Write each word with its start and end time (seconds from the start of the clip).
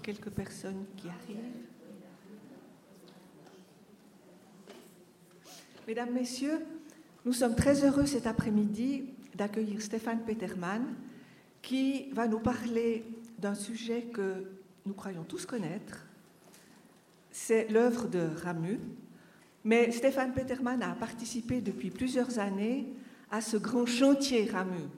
quelques 0.00 0.30
personnes 0.30 0.84
qui 0.96 1.08
arrivent. 1.08 1.38
Mesdames, 5.86 6.12
Messieurs, 6.12 6.60
nous 7.24 7.32
sommes 7.32 7.56
très 7.56 7.84
heureux 7.84 8.06
cet 8.06 8.26
après-midi 8.26 9.04
d'accueillir 9.34 9.82
Stéphane 9.82 10.20
Peterman 10.24 10.82
qui 11.60 12.10
va 12.12 12.26
nous 12.26 12.40
parler 12.40 13.04
d'un 13.38 13.54
sujet 13.54 14.02
que 14.02 14.44
nous 14.86 14.94
croyons 14.94 15.24
tous 15.24 15.46
connaître. 15.46 16.06
C'est 17.30 17.68
l'œuvre 17.68 18.08
de 18.08 18.28
Ramu. 18.42 18.78
Mais 19.64 19.92
Stéphane 19.92 20.32
Peterman 20.32 20.82
a 20.82 20.94
participé 20.94 21.60
depuis 21.60 21.90
plusieurs 21.90 22.38
années 22.38 22.86
à 23.30 23.40
ce 23.40 23.56
grand 23.56 23.86
chantier 23.86 24.48
Ramu 24.50 24.88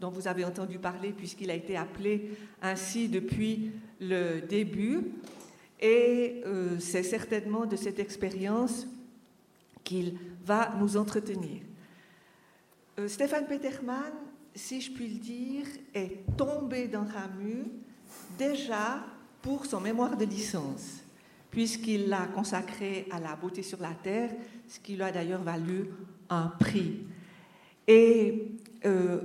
dont 0.00 0.10
vous 0.10 0.26
avez 0.26 0.44
entendu 0.44 0.78
parler 0.78 1.12
puisqu'il 1.12 1.50
a 1.50 1.54
été 1.54 1.76
appelé 1.76 2.30
ainsi 2.62 3.08
depuis 3.08 3.72
le 4.00 4.40
début. 4.40 5.12
Et 5.80 6.42
euh, 6.46 6.78
c'est 6.78 7.02
certainement 7.02 7.66
de 7.66 7.76
cette 7.76 7.98
expérience 7.98 8.86
qu'il 9.82 10.16
va 10.44 10.74
nous 10.78 10.96
entretenir. 10.96 11.62
Euh, 12.98 13.08
Stéphane 13.08 13.46
Peterman, 13.46 14.12
si 14.54 14.80
je 14.80 14.92
puis 14.92 15.08
le 15.08 15.18
dire, 15.18 15.66
est 15.94 16.18
tombé 16.36 16.88
dans 16.88 17.04
Ramu 17.04 17.64
déjà 18.38 19.04
pour 19.40 19.64
son 19.64 19.80
mémoire 19.80 20.16
de 20.16 20.24
licence, 20.24 20.98
puisqu'il 21.50 22.08
l'a 22.08 22.26
consacré 22.26 23.06
à 23.10 23.18
la 23.18 23.36
beauté 23.36 23.62
sur 23.62 23.80
la 23.80 23.94
terre, 23.94 24.30
ce 24.68 24.78
qui 24.80 24.96
lui 24.96 25.02
a 25.02 25.12
d'ailleurs 25.12 25.42
valu 25.42 25.86
un 26.28 26.48
prix. 26.58 27.00
Et 27.86 28.52
euh, 28.84 29.20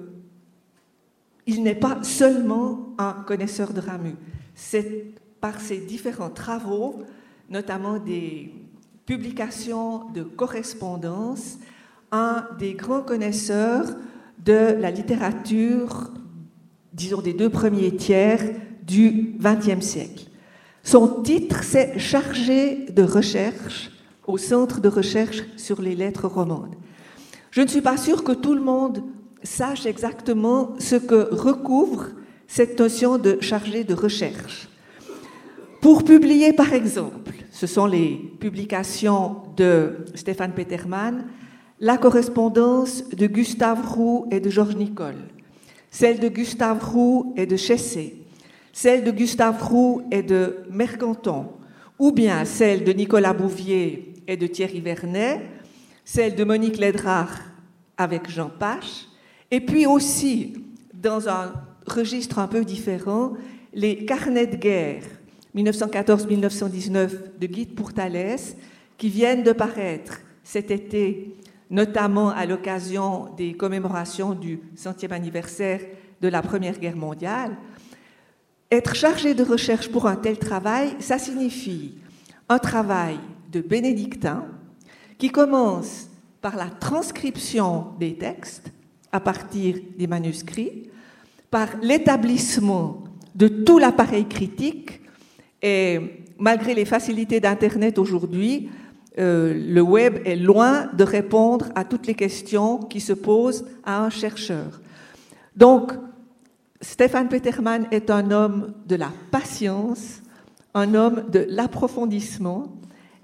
il 1.45 1.63
n'est 1.63 1.75
pas 1.75 2.03
seulement 2.03 2.93
un 2.97 3.23
connaisseur 3.27 3.73
de 3.73 3.81
Ramu. 3.81 4.15
C'est 4.55 5.13
par 5.41 5.61
ses 5.61 5.77
différents 5.77 6.29
travaux, 6.29 7.03
notamment 7.49 7.99
des 7.99 8.53
publications 9.05 10.09
de 10.11 10.23
correspondance, 10.23 11.59
un 12.11 12.47
des 12.57 12.73
grands 12.73 13.01
connaisseurs 13.01 13.85
de 14.43 14.73
la 14.79 14.89
littérature, 14.89 16.09
disons 16.93 17.21
des 17.21 17.33
deux 17.33 17.49
premiers 17.49 17.95
tiers 17.95 18.41
du 18.83 19.35
XXe 19.39 19.85
siècle. 19.85 20.25
Son 20.83 21.21
titre, 21.21 21.63
c'est 21.63 21.99
Chargé 21.99 22.85
de 22.89 23.03
recherche 23.03 23.91
au 24.27 24.37
Centre 24.37 24.81
de 24.81 24.89
recherche 24.89 25.43
sur 25.57 25.81
les 25.81 25.95
lettres 25.95 26.27
romandes. 26.27 26.75
Je 27.51 27.61
ne 27.61 27.67
suis 27.67 27.81
pas 27.81 27.97
sûre 27.97 28.23
que 28.23 28.31
tout 28.31 28.53
le 28.53 28.61
monde 28.61 29.03
sache 29.43 29.85
exactement 29.85 30.73
ce 30.79 30.95
que 30.95 31.33
recouvre 31.33 32.07
cette 32.47 32.79
notion 32.79 33.17
de 33.17 33.37
chargé 33.41 33.83
de 33.83 33.93
recherche. 33.93 34.67
Pour 35.81 36.03
publier, 36.03 36.53
par 36.53 36.73
exemple, 36.73 37.33
ce 37.51 37.67
sont 37.67 37.85
les 37.85 38.15
publications 38.39 39.43
de 39.55 39.97
Stéphane 40.15 40.53
Peterman, 40.53 41.25
la 41.79 41.97
correspondance 41.97 43.07
de 43.09 43.27
Gustave 43.27 43.87
Roux 43.87 44.27
et 44.31 44.39
de 44.39 44.49
Georges 44.49 44.75
Nicole, 44.75 45.17
celle 45.91 46.19
de 46.19 46.27
Gustave 46.27 46.83
Roux 46.83 47.33
et 47.37 47.45
de 47.45 47.55
Chessé, 47.55 48.15
celle 48.73 49.03
de 49.03 49.11
Gustave 49.11 49.61
Roux 49.63 50.01
et 50.11 50.23
de 50.23 50.57
Mercanton, 50.71 51.49
ou 51.99 52.11
bien 52.11 52.45
celle 52.45 52.83
de 52.83 52.91
Nicolas 52.91 53.33
Bouvier 53.33 54.13
et 54.27 54.37
de 54.37 54.47
Thierry 54.47 54.81
Vernet, 54.81 55.41
celle 56.03 56.35
de 56.35 56.43
Monique 56.43 56.77
Lédrare 56.77 57.39
avec 57.97 58.29
Jean 58.29 58.49
Pache, 58.49 59.07
et 59.51 59.61
puis 59.61 59.85
aussi, 59.85 60.53
dans 60.93 61.29
un 61.29 61.53
registre 61.85 62.39
un 62.39 62.47
peu 62.47 62.63
différent, 62.65 63.33
les 63.73 64.05
carnets 64.05 64.47
de 64.47 64.55
guerre 64.55 65.03
1914-1919 65.55 67.09
de 67.39 67.47
Guy 67.47 67.65
Pourtalès, 67.65 68.57
qui 68.97 69.09
viennent 69.09 69.43
de 69.43 69.51
paraître 69.51 70.19
cet 70.43 70.71
été, 70.71 71.35
notamment 71.69 72.29
à 72.29 72.45
l'occasion 72.45 73.33
des 73.37 73.53
commémorations 73.53 74.33
du 74.33 74.59
centième 74.75 75.13
anniversaire 75.13 75.81
de 76.21 76.27
la 76.27 76.41
Première 76.41 76.79
Guerre 76.79 76.97
mondiale. 76.97 77.55
Être 78.71 78.95
chargé 78.95 79.33
de 79.33 79.43
recherche 79.43 79.89
pour 79.89 80.07
un 80.07 80.15
tel 80.15 80.37
travail, 80.37 80.95
ça 80.99 81.17
signifie 81.17 81.95
un 82.49 82.59
travail 82.59 83.17
de 83.51 83.61
bénédictin 83.61 84.45
qui 85.17 85.29
commence 85.29 86.07
par 86.41 86.55
la 86.55 86.69
transcription 86.69 87.87
des 87.99 88.15
textes, 88.15 88.71
à 89.11 89.19
partir 89.19 89.77
des 89.97 90.07
manuscrits, 90.07 90.89
par 91.55 91.69
l'établissement 91.81 93.05
de 93.33 93.47
tout 93.47 93.79
l'appareil 93.79 94.27
critique. 94.27 94.99
Et 95.61 96.01
malgré 96.37 96.73
les 96.73 96.83
facilités 96.83 97.39
d'Internet 97.39 97.97
aujourd'hui, 97.97 98.69
euh, 99.19 99.53
le 99.53 99.81
web 99.81 100.17
est 100.25 100.35
loin 100.35 100.89
de 100.91 101.05
répondre 101.05 101.67
à 101.73 101.85
toutes 101.85 102.07
les 102.07 102.13
questions 102.13 102.79
qui 102.79 102.99
se 102.99 103.13
posent 103.13 103.65
à 103.85 104.03
un 104.03 104.09
chercheur. 104.09 104.81
Donc, 105.55 105.93
Stéphane 106.81 107.29
Peterman 107.29 107.87
est 107.89 108.09
un 108.09 108.31
homme 108.31 108.73
de 108.85 108.97
la 108.97 109.13
patience, 109.31 110.21
un 110.73 110.93
homme 110.93 111.23
de 111.31 111.47
l'approfondissement. 111.47 112.65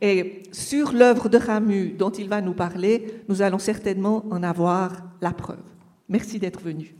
Et 0.01 0.44
sur 0.54 0.94
l'œuvre 0.94 1.27
de 1.27 1.38
Ramu 1.38 1.89
dont 2.00 2.12
il 2.12 2.30
va 2.30 2.39
nous 2.39 2.54
parler, 2.54 3.13
nous 3.27 3.42
allons 3.42 3.60
certainement 3.60 4.24
en 4.31 4.42
avoir 4.42 5.04
la 5.19 5.34
preuve. 5.34 5.68
Merci 6.07 6.39
d'être 6.39 6.62
venu. 6.62 6.95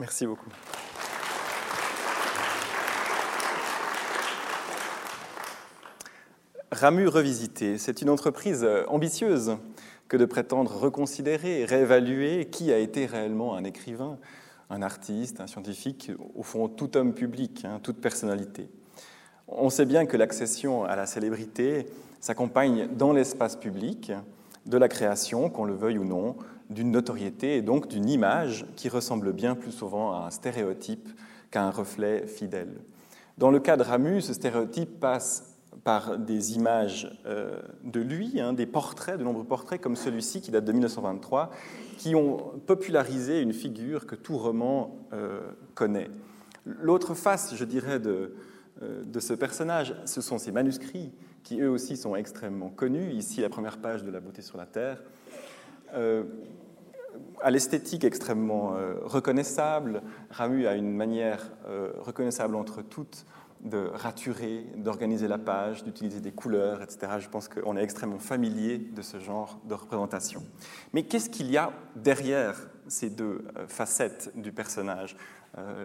Merci 0.00 0.26
beaucoup. 0.26 0.48
Ramu 6.72 7.06
Revisité, 7.06 7.76
c'est 7.76 8.00
une 8.00 8.08
entreprise 8.08 8.66
ambitieuse 8.88 9.58
que 10.08 10.16
de 10.16 10.24
prétendre 10.24 10.74
reconsidérer, 10.74 11.66
réévaluer 11.66 12.46
qui 12.46 12.72
a 12.72 12.78
été 12.78 13.04
réellement 13.04 13.54
un 13.54 13.64
écrivain, 13.64 14.18
un 14.70 14.80
artiste, 14.80 15.42
un 15.42 15.46
scientifique, 15.46 16.10
au 16.34 16.42
fond 16.42 16.68
tout 16.68 16.96
homme 16.96 17.12
public, 17.12 17.66
hein, 17.66 17.78
toute 17.82 18.00
personnalité. 18.00 18.70
On 19.48 19.68
sait 19.68 19.84
bien 19.84 20.06
que 20.06 20.16
l'accession 20.16 20.84
à 20.84 20.96
la 20.96 21.04
célébrité 21.04 21.84
s'accompagne 22.20 22.88
dans 22.96 23.12
l'espace 23.12 23.56
public 23.56 24.12
de 24.64 24.78
la 24.78 24.88
création, 24.88 25.50
qu'on 25.50 25.64
le 25.64 25.74
veuille 25.74 25.98
ou 25.98 26.04
non, 26.04 26.36
d'une 26.70 26.92
notoriété 26.92 27.56
et 27.56 27.62
donc 27.62 27.88
d'une 27.88 28.08
image 28.08 28.64
qui 28.76 28.88
ressemble 28.88 29.32
bien 29.32 29.54
plus 29.54 29.72
souvent 29.72 30.12
à 30.12 30.26
un 30.26 30.30
stéréotype 30.30 31.08
qu'à 31.50 31.64
un 31.64 31.70
reflet 31.70 32.26
fidèle. 32.26 32.80
Dans 33.38 33.50
le 33.50 33.58
cas 33.58 33.76
de 33.76 33.82
Ramu, 33.82 34.20
ce 34.20 34.32
stéréotype 34.32 35.00
passe 35.00 35.56
par 35.84 36.18
des 36.18 36.56
images 36.56 37.10
euh, 37.26 37.60
de 37.84 38.00
lui, 38.00 38.40
hein, 38.40 38.52
des 38.52 38.66
portraits, 38.66 39.18
de 39.18 39.24
nombreux 39.24 39.44
portraits 39.44 39.80
comme 39.80 39.96
celui-ci 39.96 40.40
qui 40.40 40.50
date 40.50 40.64
de 40.64 40.72
1923, 40.72 41.50
qui 41.96 42.14
ont 42.14 42.36
popularisé 42.66 43.40
une 43.40 43.52
figure 43.52 44.06
que 44.06 44.14
tout 44.14 44.36
roman 44.36 44.96
euh, 45.12 45.40
connaît. 45.74 46.10
L'autre 46.66 47.14
face, 47.14 47.54
je 47.54 47.64
dirais, 47.64 47.98
de, 47.98 48.34
euh, 48.82 49.02
de 49.04 49.20
ce 49.20 49.32
personnage, 49.32 49.94
ce 50.04 50.20
sont 50.20 50.38
ses 50.38 50.52
manuscrits, 50.52 51.12
qui 51.42 51.60
eux 51.60 51.70
aussi 51.70 51.96
sont 51.96 52.14
extrêmement 52.16 52.68
connus. 52.68 53.12
Ici, 53.12 53.40
la 53.40 53.48
première 53.48 53.78
page 53.78 54.04
de 54.04 54.10
La 54.10 54.20
beauté 54.20 54.42
sur 54.42 54.58
la 54.58 54.66
terre 54.66 55.02
à 57.42 57.50
l'esthétique 57.50 58.04
extrêmement 58.04 58.74
euh, 58.74 58.94
reconnaissable. 59.02 60.02
Ramu 60.30 60.66
a 60.66 60.74
une 60.74 60.92
manière 60.92 61.52
euh, 61.66 61.92
reconnaissable 61.98 62.54
entre 62.54 62.82
toutes 62.82 63.26
de 63.60 63.90
raturer, 63.92 64.66
d'organiser 64.76 65.28
la 65.28 65.36
page, 65.36 65.84
d'utiliser 65.84 66.20
des 66.20 66.32
couleurs, 66.32 66.80
etc. 66.82 67.12
Je 67.18 67.28
pense 67.28 67.46
qu'on 67.46 67.76
est 67.76 67.82
extrêmement 67.82 68.18
familier 68.18 68.78
de 68.78 69.02
ce 69.02 69.20
genre 69.20 69.60
de 69.64 69.74
représentation. 69.74 70.42
Mais 70.94 71.02
qu'est-ce 71.02 71.28
qu'il 71.28 71.50
y 71.50 71.58
a 71.58 71.70
derrière 71.94 72.70
ces 72.88 73.10
deux 73.10 73.44
euh, 73.56 73.66
facettes 73.66 74.32
du 74.34 74.52
personnage, 74.52 75.16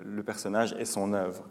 le 0.05 0.21
personnage 0.21 0.75
et 0.77 0.85
son 0.85 1.13
œuvre 1.13 1.43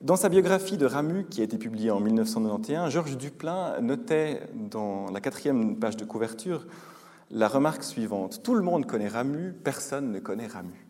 dans 0.00 0.16
sa 0.16 0.28
biographie 0.28 0.76
de 0.76 0.84
Ramu, 0.84 1.24
qui 1.24 1.40
a 1.40 1.44
été 1.44 1.56
publiée 1.56 1.90
en 1.90 1.98
1991, 1.98 2.90
Georges 2.90 3.16
Duplain 3.16 3.80
notait 3.80 4.42
dans 4.52 5.06
la 5.10 5.20
quatrième 5.20 5.78
page 5.78 5.96
de 5.96 6.04
couverture 6.04 6.66
la 7.30 7.48
remarque 7.48 7.82
suivante. 7.82 8.42
Tout 8.42 8.54
le 8.54 8.62
monde 8.62 8.86
connaît 8.86 9.08
Ramu, 9.08 9.52
personne 9.52 10.12
ne 10.12 10.18
connaît 10.18 10.46
Ramu. 10.46 10.86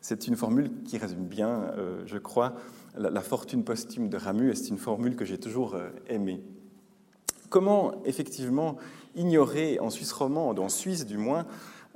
C'est 0.00 0.26
une 0.26 0.36
formule 0.36 0.70
qui 0.84 0.96
résume 0.96 1.26
bien, 1.26 1.72
euh, 1.76 2.02
je 2.06 2.16
crois, 2.16 2.54
la, 2.96 3.20
fortune 3.20 3.64
posthume 3.64 4.08
de 4.08 4.16
Ramu, 4.16 4.50
et 4.50 4.54
c'est 4.54 4.68
une 4.68 4.78
formule 4.78 5.14
que 5.14 5.24
j'ai 5.24 5.38
toujours 5.38 5.74
euh, 5.74 5.90
aimée. 6.08 6.42
Comment, 7.50 8.02
effectivement, 8.04 8.76
ignorer 9.14 9.78
en 9.80 9.90
Suisse 9.90 10.12
romande, 10.12 10.58
en 10.58 10.68
Suisse 10.68 11.04
du 11.04 11.18
moins, 11.18 11.46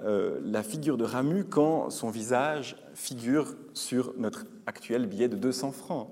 euh, 0.04 0.38
la 0.44 0.62
figure 0.62 0.98
de 0.98 1.04
Ramu 1.04 1.44
quand 1.44 1.88
son 1.88 2.10
visage 2.10 2.76
figure 2.94 3.54
sur 3.72 4.12
notre 4.18 4.44
actuel 4.66 5.06
billet 5.06 5.28
de 5.28 5.36
200 5.36 5.72
francs? 5.72 6.10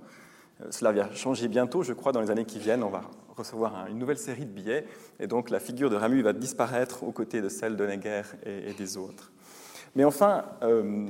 Cela 0.70 0.92
va 0.92 1.12
changer 1.12 1.48
bientôt, 1.48 1.82
je 1.82 1.92
crois, 1.92 2.12
dans 2.12 2.20
les 2.20 2.30
années 2.30 2.44
qui 2.44 2.60
viennent. 2.60 2.84
On 2.84 2.90
va 2.90 3.10
recevoir 3.36 3.86
une 3.88 3.98
nouvelle 3.98 4.18
série 4.18 4.44
de 4.44 4.50
billets, 4.50 4.86
et 5.20 5.26
donc 5.26 5.50
la 5.50 5.60
figure 5.60 5.90
de 5.90 5.96
Ramu 5.96 6.22
va 6.22 6.32
disparaître 6.32 7.02
aux 7.02 7.12
côtés 7.12 7.40
de 7.40 7.48
celle 7.48 7.76
de 7.76 7.86
Neger 7.86 8.22
et, 8.44 8.72
des 8.72 8.96
autres. 8.96 9.32
Mais 9.94 10.04
enfin, 10.04 10.44
euh, 10.62 11.06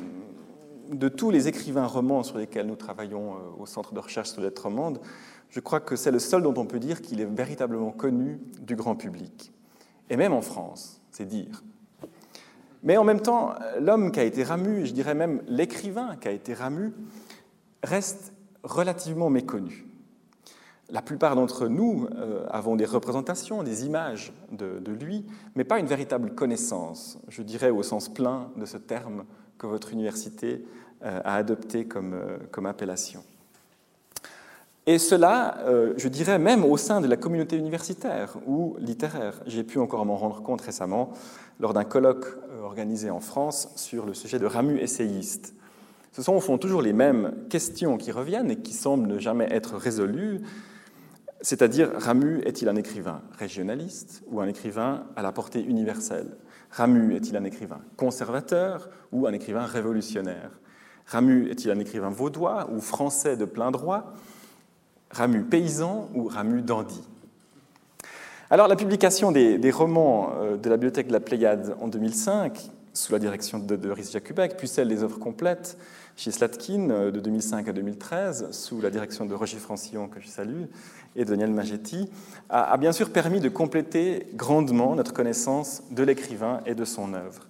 de 0.91 1.09
tous 1.09 1.31
les 1.31 1.49
écrivains 1.49 1.87
romans 1.87 2.23
sur 2.23 2.39
lesquels 2.39 2.67
nous 2.67 2.77
travaillons 2.77 3.35
euh, 3.35 3.39
au 3.59 3.67
Centre 3.67 3.93
de 3.93 4.01
recherche 4.01 4.31
sur 4.31 4.43
lettres 4.43 4.63
romandes, 4.63 5.01
je 5.51 5.61
crois 5.61 5.81
que 5.81 5.97
c'est 5.97 6.11
le 6.11 6.19
seul 6.19 6.43
dont 6.43 6.55
on 6.57 6.67
peut 6.67 6.79
dire 6.81 7.03
qu'il 7.03 7.21
est 7.21 7.27
véritablement 7.27 7.91
connu 7.91 8.41
du 8.61 8.75
grand 8.75 8.97
public. 8.97 9.53
Et 10.09 10.17
même 10.17 10.33
en 10.33 10.43
France, 10.43 11.01
c'est 11.11 11.27
dire. 11.27 11.63
Mais 12.83 12.97
en 12.97 13.05
même 13.05 13.21
temps, 13.21 13.55
l'homme 13.79 14.11
qui 14.11 14.21
a 14.21 14.25
été 14.25 14.43
Ramu, 14.43 14.87
je 14.87 14.93
dirais 14.93 15.15
même 15.15 15.43
l'écrivain 15.47 16.17
qui 16.17 16.29
a 16.29 16.33
été 16.33 16.55
Ramu, 16.55 16.93
reste 17.85 18.33
relativement 18.63 19.31
méconnu. 19.31 19.87
La 20.93 21.01
plupart 21.01 21.35
d'entre 21.37 21.69
nous 21.69 22.07
euh, 22.19 22.45
avons 22.51 22.77
des 22.77 22.85
représentations, 22.85 23.63
des 23.63 23.87
images 23.87 24.31
de, 24.51 24.93
lui, 24.93 25.25
mais 25.55 25.65
pas 25.65 25.79
une 25.79 25.87
véritable 25.87 26.35
connaissance, 26.35 27.19
je 27.29 27.41
dirais 27.41 27.71
au 27.71 27.83
sens 27.83 28.11
plein 28.11 28.51
de 28.59 28.67
ce 28.67 28.77
terme 28.77 29.25
que 29.57 29.67
votre 29.67 29.91
université 29.93 30.63
euh, 31.03 31.23
a 31.25 31.37
adopté 31.37 31.87
comme, 31.87 32.13
euh, 32.13 32.37
comme 32.51 32.67
appellation. 32.67 33.25
Et 34.85 34.99
cela, 34.99 35.59
je 35.97 36.09
dirais 36.09 36.41
même 36.41 36.65
au 36.65 36.77
sein 36.77 37.01
de 37.01 37.07
la 37.07 37.17
communauté 37.17 37.57
universitaire 37.57 38.37
ou 38.49 38.75
littéraire. 38.81 39.41
J'ai 39.47 39.63
pu 39.63 39.79
encore 39.79 40.05
m'en 40.05 40.17
rendre 40.17 40.43
compte 40.43 40.61
récemment 40.61 41.13
lors 41.61 41.73
d'un 41.73 41.85
colloque 41.85 42.27
organisé 42.65 43.09
en 43.09 43.21
France 43.21 43.69
sur 43.77 44.05
le 44.07 44.13
sujet 44.13 44.41
de 44.41 44.47
Ramu 44.47 44.81
essayiste. 44.81 45.55
Ce 46.11 46.21
sont 46.21 46.35
au 46.35 46.41
fond 46.41 46.59
toujours 46.59 46.83
les 46.83 46.93
mêmes 46.93 47.33
questions 47.49 47.97
qui 47.97 48.11
reviennent 48.11 48.51
et 48.51 48.57
qui 48.57 48.73
semblent 48.73 49.07
ne 49.07 49.21
jamais 49.21 49.47
être 49.53 49.77
résolues, 49.77 50.41
c'est-à-dire 51.43 51.91
Ramu 51.97 52.41
est-il 52.45 52.69
un 52.69 52.77
écrivain 52.77 53.21
régionaliste 53.37 54.23
ou 54.29 54.41
un 54.41 54.47
écrivain 54.47 55.07
à 55.17 55.23
la 55.23 55.33
portée 55.33 55.61
universelle? 55.61 56.37
Ramu 56.71 57.17
est-il 57.17 57.37
un 57.37 57.45
écrivain 57.45 57.81
conservateur 57.97 58.89
ou 59.11 59.27
un 59.27 59.33
écrivain 59.33 59.67
révolutionnaire? 59.67 60.51
Ramu 61.07 61.51
est-il 61.51 61.71
un 61.73 61.81
écrivain 61.81 62.11
vaudois 62.11 62.71
ou 62.73 62.81
français 62.81 63.37
de 63.37 63.45
plein 63.45 63.73
droit? 63.73 64.15
Ramu 65.11 65.43
paysan 65.43 66.09
ou 66.15 66.29
Ramu 66.29 66.63
dandy? 66.63 67.03
Alors 68.49 68.69
la 68.69 68.77
publication 68.77 69.33
des, 69.33 69.71
romans 69.73 70.35
euh, 70.37 70.57
de 70.57 70.71
la 70.71 70.77
bibliothèque 70.77 71.09
de 71.09 71.13
la 71.13 71.21
Pléiade 71.21 71.75
en 71.81 71.89
2005, 71.89 72.71
sous 72.93 73.13
la 73.13 73.19
direction 73.19 73.59
de 73.59 73.77
Doris 73.77 74.13
Jacubek, 74.13 74.57
puis 74.57 74.69
celle 74.69 74.89
des 74.89 75.03
œuvres 75.03 75.19
complètes 75.19 75.77
chez 76.17 76.31
Slatkin 76.31 76.91
euh, 76.91 77.11
de 77.11 77.21
2005 77.21 77.69
à 77.69 77.73
2013, 77.73 78.51
sous 78.51 78.81
la 78.81 78.91
direction 78.91 79.27
de 79.27 79.35
Roger 79.35 79.59
Francillon, 79.59 80.09
que 80.09 80.21
je 80.21 80.29
salue, 80.29 80.65
et 81.17 81.25
Daniel 81.25 81.51
Magetti, 81.51 82.11
a, 82.49 82.73
a 82.73 82.77
bien 82.77 82.93
sûr 82.93 83.11
permis 83.11 83.41
de 83.41 83.49
compléter 83.49 84.27
grandement 84.35 84.95
notre 84.95 85.13
connaissance 85.13 85.83
de 85.91 86.03
l'écrivain 86.03 86.61
et 86.67 86.75
de 86.75 86.85
son 86.85 87.15
œuvre, 87.15 87.47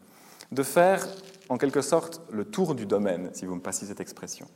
de 0.50 0.62
faire 0.62 1.06
en 1.48 1.58
quelque 1.58 1.82
sorte 1.82 2.22
le 2.30 2.44
tour 2.44 2.74
du 2.74 2.86
domaine, 2.86 3.30
si 3.32 3.46
vous 3.46 3.54
me 3.54 3.60
passez 3.60 3.86
cette 3.86 4.00
expression. 4.00 4.46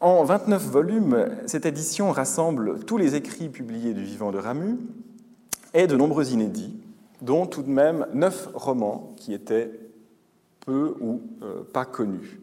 En 0.00 0.24
29 0.24 0.62
volumes, 0.62 1.28
cette 1.44 1.66
édition 1.66 2.10
rassemble 2.10 2.84
tous 2.86 2.96
les 2.96 3.16
écrits 3.16 3.50
publiés 3.50 3.92
du 3.92 4.02
vivant 4.02 4.32
de 4.32 4.38
Ramu 4.38 4.78
et 5.74 5.86
de 5.86 5.94
nombreux 5.94 6.32
inédits, 6.32 6.74
dont 7.20 7.46
tout 7.46 7.62
de 7.62 7.68
même 7.68 8.06
neuf 8.14 8.48
romans 8.54 9.12
qui 9.18 9.34
étaient 9.34 9.78
peu 10.60 10.94
ou 11.00 11.22
euh, 11.42 11.62
pas 11.72 11.84
connus. 11.84 12.40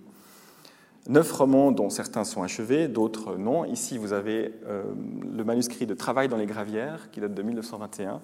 Neuf 1.08 1.32
romans 1.32 1.72
dont 1.72 1.90
certains 1.90 2.26
sont 2.26 2.44
achevés, 2.44 2.88
d'autres 2.88 3.38
non. 3.38 3.64
Ici, 3.64 3.98
vous 3.98 4.12
avez 4.12 4.54
euh, 4.66 4.84
le 5.32 5.44
manuscrit 5.44 5.86
de 5.86 5.94
Travail 5.94 6.28
dans 6.28 6.36
les 6.38 6.46
gravières 6.46 7.10
qui 7.12 7.22
date 7.22 7.34
de 7.34 7.42
1921, 7.42 8.22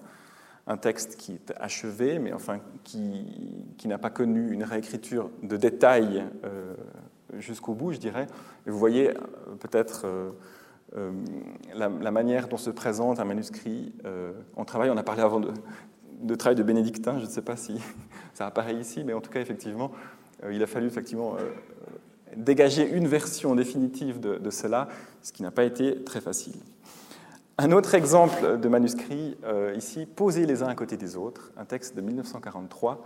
un 0.67 0.77
texte 0.77 1.15
qui 1.15 1.33
est 1.33 1.53
achevé, 1.57 2.19
mais 2.19 2.33
enfin 2.33 2.59
qui, 2.83 3.73
qui 3.77 3.87
n'a 3.87 3.97
pas 3.97 4.09
connu 4.09 4.51
une 4.51 4.63
réécriture 4.63 5.29
de 5.43 5.55
détail 5.55 6.25
euh, 6.43 6.73
jusqu'au 7.37 7.73
bout, 7.73 7.93
je 7.93 7.99
dirais. 7.99 8.27
Et 8.67 8.69
vous 8.69 8.79
voyez 8.79 9.13
peut-être 9.59 10.05
la, 11.73 12.11
manière 12.11 12.47
dont 12.47 12.57
se 12.57 12.69
présente 12.69 13.19
un 13.19 13.25
manuscrit 13.25 13.93
en 14.55 14.63
travail. 14.63 14.89
On 14.91 14.97
a 14.97 15.03
parlé 15.03 15.23
avant 15.23 15.39
de, 15.39 15.51
travail 16.35 16.55
de 16.55 16.63
bénédictin, 16.63 17.19
je 17.19 17.25
ne 17.25 17.29
sais 17.29 17.41
pas 17.41 17.55
si 17.55 17.75
ça 18.33 18.47
apparaît 18.47 18.75
ici, 18.75 19.03
mais 19.03 19.13
en 19.13 19.21
tout 19.21 19.31
cas, 19.31 19.41
effectivement, 19.41 19.91
il 20.51 20.61
a 20.61 20.67
fallu 20.67 20.87
effectivement 20.87 21.37
dégager 22.35 22.89
une 22.89 23.07
version 23.07 23.55
définitive 23.55 24.19
de, 24.19 24.37
de 24.37 24.49
cela, 24.49 24.89
ce 25.21 25.31
qui 25.31 25.43
n'a 25.43 25.51
pas 25.51 25.63
été 25.63 26.03
très 26.03 26.19
facile. 26.19 26.55
Un 27.57 27.71
autre 27.71 27.93
exemple 27.93 28.59
de 28.59 28.67
manuscrit 28.67 29.37
ici, 29.75 30.05
posés 30.05 30.45
les 30.45 30.63
uns 30.63 30.67
à 30.67 30.75
côté 30.75 30.97
des 30.97 31.15
autres, 31.15 31.51
un 31.55 31.65
texte 31.65 31.95
de 31.95 32.01
1943 32.01 33.05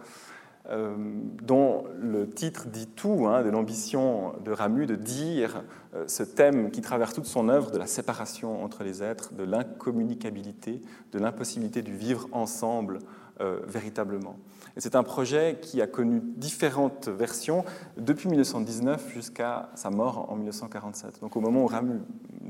euh, 0.69 0.95
dont 1.43 1.85
le 1.97 2.29
titre 2.29 2.67
dit 2.67 2.87
tout, 2.87 3.25
hein, 3.27 3.41
de 3.41 3.49
l'ambition 3.49 4.33
de 4.43 4.51
Ramu 4.51 4.85
de 4.85 4.95
dire 4.95 5.63
euh, 5.95 6.03
ce 6.07 6.23
thème 6.23 6.71
qui 6.71 6.81
traverse 6.81 7.13
toute 7.13 7.25
son 7.25 7.47
œuvre 7.47 7.71
de 7.71 7.77
la 7.77 7.87
séparation 7.87 8.63
entre 8.63 8.83
les 8.83 9.01
êtres, 9.01 9.33
de 9.33 9.43
l'incommunicabilité, 9.43 10.81
de 11.13 11.19
l'impossibilité 11.19 11.81
de 11.81 11.91
vivre 11.91 12.27
ensemble 12.33 12.99
euh, 13.39 13.59
véritablement. 13.67 14.35
Et 14.75 14.81
c'est 14.81 14.95
un 14.95 15.03
projet 15.03 15.59
qui 15.61 15.81
a 15.81 15.87
connu 15.87 16.21
différentes 16.21 17.07
versions 17.07 17.63
depuis 17.95 18.27
1919 18.29 19.13
jusqu'à 19.13 19.69
sa 19.75 19.89
mort 19.89 20.29
en 20.29 20.35
1947. 20.35 21.21
Donc 21.21 21.35
au 21.37 21.39
moment 21.39 21.63
où 21.63 21.67
Ramu 21.67 22.01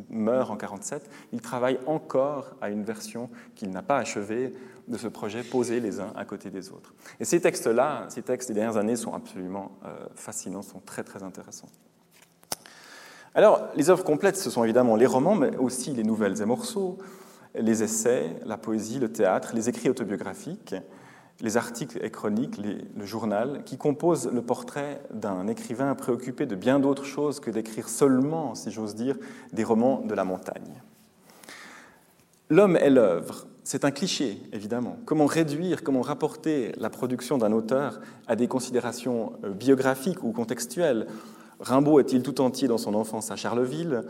meurt 0.10 0.50
en 0.50 0.56
1947, 0.56 1.10
il 1.34 1.42
travaille 1.42 1.78
encore 1.86 2.56
à 2.62 2.70
une 2.70 2.84
version 2.84 3.30
qu'il 3.54 3.70
n'a 3.70 3.82
pas 3.82 3.98
achevée 3.98 4.54
de 4.88 4.98
ce 4.98 5.08
projet 5.08 5.44
posés 5.44 5.80
les 5.80 6.00
uns 6.00 6.14
à 6.16 6.26
côté 6.26 6.50
des 6.50 6.70
autres. 6.72 6.94
Et 7.20 7.26
ces 7.26 7.42
textes-là, 7.42 8.06
ces 8.10 8.22
textes 8.22 8.48
des 8.50 8.54
dernières 8.54 8.78
années 8.78 8.96
sont 8.96 9.14
absolument 9.14 9.72
euh, 9.86 9.90
fascinants, 10.16 10.62
sont 10.62 10.80
très 10.80 11.04
très 11.04 11.24
intéressants. 11.24 11.70
Alors, 13.36 13.68
les 13.76 13.90
œuvres 13.90 14.04
complètes, 14.04 14.38
ce 14.38 14.50
sont 14.50 14.64
évidemment 14.64 14.96
les 14.96 15.06
romans, 15.06 15.36
mais 15.36 15.56
aussi 15.58 15.92
les 15.92 16.04
nouvelles 16.04 16.42
et 16.42 16.46
morceaux, 16.46 16.98
les 17.54 17.84
essais, 17.84 18.36
la 18.46 18.58
poésie, 18.58 19.00
le 19.00 19.12
théâtre, 19.12 19.52
les 19.54 19.70
écrits 19.70 19.90
autobiographiques, 19.90 20.76
les 21.42 21.58
articles 21.58 22.00
et 22.04 22.10
chroniques, 22.10 22.58
le 22.58 23.06
journal, 23.06 23.64
qui 23.64 23.78
composent 23.78 24.32
le 24.32 24.42
portrait 24.42 25.02
d'un 25.12 25.48
écrivain 25.48 25.94
préoccupé 25.94 26.46
de 26.48 26.56
bien 26.56 26.80
d'autres 26.80 27.06
choses 27.06 27.40
que 27.40 27.52
d'écrire 27.52 27.90
seulement, 27.90 28.56
si 28.56 28.72
j'ose 28.72 28.96
dire, 28.96 29.18
des 29.54 29.64
romans 29.64 30.02
de 30.02 30.16
la 30.16 30.24
montagne. 30.24 30.82
L'homme 32.50 32.78
est 32.78 32.90
l'œuvre, 32.90 33.46
c'est 33.68 33.84
un 33.84 33.92
cliché, 33.92 34.42
évidemment. 34.54 34.98
Comment 35.04 35.26
réduire, 35.26 35.84
comment 35.84 36.00
rapporter 36.00 36.72
la 36.78 36.90
production 36.90 37.38
d'un 37.38 37.52
auteur 37.52 38.00
à 38.26 38.38
des 38.38 38.48
considérations 38.48 39.34
euh, 39.44 39.50
biographiques 39.50 40.24
ou 40.24 40.32
contextuelles? 40.32 41.06
Rimbaud 41.60 42.00
est-il 42.00 42.24
tout 42.24 42.40
entier 42.40 42.70
dans 42.70 42.78
son 42.78 42.94
enfance 42.94 43.30
à 43.30 43.36
Charleville? 43.36 44.04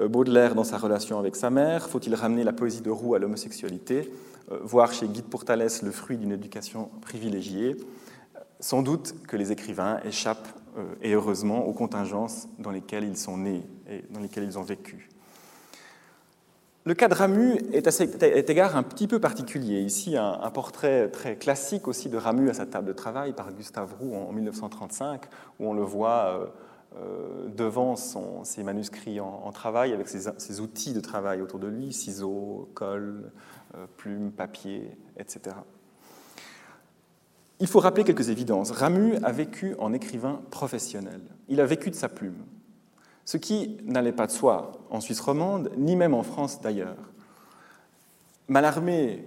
Euh, 0.00 0.08
Baudelaire 0.08 0.56
dans 0.56 0.64
sa 0.64 0.78
relation 0.78 1.16
avec 1.20 1.36
sa 1.36 1.48
mère? 1.48 1.88
Faut-il 1.88 2.12
ramener 2.16 2.42
la 2.42 2.52
poésie 2.52 2.80
de 2.80 2.90
Roux 2.90 3.14
à 3.14 3.20
l'homosexualité? 3.20 4.10
Euh, 4.50 4.58
Voir 4.64 4.92
chez 4.92 5.06
Guy 5.06 5.22
de 5.22 5.28
Pourtalès 5.28 5.82
le 5.82 5.92
fruit 5.92 6.16
d'une 6.16 6.32
éducation 6.32 6.90
privilégiée? 7.00 7.76
Sans 8.58 8.82
doute 8.82 9.14
que 9.28 9.36
les 9.36 9.52
écrivains 9.52 10.00
échappent, 10.04 10.48
et 11.02 11.12
heureusement, 11.12 11.68
aux 11.68 11.72
contingences 11.72 12.48
dans 12.58 12.72
lesquelles 12.72 13.04
ils 13.04 13.16
sont 13.16 13.36
nés 13.36 13.62
et 13.88 14.02
dans 14.10 14.18
lesquelles 14.18 14.42
ils 14.42 14.58
ont 14.58 14.62
vécu. 14.62 15.08
Le 16.86 16.92
cas 16.92 17.08
de 17.08 17.14
Ramu 17.14 17.56
est 17.72 17.86
à 17.86 17.90
cet 17.90 18.22
égard 18.50 18.76
un 18.76 18.82
petit 18.82 19.08
peu 19.08 19.18
particulier. 19.18 19.80
Ici, 19.80 20.18
un, 20.18 20.50
portrait 20.50 21.08
très 21.08 21.36
classique 21.36 21.88
aussi 21.88 22.10
de 22.10 22.18
Ramu 22.18 22.50
à 22.50 22.54
sa 22.54 22.66
table 22.66 22.86
de 22.86 22.92
travail 22.92 23.32
par 23.32 23.50
Gustave 23.54 23.94
Roux 23.98 24.14
en, 24.14 24.30
1935, 24.32 25.22
où 25.58 25.66
on 25.66 25.72
le 25.72 25.80
voit 25.80 26.26
euh, 26.26 26.46
euh, 27.00 27.48
devant 27.48 27.96
ses 27.96 28.62
manuscrits 28.62 29.18
en, 29.18 29.50
travail, 29.50 29.94
avec 29.94 30.08
ses, 30.08 30.60
outils 30.60 30.92
de 30.92 31.00
travail 31.00 31.40
autour 31.40 31.58
de 31.58 31.68
lui, 31.68 31.90
ciseaux, 31.90 32.68
colle, 32.74 33.32
euh, 33.76 33.86
plumes, 33.96 34.30
papier, 34.30 34.90
etc. 35.16 35.56
Il 37.60 37.66
faut 37.66 37.80
rappeler 37.80 38.04
quelques 38.04 38.28
évidences. 38.28 38.72
Ramu 38.72 39.16
a 39.22 39.32
vécu 39.32 39.74
en 39.78 39.94
écrivain 39.94 40.42
professionnel. 40.50 41.22
Il 41.48 41.62
a 41.62 41.66
vécu 41.66 41.88
de 41.88 41.94
sa 41.94 42.10
plume 42.10 42.44
ce 43.24 43.36
qui 43.36 43.78
n'allait 43.84 44.12
pas 44.12 44.26
de 44.26 44.32
soi 44.32 44.72
en 44.90 45.00
Suisse 45.00 45.20
romande, 45.20 45.70
ni 45.76 45.96
même 45.96 46.14
en 46.14 46.22
France 46.22 46.60
d'ailleurs. 46.60 46.96
Mallarmé, 48.48 49.24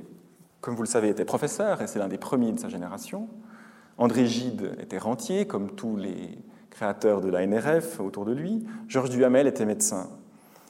comme 0.62 0.76
vous 0.76 0.84
le 0.84 0.88
savez, 0.88 1.10
était 1.10 1.26
professeur, 1.26 1.82
et 1.82 1.88
c'est 1.88 2.00
l'un 2.00 2.08
des 2.08 2.18
premiers 2.18 2.52
de 2.52 2.60
sa 2.60 2.70
génération. 2.70 3.28
André 3.98 4.28
Gide 4.28 4.78
était 4.80 5.00
rentier, 5.00 5.48
comme 5.48 5.72
tous 5.72 5.96
les 5.96 6.38
créateurs 6.70 7.22
de 7.22 7.30
la 7.30 7.46
NRF 7.46 8.00
autour 8.00 8.26
de 8.26 8.32
lui. 8.32 8.64
Georges 8.88 9.10
Duhamel 9.10 9.48
était 9.48 9.66
médecin. 9.66 10.08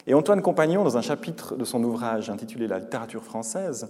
Et 0.05 0.13
Antoine 0.13 0.41
Compagnon, 0.41 0.85
dans 0.85 0.95
un 0.95 1.01
chapitre 1.01 1.57
de 1.57 1.65
son 1.65 1.83
ouvrage 1.83 2.29
intitulé 2.29 2.67
La 2.67 2.79
littérature 2.79 3.23
française, 3.23 3.89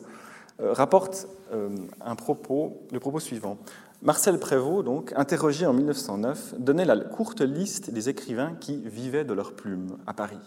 euh, 0.60 0.74
rapporte 0.74 1.28
euh, 1.54 1.70
le 2.02 3.00
propos 3.00 3.20
suivant. 3.20 3.58
Marcel 4.04 4.38
Prévost, 4.40 4.86
donc, 4.86 5.12
interrogé 5.16 5.66
en 5.66 5.74
1909, 5.74 6.56
donnait 6.60 6.86
la 6.86 6.98
courte 6.98 7.42
liste 7.42 7.90
des 7.90 8.10
écrivains 8.10 8.56
qui 8.60 8.78
vivaient 8.86 9.26
de 9.26 9.34
leur 9.34 9.54
plume 9.54 9.98
à 10.06 10.14
Paris. 10.14 10.38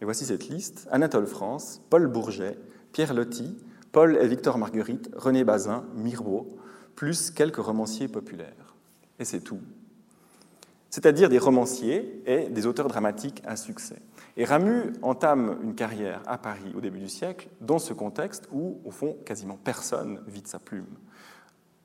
Et 0.00 0.04
voici 0.04 0.24
cette 0.24 0.48
liste 0.48 0.88
Anatole 0.90 1.26
France, 1.26 1.80
Paul 1.90 2.08
Bourget, 2.08 2.58
Pierre 2.92 3.14
Loti, 3.14 3.56
Paul 3.92 4.18
et 4.20 4.26
Victor 4.26 4.58
Marguerite, 4.58 5.10
René 5.14 5.44
Bazin, 5.44 5.84
Mirbeau, 5.94 6.48
plus 6.96 7.30
quelques 7.30 7.56
romanciers 7.56 8.08
populaires. 8.08 8.74
Et 9.18 9.24
c'est 9.24 9.40
tout. 9.40 9.60
c'est-à-dire 10.90 11.28
des 11.28 11.38
romanciers 11.38 12.22
et 12.26 12.48
des 12.48 12.66
auteurs 12.66 12.88
dramatiques 12.88 13.42
à 13.46 13.56
succès. 13.56 14.00
Et 14.36 14.44
Ramu 14.44 14.94
entame 15.02 15.58
une 15.62 15.74
carrière 15.74 16.22
à 16.26 16.38
Paris 16.38 16.72
au 16.74 16.80
début 16.80 16.98
du 16.98 17.08
siècle 17.08 17.48
dans 17.60 17.78
ce 17.78 17.92
contexte 17.92 18.48
où, 18.50 18.80
au 18.84 18.90
fond, 18.90 19.16
quasiment 19.24 19.58
personne 19.62 20.20
vit 20.26 20.42
de 20.42 20.48
sa 20.48 20.58
plume. 20.58 20.86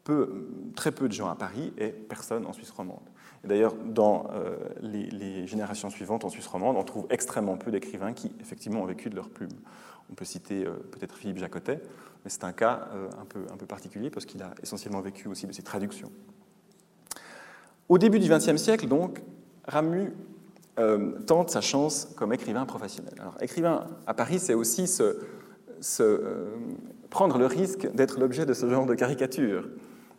Peu, 0.03 0.47
très 0.75 0.91
peu 0.91 1.07
de 1.07 1.13
gens 1.13 1.29
à 1.29 1.35
Paris 1.35 1.73
et 1.77 1.89
personne 1.89 2.45
en 2.47 2.53
Suisse 2.53 2.71
romande. 2.71 3.03
D'ailleurs, 3.43 3.73
dans 3.73 4.27
euh, 4.33 4.55
les, 4.81 5.47
générations 5.47 5.89
suivantes 5.89 6.23
en 6.23 6.29
Suisse 6.29 6.45
romande, 6.47 6.77
on 6.77 6.83
trouve 6.83 7.07
extrêmement 7.09 7.57
peu 7.57 7.71
d'écrivains 7.71 8.13
qui, 8.13 8.31
effectivement, 8.39 8.81
ont 8.81 8.85
vécu 8.85 9.09
de 9.09 9.15
leur 9.15 9.29
plume. 9.29 9.49
On 10.11 10.13
peut 10.13 10.25
citer 10.25 10.65
euh, 10.65 10.73
peut-être 10.91 11.15
Philippe 11.15 11.39
Jacotet, 11.39 11.81
mais 12.23 12.29
c'est 12.29 12.43
un 12.43 12.51
cas 12.51 12.89
euh, 12.93 13.09
un, 13.19 13.25
peu, 13.25 13.39
un 13.51 13.57
peu 13.57 13.65
particulier 13.65 14.11
parce 14.11 14.27
qu'il 14.27 14.43
a 14.43 14.51
essentiellement 14.61 15.01
vécu 15.01 15.27
aussi 15.27 15.47
de 15.47 15.53
ses 15.53 15.63
traductions. 15.63 16.11
Au 17.89 17.97
début 17.97 18.19
du 18.19 18.29
XXe 18.29 18.57
siècle, 18.57 18.87
donc, 18.87 19.21
Ramu 19.67 20.13
tente 21.27 21.51
sa 21.51 21.61
chance 21.61 22.07
comme 22.15 22.33
écrivain 22.33 22.65
professionnel. 22.65 23.13
Alors, 23.19 23.35
écrivain 23.39 23.85
à 24.07 24.15
Paris, 24.15 24.39
c'est 24.39 24.55
aussi 24.55 24.87
se, 24.87 25.19
prendre 27.11 27.37
le 27.37 27.45
risque 27.45 27.87
d'être 27.93 28.19
l'objet 28.19 28.47
de 28.47 28.53
ce 28.53 28.67
genre 28.67 28.87
de 28.87 28.95
caricature. 28.95 29.67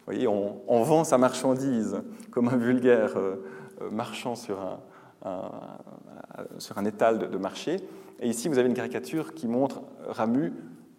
Vous 0.04 0.12
voyez, 0.12 0.26
on, 0.26 0.82
vend 0.82 1.04
sa 1.04 1.16
marchandise 1.16 2.02
comme 2.32 2.48
un 2.48 2.56
vulgaire 2.56 3.16
euh, 3.16 3.36
euh, 3.82 3.90
marchand 3.90 4.34
sur 4.34 4.58
un, 4.60 4.80
sur 6.58 6.76
un 6.78 6.84
étal 6.84 7.30
de, 7.30 7.38
marché. 7.38 7.76
Et 8.18 8.28
ici, 8.28 8.48
vous 8.48 8.58
avez 8.58 8.68
une 8.68 8.74
caricature 8.74 9.32
qui 9.32 9.46
montre 9.46 9.82
Ramu 10.08 10.52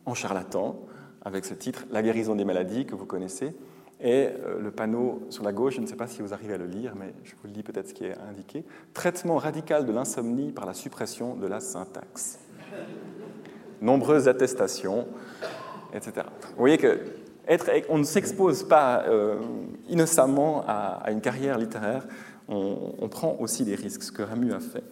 en 0.05 0.13
charlatan, 0.13 0.79
avec 1.21 1.43
ce 1.43 1.53
titre 1.53 1.85
La 1.91 2.01
guérison 2.01 2.35
des 2.35 2.45
maladies 2.45 2.85
que 2.85 2.95
vous 2.95 3.05
connaissez. 3.05 3.53
Et 3.99 4.27
euh, 4.27 4.59
le 4.59 4.71
panneau 4.71 5.21
sur 5.29 5.43
la 5.43 5.53
gauche, 5.53 5.75
je 5.75 5.81
ne 5.81 5.85
sais 5.85 5.95
pas 5.95 6.07
si 6.07 6.21
vous 6.21 6.33
arrivez 6.33 6.53
à 6.53 6.57
le 6.57 6.65
lire, 6.65 6.93
mais 6.97 7.13
je 7.23 7.33
vous 7.41 7.47
lis 7.47 7.63
peut-être 7.63 7.89
ce 7.89 7.93
qui 7.93 8.05
est 8.05 8.17
indiqué. 8.29 8.65
Traitement 8.93 9.37
radical 9.37 9.85
de 9.85 9.91
l'insomnie 9.91 10.51
par 10.51 10.65
la 10.65 10.73
suppression 10.73 11.35
de 11.35 11.47
la 11.47 11.59
syntaxe. 11.59 12.39
Nombreuses 13.81 14.27
attestations, 14.27 15.07
etc. 15.93 16.27
Vous 16.49 16.59
voyez 16.59 16.77
que 16.77 16.99
on 17.89 17.97
ne 17.97 18.03
s'expose 18.03 18.63
pas 18.63 19.03
euh, 19.07 19.37
innocemment 19.89 20.63
à, 20.67 21.11
une 21.11 21.21
carrière 21.21 21.57
littéraire, 21.57 22.05
on, 22.47 23.07
prend 23.09 23.37
aussi 23.39 23.63
des 23.63 23.75
risques, 23.75 24.03
ce 24.03 24.11
que 24.11 24.21
Ramu 24.21 24.53
a 24.53 24.59
fait. 24.59 24.83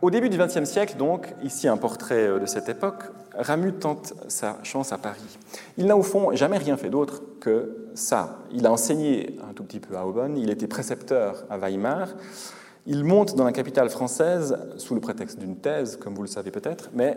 Au 0.00 0.10
début 0.10 0.28
du 0.28 0.36
XXe 0.36 0.64
siècle, 0.64 0.96
donc, 0.96 1.32
ici 1.44 1.68
un 1.68 1.76
portrait 1.76 2.26
euh, 2.26 2.38
de 2.40 2.46
cette 2.46 2.68
époque, 2.68 3.04
Ramu 3.34 3.72
tente 3.72 4.14
sa 4.28 4.58
chance 4.64 4.92
à 4.92 4.98
Paris. 4.98 5.38
Il 5.78 5.86
n'a 5.86 5.96
au 5.96 6.02
fond 6.02 6.34
jamais 6.34 6.58
rien 6.58 6.76
fait 6.76 6.90
d'autre 6.90 7.22
que 7.40 7.88
ça. 7.94 8.40
Il 8.52 8.66
a 8.66 8.72
enseigné 8.72 9.38
un 9.48 9.52
tout 9.52 9.62
petit 9.62 9.80
peu 9.80 9.96
à 9.96 10.04
Aubonne, 10.04 10.36
il 10.36 10.50
était 10.50 10.66
précepteur 10.66 11.44
à 11.48 11.56
Weimar, 11.56 12.08
il 12.86 13.04
monte 13.04 13.36
dans 13.36 13.44
la 13.44 13.52
capitale 13.52 13.88
française 13.90 14.58
sous 14.76 14.94
le 14.94 15.00
prétexte 15.00 15.38
d'une 15.38 15.56
thèse, 15.56 15.96
comme 15.96 16.14
vous 16.14 16.22
le 16.22 16.28
savez 16.28 16.50
peut-être, 16.50 16.90
mais 16.92 17.16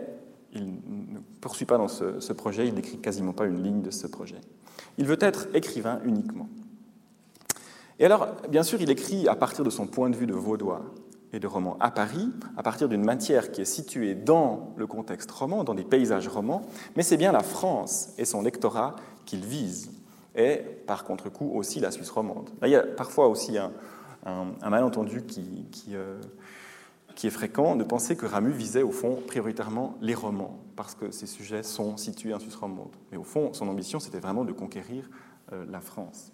il 0.56 0.66
ne 0.66 1.18
poursuit 1.40 1.66
pas 1.66 1.78
dans 1.78 1.88
ce, 1.88 2.32
projet, 2.32 2.66
il 2.66 2.74
n'écrit 2.74 2.98
quasiment 2.98 3.32
pas 3.32 3.46
une 3.46 3.62
ligne 3.62 3.82
de 3.82 3.90
ce 3.90 4.06
projet. 4.06 4.40
Il 4.98 5.06
veut 5.06 5.18
être 5.20 5.48
écrivain 5.54 6.00
uniquement. 6.04 6.48
Et 7.98 8.04
alors, 8.04 8.28
bien 8.48 8.62
sûr, 8.62 8.80
il 8.80 8.90
écrit 8.90 9.28
à 9.28 9.36
partir 9.36 9.64
de 9.64 9.70
son 9.70 9.86
point 9.86 10.10
de 10.10 10.16
vue 10.16 10.26
de 10.26 10.34
vaudois 10.34 10.82
et 11.32 11.40
de 11.40 11.46
roman 11.46 11.76
à 11.80 11.90
Paris, 11.90 12.30
à 12.56 12.62
partir 12.62 12.88
d'une 12.88 13.04
matière 13.04 13.50
qui 13.50 13.60
est 13.60 13.66
située 13.66 14.14
dans 14.14 14.74
le 14.76 14.86
contexte 14.86 15.30
roman, 15.30 15.64
dans 15.64 15.74
des 15.74 15.84
paysages 15.84 16.28
romans, 16.28 16.62
mais 16.96 17.02
c'est 17.02 17.16
bien 17.16 17.32
la 17.32 17.42
France 17.42 18.10
et 18.18 18.24
son 18.24 18.42
lectorat 18.42 18.96
qu'il 19.24 19.44
vise, 19.44 19.90
et 20.34 20.58
par 20.86 21.04
contre-coup 21.04 21.50
aussi 21.54 21.80
la 21.80 21.90
Suisse 21.90 22.10
romande. 22.10 22.50
il 22.62 22.68
y 22.68 22.76
a 22.76 22.82
parfois 22.82 23.28
aussi 23.28 23.58
un, 23.58 23.72
malentendu 24.68 25.24
qui, 25.24 25.66
euh, 25.92 26.20
qui 27.16 27.26
est 27.26 27.30
fréquent 27.30 27.74
de 27.76 27.82
penser 27.82 28.14
que 28.14 28.26
Ramu 28.26 28.52
visait 28.52 28.82
au 28.82 28.92
fond 28.92 29.18
prioritairement 29.26 29.96
les 30.02 30.14
romans, 30.14 30.58
parce 30.76 30.94
que 30.94 31.10
ces 31.10 31.26
sujets 31.26 31.62
sont 31.62 31.96
situés 31.96 32.34
en 32.34 32.38
Suisse 32.38 32.54
romande. 32.54 32.94
Mais 33.10 33.16
au 33.16 33.24
fond, 33.24 33.52
son 33.54 33.68
ambition, 33.68 33.98
c'était 33.98 34.20
vraiment 34.20 34.44
de 34.44 34.52
conquérir 34.52 35.08
euh, 35.52 35.64
la 35.68 35.80
France. 35.80 36.32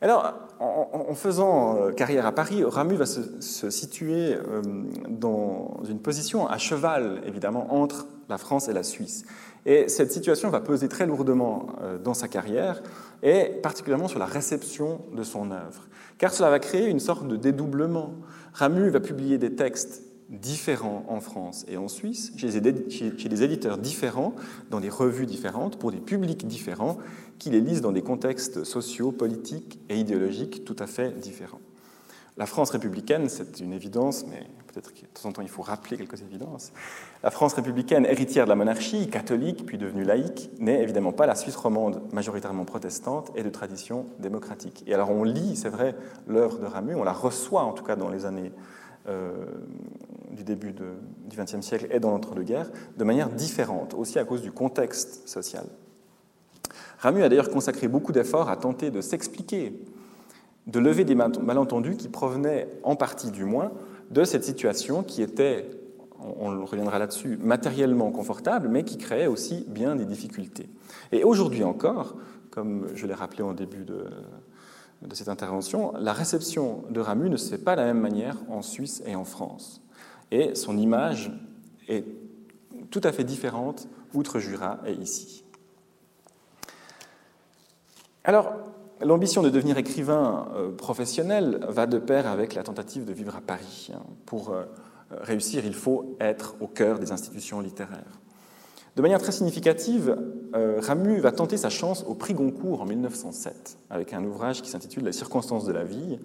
Alors, 0.00 0.34
en, 0.58 1.14
faisant 1.14 1.76
euh, 1.76 1.92
carrière 1.92 2.26
à 2.26 2.32
Paris, 2.32 2.64
Ramu 2.64 2.94
va 2.94 3.06
se, 3.06 3.70
situer 3.70 4.34
euh, 4.34 4.62
dans 5.08 5.80
une 5.88 6.00
position 6.00 6.48
à 6.48 6.58
cheval, 6.58 7.20
évidemment, 7.26 7.74
entre 7.74 8.06
la 8.28 8.38
France 8.38 8.68
et 8.68 8.72
la 8.72 8.82
Suisse. 8.84 9.24
Et 9.66 9.88
cette 9.88 10.10
situation 10.10 10.48
va 10.50 10.60
peser 10.60 10.88
très 10.88 11.06
lourdement 11.06 11.66
dans 12.02 12.14
sa 12.14 12.26
carrière, 12.26 12.82
et 13.22 13.44
particulièrement 13.62 14.08
sur 14.08 14.18
la 14.18 14.26
réception 14.26 15.02
de 15.12 15.22
son 15.22 15.52
œuvre, 15.52 15.86
car 16.18 16.32
cela 16.32 16.50
va 16.50 16.58
créer 16.58 16.88
une 16.88 16.98
sorte 16.98 17.28
de 17.28 17.36
dédoublement 17.36 18.14
Ramu 18.52 18.88
va 18.90 19.00
publier 19.00 19.38
des 19.38 19.54
textes 19.54 20.02
différents 20.28 21.04
en 21.08 21.20
France 21.20 21.64
et 21.68 21.76
en 21.76 21.88
Suisse, 21.88 22.32
chez 22.36 22.48
des 22.48 23.42
éditeurs 23.42 23.78
différents, 23.78 24.34
dans 24.70 24.80
des 24.80 24.88
revues 24.88 25.26
différentes, 25.26 25.78
pour 25.78 25.92
des 25.92 26.00
publics 26.00 26.46
différents, 26.46 26.98
qui 27.38 27.50
les 27.50 27.60
lisent 27.60 27.82
dans 27.82 27.92
des 27.92 28.02
contextes 28.02 28.64
sociaux, 28.64 29.12
politiques 29.12 29.78
et 29.88 29.98
idéologiques 29.98 30.64
tout 30.64 30.76
à 30.78 30.86
fait 30.86 31.18
différents. 31.18 31.60
La 32.38 32.46
France 32.46 32.70
républicaine, 32.70 33.28
c'est 33.28 33.60
une 33.60 33.74
évidence, 33.74 34.24
mais 34.26 34.46
peut-être 34.66 34.94
que 34.94 35.02
de 35.02 35.06
temps 35.06 35.28
en 35.28 35.32
temps 35.32 35.42
il 35.42 35.50
faut 35.50 35.60
rappeler 35.60 35.98
quelques 35.98 36.22
évidences. 36.22 36.72
La 37.22 37.30
France 37.30 37.52
républicaine, 37.52 38.06
héritière 38.06 38.46
de 38.46 38.48
la 38.48 38.54
monarchie, 38.54 39.10
catholique 39.10 39.66
puis 39.66 39.76
devenue 39.76 40.02
laïque, 40.02 40.50
n'est 40.58 40.82
évidemment 40.82 41.12
pas 41.12 41.26
la 41.26 41.34
Suisse 41.34 41.56
romande 41.56 42.00
majoritairement 42.12 42.64
protestante 42.64 43.30
et 43.36 43.42
de 43.42 43.50
tradition 43.50 44.06
démocratique. 44.18 44.82
Et 44.86 44.94
alors 44.94 45.10
on 45.10 45.24
lit, 45.24 45.56
c'est 45.56 45.68
vrai, 45.68 45.94
l'œuvre 46.26 46.58
de 46.58 46.64
Ramu, 46.64 46.94
on 46.94 47.04
la 47.04 47.12
reçoit 47.12 47.64
en 47.64 47.72
tout 47.72 47.84
cas 47.84 47.96
dans 47.96 48.08
les 48.08 48.24
années 48.24 48.52
euh, 49.08 49.32
du 50.30 50.44
début 50.44 50.72
du 50.72 51.36
XXe 51.36 51.60
siècle 51.60 51.88
et 51.90 52.00
dans 52.00 52.10
l'entre-deux-guerres, 52.10 52.70
de 52.96 53.04
manière 53.04 53.28
différente, 53.28 53.92
aussi 53.92 54.18
à 54.18 54.24
cause 54.24 54.40
du 54.40 54.52
contexte 54.52 55.28
social. 55.28 55.66
Ramu 56.98 57.22
a 57.22 57.28
d'ailleurs 57.28 57.50
consacré 57.50 57.88
beaucoup 57.88 58.12
d'efforts 58.12 58.48
à 58.48 58.56
tenter 58.56 58.90
de 58.90 59.02
s'expliquer 59.02 59.74
de 60.66 60.78
lever 60.78 61.04
des 61.04 61.14
malentendus 61.14 61.96
qui 61.96 62.08
provenaient, 62.08 62.68
en 62.82 62.96
partie 62.96 63.30
du 63.30 63.44
moins, 63.44 63.72
de 64.10 64.24
cette 64.24 64.44
situation 64.44 65.02
qui 65.02 65.22
était, 65.22 65.68
on 66.18 66.64
reviendra 66.64 66.98
là-dessus, 66.98 67.38
matériellement 67.42 68.10
confortable, 68.10 68.68
mais 68.68 68.84
qui 68.84 68.98
créait 68.98 69.26
aussi 69.26 69.64
bien 69.68 69.96
des 69.96 70.04
difficultés. 70.04 70.68
Et 71.10 71.24
aujourd'hui 71.24 71.64
encore, 71.64 72.16
comme 72.50 72.88
je 72.94 73.06
l'ai 73.06 73.14
rappelé 73.14 73.42
en 73.42 73.54
début 73.54 73.84
de, 73.84 74.04
cette 75.14 75.28
intervention, 75.28 75.92
la 75.98 76.12
réception 76.12 76.84
de 76.90 77.00
Ramu 77.00 77.28
ne 77.28 77.36
se 77.36 77.50
fait 77.50 77.62
pas 77.62 77.74
de 77.74 77.80
la 77.80 77.86
même 77.86 78.00
manière 78.00 78.36
en 78.48 78.62
Suisse 78.62 79.02
et 79.04 79.16
en 79.16 79.24
France. 79.24 79.82
Et 80.30 80.54
son 80.54 80.78
image 80.78 81.32
est 81.88 82.04
tout 82.90 83.00
à 83.02 83.10
fait 83.10 83.24
différente 83.24 83.88
outre-Jura 84.14 84.78
et 84.86 84.92
ici. 84.92 85.44
Alors, 88.24 88.54
L'ambition 89.04 89.42
de 89.42 89.50
devenir 89.50 89.78
écrivain 89.78 90.48
euh, 90.54 90.70
professionnel 90.70 91.58
va 91.68 91.86
de 91.86 91.98
pair 91.98 92.28
avec 92.28 92.54
la 92.54 92.62
tentative 92.62 93.04
de 93.04 93.12
vivre 93.12 93.34
à 93.34 93.40
Paris. 93.40 93.90
Pour 94.26 94.50
euh, 94.50 94.62
réussir, 95.10 95.64
il 95.64 95.74
faut 95.74 96.16
être 96.20 96.54
au 96.60 96.68
cœur 96.68 97.00
des 97.00 97.10
institutions 97.10 97.60
littéraires. 97.60 98.20
De 98.94 99.02
manière 99.02 99.20
très 99.20 99.32
significative, 99.32 100.16
euh, 100.54 100.78
Ramu 100.80 101.18
va 101.18 101.32
tenter 101.32 101.56
sa 101.56 101.68
chance 101.68 102.04
au 102.06 102.14
prix 102.14 102.34
Goncourt 102.34 102.80
en 102.82 102.84
1907, 102.84 103.78
avec 103.90 104.12
un 104.12 104.22
ouvrage 104.24 104.62
qui 104.62 104.70
s'intitule 104.70 105.04
Les 105.04 105.12
circonstances 105.12 105.64
de 105.64 105.72
la 105.72 105.84
vie, 105.84 106.18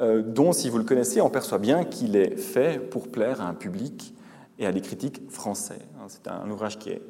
dont, 0.00 0.52
si 0.52 0.70
vous 0.70 0.78
le 0.78 0.84
connaissez, 0.84 1.20
on 1.20 1.28
perçoit 1.28 1.58
bien 1.58 1.82
qu'il 1.82 2.14
est 2.14 2.36
fait 2.36 2.78
pour 2.78 3.08
plaire 3.08 3.40
à 3.40 3.48
un 3.48 3.54
public 3.54 4.14
et 4.60 4.64
à 4.64 4.70
des 4.70 4.80
critiques 4.80 5.28
français. 5.28 5.80
C'est 6.06 6.28
un 6.28 6.48
ouvrage 6.48 6.78
qui 6.78 6.90
est 6.90 7.02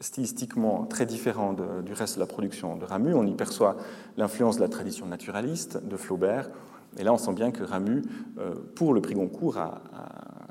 stylistiquement 0.00 0.84
très 0.86 1.06
différent 1.06 1.54
du 1.84 1.92
reste 1.92 2.16
de 2.16 2.20
la 2.20 2.26
production 2.26 2.76
de 2.76 2.84
Ramu. 2.84 3.14
On 3.14 3.26
y 3.26 3.34
perçoit 3.34 3.76
l'influence 4.16 4.56
de 4.56 4.62
la 4.62 4.68
tradition 4.68 5.06
naturaliste 5.06 5.86
de 5.86 5.96
Flaubert. 5.96 6.50
Et 6.98 7.04
là, 7.04 7.12
on 7.12 7.18
sent 7.18 7.32
bien 7.32 7.50
que 7.50 7.62
Ramu, 7.64 8.02
euh, 8.38 8.54
pour 8.74 8.94
le 8.94 9.00
prix 9.00 9.14
Goncourt, 9.14 9.58
a, 9.58 9.82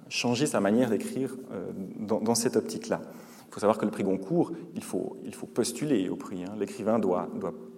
changé 0.10 0.45
sa 0.45 0.60
manière 0.60 0.89
d'écrire 0.89 1.36
euh, 1.51 1.71
dans, 1.99 2.36
cette 2.36 2.56
optique-là. 2.56 3.01
Il 3.47 3.53
faut 3.53 3.60
savoir 3.60 3.77
que 3.77 3.86
le 3.86 3.91
prix 3.91 4.03
Goncourt, 4.03 4.51
il 4.75 4.84
faut, 4.84 5.17
postuler 5.53 6.10
au 6.10 6.15
prix. 6.15 6.43
Hein. 6.43 6.53
L'écrivain 6.60 6.99
doit, 6.99 7.29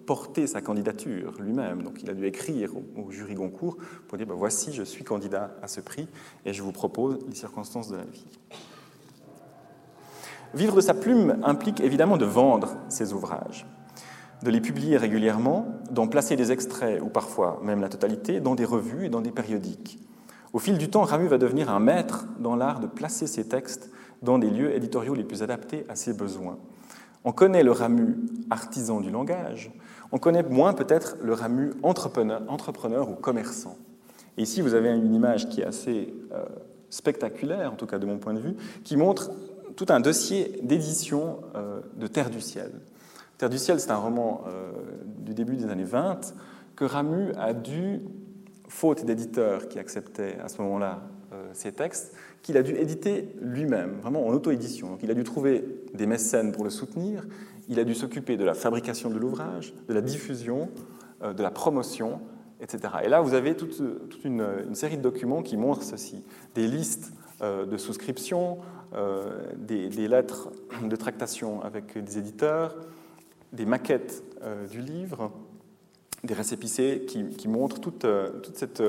porter 0.06 0.46
sa 0.46 0.60
candidature 0.60 1.34
lui-même. 1.40 1.82
Donc 1.82 2.02
il 2.02 2.08
a 2.08 2.14
dû 2.14 2.26
écrire 2.26 2.70
au, 2.96 3.10
jury 3.10 3.34
Goncourt 3.34 3.76
pour 4.06 4.16
dire 4.16 4.26
ben, 4.26 4.34
voici, 4.34 4.72
je 4.72 4.84
suis 4.84 5.02
candidat 5.02 5.56
à 5.62 5.68
ce 5.68 5.80
prix 5.80 6.06
et 6.44 6.52
je 6.52 6.62
vous 6.62 6.72
propose 6.72 7.18
les 7.28 7.34
circonstances 7.34 7.88
de 7.88 7.96
la 7.96 8.04
vie. 8.04 8.24
Vivre 10.54 10.76
de 10.76 10.80
sa 10.80 10.94
plume 10.94 11.38
implique 11.42 11.80
évidemment 11.80 12.16
de 12.16 12.24
vendre 12.24 12.76
ses 12.88 13.12
ouvrages, 13.12 13.66
de 14.42 14.50
les 14.50 14.60
publier 14.60 14.96
régulièrement, 14.96 15.66
d'en 15.90 16.06
placer 16.06 16.36
des 16.36 16.52
extraits 16.52 17.00
ou 17.02 17.08
parfois 17.08 17.60
même 17.62 17.80
la 17.80 17.88
totalité 17.88 18.40
dans 18.40 18.54
des 18.54 18.64
revues 18.64 19.06
et 19.06 19.08
dans 19.08 19.20
des 19.20 19.32
périodiques. 19.32 19.98
Au 20.52 20.58
fil 20.58 20.78
du 20.78 20.88
temps, 20.88 21.02
Ramu 21.02 21.26
va 21.26 21.38
devenir 21.38 21.70
un 21.70 21.80
maître 21.80 22.26
dans 22.38 22.56
l'art 22.56 22.80
de 22.80 22.86
placer 22.86 23.26
ses 23.26 23.46
textes 23.48 23.90
dans 24.22 24.38
des 24.38 24.50
lieux 24.50 24.74
éditoriaux 24.74 25.14
les 25.14 25.24
plus 25.24 25.42
adaptés 25.42 25.84
à 25.88 25.96
ses 25.96 26.14
besoins. 26.14 26.58
On 27.24 27.32
connaît 27.32 27.62
le 27.62 27.72
Ramu 27.72 28.16
artisan 28.50 29.00
du 29.00 29.10
langage, 29.10 29.72
on 30.12 30.18
connaît 30.18 30.44
moins 30.44 30.72
peut-être 30.72 31.16
le 31.22 31.34
Ramu 31.34 31.72
entrepreneur, 31.82 33.10
ou 33.10 33.14
commerçant. 33.14 33.76
Et 34.38 34.42
ici, 34.42 34.60
vous 34.60 34.74
avez 34.74 34.90
une 34.90 35.14
image 35.14 35.48
qui 35.48 35.60
est 35.60 35.64
assez 35.64 36.14
euh, 36.32 36.44
spectaculaire, 36.88 37.72
en 37.72 37.76
tout 37.76 37.86
cas 37.86 37.98
de 37.98 38.06
mon 38.06 38.18
point 38.18 38.34
de 38.34 38.38
vue, 38.38 38.56
qui 38.84 38.96
montre 38.96 39.30
tout 39.76 39.86
un 39.90 40.00
dossier 40.00 40.58
d'édition 40.62 41.40
euh, 41.54 41.80
de 41.96 42.06
Terre 42.06 42.30
du 42.30 42.40
ciel. 42.40 42.72
Terre 43.38 43.50
du 43.50 43.58
ciel, 43.58 43.78
c'est 43.78 43.90
un 43.90 43.96
roman 43.96 44.44
euh, 44.46 44.72
du 45.18 45.34
début 45.34 45.56
des 45.56 45.66
années 45.66 45.84
20 45.84 46.34
que 46.74 46.84
Ramu 46.84 47.32
a 47.38 47.52
dû, 47.54 48.00
faute 48.68 49.04
d'éditeurs 49.04 49.68
qui 49.68 49.78
acceptaient 49.78 50.38
à 50.42 50.48
ce 50.48 50.60
moment-là 50.62 51.02
ces 51.52 51.72
textes, 51.72 52.14
qu'il 52.42 52.56
a 52.56 52.62
dû 52.62 52.74
éditer 52.76 53.34
lui-même, 53.40 53.98
vraiment 54.00 54.26
en 54.26 54.30
auto-édition. 54.30 54.88
Donc 54.90 55.02
il 55.02 55.10
a 55.10 55.14
dû 55.14 55.22
trouver 55.22 55.64
des 55.92 56.06
mécènes 56.06 56.52
pour 56.52 56.64
le 56.64 56.70
soutenir, 56.70 57.26
il 57.68 57.78
a 57.78 57.84
dû 57.84 57.94
s'occuper 57.94 58.36
de 58.36 58.44
la 58.44 58.54
fabrication 58.54 59.10
de 59.10 59.18
l'ouvrage, 59.18 59.74
de 59.88 59.94
la 59.94 60.00
diffusion, 60.00 60.70
de 61.22 61.42
la 61.42 61.50
promotion, 61.50 62.20
etc. 62.60 62.94
Et 63.04 63.08
là, 63.08 63.20
vous 63.20 63.34
avez 63.34 63.56
toute, 63.56 63.82
une, 64.24 64.74
série 64.74 64.96
de 64.96 65.02
documents 65.02 65.42
qui 65.42 65.56
montrent 65.56 65.82
ceci. 65.82 66.24
Des 66.54 66.66
listes 66.66 67.12
euh, 67.42 67.66
de 67.66 67.76
souscriptions, 67.76 68.58
euh, 68.94 69.52
des, 69.56 69.88
lettres 70.08 70.50
de 70.82 70.96
tractation 70.96 71.62
avec 71.62 71.98
des 71.98 72.18
éditeurs, 72.18 72.76
des 73.52 73.66
maquettes 73.66 74.22
euh, 74.42 74.66
du 74.66 74.80
livre, 74.80 75.32
des 76.24 76.34
récépissés 76.34 77.06
qui, 77.06 77.48
montrent 77.48 77.80
toute, 77.80 78.06
toute 78.42 78.56
cette 78.56 78.82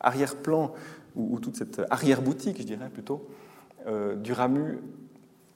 arrière-plan 0.00 0.72
ou, 1.16 1.40
toute 1.40 1.56
cette 1.56 1.82
arrière-boutique, 1.90 2.58
je 2.58 2.66
dirais 2.66 2.88
plutôt, 2.88 3.26
du 4.16 4.32
Ramu 4.32 4.78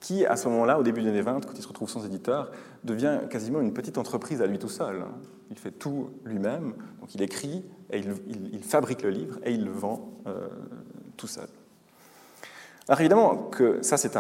qui, 0.01 0.25
à 0.25 0.37
ce 0.37 0.49
moment-là, 0.49 0.81
au 0.81 0.83
début 0.83 1.03
des 1.03 1.11
années 1.11 1.21
20, 1.21 1.47
quand 1.47 1.55
il 1.55 1.63
se 1.63 1.69
retrouve 1.69 1.89
sans 1.89 2.05
éditeur, 2.05 2.51
devient 2.85 3.21
quasiment 3.29 3.61
une 3.61 3.73
petite 3.73 3.99
entreprise 3.99 4.43
à 4.43 4.47
lui 4.47 4.59
tout 4.59 4.69
seul. 4.69 5.05
Il 5.51 5.59
fait 5.59 5.71
tout 5.71 6.11
lui-même, 6.25 6.75
donc 7.01 7.15
il 7.15 7.23
écrit, 7.23 7.65
et 7.93 8.01
il, 8.01 8.63
fabrique 8.63 9.03
le 9.03 9.11
livre, 9.11 9.39
et 9.45 9.53
il 9.53 9.65
le 9.65 9.71
vend 9.71 10.11
euh, 10.27 10.49
tout 11.17 11.27
seul. 11.27 11.49
Alors 12.89 13.01
évidemment 13.01 13.37
que 13.37 13.83
ça, 13.83 13.97
c'est, 13.97 14.11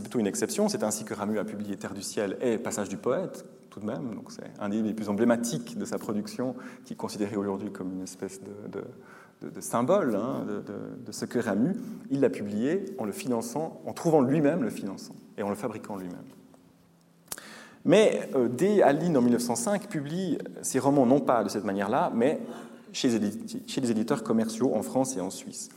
plutôt 0.00 0.18
une 0.18 0.26
exception. 0.26 0.68
C'est 0.68 0.84
ainsi 0.84 1.04
que 1.04 1.14
Ramu 1.14 1.38
a 1.38 1.44
publié 1.44 1.76
Terre 1.76 1.94
du 1.94 2.02
ciel 2.02 2.36
et 2.40 2.58
Passage 2.58 2.88
du 2.88 2.96
poète, 2.96 3.44
tout 3.70 3.80
de 3.80 3.86
même. 3.86 4.14
Donc 4.14 4.30
c'est 4.30 4.50
un 4.60 4.68
des 4.68 4.94
plus 4.94 5.08
emblématiques 5.08 5.76
de 5.76 5.84
sa 5.84 5.98
production, 5.98 6.54
qui 6.84 6.92
est 6.92 6.96
considéré 6.96 7.36
aujourd'hui 7.36 7.72
comme 7.72 7.92
une 7.92 8.02
espèce 8.02 8.40
de 8.70 9.60
symbole 9.60 10.14
hein, 10.16 10.44
de, 10.46 11.12
ce 11.12 11.24
que 11.24 11.38
Ramu, 11.38 11.76
il 12.10 12.20
l'a 12.20 12.30
publié 12.30 12.84
en 12.98 13.04
le 13.04 13.12
finançant, 13.12 13.80
en 13.86 13.92
trouvant 13.92 14.20
lui-même 14.20 14.62
le 14.62 14.70
finançant 14.70 15.14
et 15.38 15.42
en 15.42 15.48
le 15.48 15.54
fabriquant 15.54 15.96
lui-même. 15.96 16.18
Mais 17.84 18.28
euh, 18.34 18.48
dès 18.48 18.82
Aline 18.82 19.16
en 19.16 19.22
1905 19.22 19.88
publie 19.88 20.38
ses 20.60 20.78
romans 20.78 21.06
non 21.06 21.20
pas 21.20 21.42
de 21.44 21.48
cette 21.48 21.64
manière-là, 21.64 22.12
mais 22.14 22.40
chez, 22.92 23.18
chez 23.66 23.80
les 23.80 23.90
éditeurs 23.90 24.22
commerciaux 24.22 24.74
en 24.74 24.82
France 24.82 25.16
et 25.16 25.20
en 25.20 25.30
Suisse. 25.30 25.70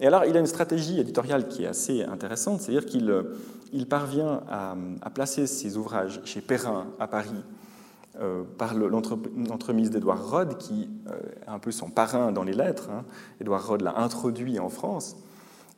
Et 0.00 0.06
alors, 0.06 0.24
il 0.24 0.36
a 0.36 0.40
une 0.40 0.46
stratégie 0.46 1.00
éditoriale 1.00 1.48
qui 1.48 1.64
est 1.64 1.66
assez 1.66 2.04
intéressante, 2.04 2.60
c'est-à-dire 2.60 2.86
qu'il 2.86 3.10
euh, 3.10 3.36
il 3.72 3.86
parvient 3.86 4.42
à, 4.48 4.76
à, 5.02 5.10
placer 5.10 5.46
ses 5.46 5.76
ouvrages 5.76 6.20
chez 6.24 6.40
Perrin 6.40 6.86
à 7.00 7.08
Paris 7.08 7.44
euh, 8.20 8.42
par 8.56 8.74
l'entremise 8.74 9.90
d'Edouard 9.90 10.28
Rod, 10.28 10.58
qui 10.58 10.90
euh, 11.06 11.12
est 11.46 11.48
un 11.48 11.60
peu 11.60 11.70
son 11.70 11.88
parrain 11.88 12.32
dans 12.32 12.42
les 12.42 12.52
lettres. 12.52 12.90
Hein. 12.90 13.04
Édouard 13.40 13.68
Rod 13.68 13.80
l'a 13.80 13.96
introduit 13.96 14.58
en 14.58 14.68
France. 14.68 15.16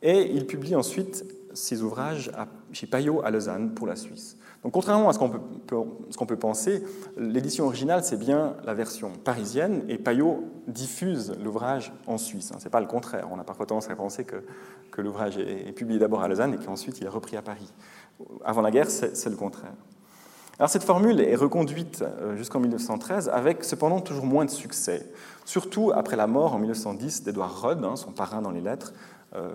Et 0.01 0.31
il 0.33 0.47
publie 0.47 0.75
ensuite 0.75 1.23
ses 1.53 1.83
ouvrages 1.83 2.31
chez 2.71 2.87
Payot 2.87 3.21
à 3.23 3.31
Lausanne 3.31 3.73
pour 3.73 3.87
la 3.87 3.95
Suisse. 3.95 4.37
Donc 4.63 4.73
contrairement 4.73 5.09
à 5.09 5.13
ce 5.13 5.19
qu'on 5.19 6.25
peut, 6.25 6.37
penser, 6.37 6.83
l'édition 7.17 7.65
originale, 7.65 8.03
c'est 8.03 8.17
bien 8.17 8.55
la 8.63 8.73
version 8.73 9.11
parisienne, 9.23 9.83
et 9.89 9.97
Payot 9.97 10.43
diffuse 10.67 11.35
l'ouvrage 11.43 11.91
en 12.05 12.17
Suisse. 12.17 12.51
Hein. 12.53 12.57
Ce 12.59 12.65
n'est 12.65 12.71
pas 12.71 12.79
le 12.79 12.85
contraire. 12.85 13.27
On 13.31 13.39
a 13.39 13.43
parfois 13.43 13.65
tendance 13.65 13.89
à 13.89 13.95
penser 13.95 14.23
que, 14.23 14.43
que 14.91 15.01
l'ouvrage 15.01 15.37
est, 15.37 15.71
publié 15.71 15.99
d'abord 15.99 16.21
à 16.21 16.27
Lausanne 16.27 16.53
et 16.53 16.63
qu'ensuite 16.63 16.99
il 16.99 17.05
est 17.05 17.09
repris 17.09 17.37
à 17.37 17.41
Paris. 17.41 17.73
Avant 18.45 18.61
la 18.61 18.69
guerre, 18.69 18.89
c'est 18.89 19.29
le 19.29 19.35
contraire. 19.35 19.73
Alors 20.59 20.69
cette 20.69 20.83
formule 20.83 21.21
est 21.21 21.35
reconduite 21.35 22.03
euh, 22.03 22.35
jusqu'en 22.35 22.59
1913 22.59 23.29
avec 23.29 23.63
cependant 23.63 23.99
toujours 23.99 24.27
moins 24.27 24.45
de 24.45 24.51
succès, 24.51 25.11
surtout 25.43 25.91
après 25.91 26.15
la 26.15 26.27
mort 26.27 26.53
en 26.53 26.59
1910 26.59 27.23
d'Edouard 27.23 27.61
Rod, 27.63 27.83
hein, 27.83 27.95
son 27.95 28.11
parrain 28.11 28.43
dans 28.43 28.51
les 28.51 28.61
lettres. 28.61 28.93
Euh, 29.33 29.49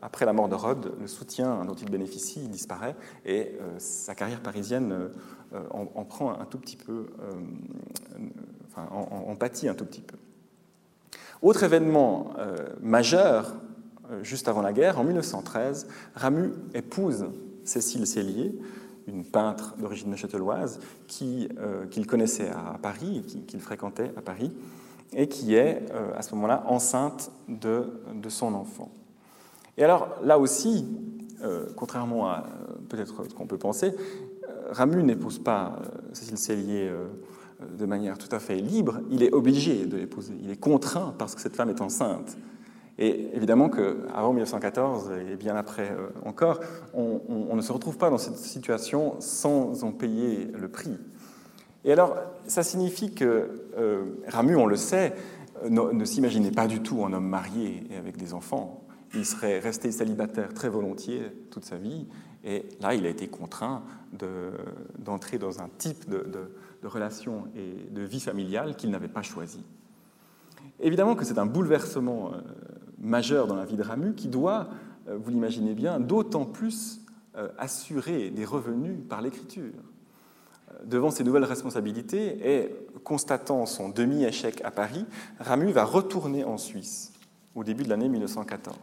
après 0.00 0.24
la 0.24 0.32
mort 0.32 0.48
de 0.48 0.54
Rod, 0.54 0.94
le 1.00 1.06
soutien 1.06 1.64
dont 1.64 1.74
il 1.74 1.90
bénéficie 1.90 2.48
disparaît 2.48 2.96
et 3.26 3.56
euh, 3.60 3.78
sa 3.78 4.14
carrière 4.14 4.40
parisienne 4.40 5.10
en, 5.70 6.04
prend 6.04 6.38
un 6.38 6.44
tout 6.44 6.58
petit 6.58 6.76
peu, 6.76 7.06
en, 8.76 9.34
pâtit 9.36 9.68
un 9.68 9.74
tout 9.74 9.86
petit 9.86 10.02
peu. 10.02 10.16
Autre 11.40 11.62
événement 11.62 12.34
majeur, 12.82 13.54
juste 14.20 14.48
avant 14.48 14.60
la 14.60 14.74
guerre, 14.74 14.98
en 14.98 15.04
1913, 15.04 15.88
Ramu 16.14 16.52
épouse 16.74 17.24
Cécile 17.64 18.06
Cellier, 18.06 18.58
une 19.08 19.24
peintre 19.24 19.74
d'origine 19.78 20.14
châteloise 20.16 20.80
euh, 21.22 21.86
qu'il 21.86 22.06
connaissait 22.06 22.50
à 22.50 22.78
Paris, 22.80 23.44
qu'il 23.46 23.60
fréquentait 23.60 24.12
à 24.16 24.20
Paris, 24.20 24.52
et 25.12 25.28
qui 25.28 25.54
est 25.54 25.86
euh, 25.92 26.12
à 26.14 26.22
ce 26.22 26.34
moment-là 26.34 26.64
enceinte 26.66 27.32
de, 27.48 27.90
son 28.28 28.54
enfant. 28.54 28.90
Et 29.78 29.84
alors 29.84 30.16
là 30.22 30.38
aussi, 30.38 30.86
euh, 31.42 31.66
contrairement 31.74 32.28
à 32.28 32.44
peut-être 32.90 33.14
ce 33.24 33.34
qu'on 33.34 33.46
peut 33.46 33.58
penser, 33.58 33.94
Ramu 34.70 35.02
n'épouse 35.02 35.38
pas 35.38 35.78
Cécile 36.12 36.36
Cellier 36.36 36.92
de 37.78 37.86
manière 37.86 38.18
tout 38.18 38.28
à 38.34 38.38
fait 38.38 38.56
libre, 38.56 39.00
il 39.10 39.22
est 39.22 39.32
obligé 39.32 39.86
de 39.86 39.96
l'épouser, 39.96 40.34
il 40.42 40.50
est 40.50 40.60
contraint 40.60 41.14
parce 41.18 41.34
que 41.34 41.40
cette 41.40 41.56
femme 41.56 41.70
est 41.70 41.80
enceinte. 41.80 42.36
Et 42.98 43.30
évidemment 43.34 43.68
qu'avant 43.68 44.32
1914 44.32 45.12
et 45.30 45.36
bien 45.36 45.54
après 45.54 45.90
euh, 45.90 46.08
encore, 46.24 46.60
on, 46.94 47.54
ne 47.54 47.62
se 47.62 47.72
retrouve 47.72 47.96
pas 47.96 48.10
dans 48.10 48.18
cette 48.18 48.36
situation 48.36 49.14
sans 49.20 49.84
en 49.84 49.92
payer 49.92 50.50
le 50.52 50.68
prix. 50.68 50.98
Et 51.84 51.92
alors, 51.92 52.16
ça 52.48 52.64
signifie 52.64 53.14
que 53.14 53.66
euh, 53.78 54.04
Ramu, 54.26 54.56
on 54.56 54.66
le 54.66 54.74
sait, 54.74 55.14
ne, 55.68 56.04
s'imaginait 56.04 56.50
pas 56.50 56.66
du 56.66 56.82
tout 56.82 57.04
un 57.04 57.12
homme 57.12 57.28
marié 57.28 57.84
et 57.90 57.96
avec 57.96 58.16
des 58.16 58.34
enfants. 58.34 58.77
Il 59.14 59.24
serait 59.24 59.58
resté 59.58 59.90
célibataire 59.90 60.52
très 60.52 60.68
volontiers 60.68 61.22
toute 61.50 61.64
sa 61.64 61.76
vie. 61.76 62.06
Et 62.44 62.66
là, 62.80 62.94
il 62.94 63.04
a 63.06 63.08
été 63.08 63.28
contraint 63.28 63.82
d'entrer 64.98 65.38
dans 65.38 65.60
un 65.60 65.68
type 65.78 66.08
de, 66.08 66.50
relation 66.82 67.48
et 67.56 67.90
de 67.90 68.02
vie 68.02 68.20
familiale 68.20 68.76
qu'il 68.76 68.90
n'avait 68.90 69.08
pas 69.08 69.22
choisi. 69.22 69.64
Évidemment 70.80 71.16
que 71.16 71.24
c'est 71.24 71.38
un 71.38 71.46
bouleversement 71.46 72.32
euh, 72.32 72.40
majeur 73.00 73.48
dans 73.48 73.56
la 73.56 73.64
vie 73.64 73.76
de 73.76 73.82
Ramu 73.82 74.14
qui 74.14 74.28
doit, 74.28 74.68
euh, 75.08 75.16
vous 75.16 75.30
l'imaginez 75.30 75.74
bien, 75.74 75.98
d'autant 75.98 76.44
plus 76.44 77.00
euh, 77.36 77.48
assurer 77.58 78.30
des 78.30 78.44
revenus 78.44 78.96
par 79.08 79.20
l'écriture. 79.20 79.72
Devant 80.84 81.10
ces 81.10 81.24
nouvelles 81.24 81.44
responsabilités 81.44 82.38
et 82.44 82.76
constatant 83.02 83.66
son 83.66 83.88
demi-échec 83.88 84.60
à 84.64 84.70
Paris, 84.70 85.04
Ramu 85.40 85.72
va 85.72 85.84
retourner 85.84 86.44
en 86.44 86.58
Suisse 86.58 87.12
au 87.58 87.64
début 87.64 87.84
de 87.84 87.88
l'année 87.88 88.08
1914. 88.08 88.76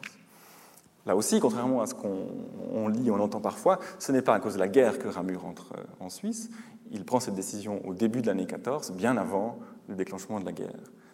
Là 1.06 1.16
aussi, 1.16 1.40
contrairement 1.40 1.82
à 1.82 1.88
ce 1.88 1.94
qu'on 1.94 2.88
lit, 2.88 3.12
on 3.12 3.20
entend 3.20 3.40
parfois, 3.40 3.80
ce 4.00 4.12
n'est 4.12 4.24
pas 4.24 4.34
à 4.34 4.40
cause 4.40 4.56
de 4.56 4.60
la 4.60 4.68
guerre 4.68 4.98
que 4.98 5.08
Ramu 5.08 5.36
rentre 5.36 5.74
en 6.00 6.10
Suisse. 6.10 6.50
Il 6.92 7.06
prend 7.06 7.20
cette 7.20 7.36
décision 7.36 7.86
au 7.88 7.94
début 7.94 8.22
de 8.22 8.28
l'année 8.28 8.48
14, 8.48 8.92
bien 8.94 9.16
avant 9.18 9.60
le 9.88 9.96
déclenchement 9.96 10.40
de 10.40 10.46
la 10.46 10.52
guerre. 10.52 10.74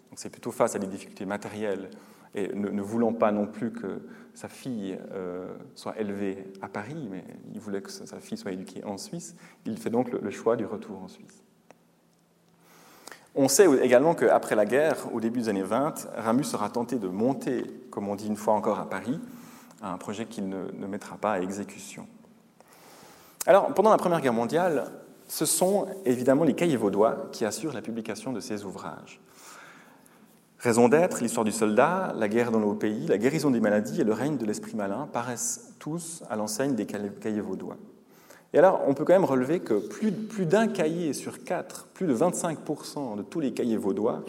Donc 0.10 0.18
c'est 0.18 0.30
plutôt 0.30 0.52
face 0.52 0.76
à 0.76 0.80
des 0.80 0.88
difficultés 0.88 1.26
matérielles 1.26 1.90
et 2.34 2.54
ne, 2.54 2.82
voulant 2.82 3.14
pas 3.14 3.32
non 3.32 3.46
plus 3.46 3.72
que 3.72 4.02
sa 4.34 4.48
fille 4.48 4.98
euh, 5.12 5.54
soit 5.76 6.00
élevée 6.00 6.54
à 6.62 6.70
Paris, 6.70 7.08
mais 7.10 7.24
il 7.54 7.60
voulait 7.60 7.82
que 7.82 7.92
sa 7.92 8.20
fille 8.20 8.38
soit 8.38 8.54
éduquée 8.54 8.84
en 8.86 8.98
Suisse, 8.98 9.36
il 9.66 9.78
fait 9.78 9.90
donc 9.90 10.12
le, 10.12 10.30
choix 10.32 10.56
du 10.56 10.66
retour 10.66 11.02
en 11.04 11.10
Suisse. 11.10 11.44
On 13.34 13.48
sait 13.48 13.68
également 13.82 14.14
qu'après 14.14 14.56
la 14.56 14.66
guerre, 14.66 14.98
au 15.14 15.22
début 15.22 15.42
des 15.42 15.50
années 15.50 15.64
20, 15.64 16.10
Ramus 16.18 16.44
sera 16.44 16.70
tenté 16.70 16.98
de 16.98 17.08
monter, 17.08 17.64
comme 17.90 18.10
on 18.10 18.16
dit 18.16 18.28
une 18.28 18.36
fois 18.36 18.54
encore 18.54 18.80
à 18.80 18.90
Paris, 18.90 19.20
un 19.82 19.98
projet 19.98 20.26
qu'il 20.26 20.50
ne, 20.50 20.72
ne 20.74 20.88
mettra 20.88 21.16
pas 21.16 21.34
à 21.34 21.40
exécution. 21.40 22.08
Alors, 23.48 23.74
pendant 23.74 23.90
la 23.90 23.98
Première 23.98 24.22
Guerre 24.22 24.34
mondiale, 24.34 24.92
ce 25.28 25.46
sont 25.46 25.88
évidemment 26.06 26.44
les 26.44 26.54
cahiers 26.54 26.76
vaudois 26.76 27.30
qui 27.32 27.46
assurent 27.46 27.74
la 27.74 27.82
publication 27.82 28.34
de 28.34 28.42
ces 28.42 28.66
ouvrages. 28.66 29.22
Raison 30.60 30.90
d'être, 30.90 31.22
l'histoire 31.22 31.46
du 31.46 31.52
soldat, 31.52 32.14
la 32.16 32.28
guerre 32.28 32.52
dans 32.52 32.60
nos 32.60 32.76
pays, 32.76 33.08
la 33.08 33.18
guérison 33.18 33.50
des 33.50 33.60
maladies 33.60 34.02
et 34.02 34.04
le 34.04 34.14
règne 34.14 34.38
de 34.38 34.46
l'esprit 34.46 34.76
malin 34.76 35.10
paraissent 35.12 35.74
tous 35.80 36.22
à 36.30 36.36
l'enseigne 36.36 36.76
des 36.76 36.86
cahiers 36.86 37.42
vaudois. 37.42 37.78
Et 38.54 38.58
alors, 38.58 38.82
on 38.86 38.94
peut 38.94 39.06
quand 39.06 39.14
même 39.14 39.26
relever 39.26 39.62
que 39.62 39.76
plus, 39.76 40.12
plus 40.12 40.46
d'un 40.46 40.68
cahier 40.68 41.14
sur 41.14 41.44
quatre, 41.44 41.88
plus 41.94 42.06
de 42.06 42.16
25% 42.16 43.18
de 43.18 43.22
tous 43.22 43.40
les 43.40 43.54
cahiers 43.54 43.78
vaudois 43.78 44.24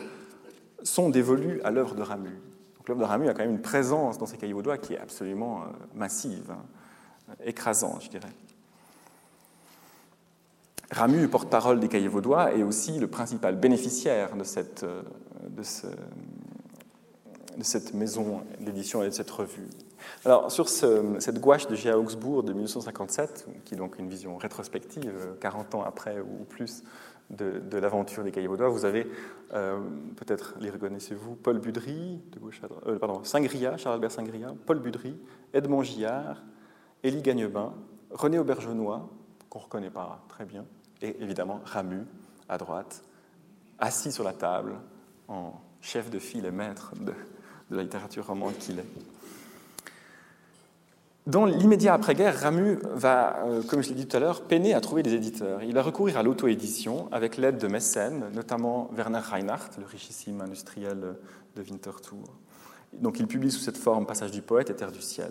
sont 0.85 1.11
dévolus 1.11 1.61
à 1.65 1.71
l'œuvre 1.71 1.95
de 1.95 2.03
Ramu. 2.03 2.31
Donc 2.77 2.89
l'œuvre 2.89 3.01
de 3.01 3.05
Ramu 3.05 3.29
a 3.29 3.35
quand 3.35 3.41
même 3.41 3.51
une 3.51 3.63
présence 3.63 4.19
dans 4.19 4.27
ces 4.27 4.37
cahiers 4.37 4.53
vaudois 4.53 4.79
qui 4.79 4.95
est 4.95 4.99
absolument 4.99 5.63
euh, 5.63 5.67
massive, 5.95 6.51
hein, 6.51 7.35
écrasante, 7.45 8.03
je 8.05 8.11
dirais. 8.11 8.33
Ramu, 10.93 11.27
porte-parole 11.27 11.81
des 11.81 11.89
cahiers 11.89 12.09
vaudois, 12.09 12.53
est 12.53 12.63
aussi 12.63 12.99
le 12.99 13.07
principal 13.09 13.57
bénéficiaire 13.57 14.37
de 14.37 14.45
cette, 14.45 14.85
ce, 15.63 15.87
de 17.57 17.63
cette 17.63 17.95
maison 17.95 18.43
d'édition 18.61 19.03
et 19.03 19.07
de 19.07 19.15
cette 19.15 19.31
revue. 19.31 19.69
Alors, 20.25 20.51
sur 20.51 20.69
cette 20.69 21.41
gouache 21.41 21.67
de 21.67 21.75
G.A. 21.75 21.99
Augsbourg 21.99 22.43
de 22.43 22.53
1957, 22.53 23.47
qui 23.65 23.75
est 23.75 23.77
donc 23.77 23.99
une 23.99 24.09
vision 24.09 24.37
rétrospective, 24.37 25.37
40 25.41 25.75
ans 25.75 25.83
après 25.83 26.21
ou 26.21 26.45
plus 26.45 26.83
de, 27.31 27.79
l'aventure 27.79 28.25
des 28.25 28.31
Cahiers 28.31 28.47
Vaudois, 28.47 28.69
vous 28.69 28.85
avez, 28.85 29.11
euh, 29.55 29.81
peut-être 30.17 30.55
les 30.61 30.71
reconnaissez-vous, 30.71 31.35
Paul 31.37 31.59
Budry, 31.59 32.21
de 32.31 32.39
gauche 32.39 32.61
à 32.63 32.89
euh, 32.89 32.99
Charles-Albert 33.79 34.11
Singria, 34.11 34.55
Paul 34.67 34.79
Budry, 34.81 35.17
Edmond 35.53 35.83
Gillard, 35.83 36.43
Élie 37.03 37.23
Gagnebin, 37.23 37.73
René 38.11 38.39
Aubergenois, 38.39 39.09
qu'on 39.49 39.61
ne 39.61 39.65
reconnaît 39.65 39.91
pas 39.91 40.25
très 40.29 40.45
bien, 40.45 40.65
et 41.01 41.17
évidemment 41.23 41.61
Ramu, 41.65 42.05
à 42.49 42.59
droite, 42.59 43.03
assis 43.79 44.13
sur 44.13 44.25
la 44.25 44.33
table, 44.33 44.75
en 45.29 45.55
chef 45.81 46.11
de 46.11 46.19
file 46.19 46.45
et 46.45 46.51
maître 46.51 46.93
de, 46.97 47.13
de 47.71 47.77
la 47.77 47.83
littérature 47.83 48.27
romande 48.27 48.57
qu'il 48.59 48.79
est. 48.79 48.87
Dans 51.27 51.45
l'immédiat 51.45 51.95
après-guerre, 51.95 52.41
Ramu 52.41 52.81
va, 52.83 53.45
euh, 53.45 53.63
comme 53.63 53.81
je 53.81 53.91
l'ai 53.91 53.95
dit 53.95 54.09
tout 54.09 54.17
à 54.17 54.21
l'heure, 54.21 54.43
peiner 54.43 54.75
à 54.75 54.81
trouver 54.81 55.05
des 55.05 55.15
éditeurs. 55.15 55.63
Il 55.63 55.73
va 55.73 55.83
recourir 55.83 56.19
à 56.19 56.25
l'auto-édition 56.25 57.09
avec 57.13 57.37
l'aide 57.37 57.59
de 57.59 57.69
mécènes, 57.69 58.25
notamment 58.35 58.91
Werner 58.97 59.21
Reinhardt, 59.21 59.71
le 59.79 59.87
richissime 59.87 60.41
industriel 60.41 61.15
de 61.55 61.63
Winterthur. 61.63 62.25
Donc 62.93 63.21
il 63.21 63.29
publie 63.29 63.53
sous 63.53 63.61
cette 63.61 63.77
forme 63.77 64.05
Passage 64.05 64.33
du 64.33 64.43
poète 64.43 64.71
et 64.71 64.75
Terre 64.75 64.91
du 64.91 65.01
ciel. 65.01 65.31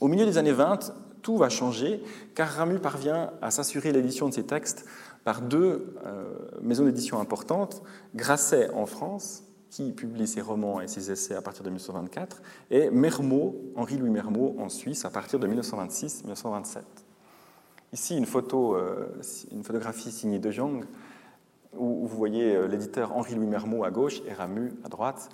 Au 0.00 0.08
milieu 0.08 0.24
des 0.24 0.38
années 0.38 0.50
20, 0.50 0.94
tout 1.20 1.36
va 1.36 1.50
changer 1.50 2.02
car 2.34 2.48
Ramu 2.48 2.78
parvient 2.78 3.32
à 3.42 3.50
s'assurer 3.50 3.92
l'édition 3.92 4.30
de 4.30 4.34
ses 4.34 4.46
textes 4.46 4.86
par 5.24 5.42
deux 5.42 5.94
euh, 6.06 6.24
maisons 6.62 6.86
d'édition 6.86 7.20
importantes, 7.20 7.82
Grasset 8.14 8.70
en 8.70 8.86
France 8.86 9.44
qui 9.70 9.92
publie 9.92 10.26
ses 10.26 10.40
romans 10.40 10.80
et 10.80 10.88
ses 10.88 11.10
essais 11.10 11.34
à 11.34 11.42
partir 11.42 11.62
de 11.62 11.70
1924, 11.70 12.42
et 12.70 12.90
Mermot, 12.90 13.54
Henri-Louis 13.76 14.10
Mermot, 14.10 14.56
en 14.58 14.68
Suisse, 14.68 15.04
à 15.04 15.10
partir 15.10 15.38
de 15.38 15.46
1926-1927. 15.46 16.82
Ici, 17.92 18.16
une, 18.16 18.26
photo, 18.26 18.76
euh, 18.76 19.06
une 19.52 19.62
photographie 19.62 20.10
signée 20.10 20.40
de 20.40 20.50
Jong, 20.50 20.84
où 21.76 22.06
vous 22.06 22.16
voyez 22.16 22.54
euh, 22.54 22.66
l'éditeur 22.66 23.16
Henri-Louis 23.16 23.46
Mermot 23.46 23.84
à 23.84 23.90
gauche 23.90 24.22
et 24.26 24.32
Ramu 24.32 24.72
à 24.84 24.88
droite, 24.88 25.28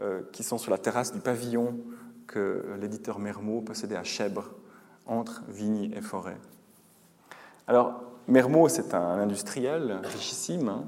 euh, 0.00 0.22
qui 0.32 0.42
sont 0.42 0.58
sur 0.58 0.70
la 0.70 0.78
terrasse 0.78 1.12
du 1.12 1.20
pavillon 1.20 1.78
que 2.26 2.64
l'éditeur 2.80 3.18
Mermot 3.18 3.60
possédait 3.60 3.96
à 3.96 4.04
Chèvre, 4.04 4.50
entre 5.06 5.42
vignes 5.48 5.92
et 5.94 6.00
forêts. 6.00 6.38
Alors, 7.66 8.02
Mermot, 8.28 8.68
c'est 8.68 8.94
un 8.94 9.18
industriel 9.18 10.00
richissime, 10.02 10.68
hein, 10.68 10.84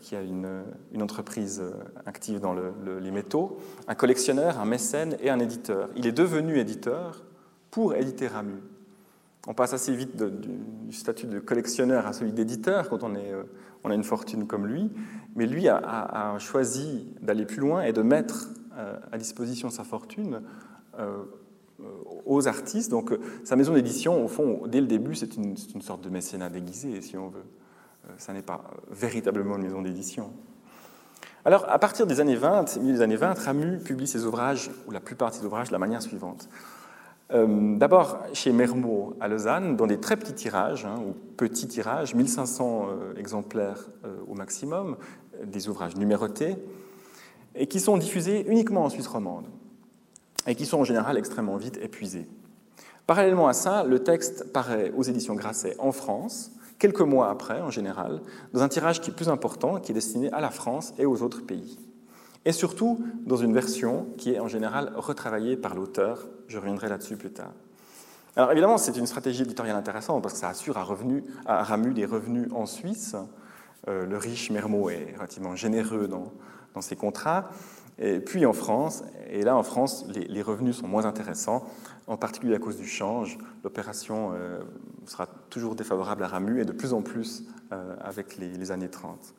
qui 0.00 0.16
a 0.16 0.22
une, 0.22 0.64
entreprise 1.00 1.60
euh, 1.60 1.72
active 2.06 2.40
dans 2.40 2.54
les 2.54 3.10
métaux, 3.10 3.58
un 3.88 3.94
collectionneur, 3.94 4.58
un 4.58 4.64
mécène 4.64 5.16
et 5.20 5.30
un 5.30 5.38
éditeur. 5.38 5.88
Il 5.96 6.06
est 6.06 6.12
devenu 6.12 6.58
éditeur 6.58 7.22
pour 7.70 7.94
éditer 7.94 8.28
Ramu. 8.28 8.56
On 9.46 9.54
passe 9.54 9.74
assez 9.74 9.94
vite 9.94 10.16
du, 10.16 10.92
statut 10.92 11.26
de 11.26 11.38
collectionneur 11.38 12.06
à 12.06 12.12
celui 12.12 12.32
d'éditeur 12.32 12.88
quand 12.88 13.02
on, 13.02 13.14
euh, 13.14 13.42
a 13.84 13.94
une 13.94 14.04
fortune 14.04 14.46
comme 14.46 14.66
lui, 14.66 14.90
mais 15.36 15.46
lui 15.46 15.68
a, 15.68 16.36
choisi 16.38 17.06
d'aller 17.20 17.44
plus 17.44 17.60
loin 17.60 17.82
et 17.82 17.92
de 17.92 18.00
mettre 18.00 18.48
à 19.12 19.18
disposition 19.18 19.68
sa 19.68 19.84
fortune 19.84 20.40
aux 22.24 22.48
artistes. 22.48 22.90
Donc 22.90 23.12
sa 23.44 23.56
maison 23.56 23.74
d'édition, 23.74 24.24
au 24.24 24.28
fond, 24.28 24.62
dès 24.66 24.80
le 24.80 24.86
début, 24.86 25.14
c'est 25.14 25.36
une, 25.36 25.54
une, 25.74 25.82
sorte 25.82 26.02
de 26.02 26.08
mécénat 26.08 26.48
déguisé, 26.48 27.02
si 27.02 27.18
on 27.18 27.28
veut. 27.28 27.44
Euh, 28.08 28.12
ça 28.18 28.32
n'est 28.32 28.42
pas 28.42 28.62
véritablement 28.90 29.56
une 29.56 29.62
maison 29.62 29.82
d'édition. 29.82 30.30
Alors, 31.44 31.66
à 31.68 31.78
partir 31.78 32.06
des 32.06 32.20
années 32.20 32.36
20, 32.36 32.78
milieu 32.78 32.94
des 32.94 33.02
années 33.02 33.16
20, 33.16 33.34
Ramu 33.34 33.78
publie 33.78 34.06
ses 34.06 34.24
ouvrages, 34.24 34.70
ou 34.86 34.90
la 34.90 35.00
plupart 35.00 35.30
de 35.30 35.36
ses 35.36 35.44
ouvrages, 35.44 35.68
de 35.68 35.72
la 35.72 35.78
manière 35.78 36.00
suivante. 36.00 36.48
Euh, 37.32 37.76
d'abord 37.76 38.18
chez 38.32 38.52
Mermot 38.52 39.14
à 39.20 39.28
Lausanne, 39.28 39.76
dans 39.76 39.86
des 39.86 39.98
très 39.98 40.16
petits 40.16 40.34
tirages, 40.34 40.84
hein, 40.84 40.96
ou 41.06 41.14
petits 41.36 41.68
tirages, 41.68 42.14
1500 42.14 42.86
euh, 42.88 43.14
exemplaires 43.16 43.88
au 44.28 44.34
maximum, 44.34 44.96
des 45.42 45.68
ouvrages 45.68 45.96
numérotés, 45.96 46.56
et 47.54 47.66
qui 47.66 47.80
sont 47.80 47.96
diffusés 47.98 48.46
uniquement 48.48 48.84
en 48.84 48.88
Suisse 48.88 49.06
romande, 49.06 49.46
et 50.46 50.54
qui 50.54 50.66
sont 50.66 50.78
en 50.78 50.84
général 50.84 51.18
extrêmement 51.18 51.56
vite 51.56 51.78
épuisés. 51.82 52.26
Parallèlement 53.06 53.48
à 53.48 53.52
ça, 53.52 53.84
le 53.84 53.98
texte 53.98 54.50
paraît 54.52 54.92
aux 54.96 55.02
éditions 55.02 55.34
Grasset 55.34 55.76
en 55.78 55.92
France, 55.92 56.52
quelques 56.84 57.00
mois 57.00 57.30
après, 57.30 57.62
en 57.62 57.70
général, 57.70 58.20
dans 58.52 58.60
un 58.60 58.68
tirage 58.68 59.00
qui 59.00 59.10
est 59.10 59.14
plus 59.14 59.30
important, 59.30 59.80
qui 59.80 59.92
est 59.92 59.94
destiné 59.94 60.30
à 60.32 60.42
la 60.42 60.50
France 60.50 60.92
et 60.98 61.06
aux 61.06 61.22
autres 61.22 61.40
pays. 61.40 61.78
Et 62.44 62.52
surtout 62.52 63.02
dans 63.24 63.38
une 63.38 63.54
version 63.54 64.06
qui 64.18 64.34
est 64.34 64.38
en 64.38 64.48
général 64.48 64.92
retravaillée 64.94 65.56
par 65.56 65.74
l'auteur. 65.74 66.28
Je 66.46 66.58
reviendrai 66.58 66.90
là-dessus 66.90 67.16
plus 67.16 67.32
tard. 67.32 67.52
Alors 68.36 68.52
évidemment, 68.52 68.76
c'est 68.76 68.98
une 68.98 69.06
stratégie 69.06 69.44
éditoriale 69.44 69.76
intéressante 69.76 70.22
parce 70.22 70.34
que 70.34 70.40
ça 70.40 70.50
assure 70.50 70.76
à, 70.76 70.86
à 71.46 71.62
Ramu 71.62 71.94
des 71.94 72.04
revenus 72.04 72.50
en 72.52 72.66
Suisse. 72.66 73.16
Euh, 73.88 74.04
le 74.04 74.18
riche 74.18 74.50
Mermot 74.50 74.90
est 74.90 75.14
relativement 75.16 75.56
généreux 75.56 76.06
dans, 76.06 76.32
ses 76.82 76.96
contrats. 76.96 77.48
Et 77.98 78.20
puis 78.20 78.44
en 78.44 78.52
France, 78.52 79.04
et 79.30 79.40
là 79.40 79.56
en 79.56 79.62
France, 79.62 80.04
les 80.14 80.42
revenus 80.42 80.76
sont 80.76 80.88
moins 80.88 81.06
intéressants 81.06 81.64
en 82.06 82.16
particulier 82.16 82.54
à 82.54 82.58
cause 82.58 82.76
du 82.76 82.86
change. 82.86 83.38
L'opération 83.62 84.32
euh, 84.34 84.60
sera 85.06 85.26
toujours 85.50 85.74
défavorable 85.74 86.22
à 86.24 86.28
Ramu 86.28 86.60
et 86.60 86.64
de 86.64 86.72
plus 86.72 86.92
en 86.92 87.02
plus 87.02 87.44
euh, 87.72 87.96
avec 88.00 88.36
les, 88.36 88.70
années 88.70 88.90
30. 88.90 89.34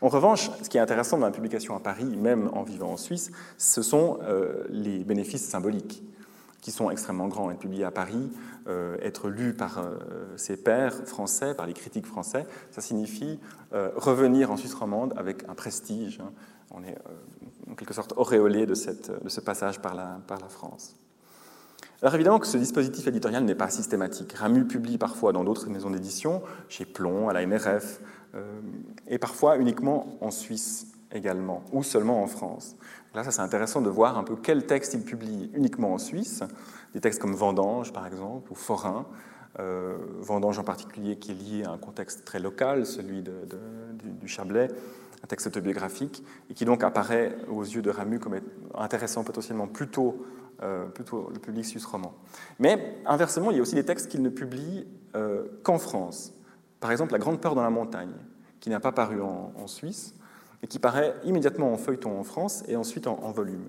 En 0.00 0.08
revanche, 0.08 0.50
ce 0.62 0.68
qui 0.68 0.78
est 0.78 0.80
intéressant 0.80 1.18
dans 1.18 1.26
la 1.26 1.32
publication 1.32 1.76
à 1.76 1.80
Paris, 1.80 2.16
même 2.16 2.48
en 2.52 2.62
vivant 2.62 2.92
en 2.92 2.96
Suisse, 2.96 3.32
ce 3.58 3.82
sont 3.82 4.18
euh, 4.22 4.64
les 4.70 5.04
bénéfices 5.04 5.44
symboliques, 5.44 6.02
qui 6.60 6.70
sont 6.70 6.90
extrêmement 6.90 7.26
grands. 7.26 7.50
Être 7.50 7.58
publié 7.58 7.84
à 7.84 7.90
Paris, 7.90 8.30
être 9.00 9.28
lu 9.28 9.52
par 9.52 9.82
ses 10.36 10.56
pairs 10.56 10.94
français, 11.08 11.56
par 11.56 11.66
les 11.66 11.72
critiques 11.72 12.06
français, 12.06 12.46
ça 12.70 12.80
signifie 12.80 13.40
revenir 13.72 14.52
en 14.52 14.56
Suisse 14.56 14.72
romande 14.72 15.12
avec 15.16 15.42
un 15.48 15.56
prestige. 15.56 16.20
Hein. 16.22 16.30
On 16.70 16.84
est 16.84 16.96
en 17.68 17.74
quelque 17.74 17.92
sorte 17.92 18.12
auréolé 18.16 18.66
de, 18.66 18.74
ce 18.74 19.40
passage 19.40 19.82
par 19.82 19.96
la 19.96 20.48
France. 20.48 20.94
Alors 22.02 22.16
évidemment 22.16 22.40
que 22.40 22.48
ce 22.48 22.56
dispositif 22.56 23.06
éditorial 23.06 23.44
n'est 23.44 23.54
pas 23.54 23.70
systématique. 23.70 24.32
Ramu 24.32 24.64
publie 24.64 24.98
parfois 24.98 25.32
dans 25.32 25.44
d'autres 25.44 25.68
maisons 25.68 25.90
d'édition, 25.90 26.42
chez 26.68 26.84
Plomb, 26.84 27.28
à 27.28 27.32
la 27.32 27.46
NRF, 27.46 28.00
euh, 28.34 28.60
et 29.06 29.18
parfois 29.18 29.56
uniquement 29.56 30.18
en 30.20 30.32
Suisse 30.32 30.88
également, 31.12 31.62
ou 31.72 31.84
seulement 31.84 32.20
en 32.20 32.26
France. 32.26 32.74
Là, 33.14 33.22
ça 33.22 33.30
c'est 33.30 33.42
intéressant 33.42 33.82
de 33.82 33.88
voir 33.88 34.18
un 34.18 34.24
peu 34.24 34.34
quels 34.34 34.66
textes 34.66 34.94
il 34.94 35.02
publie 35.02 35.48
uniquement 35.54 35.92
en 35.92 35.98
Suisse, 35.98 36.42
des 36.92 37.00
textes 37.00 37.20
comme 37.20 37.34
Vendange 37.34 37.92
par 37.92 38.04
exemple, 38.08 38.50
ou 38.50 38.56
Forain, 38.56 39.06
euh, 39.60 39.96
Vendange 40.18 40.58
en 40.58 40.64
particulier 40.64 41.16
qui 41.16 41.30
est 41.30 41.34
lié 41.34 41.64
à 41.64 41.70
un 41.70 41.78
contexte 41.78 42.24
très 42.24 42.40
local, 42.40 42.84
celui 42.84 43.22
de, 43.22 43.32
du, 44.20 44.26
Chablais, 44.26 44.68
un 45.22 45.26
texte 45.28 45.46
autobiographique, 45.46 46.24
et 46.50 46.54
qui 46.54 46.64
donc 46.64 46.82
apparaît 46.82 47.36
aux 47.48 47.62
yeux 47.62 47.82
de 47.82 47.90
Ramu 47.90 48.18
comme 48.18 48.40
intéressant 48.74 49.22
potentiellement 49.22 49.68
plutôt 49.68 50.24
euh, 50.62 50.86
plutôt 50.86 51.28
le 51.32 51.40
public 51.40 51.64
suisse 51.64 51.84
roman. 51.84 52.14
Mais 52.58 52.96
inversement, 53.06 53.50
il 53.50 53.56
y 53.56 53.58
a 53.58 53.62
aussi 53.62 53.74
des 53.74 53.84
textes 53.84 54.08
qu'il 54.08 54.22
ne 54.22 54.28
publie 54.28 54.86
euh, 55.16 55.44
qu'en 55.62 55.78
France. 55.78 56.32
Par 56.80 56.92
exemple, 56.92 57.12
La 57.12 57.18
Grande 57.18 57.40
Peur 57.40 57.54
dans 57.54 57.62
la 57.62 57.70
montagne, 57.70 58.14
qui 58.60 58.70
n'a 58.70 58.80
pas 58.80 58.92
paru 58.92 59.20
en, 59.20 59.66
Suisse, 59.66 60.14
et 60.62 60.68
qui 60.68 60.78
paraît 60.78 61.14
immédiatement 61.24 61.72
en 61.72 61.76
feuilleton 61.76 62.18
en 62.18 62.22
France 62.22 62.62
et 62.68 62.76
ensuite 62.76 63.06
en, 63.08 63.32
volume. 63.32 63.68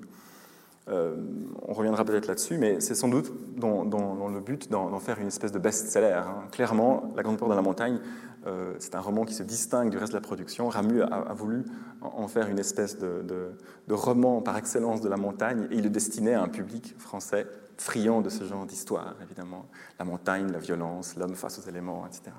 Euh, 0.90 1.16
on 1.62 1.74
reviendra 1.74 2.04
peut-être 2.04 2.28
là-dessus, 2.28 2.58
mais 2.58 2.82
c'est 2.82 2.96
sans 2.96 3.08
doute 3.08 3.32
dans, 3.56 3.84
le 3.84 4.40
but 4.42 4.70
d'en 4.70 5.00
faire 5.00 5.20
une 5.20 5.28
espèce 5.28 5.52
de 5.52 5.60
best-seller. 5.60 6.22
Hein. 6.26 6.44
Clairement, 6.52 7.14
La 7.16 7.24
Grande 7.24 7.38
Peur 7.38 7.48
dans 7.48 7.56
la 7.56 7.62
montagne 7.62 8.00
euh, 8.46 8.74
c'est 8.80 8.96
un 8.96 9.00
roman 9.00 9.24
qui 9.24 9.34
se 9.34 9.44
distingue 9.44 9.90
du 9.90 9.98
reste 9.98 10.12
de 10.12 10.18
la 10.18 10.22
production. 10.22 10.68
Ramu 10.68 11.02
a, 11.02 11.34
voulu 11.34 11.64
en 12.02 12.28
faire 12.28 12.50
une 12.50 12.60
espèce 12.60 12.98
de, 12.98 13.56
roman 13.90 14.42
par 14.42 14.58
excellence 14.58 15.02
de 15.02 15.10
la 15.10 15.18
montagne 15.18 15.68
et 15.72 15.76
il 15.76 15.84
le 15.84 15.90
destinait 15.90 16.34
à 16.34 16.42
un 16.42 16.50
public 16.50 16.96
français 16.98 17.48
friand 17.78 18.22
de 18.22 18.30
ce 18.30 18.44
genre 18.44 18.66
d'histoire, 18.66 19.16
évidemment. 19.24 19.66
La 19.98 20.06
montagne, 20.06 20.52
la 20.52 20.60
violence, 20.60 21.16
l'homme 21.16 21.36
face 21.36 21.60
aux 21.60 21.70
éléments, 21.70 22.06
etc. 22.06 22.32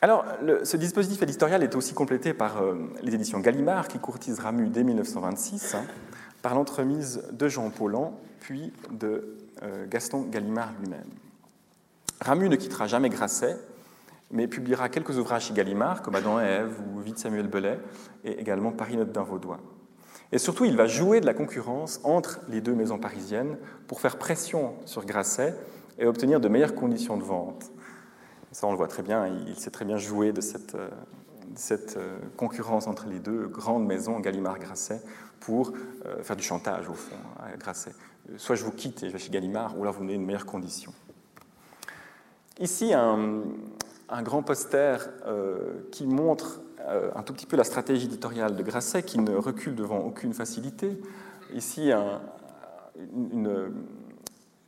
Alors, 0.00 0.24
ce 0.62 0.76
dispositif 0.76 1.20
éditorial 1.22 1.64
est 1.64 1.74
aussi 1.74 1.92
complété 1.92 2.32
par 2.32 2.62
euh, 2.62 2.74
les 3.02 3.16
éditions 3.16 3.40
Gallimard 3.40 3.88
qui 3.88 3.98
courtisent 3.98 4.38
Ramu 4.38 4.68
dès 4.68 4.84
1926 4.84 5.74
hein, 5.74 5.84
par 6.40 6.54
l'entremise 6.54 7.24
de 7.32 7.48
Jean 7.48 7.70
Paulhan, 7.70 8.16
puis 8.38 8.72
de 8.92 9.36
euh, 9.64 9.86
Gaston 9.88 10.22
Gallimard 10.22 10.72
lui-même. 10.80 11.08
Ramu 12.20 12.48
ne 12.48 12.54
quittera 12.54 12.86
jamais 12.86 13.08
Grasset, 13.08 13.56
mais 14.30 14.46
publiera 14.46 14.88
quelques 14.88 15.18
ouvrages 15.18 15.46
chez 15.46 15.54
Gallimard, 15.54 16.02
comme 16.02 16.14
Adam 16.14 16.40
et 16.40 16.44
Ève 16.44 16.76
ou 16.94 17.00
Vite 17.00 17.18
Samuel 17.18 17.48
Belay, 17.48 17.80
et 18.22 18.38
également 18.38 18.70
Paris 18.70 18.96
note 18.96 19.10
d'un 19.10 19.24
Vaudois. 19.24 19.58
Et 20.30 20.38
surtout, 20.38 20.64
il 20.64 20.76
va 20.76 20.86
jouer 20.86 21.20
de 21.20 21.26
la 21.26 21.34
concurrence 21.34 22.00
entre 22.04 22.40
les 22.48 22.60
deux 22.60 22.74
maisons 22.74 22.98
parisiennes 22.98 23.56
pour 23.88 24.00
faire 24.00 24.16
pression 24.16 24.74
sur 24.84 25.04
Grasset 25.04 25.56
et 25.98 26.06
obtenir 26.06 26.38
de 26.38 26.46
meilleures 26.46 26.76
conditions 26.76 27.16
de 27.16 27.24
vente. 27.24 27.72
Ça, 28.58 28.66
on 28.66 28.72
le 28.72 28.76
voit 28.76 28.88
très 28.88 29.04
bien, 29.04 29.24
il 29.46 29.54
sait 29.54 29.70
très 29.70 29.84
bien 29.84 29.98
jouer 29.98 30.32
de 30.32 30.40
cette, 30.40 30.76
cette 31.54 31.96
concurrence 32.36 32.88
entre 32.88 33.06
les 33.06 33.20
deux 33.20 33.46
grandes 33.46 33.86
maisons, 33.86 34.18
Gallimard-Grasset, 34.18 35.00
pour 35.38 35.74
faire 36.22 36.34
du 36.34 36.42
chantage, 36.42 36.88
au 36.88 36.94
fond, 36.94 37.14
à 37.38 37.56
Grasset. 37.56 37.92
Soit 38.36 38.56
je 38.56 38.64
vous 38.64 38.72
quitte 38.72 39.04
et 39.04 39.06
je 39.06 39.12
vais 39.12 39.20
chez 39.20 39.30
Gallimard, 39.30 39.78
ou 39.78 39.84
là 39.84 39.92
vous 39.92 40.02
me 40.02 40.06
donnez 40.08 40.16
une 40.16 40.26
meilleure 40.26 40.44
condition. 40.44 40.92
Ici, 42.58 42.92
un, 42.92 43.44
grand 44.24 44.42
poster 44.42 45.08
qui 45.92 46.08
montre 46.08 46.60
un 47.14 47.22
tout 47.22 47.34
petit 47.34 47.46
peu 47.46 47.56
la 47.56 47.62
stratégie 47.62 48.06
éditoriale 48.06 48.56
de 48.56 48.62
Grasset, 48.64 49.04
qui 49.04 49.20
ne 49.20 49.36
recule 49.36 49.76
devant 49.76 50.00
aucune 50.00 50.34
facilité. 50.34 51.00
Ici, 51.54 51.92
un, 51.92 52.20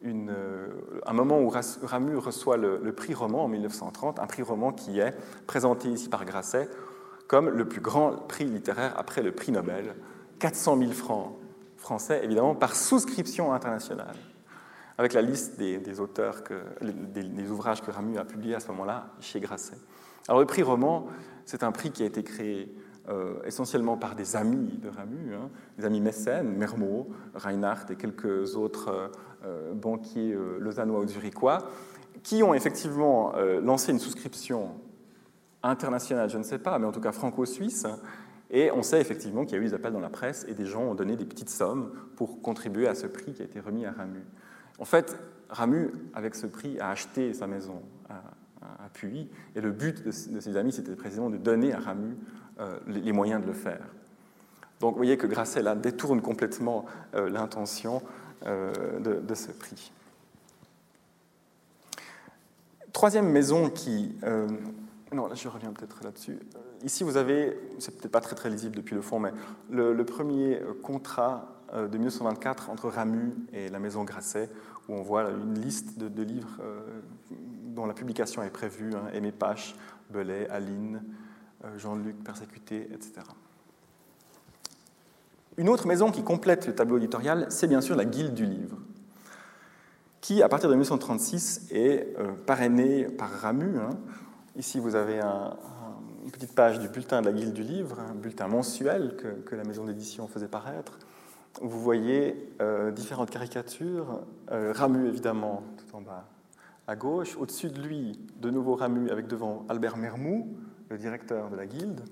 un 0.03 1.13
moment 1.13 1.41
où 1.41 1.51
Ramu 1.83 2.17
reçoit 2.17 2.57
le, 2.57 2.93
prix 2.93 3.15
roman 3.15 3.45
en 3.45 3.49
1930, 3.49 4.19
un 4.19 4.27
prix 4.27 4.43
roman 4.43 4.73
qui 4.73 4.99
est 4.99 5.15
présenté 5.47 5.89
ici 5.89 6.09
par 6.09 6.25
Grasset 6.25 6.69
comme 7.31 7.49
le 7.49 7.65
plus 7.65 7.81
grand 7.81 8.13
prix 8.27 8.45
littéraire 8.45 8.93
après 8.97 9.23
le 9.23 9.31
prix 9.31 9.53
Nobel, 9.53 9.95
400 10.41 10.79
000 10.79 10.91
francs 10.91 11.37
français, 11.77 12.25
évidemment, 12.25 12.57
par 12.57 12.75
souscription 12.75 13.53
internationale, 13.53 14.17
avec 14.99 15.13
la 15.13 15.23
liste 15.23 15.57
des, 15.57 16.01
auteurs, 16.01 16.43
que, 16.43 16.55
des, 16.83 17.49
ouvrages 17.49 17.83
que 17.83 17.93
Ramu 17.93 18.19
a 18.19 18.25
publiés 18.25 18.57
à 18.57 18.61
ce 18.61 18.67
moment-là 18.69 19.15
chez 19.21 19.39
Grasset. 19.39 19.77
Alors 20.27 20.41
le 20.41 20.47
prix 20.47 20.65
roman, 20.65 21.07
c'est 21.45 21.63
un 21.63 21.71
prix 21.71 21.93
qui 21.93 22.03
a 22.03 22.07
été 22.07 22.25
créé 22.25 22.75
euh, 23.11 23.35
essentiellement 23.45 23.97
par 23.97 24.15
des 24.15 24.37
amis 24.37 24.79
de 24.81 24.89
Ramu, 24.89 25.35
hein, 25.35 25.51
des 25.77 25.85
amis 25.85 26.01
mécènes, 26.01 26.49
Mermot, 26.57 27.09
Reinhardt 27.35 27.91
et 27.91 27.97
quelques 27.97 28.55
autres 28.55 28.89
euh, 28.89 29.09
euh, 29.45 29.75
banquiers 29.75 30.37
lausannois 30.59 31.01
ou 31.01 31.09
zurichois, 31.09 31.59
qui 32.23 32.43
ont 32.43 32.55
effectivement 32.55 33.33
lancé 33.63 33.93
une 33.93 33.99
souscription 33.99 34.73
internationale, 35.63 36.29
je 36.29 36.37
ne 36.37 36.43
sais 36.43 36.59
pas, 36.59 36.79
mais 36.79 36.87
en 36.87 36.93
tout 36.93 37.01
cas 37.01 37.13
franco-suisse, 37.13 37.87
et 38.51 38.71
on 38.73 38.83
sait 38.83 39.01
effectivement 39.01 39.45
qu'il 39.45 39.57
y 39.57 39.59
a 39.59 39.63
eu 39.63 39.69
des 39.69 39.75
appels 39.75 39.93
dans 39.93 40.01
la 40.01 40.11
presse 40.11 40.45
et 40.49 40.55
des 40.55 40.67
gens 40.67 40.83
ont 40.83 40.95
donné 40.95 41.17
des 41.17 41.25
petites 41.25 41.49
sommes 41.49 41.93
pour 42.17 42.43
contribuer 42.43 42.89
à 42.89 42.95
ce 42.95 43.07
prix 43.07 43.33
qui 43.33 43.43
a 43.43 43.45
été 43.45 43.61
remis 43.61 43.87
à 43.87 43.93
Ramu. 43.93 44.21
En 44.79 44.85
fait, 44.85 45.17
Ramu, 45.49 45.93
avec 46.15 46.35
ce 46.35 46.47
prix, 46.47 46.79
a 46.79 46.91
acheté 46.91 47.33
sa 47.33 47.47
maison 47.47 47.83
à, 48.09 48.21
Puy, 48.93 49.29
et 49.55 49.61
le 49.61 49.71
but 49.71 50.05
de, 50.05 50.11
ses 50.11 50.57
amis, 50.57 50.73
c'était 50.73 50.97
précisément 50.97 51.31
de 51.31 51.37
donner 51.37 51.73
à 51.73 51.79
Ramu 51.79 52.09
euh, 52.11 52.40
les 52.87 53.13
moyens 53.13 53.43
de 53.43 53.47
le 53.47 53.53
faire. 53.53 53.81
Donc 54.81 54.93
vous 54.93 54.97
voyez 54.97 55.19
que 55.19 55.27
Grasset 55.27 55.63
détourne 55.77 56.23
complètement 56.23 56.87
euh, 57.15 57.29
l'intention 57.29 58.03
euh, 58.47 58.99
de, 58.99 59.35
ce 59.35 59.53
prix. 59.53 59.93
Troisième 62.93 63.29
maison 63.29 63.69
qui... 63.69 64.17
non, 65.13 65.29
je 65.35 65.49
reviens 65.49 65.73
peut-être 65.73 66.03
là-dessus. 66.03 66.39
Ici 66.83 67.05
vous 67.05 67.19
avez, 67.19 67.59
c'est 67.79 67.97
peut-être 67.99 68.13
pas 68.13 68.21
très 68.21 68.51
lisible 68.51 68.75
depuis 68.75 68.95
le 68.95 69.03
fond, 69.03 69.19
mais 69.19 69.33
le, 69.71 70.03
premier 70.05 70.61
contrat 70.83 71.47
de 71.75 71.97
1924 71.97 72.71
entre 72.71 72.89
Ramu 72.89 73.35
et 73.53 73.69
la 73.69 73.79
maison 73.79 74.05
Grasset, 74.05 74.49
où 74.89 74.95
on 74.95 75.03
voit 75.03 75.31
une 75.31 75.61
liste 75.61 75.99
de, 75.99 76.23
livres 76.23 76.59
dont 77.31 77.87
la 77.87 77.95
publication 77.95 78.43
est 78.43 78.51
prévue, 78.51 78.95
hein, 78.95 79.09
Aimé 79.13 79.31
Pache, 79.31 79.75
Belay, 80.11 80.49
Aline, 80.49 80.97
euh, 80.97 81.20
Jean-Luc 81.77 82.23
persécuté, 82.23 82.89
etc. 82.93 83.23
Une 85.57 85.69
autre 85.69 85.87
maison 85.87 86.11
qui 86.11 86.23
complète 86.23 86.67
le 86.67 86.75
tableau 86.75 86.97
éditorial, 86.97 87.47
c'est 87.51 87.67
bien 87.67 87.81
sûr 87.81 87.97
la 87.97 88.05
Guilde 88.05 88.35
du 88.35 88.47
Livre, 88.47 88.79
qui, 90.21 90.43
à 90.43 90.49
partir 90.49 90.69
de 90.69 90.75
1936, 90.75 91.69
est 91.71 92.17
euh, 92.19 92.33
parrainée 92.47 93.05
par 93.05 93.31
Ramu. 93.31 93.79
Hein. 93.79 93.91
Ici, 94.57 94.79
vous 94.79 94.95
avez 94.95 95.21
une 95.21 96.31
petite 96.31 96.55
page 96.55 96.79
du 96.79 96.89
bulletin 96.89 97.21
de 97.21 97.27
la 97.27 97.33
Guilde 97.33 97.53
du 97.53 97.63
Livre, 97.63 97.99
un 98.01 98.15
bulletin 98.15 98.49
mensuel 98.49 99.17
que, 99.17 99.55
la 99.55 99.65
maison 99.65 99.85
d'édition 99.85 100.29
faisait 100.29 100.49
paraître. 100.49 100.99
Vous 101.61 101.81
voyez 101.81 102.53
euh, 102.61 102.91
différentes 102.91 103.31
caricatures, 103.31 104.21
Ramu 104.49 105.09
évidemment 105.09 105.63
tout 105.77 105.97
en 105.97 106.01
bas 106.01 106.27
à 106.87 106.97
gauche, 106.97 107.37
au-dessus 107.37 107.69
de 107.69 107.81
lui, 107.81 108.19
de 108.41 108.51
nouveau 108.51 108.75
Ramu 108.75 109.11
avec 109.11 109.29
devant 109.29 109.65
Albert 109.69 109.97
Mermou, 109.97 110.57
le 110.91 110.99
directeur 110.99 111.49
de 111.49 111.57
la 111.57 111.67
guilde. 111.67 112.03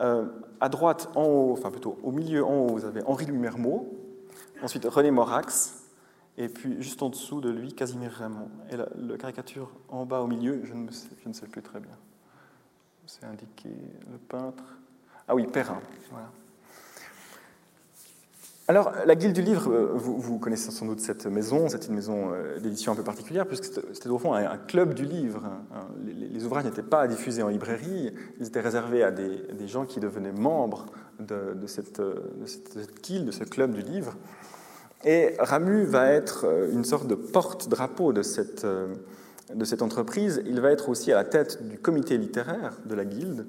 Euh, 0.00 0.26
à 0.60 0.68
droite, 0.68 1.10
en 1.14 1.24
haut, 1.24 1.52
enfin 1.52 1.70
plutôt 1.70 1.98
au 2.02 2.12
milieu, 2.12 2.44
en 2.44 2.54
haut, 2.54 2.68
vous 2.68 2.84
avez 2.84 3.02
Henri-Louis 3.04 3.38
Mermot, 3.38 3.92
ensuite 4.62 4.84
René 4.84 5.10
Morax, 5.10 5.84
et 6.38 6.48
puis 6.48 6.82
juste 6.82 7.02
en 7.02 7.08
dessous 7.08 7.40
de 7.40 7.50
lui, 7.50 7.72
Casimir 7.72 8.12
Raymond. 8.12 8.50
Et 8.70 8.76
la, 8.76 9.16
caricature 9.18 9.70
en 9.88 10.04
bas 10.04 10.20
au 10.20 10.26
milieu, 10.26 10.60
je 10.64 10.74
ne, 10.74 10.90
sais, 10.90 11.08
je 11.22 11.28
ne 11.28 11.34
sais 11.34 11.46
plus 11.46 11.62
très 11.62 11.80
bien. 11.80 11.96
C'est 13.06 13.24
indiqué 13.24 13.70
le 14.10 14.18
peintre. 14.18 14.64
Ah 15.28 15.34
oui, 15.34 15.46
Perrin. 15.46 15.80
Voilà. 16.10 16.30
Alors, 18.68 18.90
la 19.06 19.14
Guilde 19.14 19.32
du 19.32 19.42
Livre, 19.42 19.70
euh, 19.70 19.92
vous, 19.94 20.40
connaissez 20.40 20.72
sans 20.72 20.86
doute 20.86 20.98
cette 20.98 21.26
maison, 21.26 21.68
c'est 21.68 21.86
une 21.86 21.94
maison 21.94 22.32
euh, 22.32 22.58
d'édition 22.58 22.92
un 22.92 22.96
peu 22.96 23.04
particulière, 23.04 23.46
puisque 23.46 23.66
c'était 23.66 24.08
au 24.08 24.18
fond 24.18 24.34
un, 24.34 24.58
club 24.58 24.92
du 24.92 25.04
livre. 25.04 25.40
Hein. 25.72 25.86
Les, 26.04 26.44
ouvrages 26.44 26.64
n'étaient 26.64 26.82
pas 26.82 27.06
diffusés 27.06 27.44
en 27.44 27.48
librairie, 27.48 28.12
ils 28.40 28.46
étaient 28.48 28.60
réservés 28.60 29.04
à 29.04 29.12
des, 29.12 29.68
gens 29.68 29.84
qui 29.84 30.00
devenaient 30.00 30.32
membres 30.32 30.86
de, 31.20 31.66
cette, 31.66 32.02
guilde, 33.04 33.26
de 33.26 33.30
ce 33.30 33.44
club 33.44 33.72
du 33.72 33.82
livre. 33.82 34.16
Et 35.04 35.36
Ramu 35.38 35.84
va 35.84 36.10
être 36.10 36.44
euh, 36.44 36.72
une 36.72 36.84
sorte 36.84 37.06
de 37.06 37.14
porte-drapeau 37.14 38.12
de 38.12 38.22
cette, 38.22 38.66
de 38.66 39.64
cette 39.64 39.82
entreprise. 39.82 40.42
Il 40.44 40.60
va 40.60 40.72
être 40.72 40.88
aussi 40.88 41.12
à 41.12 41.14
la 41.14 41.24
tête 41.24 41.68
du 41.68 41.78
comité 41.78 42.18
littéraire 42.18 42.78
de 42.84 42.96
la 42.96 43.04
guilde. 43.04 43.46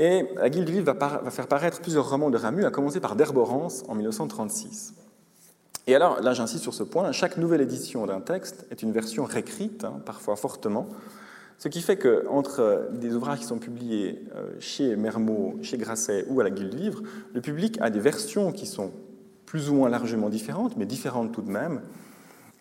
Et 0.00 0.24
la 0.34 0.48
Guilde 0.48 0.64
du 0.64 0.72
Livre 0.72 0.94
va, 0.94 1.30
faire 1.30 1.46
paraître 1.46 1.82
plusieurs 1.82 2.08
romans 2.08 2.30
de 2.30 2.38
Ramu, 2.38 2.64
à 2.64 2.70
commencer 2.70 3.00
par 3.00 3.16
D'Herborance 3.16 3.84
en 3.86 3.94
1936. 3.94 4.94
Et 5.86 5.94
alors, 5.94 6.22
là 6.22 6.32
j'insiste 6.32 6.62
sur 6.62 6.72
ce 6.72 6.82
point, 6.82 7.12
chaque 7.12 7.36
nouvelle 7.36 7.60
édition 7.60 8.06
d'un 8.06 8.22
texte 8.22 8.66
est 8.70 8.82
une 8.82 8.92
version 8.92 9.24
réécrite, 9.24 9.84
hein, 9.84 10.00
parfois 10.06 10.36
fortement, 10.36 10.88
ce 11.58 11.68
qui 11.68 11.82
fait 11.82 11.98
qu'entre 11.98 12.88
des 12.94 13.14
ouvrages 13.14 13.40
qui 13.40 13.44
sont 13.44 13.58
publiés 13.58 14.24
euh, 14.34 14.52
chez 14.58 14.96
Mermot, 14.96 15.58
chez 15.60 15.76
Grasset 15.76 16.24
ou 16.30 16.40
à 16.40 16.44
la 16.44 16.50
Guilde 16.50 16.72
Livre, 16.72 17.02
le 17.34 17.42
public 17.42 17.76
a 17.82 17.90
des 17.90 18.00
versions 18.00 18.52
qui 18.52 18.64
sont 18.64 18.92
plus 19.44 19.68
ou 19.68 19.74
moins 19.74 19.90
largement 19.90 20.30
différentes, 20.30 20.78
mais 20.78 20.86
différentes 20.86 21.30
tout 21.30 21.42
de 21.42 21.50
même. 21.50 21.82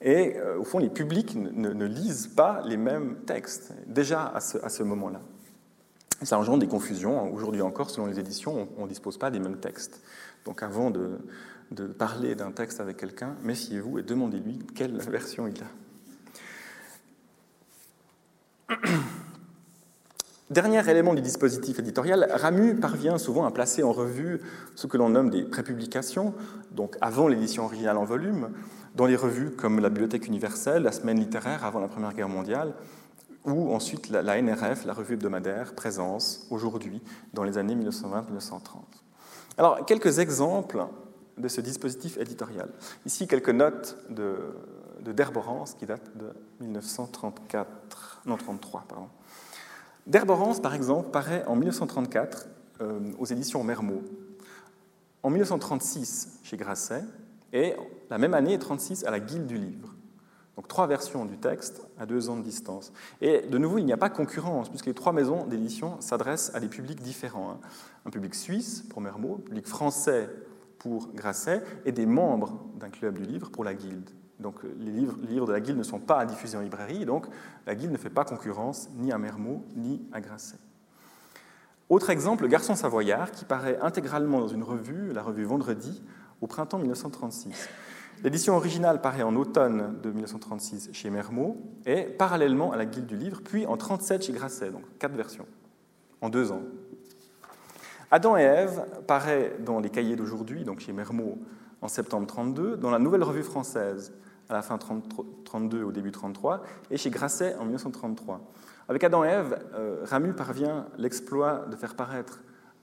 Et 0.02 0.36
euh, 0.36 0.60
au 0.60 0.66
fond, 0.66 0.80
les 0.80 0.90
publics 0.90 1.38
ne, 1.38 1.86
lisent 1.86 2.28
pas 2.28 2.62
les 2.66 2.76
mêmes 2.76 3.16
textes, 3.26 3.72
déjà 3.88 4.26
à 4.26 4.42
ce 4.42 4.84
moment-là. 4.84 5.22
Ça 6.24 6.38
engendre 6.38 6.60
des 6.60 6.68
confusions. 6.68 7.34
Aujourd'hui 7.34 7.62
encore, 7.62 7.90
selon 7.90 8.08
les 8.08 8.20
éditions, 8.20 8.68
on 8.78 8.84
ne 8.84 8.90
dispose 8.90 9.18
pas 9.18 9.32
des 9.32 9.40
mêmes 9.40 9.60
textes. 9.60 10.02
Donc 10.46 10.64
avant 10.64 10.92
de, 10.92 11.20
parler 11.98 12.36
d'un 12.36 12.52
texte 12.52 12.82
avec 12.82 12.98
quelqu'un, 12.98 13.36
méfiez-vous 13.44 14.00
et 14.00 14.04
demandez-lui 14.04 14.60
quelle 14.76 14.98
version 14.98 15.48
il 15.48 15.64
a. 15.64 15.68
Dernier 20.50 20.90
élément 20.90 21.14
du 21.14 21.22
dispositif 21.22 21.78
éditorial, 21.78 22.28
Ramu 22.34 22.76
parvient 22.76 23.20
souvent 23.20 23.46
à 23.46 23.52
placer 23.52 23.84
en 23.84 23.92
revue 23.92 24.42
ce 24.74 24.88
que 24.88 24.98
l'on 24.98 25.10
nomme 25.10 25.30
des 25.30 25.44
prépublications, 25.44 26.34
donc 26.72 26.98
avant 27.02 27.28
l'édition 27.28 27.66
originale 27.66 27.98
en 27.98 28.04
volume, 28.04 28.50
dans 28.96 29.06
les 29.06 29.16
revues 29.16 29.52
comme 29.52 29.80
la 29.80 29.90
Bibliothèque 29.90 30.26
universelle, 30.26 30.82
la 30.82 30.92
Semaine 30.92 31.20
littéraire 31.20 31.66
avant 31.66 31.80
la 31.80 31.88
Première 31.88 32.14
Guerre 32.14 32.30
mondiale, 32.30 32.74
ou 33.50 33.74
ensuite 33.74 34.10
la, 34.10 34.42
NRF, 34.42 34.86
la 34.86 34.94
revue 34.94 35.16
hebdomadaire, 35.16 35.74
présence 35.74 36.48
aujourd'hui 36.50 37.02
dans 37.34 37.44
les 37.44 37.58
années 37.58 37.76
1920-1930. 37.76 38.62
Alors, 39.58 39.86
quelques 39.86 40.20
exemples 40.20 40.86
de 41.38 41.48
ce 41.48 41.62
dispositif 41.62 42.18
éditorial. 42.18 42.70
Ici, 43.06 43.28
quelques 43.28 43.50
notes 43.50 43.98
de, 44.10 44.38
de 45.02 45.12
Derborance 45.12 45.74
qui 45.74 45.86
datent 45.86 46.16
de 46.18 46.34
1934, 46.62 48.22
non 48.26 48.38
33, 48.38 48.86
pardon. 48.88 49.08
Derborance, 50.08 50.60
par 50.60 50.74
exemple, 50.74 51.10
paraît 51.12 51.44
en 51.46 51.56
1934 51.56 52.48
euh, 52.82 53.00
aux 53.20 53.26
éditions 53.26 53.64
Mermot, 53.64 54.02
en 55.24 55.30
1936 55.30 56.40
chez 56.44 56.58
Grasset, 56.58 57.04
et 57.54 57.76
la 58.10 58.18
même 58.18 58.34
année, 58.34 58.58
36 58.58 59.06
à 59.06 59.12
la 59.12 59.20
Guilde 59.20 59.48
du 59.48 59.58
Livre. 59.58 59.96
Donc 60.60 60.68
trois 60.68 60.88
versions 60.88 61.24
du 61.24 61.38
texte 61.38 61.88
à 61.98 62.06
deux 62.06 62.30
ans 62.30 62.36
de 62.36 62.44
distance. 62.44 62.92
Et 63.22 63.44
de 63.44 63.58
nouveau, 63.58 63.78
il 63.78 63.86
n'y 63.86 63.94
a 63.94 63.98
pas 63.98 64.10
concurrence, 64.10 64.68
puisque 64.68 64.88
les 64.88 64.94
trois 64.94 65.14
maisons 65.14 65.46
d'édition 65.46 65.96
s'adressent 66.02 66.54
à 66.54 66.60
des 66.60 66.68
publics 66.68 67.00
différents. 67.00 67.52
Hein. 67.52 67.60
Un 68.06 68.10
public 68.10 68.36
suisse 68.36 68.84
pour 68.90 69.00
Mermot, 69.00 69.36
un 69.40 69.46
public 69.48 69.66
français 69.66 70.30
pour 70.78 71.14
Grasset, 71.14 71.64
et 71.86 71.94
des 71.94 72.06
membres 72.06 72.60
d'un 72.78 72.90
club 72.90 73.20
du 73.20 73.24
livre 73.24 73.50
pour 73.52 73.64
la 73.64 73.74
Guilde. 73.74 74.10
Donc 74.42 74.56
les 74.78 74.92
livres, 74.92 75.18
les 75.22 75.30
livres 75.30 75.48
de 75.48 75.54
la 75.54 75.62
Guilde 75.62 75.78
ne 75.78 75.84
sont 75.84 76.02
pas 76.02 76.20
à 76.20 76.26
diffuser 76.26 76.58
en 76.58 76.62
librairie, 76.62 77.06
donc 77.06 77.28
la 77.66 77.74
Guilde 77.74 77.94
ne 77.94 77.98
fait 77.98 78.10
pas 78.10 78.26
concurrence 78.26 78.90
ni 78.98 79.14
à 79.14 79.18
Mermot 79.18 79.64
ni 79.78 80.02
à 80.12 80.20
Grasset. 80.20 80.58
Autre 81.88 82.10
exemple, 82.10 82.44
le 82.44 82.50
Garçon 82.50 82.76
savoyard, 82.76 83.32
qui 83.32 83.46
paraît 83.46 83.80
intégralement 83.82 84.42
dans 84.42 84.50
une 84.50 84.64
revue, 84.64 85.14
la 85.14 85.24
revue 85.24 85.46
Vendredi, 85.46 86.04
au 86.42 86.48
printemps 86.48 86.80
1936. 86.80 87.70
L'édition 88.24 88.56
originale 88.56 89.02
paraît 89.02 89.24
en 89.24 89.36
automne 89.36 90.00
de 90.02 90.12
1936 90.12 90.90
chez 90.92 91.10
Mermot 91.10 91.58
et 91.86 92.04
parallèlement 92.04 92.72
à 92.72 92.78
la 92.78 92.86
Guilde 92.86 93.08
du 93.08 93.16
Livre, 93.16 93.42
puis 93.44 93.66
en 93.66 93.76
1937 93.76 94.24
chez 94.24 94.34
Grasset, 94.34 94.72
donc 94.72 94.84
quatre 95.00 95.16
versions, 95.16 95.46
en 96.22 96.30
deux 96.30 96.52
ans. 96.52 96.62
Adam 98.12 98.38
et 98.38 98.42
Ève 98.42 98.86
paraît 99.08 99.56
dans 99.64 99.80
les 99.80 99.90
cahiers 99.90 100.16
d'aujourd'hui, 100.16 100.64
donc 100.64 100.80
chez 100.80 100.92
Mermot 100.92 101.38
en 101.82 101.88
septembre 101.88 102.28
32, 102.28 102.76
dans 102.76 102.90
la 102.90 103.00
Nouvelle 103.00 103.24
Revue 103.24 103.44
française 103.44 104.14
à 104.50 104.54
la 104.54 104.62
fin 104.64 104.78
32 104.78 105.84
au 105.84 105.92
début 105.92 106.12
33, 106.12 106.64
et 106.90 106.98
chez 106.98 107.12
Grasset 107.12 107.56
en 107.56 107.66
1933. 107.66 108.42
Avec 108.90 109.04
Adam 109.04 109.24
et 109.24 109.28
Ève, 109.28 109.60
euh, 109.76 110.04
Ramu 110.04 110.34
parvient 110.34 110.88
l'exploit 110.98 111.68
de 111.70 111.76
faire 111.76 111.96
paraître 111.96 112.42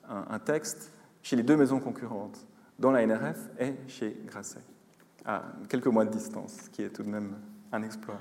un, 0.09 0.39
texte 0.39 0.93
chez 1.23 1.35
les 1.35 1.43
deux 1.43 1.57
maisons 1.57 1.81
concurrentes, 1.81 2.47
dans 2.79 2.93
la 2.93 3.05
NRF 3.05 3.51
et 3.59 3.75
chez 3.89 4.17
Grasset, 4.27 4.61
à 5.27 5.43
quelques 5.69 5.87
mois 5.87 6.05
de 6.05 6.11
distance, 6.11 6.55
ce 6.65 6.71
qui 6.71 6.83
est 6.83 6.91
tout 6.91 7.03
de 7.03 7.09
même 7.09 7.35
un 7.73 7.83
exploit. 7.83 8.21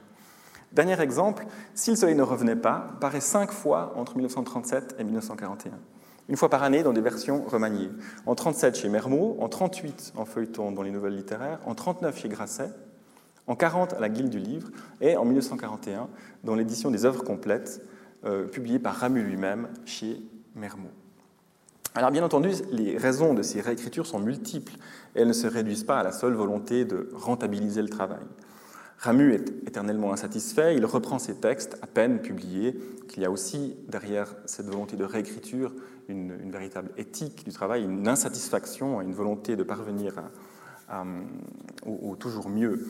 Dernier 0.72 1.00
exemple, 1.00 1.46
Si 1.74 1.91
le 1.91 1.96
soleil 1.96 2.15
ne 2.15 2.24
revenait 2.24 2.56
pas, 2.56 2.88
paraît 3.00 3.22
cinq 3.22 3.52
fois 3.52 3.94
entre 3.96 4.15
1937 4.15 4.96
et 5.00 5.04
1941 5.04 5.72
une 6.28 6.38
fois 6.38 6.50
par 6.50 6.63
année 6.63 6.84
dans 6.84 6.94
des 6.94 7.02
versions 7.02 7.44
remaniées. 7.44 7.91
En 8.26 8.36
37 8.36 8.76
chez 8.76 8.89
Mermot, 8.89 9.38
en 9.39 9.50
38 9.50 10.13
en 10.15 10.26
feuilleton 10.26 10.72
dans 10.72 10.82
les 10.82 10.91
nouvelles 10.91 11.15
littéraires, 11.15 11.60
en 11.65 11.76
39 11.76 12.20
chez 12.20 12.30
Grasset, 12.30 12.72
en 13.48 13.56
40 13.56 13.94
à 13.94 14.00
la 14.00 14.10
Guilde 14.10 14.30
du 14.30 14.39
Livre 14.39 14.70
et 15.02 15.18
en 15.18 15.26
1941 15.26 16.08
dans 16.44 16.56
l'édition 16.56 16.89
des 16.89 17.06
œuvres 17.06 17.24
complètes 17.24 17.82
euh, 18.26 18.48
publiée 18.48 18.80
par 18.80 18.96
Ramu 18.96 19.22
lui-même 19.22 19.70
chez 19.86 20.20
Mermot. 20.56 20.89
Alors 21.96 22.12
bien 22.12 22.24
entendu, 22.24 22.50
les 22.72 22.98
raisons 22.98 23.34
de 23.34 23.41
ces 23.41 23.62
réécritures 23.62 24.06
sont 24.06 24.20
multiples 24.20 24.74
elles 25.16 25.28
ne 25.28 25.34
se 25.34 25.48
réduisent 25.48 25.86
pas 25.86 26.00
à 26.00 26.04
la 26.04 26.12
seule 26.12 26.34
volonté 26.34 26.86
de 26.86 27.10
rentabiliser 27.14 27.82
le 27.82 27.89
travail. 27.89 28.26
Ramu 29.00 29.34
est 29.34 29.50
éternellement 29.68 30.14
insatisfait, 30.14 30.76
il 30.76 30.86
reprend 30.86 31.20
ses 31.20 31.36
textes 31.36 31.78
à 31.82 31.88
peine 31.88 32.20
publiés, 32.20 32.78
qu'il 33.08 33.24
y 33.24 33.26
a 33.26 33.32
aussi 33.32 33.76
derrière 33.88 34.36
cette 34.46 34.68
volonté 34.68 34.96
de 34.96 35.04
réécriture 35.04 35.74
une, 36.08 36.52
véritable 36.52 36.91
éthique 36.98 37.46
du 37.46 37.52
travail, 37.52 37.84
une 37.84 38.08
insatisfaction, 38.08 39.02
une 39.02 39.14
volonté 39.14 39.56
de 39.56 39.64
parvenir 39.64 40.16
au, 41.86 42.16
toujours 42.16 42.50
mieux. 42.50 42.88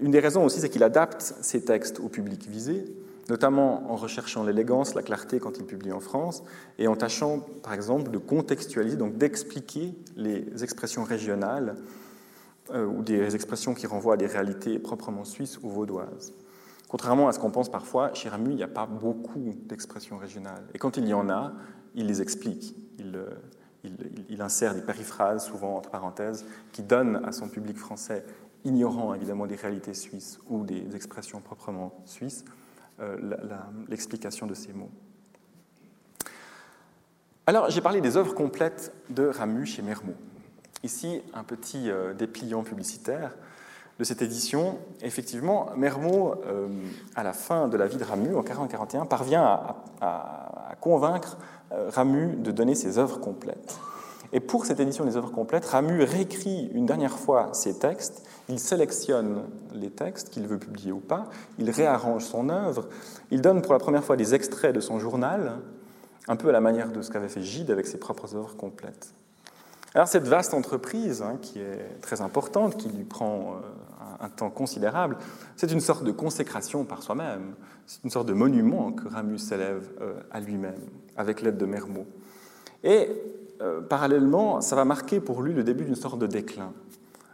Une 0.00 0.10
des 0.10 0.20
raisons 0.20 0.44
aussi, 0.44 0.60
c'est 0.60 0.68
qu'il 0.68 0.82
adapte 0.82 1.34
ses 1.40 1.64
textes 1.64 2.00
au 2.00 2.08
public 2.08 2.46
visé, 2.48 2.84
notamment 3.28 3.90
en 3.90 3.96
recherchant 3.96 4.44
l'élégance, 4.44 4.94
la 4.94 5.02
clarté 5.02 5.38
quand 5.38 5.58
il 5.58 5.64
publie 5.64 5.92
en 5.92 6.00
France, 6.00 6.42
et 6.78 6.88
en 6.88 6.96
tâchant, 6.96 7.40
par 7.62 7.72
exemple, 7.72 8.10
de 8.10 8.18
contextualiser, 8.18 8.96
donc 8.96 9.18
d'expliquer 9.18 9.94
les 10.16 10.64
expressions 10.64 11.04
régionales 11.04 11.76
euh, 12.70 12.86
ou 12.86 13.02
des 13.02 13.34
expressions 13.34 13.74
qui 13.74 13.86
renvoient 13.86 14.14
à 14.14 14.16
des 14.16 14.26
réalités 14.26 14.78
proprement 14.78 15.24
suisses 15.24 15.58
ou 15.62 15.68
vaudoises. 15.68 16.32
Contrairement 16.88 17.28
à 17.28 17.32
ce 17.32 17.38
qu'on 17.38 17.50
pense 17.50 17.70
parfois, 17.70 18.14
chez 18.14 18.30
Ramu, 18.30 18.50
il 18.50 18.56
n'y 18.56 18.62
a 18.62 18.68
pas 18.68 18.86
beaucoup 18.86 19.54
d'expressions 19.66 20.16
régionales. 20.16 20.66
Et 20.74 20.78
quand 20.78 20.96
il 20.96 21.06
y 21.06 21.12
en 21.12 21.28
a, 21.28 21.52
il 21.94 22.06
les 22.06 22.22
explique. 22.22 22.74
Il, 22.98 23.14
euh, 23.14 23.28
il, 24.28 24.40
insère 24.42 24.74
des 24.74 24.80
périphrases, 24.80 25.46
souvent 25.46 25.76
entre 25.76 25.90
parenthèses, 25.90 26.46
qui 26.72 26.82
donnent 26.82 27.22
à 27.24 27.32
son 27.32 27.48
public 27.48 27.76
français, 27.76 28.24
ignorant 28.64 29.14
évidemment 29.14 29.46
des 29.46 29.54
réalités 29.54 29.94
suisses 29.94 30.40
ou 30.48 30.64
des 30.64 30.96
expressions 30.96 31.40
proprement 31.40 32.02
suisses, 32.06 32.44
l'explication 33.88 34.46
de 34.46 34.54
ces 34.54 34.72
mots. 34.72 34.90
Alors, 37.48 37.70
j'ai 37.70 37.80
parlé 37.80 38.02
des 38.02 38.18
œuvres 38.18 38.34
complètes 38.34 38.92
de 39.08 39.26
Ramu 39.26 39.64
chez 39.64 39.80
Mermot. 39.80 40.12
Ici, 40.84 41.22
un 41.32 41.44
petit 41.44 41.90
euh, 41.90 42.12
dépliant 42.12 42.62
publicitaire 42.62 43.34
de 43.98 44.04
cette 44.04 44.20
édition. 44.20 44.78
Effectivement, 45.00 45.70
Mermot, 45.74 46.34
euh, 46.46 46.68
à 47.16 47.22
la 47.22 47.32
fin 47.32 47.66
de 47.68 47.78
la 47.78 47.86
vie 47.86 47.96
de 47.96 48.04
Ramu, 48.04 48.36
en 48.36 48.42
40-41, 48.42 49.08
parvient 49.08 49.62
à, 50.02 50.76
convaincre 50.82 51.38
Ramu 51.70 52.36
de 52.36 52.50
donner 52.50 52.74
ses 52.74 52.98
œuvres 52.98 53.18
complètes. 53.18 53.78
Et 54.34 54.40
pour 54.40 54.66
cette 54.66 54.78
édition 54.78 55.06
des 55.06 55.16
œuvres 55.16 55.32
complètes, 55.32 55.64
Ramu 55.64 56.02
réécrit 56.02 56.70
une 56.74 56.84
dernière 56.84 57.18
fois 57.18 57.48
ses 57.54 57.78
textes, 57.78 58.27
il 58.48 58.58
sélectionne 58.58 59.42
les 59.74 59.90
textes 59.90 60.30
qu'il 60.30 60.46
veut 60.46 60.58
publier 60.58 60.92
ou 60.92 61.00
pas, 61.00 61.28
il 61.58 61.70
réarrange 61.70 62.24
son 62.24 62.48
œuvre, 62.48 62.88
il 63.30 63.40
donne 63.40 63.62
pour 63.62 63.72
la 63.72 63.78
première 63.78 64.04
fois 64.04 64.16
des 64.16 64.34
extraits 64.34 64.74
de 64.74 64.80
son 64.80 64.98
journal, 64.98 65.58
un 66.28 66.36
peu 66.36 66.48
à 66.48 66.52
la 66.52 66.60
manière 66.60 66.90
de 66.90 67.02
ce 67.02 67.10
qu'avait 67.10 67.28
fait 67.28 67.42
Gide 67.42 67.70
avec 67.70 67.86
ses 67.86 67.98
propres 67.98 68.34
œuvres 68.34 68.56
complètes. 68.56 69.12
Alors 69.94 70.08
cette 70.08 70.28
vaste 70.28 70.54
entreprise, 70.54 71.22
hein, 71.22 71.38
qui 71.40 71.60
est 71.60 72.00
très 72.02 72.20
importante, 72.20 72.76
qui 72.76 72.88
lui 72.88 73.04
prend 73.04 73.54
euh, 73.54 74.24
un, 74.24 74.28
temps 74.28 74.50
considérable, 74.50 75.16
c'est 75.56 75.72
une 75.72 75.80
sorte 75.80 76.04
de 76.04 76.12
consécration 76.12 76.84
par 76.84 77.02
soi-même, 77.02 77.54
c'est 77.86 78.04
une 78.04 78.10
sorte 78.10 78.28
de 78.28 78.34
monument 78.34 78.92
que 78.92 79.08
Ramu 79.08 79.38
s'élève 79.38 79.88
euh, 80.00 80.20
à 80.30 80.40
lui-même, 80.40 80.80
avec 81.16 81.40
l'aide 81.40 81.56
de 81.56 81.64
Mermot. 81.64 82.06
Et 82.84 83.08
euh, 83.62 83.80
parallèlement, 83.80 84.60
ça 84.60 84.76
va 84.76 84.84
marquer 84.84 85.20
pour 85.20 85.42
lui 85.42 85.54
le 85.54 85.64
début 85.64 85.84
d'une 85.84 85.96
sorte 85.96 86.18
de 86.18 86.26
déclin. 86.26 86.72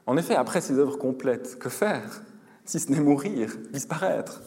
En 0.06 0.16
effet, 0.16 0.34
après 0.34 0.60
ses 0.60 0.78
œuvres 0.78 0.98
complètes, 0.98 1.58
que 1.58 1.68
faire 1.68 2.22
si 2.64 2.80
ce 2.80 2.90
n'est 2.90 3.00
mourir, 3.00 3.54
disparaître? 3.72 4.42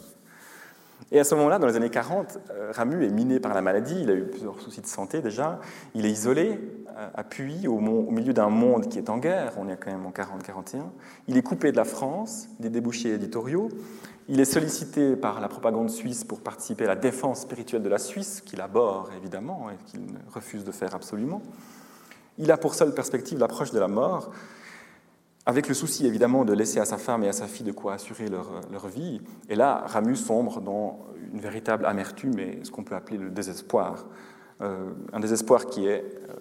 Et 1.11 1.19
à 1.19 1.23
ce 1.23 1.35
moment-là, 1.35 1.57
dans 1.57 1.67
les 1.67 1.75
années 1.75 1.89
40, 1.89 2.37
euh, 2.51 2.71
Ramu 2.75 3.05
est 3.05 3.09
miné 3.09 3.39
par 3.39 3.53
la 3.53 3.61
maladie, 3.61 4.01
il 4.01 4.09
a 4.09 4.13
eu 4.13 4.25
plusieurs 4.25 4.59
soucis 4.59 4.81
de 4.81 4.87
santé 4.87 5.21
déjà, 5.21 5.59
il 5.95 6.05
est 6.05 6.11
isolé, 6.11 6.59
euh, 6.97 7.09
appuyé 7.15 7.67
au, 7.67 7.79
milieu 7.79 8.33
d'un 8.33 8.49
monde 8.49 8.89
qui 8.89 8.97
est 8.97 9.09
en 9.09 9.17
guerre, 9.17 9.53
on 9.57 9.69
est 9.69 9.77
quand 9.77 9.91
même 9.91 10.05
en 10.05 10.11
40-41, 10.11 10.81
il 11.27 11.37
est 11.37 11.41
coupé 11.43 11.71
de 11.71 11.77
la 11.77 11.85
France, 11.85 12.49
des 12.59 12.69
débouchés 12.69 13.13
éditoriaux, 13.13 13.69
il 14.27 14.41
est 14.41 14.45
sollicité 14.45 15.15
par 15.15 15.39
la 15.39 15.47
propagande 15.47 15.89
suisse 15.89 16.25
pour 16.25 16.41
participer 16.41 16.83
à 16.83 16.89
la 16.89 16.95
défense 16.97 17.41
spirituelle 17.41 17.83
de 17.83 17.89
la 17.89 17.99
Suisse, 17.99 18.41
qu'il 18.41 18.59
aborde 18.59 19.09
évidemment 19.15 19.69
et 19.69 19.77
qu'il 19.85 20.01
refuse 20.33 20.65
de 20.65 20.71
faire 20.73 20.93
absolument. 20.93 21.41
Il 22.37 22.51
a 22.51 22.57
pour 22.57 22.75
seule 22.75 22.93
perspective 22.93 23.39
l'approche 23.39 23.71
de 23.71 23.79
la 23.79 23.87
mort, 23.87 24.31
avec 25.47 25.69
le 25.69 25.73
souci 25.73 26.05
évidemment 26.05 26.43
de 26.43 26.51
laisser 26.51 26.79
à 26.81 26.85
sa 26.85 26.97
femme 26.97 27.23
et 27.23 27.29
à 27.29 27.33
sa 27.33 27.47
fille 27.47 27.65
de 27.65 27.71
quoi 27.71 27.93
assurer 27.93 28.27
leur, 28.27 28.87
vie. 28.89 29.21
Et 29.47 29.55
là, 29.55 29.85
Ramus 29.87 30.17
sombre 30.17 30.59
dans 30.59 30.99
une 31.31 31.39
véritable 31.39 31.85
amertume 31.85 32.37
et 32.37 32.59
ce 32.63 32.69
qu'on 32.69 32.83
peut 32.83 32.95
appeler 32.95 33.17
le 33.17 33.29
désespoir. 33.29 34.07
Euh, 34.59 34.91
un 35.13 35.21
désespoir 35.21 35.67
qui 35.67 35.87
est 35.87 36.03
euh, 36.03 36.33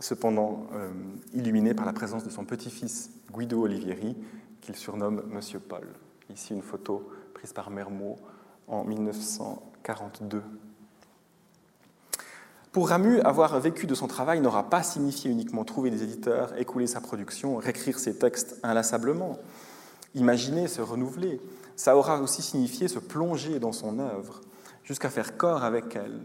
cependant 0.00 0.66
euh, 0.74 0.90
illuminé 1.32 1.72
par 1.72 1.86
la 1.86 1.94
présence 1.94 2.24
de 2.24 2.30
son 2.30 2.44
petit-fils 2.44 3.10
Guido 3.32 3.62
Olivieri, 3.62 4.14
qu'il 4.60 4.76
surnomme 4.76 5.22
Monsieur 5.30 5.58
Paul. 5.58 5.88
Ici 6.28 6.52
une 6.52 6.62
photo 6.62 7.08
prise 7.32 7.54
par 7.54 7.70
Mermot 7.70 8.18
en 8.68 8.84
1942. 8.84 10.42
Pour 12.72 12.88
Ramu, 12.88 13.20
avoir 13.20 13.60
vécu 13.60 13.86
de 13.86 13.94
son 13.94 14.08
travail 14.08 14.40
n'aura 14.40 14.70
pas 14.70 14.82
signifié 14.82 15.30
uniquement 15.30 15.62
trouver 15.62 15.90
des 15.90 16.02
éditeurs, 16.02 16.58
écouler 16.58 16.86
sa 16.86 17.02
production, 17.02 17.58
réécrire 17.58 17.98
ses 17.98 18.16
textes 18.16 18.58
inlassablement, 18.62 19.38
imaginer, 20.14 20.68
se 20.68 20.80
renouveler. 20.80 21.38
Ça 21.76 21.98
aura 21.98 22.22
aussi 22.22 22.40
signifié 22.40 22.88
se 22.88 22.98
plonger 22.98 23.58
dans 23.58 23.72
son 23.72 23.98
œuvre, 23.98 24.40
jusqu'à 24.84 25.10
faire 25.10 25.36
corps 25.36 25.64
avec 25.64 25.96
elle. 25.96 26.18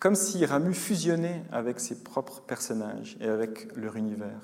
Comme 0.00 0.14
si 0.14 0.42
Ramu 0.46 0.72
fusionnait 0.72 1.44
avec 1.52 1.80
ses 1.80 2.02
propres 2.02 2.40
personnages 2.40 3.18
et 3.20 3.28
avec 3.28 3.68
leur 3.76 3.96
univers. 3.96 4.40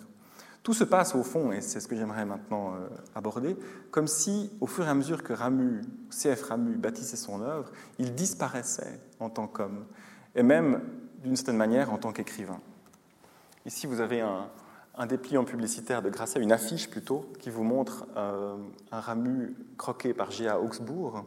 Tout 0.63 0.75
se 0.75 0.85
passe 0.85 1.15
au 1.15 1.23
fond, 1.23 1.53
et 1.53 1.63
c'est 1.63 1.81
ce 1.81 1.89
que 1.89 1.97
j'aimerais 1.97 2.27
maintenant 2.27 2.75
euh, 2.75 2.89
aborder, 3.15 3.57
comme 3.91 4.07
si, 4.07 4.51
au 4.61 4.67
fur 4.67 4.85
et 4.85 4.91
à 4.91 4.95
mesure 4.95 5.23
que 5.23 5.33
Ramu, 5.33 5.81
C.F. 6.11 6.51
Ramu, 6.51 6.77
bâtissait 6.77 7.17
son 7.17 7.41
œuvre, 7.41 7.73
il 7.99 8.15
disparaissait 8.15 9.01
en 9.21 9.31
tant 9.31 9.49
qu'homme, 9.49 9.87
et 10.35 10.43
même, 10.43 10.81
d'une 11.23 11.37
certaine 11.37 11.57
manière, 11.57 11.93
en 11.93 11.99
tant 11.99 12.13
qu'écrivain. 12.13 12.61
Ici, 13.67 13.87
vous 13.87 14.01
avez 14.01 14.21
un, 14.21 15.07
dépliant 15.07 15.45
publicitaire 15.45 16.03
de 16.03 16.11
Grasset, 16.11 16.41
une 16.41 16.53
affiche 16.53 16.91
plutôt, 16.91 17.31
qui 17.39 17.51
vous 17.51 17.65
montre 17.65 18.07
euh, 18.17 18.57
un 18.91 19.01
Ramu 19.01 19.55
croqué 19.77 20.15
par 20.15 20.31
G.A. 20.31 20.61
Augsbourg, 20.61 21.25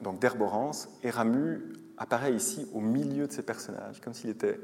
donc 0.00 0.18
d'Herborance, 0.18 0.88
et 1.02 1.10
Ramu 1.10 1.72
apparaît 1.98 2.34
ici 2.34 2.66
au 2.72 2.80
milieu 2.80 3.26
de 3.26 3.32
ces 3.32 3.42
personnages, 3.42 4.00
comme 4.00 4.14
s'il 4.14 4.30
était 4.30 4.60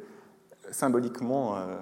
symboliquement... 0.71 1.57
Euh, 1.57 1.77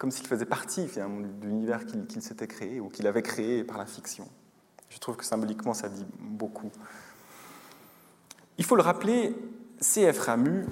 comme 0.00 0.10
s'il 0.10 0.26
faisait 0.26 0.46
partie 0.46 0.88
finalement 0.88 1.20
de 1.20 1.46
l'univers 1.46 1.84
qu'il 1.84 2.22
s'était 2.22 2.46
créé 2.46 2.80
ou 2.80 2.88
qu'il 2.88 3.06
avait 3.06 3.20
créé 3.20 3.64
par 3.64 3.76
la 3.76 3.84
fiction. 3.84 4.26
Je 4.88 4.98
trouve 4.98 5.16
que 5.16 5.26
symboliquement, 5.26 5.74
ça 5.74 5.90
dit 5.90 6.06
beaucoup. 6.18 6.70
Il 8.56 8.64
faut 8.64 8.76
le 8.76 8.82
rappeler, 8.82 9.36
C.F. 9.80 10.18
Ramu 10.20 10.66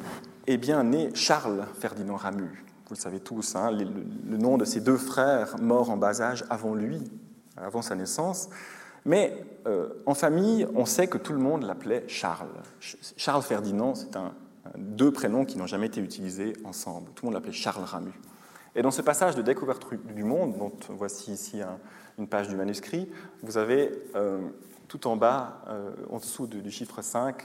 est 0.47 0.59
bien 0.59 0.85
né 0.85 1.11
Charles 1.15 1.67
Ferdinand 1.81 2.17
Ramu. 2.17 2.65
Vous 2.89 2.95
le 2.95 3.01
savez 3.01 3.21
tous, 3.21 3.57
hein, 3.57 3.71
le, 3.71 4.37
nom 4.37 4.59
de 4.59 4.67
ses 4.67 4.81
deux 4.81 4.99
frères 4.99 5.59
morts 5.61 5.91
en 5.91 5.97
bas 5.97 6.21
âge 6.21 6.45
avant 6.51 6.75
lui, 6.75 7.03
avant 7.57 7.81
sa 7.81 7.95
naissance. 7.95 8.51
Mais 9.07 9.45
euh, 9.67 9.89
en 10.05 10.15
famille, 10.15 10.67
on 10.75 10.85
sait 10.85 11.07
que 11.07 11.17
tout 11.17 11.33
le 11.33 11.39
monde 11.39 11.63
l'appelait 11.63 12.05
Charles. 12.07 12.49
Charles 13.17 13.43
Ferdinand, 13.43 13.95
c'est 13.95 14.15
un, 14.17 14.35
deux 14.77 15.11
prénoms 15.11 15.47
qui 15.47 15.57
n'ont 15.57 15.67
jamais 15.67 15.87
été 15.87 16.03
utilisés 16.03 16.53
ensemble. 16.65 17.11
Tout 17.15 17.25
le 17.25 17.29
monde 17.29 17.35
l'appelait 17.35 17.53
Charles 17.53 17.85
Ramu. 17.85 18.13
Et 18.75 18.83
dans 18.83 18.91
ce 18.91 19.01
passage 19.01 19.35
de 19.35 19.43
découverte 19.43 19.87
du 20.15 20.23
monde, 20.23 20.59
dont 20.59 20.73
voici 20.91 21.33
ici 21.33 21.63
une 22.19 22.29
page 22.29 22.49
du 22.49 22.57
manuscrit, 22.57 23.11
vous 23.43 23.57
avez 23.57 23.91
euh, 24.15 24.39
tout 24.89 25.07
en 25.07 25.17
bas, 25.17 25.63
euh, 25.69 25.91
en 26.11 26.19
dessous 26.19 26.47
du 26.47 26.71
chiffre 26.71 27.03
5, 27.03 27.43
euh, 27.43 27.45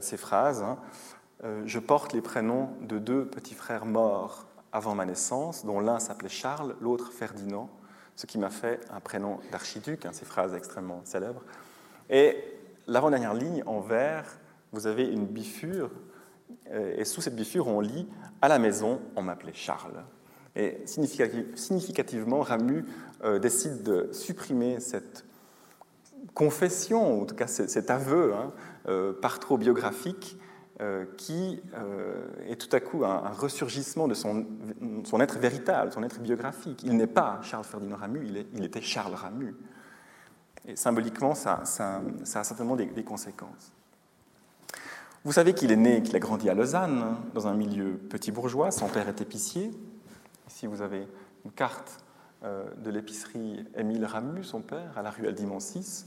ces 0.00 0.16
phrases. 0.16 0.62
Hein. 0.62 0.78
je 1.66 1.78
porte 1.78 2.12
les 2.12 2.20
prénoms 2.20 2.70
de 2.80 2.98
deux 2.98 3.26
petits 3.26 3.54
frères 3.54 3.86
morts 3.86 4.46
avant 4.72 4.94
ma 4.94 5.04
naissance, 5.04 5.64
dont 5.64 5.80
l'un 5.80 5.98
s'appelait 5.98 6.28
Charles, 6.28 6.74
l'autre 6.80 7.12
Ferdinand, 7.12 7.68
ce 8.16 8.26
qui 8.26 8.38
m'a 8.38 8.50
fait 8.50 8.80
un 8.90 9.00
prénom 9.00 9.38
d'archiduc, 9.52 10.06
hein, 10.06 10.10
ces 10.12 10.24
phrases 10.24 10.54
extrêmement 10.54 11.00
célèbres. 11.04 11.42
Et 12.10 12.36
l'avant-dernière 12.86 13.34
ligne, 13.34 13.62
en 13.66 13.80
vert, 13.80 14.38
vous 14.72 14.86
avez 14.86 15.04
une 15.04 15.26
bifure, 15.26 15.90
et 16.72 17.04
sous 17.04 17.20
cette 17.20 17.36
bifure, 17.36 17.68
on 17.68 17.80
lit 17.80 18.08
À 18.42 18.48
la 18.48 18.58
maison, 18.58 19.00
on 19.16 19.22
m'appelait 19.22 19.52
Charles. 19.54 20.02
Et 20.56 20.82
significativement, 20.86 22.40
Ramu 22.40 22.84
euh, 23.24 23.38
décide 23.38 23.82
de 23.82 24.08
supprimer 24.12 24.78
cette 24.80 25.24
confession, 26.34 27.22
en 27.22 27.24
tout 27.24 27.34
cas 27.34 27.46
cet 27.46 27.90
aveu 27.90 28.34
hein, 28.34 28.52
euh, 28.88 29.12
par 29.12 29.38
trop 29.38 29.56
biographique, 29.56 30.38
euh, 30.80 31.04
qui 31.16 31.62
est 32.48 32.56
tout 32.56 32.74
à 32.74 32.80
coup 32.80 33.04
un, 33.04 33.30
ressurgissement 33.30 34.08
de 34.08 34.14
son, 34.14 34.44
être 35.20 35.38
véritable, 35.38 35.92
son 35.92 36.02
être 36.02 36.18
biographique. 36.18 36.82
Il 36.84 36.96
n'est 36.96 37.06
pas 37.06 37.38
Charles 37.42 37.64
Ferdinand 37.64 37.96
Ramu, 37.96 38.26
il, 38.52 38.64
était 38.64 38.80
Charles 38.80 39.14
Ramu. 39.14 39.54
Et 40.66 40.74
symboliquement, 40.74 41.34
ça, 41.34 41.62
a 41.62 42.44
certainement 42.44 42.74
des, 42.74 42.86
des, 42.86 43.04
conséquences. 43.04 43.72
Vous 45.24 45.32
savez 45.32 45.54
qu'il 45.54 45.70
est 45.70 45.76
né, 45.76 46.02
qu'il 46.02 46.16
a 46.16 46.18
grandi 46.18 46.50
à 46.50 46.54
Lausanne, 46.54 46.98
hein, 46.98 47.18
dans 47.34 47.46
un 47.46 47.54
milieu 47.54 47.92
petit 47.92 48.32
bourgeois. 48.32 48.70
Son 48.70 48.88
père 48.88 49.08
est 49.08 49.20
épicier. 49.20 49.70
Ici, 50.48 50.66
vous 50.66 50.82
avez 50.82 51.06
une 51.44 51.52
carte 51.52 51.98
euh, 51.98 52.03
de 52.44 52.90
l'épicerie 52.90 53.64
Émile 53.76 54.04
Ramu, 54.04 54.44
son 54.44 54.60
père, 54.60 54.96
à 54.96 55.02
la 55.02 55.10
rue 55.10 55.26
Aldimont 55.26 55.60
6. 55.60 56.06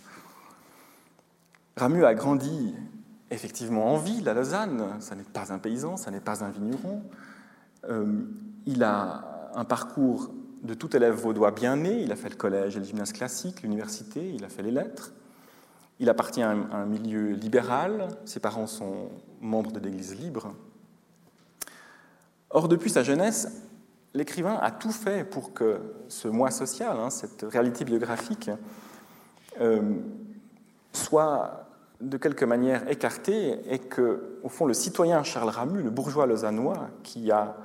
Ramu 1.77 2.05
a 2.05 2.13
grandi 2.13 2.75
effectivement 3.31 3.93
en 3.93 3.97
ville, 3.97 4.27
à 4.29 4.33
Lausanne. 4.33 4.95
Ça 4.99 5.15
n'est 5.15 5.23
pas 5.23 5.51
un 5.51 5.59
paysan, 5.59 5.97
ça 5.97 6.11
n'est 6.11 6.19
pas 6.19 6.43
un 6.43 6.49
vigneron. 6.49 7.03
Euh, 7.89 8.23
il 8.65 8.83
a 8.83 9.49
un 9.55 9.65
parcours 9.65 10.31
de 10.63 10.73
tout 10.73 10.95
élève 10.95 11.15
vaudois 11.15 11.51
bien 11.51 11.75
né. 11.75 12.01
Il 12.01 12.11
a 12.11 12.15
fait 12.15 12.29
le 12.29 12.35
collège 12.35 12.75
et 12.75 12.79
le 12.79 12.85
gymnase 12.85 13.13
classique, 13.13 13.61
l'université, 13.61 14.33
il 14.33 14.43
a 14.43 14.49
fait 14.49 14.63
les 14.63 14.71
lettres. 14.71 15.11
Il 15.99 16.09
appartient 16.09 16.43
à 16.43 16.51
un, 16.51 16.85
milieu 16.85 17.31
libéral. 17.31 18.09
Ses 18.25 18.39
parents 18.39 18.67
sont 18.67 19.09
membres 19.41 19.71
de 19.71 19.79
l'Église 19.79 20.15
libre. 20.15 20.53
Or, 22.49 22.67
depuis 22.67 22.91
sa 22.91 23.03
jeunesse, 23.03 23.63
l'écrivain 24.13 24.57
a 24.61 24.71
tout 24.71 24.91
fait 24.91 25.23
pour 25.23 25.53
que 25.53 25.79
ce 26.07 26.27
moi 26.27 26.51
social, 26.51 26.97
hein, 26.99 27.09
cette 27.09 27.43
réalité 27.43 27.85
biographique, 27.85 28.49
euh, 29.61 29.81
soit 30.93 31.67
de 32.01 32.17
quelque 32.17 32.45
manière 32.45 32.87
écarté 32.89 33.59
et 33.71 33.79
que, 33.79 34.39
au 34.43 34.49
fond, 34.49 34.65
le 34.65 34.73
citoyen 34.73 35.23
Charles 35.23 35.49
Ramu, 35.49 35.81
le 35.81 35.89
bourgeois 35.89 36.25
lausannois, 36.25 36.89
qui 37.03 37.31
a 37.31 37.57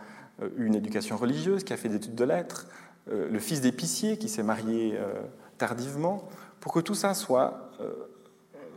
eu 0.57 0.65
une 0.67 0.75
éducation 0.75 1.17
religieuse, 1.17 1.65
qui 1.65 1.73
a 1.73 1.77
fait 1.77 1.89
des 1.89 1.97
études 1.97 2.15
de 2.15 2.25
lettres, 2.25 2.67
euh, 3.11 3.29
le 3.31 3.39
fils 3.39 3.61
d'épicier 3.61 4.17
qui 4.17 4.29
s'est 4.29 4.43
marié 4.43 4.97
euh, 4.97 5.13
tardivement, 5.59 6.29
pour 6.61 6.73
que 6.73 6.81
tout 6.81 6.95
ça 6.95 7.15
soit 7.15 7.71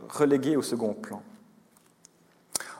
relégué 0.08 0.56
au 0.56 0.62
second 0.62 0.92
plan. 0.92 1.22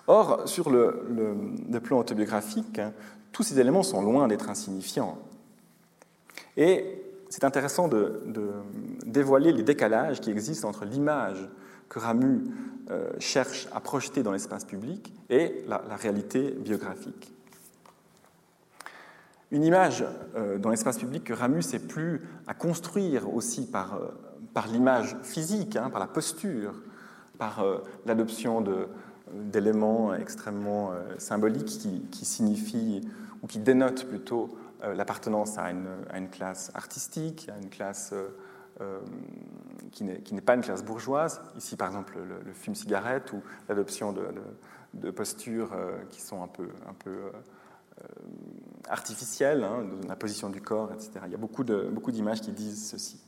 Or, 0.09 0.49
sur 0.49 0.71
le, 0.71 1.81
plan 1.83 1.99
autobiographique, 1.99 2.79
hein, 2.79 2.93
tous 3.37 3.43
ces 3.43 3.61
éléments 3.61 3.83
sont 3.83 4.01
loin 4.01 4.29
d'être 4.29 4.49
insignifiants. 4.49 5.19
Et 6.57 7.03
c'est 7.29 7.45
intéressant 7.45 7.87
de, 7.87 8.23
dévoiler 9.05 9.53
les 9.53 9.63
décalages 9.63 10.23
qui 10.23 10.31
existent 10.31 10.67
entre 10.67 10.87
l'image 10.87 11.47
que 11.91 11.99
Ramu 11.99 12.45
euh, 12.91 13.11
cherche 13.19 13.69
à 13.75 13.81
projeter 13.81 14.23
dans 14.23 14.33
l'espace 14.33 14.65
public 14.65 15.13
et 15.29 15.63
la, 15.69 15.83
réalité 16.01 16.53
biographique. 16.53 17.31
Une 19.51 19.65
image 19.65 20.03
euh, 20.35 20.57
dans 20.57 20.71
l'espace 20.71 20.97
public 20.97 21.23
que 21.23 21.35
Ramu 21.35 21.61
sait 21.61 21.79
plus 21.79 22.23
à 22.47 22.55
construire 22.55 23.35
aussi 23.35 23.67
par, 23.67 23.97
euh, 23.97 24.63
l'image 24.73 25.15
physique, 25.23 25.77
hein, 25.77 25.91
par 25.91 26.01
la 26.01 26.07
posture, 26.07 26.73
par 27.37 27.63
l'adoption 28.07 28.65
d'éléments 29.31 30.15
extrêmement 30.15 30.93
symboliques 31.19 31.79
qui 32.11 32.25
signifient 32.25 33.03
ou 33.43 33.47
qui 33.47 33.59
dénote 33.59 34.07
plutôt 34.07 34.57
euh, 34.83 34.95
l'appartenance 34.95 35.57
à 35.57 35.71
une, 35.71 36.29
classe 36.31 36.71
artistique, 36.75 37.49
à 37.49 37.59
une 37.59 37.71
classe 37.71 38.11
euh, 38.13 38.29
euh, 38.83 39.01
qui 39.91 40.05
n'est 40.05 40.41
pas 40.43 40.55
une 40.55 40.61
classe 40.61 40.85
bourgeoise. 40.85 41.41
Ici, 41.57 41.77
par 41.77 41.89
exemple, 41.89 42.19
le, 42.19 42.53
fume-cigarette 42.53 43.33
ou 43.33 43.43
l'adoption 43.69 44.13
de, 44.13 45.11
postures 45.11 45.71
qui 46.11 46.21
sont 46.21 46.43
un 46.43 46.49
peu, 46.49 46.69
artificielles, 48.89 49.65
hein, 49.65 49.87
la 50.07 50.17
position 50.17 50.51
du 50.51 50.61
corps, 50.61 50.93
etc. 50.93 51.13
Il 51.25 51.33
y 51.33 51.35
a 51.35 51.39
beaucoup 51.39 51.65
d'images 51.65 52.43
qui 52.43 52.53
disent 52.53 52.91
ceci. 52.91 53.19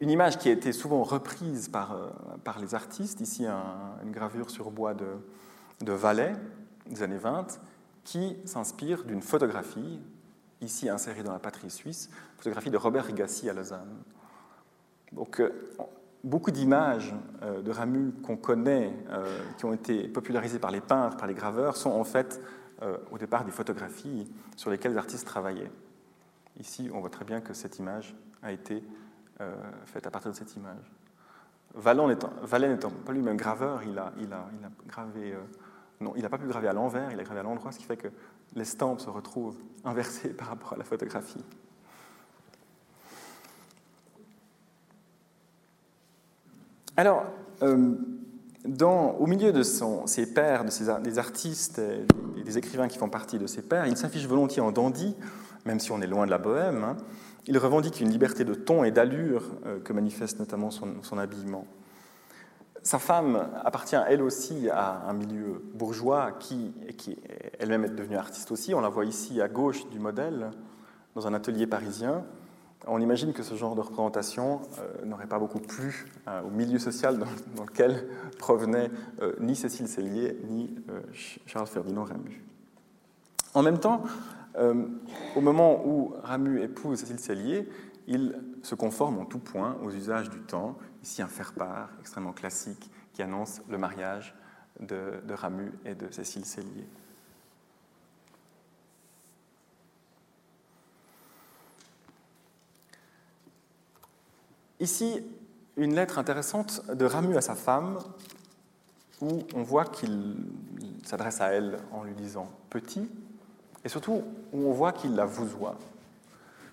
Une 0.00 0.10
image 0.10 0.38
qui 0.38 0.48
a 0.48 0.52
été 0.52 0.72
souvent 0.72 1.04
reprise 1.04 1.68
par, 1.68 1.96
par 2.42 2.58
les 2.58 2.74
artistes, 2.74 3.20
ici 3.20 3.46
une 3.46 4.10
gravure 4.10 4.50
sur 4.50 4.72
bois 4.72 4.94
de, 4.94 5.06
de 5.80 5.92
Valais 5.92 6.34
des 6.86 7.04
années 7.04 7.18
20, 7.18 7.60
qui 8.04 8.36
s'inspire 8.44 9.04
d'une 9.04 9.22
photographie, 9.22 10.00
ici 10.60 10.88
insérée 10.88 11.22
dans 11.22 11.32
la 11.32 11.38
patrie 11.38 11.70
suisse, 11.70 12.10
photographie 12.36 12.70
de 12.70 12.76
Robert 12.76 13.04
Rigassi 13.04 13.48
à 13.48 13.52
Lausanne. 13.52 14.02
Donc, 15.12 15.40
euh, 15.40 15.50
beaucoup 16.24 16.50
d'images 16.50 17.14
euh, 17.42 17.62
de 17.62 17.70
Ramu 17.70 18.12
qu'on 18.24 18.36
connaît, 18.36 18.92
euh, 19.10 19.38
qui 19.58 19.64
ont 19.64 19.72
été 19.72 20.08
popularisées 20.08 20.58
par 20.58 20.70
les 20.70 20.80
peintres, 20.80 21.16
par 21.16 21.26
les 21.26 21.34
graveurs, 21.34 21.76
sont 21.76 21.90
en 21.90 22.04
fait 22.04 22.40
au 23.12 23.16
départ 23.16 23.44
des 23.44 23.52
photographies 23.52 24.28
sur 24.56 24.68
lesquelles 24.68 24.90
les 24.90 24.98
artistes 24.98 25.24
travaillaient. 25.24 25.70
Ici, 26.58 26.90
on 26.92 26.98
voit 26.98 27.10
très 27.10 27.24
bien 27.24 27.40
que 27.40 27.54
cette 27.54 27.78
image 27.78 28.12
a 28.42 28.50
été 28.50 28.82
faite 29.84 30.04
à 30.04 30.10
partir 30.10 30.32
de 30.32 30.36
cette 30.36 30.56
image. 30.56 30.90
Valon 31.74 32.08
n'étant 32.08 32.90
pas 32.90 33.12
lui-même 33.12 33.36
graveur, 33.36 33.84
il 33.84 33.96
a, 33.96 34.12
il 34.18 34.32
a, 34.32 34.48
il 34.58 34.66
a 34.66 34.70
gravé 34.88 35.32
non, 36.02 36.12
il 36.16 36.22
n'a 36.22 36.28
pas 36.28 36.38
pu 36.38 36.46
graver 36.46 36.68
à 36.68 36.72
l'envers, 36.72 37.10
il 37.12 37.20
a 37.20 37.24
gravé 37.24 37.40
à 37.40 37.42
l'endroit, 37.42 37.72
ce 37.72 37.78
qui 37.78 37.84
fait 37.84 37.96
que 37.96 38.08
l'estampe 38.54 39.00
se 39.00 39.08
retrouve 39.08 39.56
inversée 39.84 40.28
par 40.36 40.48
rapport 40.48 40.74
à 40.74 40.76
la 40.76 40.84
photographie. 40.84 41.44
Alors, 46.96 47.24
euh, 47.62 47.94
au 49.18 49.26
milieu 49.26 49.52
de 49.52 49.62
ses 49.62 50.26
pairs, 50.34 50.64
de 50.64 50.70
ses, 50.70 50.84
des 51.02 51.18
artistes 51.18 51.80
et 52.36 52.42
des 52.42 52.58
écrivains 52.58 52.88
qui 52.88 52.98
font 52.98 53.08
partie 53.08 53.38
de 53.38 53.46
ses 53.46 53.62
pairs, 53.62 53.86
il 53.86 53.96
s'affiche 53.96 54.26
volontiers 54.26 54.60
en 54.60 54.72
dandy, 54.72 55.16
même 55.64 55.80
si 55.80 55.90
on 55.90 56.02
est 56.02 56.06
loin 56.06 56.26
de 56.26 56.30
la 56.30 56.38
bohème. 56.38 56.84
Hein. 56.84 56.96
Il 57.46 57.56
revendique 57.58 58.00
une 58.00 58.10
liberté 58.10 58.44
de 58.44 58.54
ton 58.54 58.84
et 58.84 58.90
d'allure 58.90 59.44
euh, 59.66 59.80
que 59.80 59.92
manifeste 59.92 60.38
notamment 60.38 60.70
son 60.70 61.18
habillement. 61.18 61.66
Sa 62.82 62.98
femme 62.98 63.48
appartient 63.64 63.96
elle 64.08 64.22
aussi 64.22 64.68
à 64.68 65.08
un 65.08 65.12
milieu 65.12 65.62
bourgeois 65.74 66.32
qui, 66.32 66.72
qui 66.98 67.16
elle-même 67.58 67.84
est 67.84 67.90
devenue 67.90 68.16
artiste 68.16 68.50
aussi. 68.50 68.74
On 68.74 68.80
la 68.80 68.88
voit 68.88 69.04
ici 69.04 69.40
à 69.40 69.48
gauche 69.48 69.88
du 69.90 70.00
modèle, 70.00 70.50
dans 71.14 71.26
un 71.26 71.34
atelier 71.34 71.66
parisien. 71.66 72.24
On 72.86 73.00
imagine 73.00 73.32
que 73.32 73.42
ce 73.42 73.54
genre 73.54 73.76
de 73.76 73.80
représentation 73.80 74.60
euh, 74.78 75.04
n'aurait 75.04 75.28
pas 75.28 75.38
beaucoup 75.38 75.60
plu 75.60 76.06
euh, 76.26 76.42
au 76.42 76.50
milieu 76.50 76.78
social 76.78 77.18
dans, 77.18 77.62
lequel 77.62 78.08
provenaient 78.38 78.90
euh, 79.20 79.34
ni 79.40 79.54
Cécile 79.54 79.86
Cellier 79.86 80.36
ni 80.48 80.74
Charles 81.46 81.68
Ferdinand 81.68 82.04
Ramu. 82.04 82.42
En 83.54 83.62
même 83.62 83.78
temps, 83.78 84.02
au 85.36 85.40
moment 85.40 85.86
où 85.86 86.14
Ramu 86.22 86.62
épouse 86.62 86.98
Cécile 86.98 87.18
Cellier, 87.18 87.68
il 88.06 88.34
se 88.62 88.74
conforme 88.74 89.18
en 89.18 89.26
tout 89.26 89.38
point 89.38 89.76
aux 89.84 89.90
usages 89.90 90.30
du 90.30 90.40
temps. 90.40 90.76
Ici, 91.02 91.20
un 91.20 91.28
faire-part 91.28 91.90
extrêmement 92.00 92.32
classique 92.32 92.90
qui 93.12 93.22
annonce 93.22 93.60
le 93.68 93.76
mariage 93.76 94.34
de, 94.80 95.20
Ramu 95.34 95.72
et 95.84 95.94
de 95.94 96.10
Cécile 96.10 96.44
Cellier. 96.44 96.86
Ici, 104.80 105.24
une 105.76 105.94
lettre 105.94 106.18
intéressante 106.18 106.86
de 106.92 107.04
Ramu 107.04 107.36
à 107.36 107.40
sa 107.40 107.54
femme, 107.54 107.98
où 109.20 109.42
on 109.54 109.62
voit 109.62 109.84
qu'il 109.84 110.36
s'adresse 111.04 111.40
à 111.40 111.52
elle 111.52 111.78
en 111.92 112.02
lui 112.02 112.14
disant 112.14 112.50
petit, 112.70 113.08
et 113.84 113.88
surtout 113.88 114.22
où 114.52 114.66
on 114.66 114.72
voit 114.72 114.92
qu'il 114.92 115.14
la 115.14 115.24
vousoie. 115.24 115.78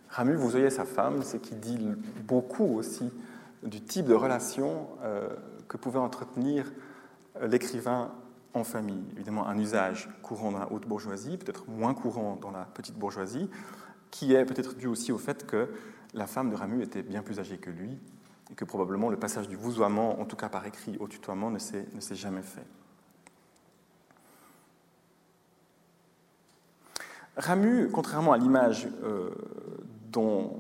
Ramu, 0.10 0.34
vous 0.36 0.50
voyez 0.50 0.72
sa 0.72 0.86
femme, 0.86 1.22
c'est 1.24 1.40
qui 1.40 1.56
dit 1.56 1.80
beaucoup 2.28 2.78
aussi 2.78 3.12
du 3.64 3.82
type 3.82 4.06
de 4.06 4.14
relation 4.14 4.88
euh, 5.04 5.30
que 5.68 5.78
pouvait 5.78 6.00
entretenir 6.00 6.72
euh, 7.38 7.48
l'écrivain 7.48 8.12
en 8.54 8.64
famille. 8.64 9.04
Évidemment, 9.16 9.48
un 9.48 9.58
usage 9.58 10.10
courant 10.24 10.52
dans 10.52 10.60
la 10.60 10.72
haute 10.72 10.88
bourgeoisie, 10.88 11.38
peut-être 11.38 11.68
moins 11.68 11.94
courant 11.94 12.38
dans 12.42 12.52
la 12.52 12.66
petite 12.66 12.96
bourgeoisie, 12.96 13.50
qui 14.12 14.34
est 14.34 14.46
peut-être 14.46 14.76
dû 14.76 14.88
aussi 14.88 15.12
au 15.12 15.18
fait 15.18 15.46
que 15.46 15.70
la 16.14 16.26
femme 16.26 16.50
de 16.50 16.56
Ramu 16.56 16.82
était 16.82 17.04
bien 17.04 17.22
plus 17.22 17.40
âgée 17.40 17.58
que 17.58 17.70
lui 17.70 17.98
et 18.50 18.56
que 18.56 18.66
probablement 18.66 19.10
le 19.10 19.18
passage 19.18 19.48
du 19.48 19.56
vousoiement, 19.56 20.20
en 20.20 20.26
tout 20.26 20.36
cas 20.36 20.50
par 20.50 20.66
écrit, 20.66 20.98
au 21.00 21.08
tutoiement 21.08 21.52
ne 21.52 21.60
s'est 21.60 21.86
jamais 22.14 22.42
fait. 22.42 22.66
Ramu, 27.38 27.90
contrairement 27.92 28.34
à 28.34 28.38
l'image 28.38 28.90
euh, 29.04 29.30
dont, 30.12 30.60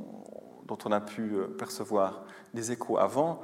on 0.69 0.91
a 0.91 1.01
pu 1.01 1.33
percevoir 1.57 2.23
des 2.53 2.71
échos 2.71 2.97
avant, 2.97 3.41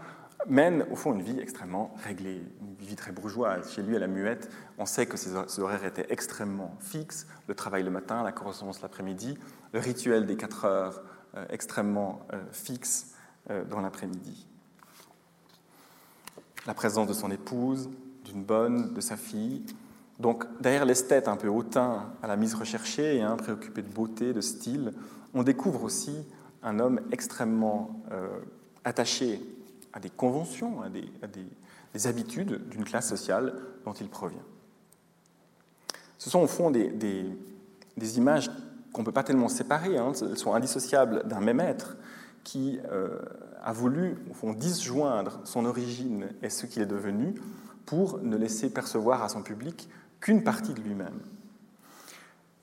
mène 0.47 0.85
au 0.91 0.95
fond 0.95 1.13
une 1.13 1.21
vie 1.21 1.39
extrêmement 1.39 1.93
réglée, 2.03 2.41
une 2.61 2.75
vie 2.85 2.95
très 2.95 3.11
bourgeoise. 3.11 3.71
Chez 3.73 3.81
lui, 3.81 3.95
à 3.95 3.99
la 3.99 4.07
muette, 4.07 4.49
on 4.77 4.85
sait 4.85 5.05
que 5.05 5.17
ses 5.17 5.59
horaires 5.59 5.85
étaient 5.85 6.07
extrêmement 6.09 6.75
fixes, 6.79 7.27
le 7.47 7.55
travail 7.55 7.83
le 7.83 7.91
matin, 7.91 8.23
la 8.23 8.31
correspondance 8.31 8.81
l'après-midi, 8.81 9.37
le 9.73 9.79
rituel 9.79 10.25
des 10.25 10.35
quatre 10.35 10.65
heures 10.65 11.01
euh, 11.35 11.45
extrêmement 11.49 12.21
fixe 12.51 13.11
dans 13.69 13.79
l'après-midi. 13.79 14.47
La 16.65 16.73
présence 16.73 17.07
de 17.07 17.13
son 17.13 17.29
épouse, 17.29 17.91
d'une 18.23 18.43
bonne, 18.43 18.91
de 18.95 19.01
sa 19.01 19.17
fille, 19.17 19.63
donc 20.19 20.45
derrière 20.61 20.85
l'esthète 20.85 21.27
un 21.27 21.35
peu 21.35 21.47
hautain 21.47 22.13
à 22.23 22.27
la 22.27 22.35
mise 22.37 22.55
recherchée 22.55 23.17
et 23.17 23.25
préoccupé 23.37 23.81
de 23.81 23.89
beauté, 23.89 24.33
de 24.33 24.41
style, 24.41 24.93
on 25.33 25.43
découvre 25.43 25.83
aussi 25.83 26.25
un 26.63 26.79
homme 26.79 27.01
extrêmement 27.11 28.01
euh, 28.11 28.39
attaché 28.85 29.41
à 29.91 29.99
des 29.99 30.09
conventions, 30.09 30.81
à 30.81 30.89
des, 30.89 32.07
habitudes 32.07 32.67
d'une 32.69 32.83
classe 32.83 33.09
sociale 33.09 33.53
dont 33.85 33.93
il 33.93 34.09
provient. 34.09 34.43
Ce 36.17 36.29
sont 36.29 36.39
au 36.39 36.47
fond 36.47 36.71
des, 36.71 38.17
images 38.17 38.49
qu'on 38.93 39.01
ne 39.01 39.05
peut 39.05 39.11
pas 39.11 39.23
tellement 39.23 39.49
séparer, 39.49 39.97
hein. 39.97 40.13
elles 40.21 40.37
sont 40.37 40.53
indissociables 40.53 41.27
d'un 41.27 41.41
même 41.41 41.59
être 41.59 41.97
qui 42.43 42.79
euh, 42.91 43.19
a 43.63 43.73
voulu 43.73 44.17
au 44.43 44.53
disjoindre 44.53 45.39
son 45.43 45.65
origine 45.65 46.27
et 46.41 46.49
ce 46.49 46.65
qu'il 46.65 46.81
est 46.81 46.87
devenu 46.87 47.33
pour 47.85 48.19
ne 48.19 48.37
laisser 48.37 48.69
percevoir 48.69 49.23
à 49.23 49.29
son 49.29 49.41
public 49.41 49.89
qu'une 50.19 50.43
partie 50.43 50.73
de 50.73 50.81
lui-même. 50.81 51.19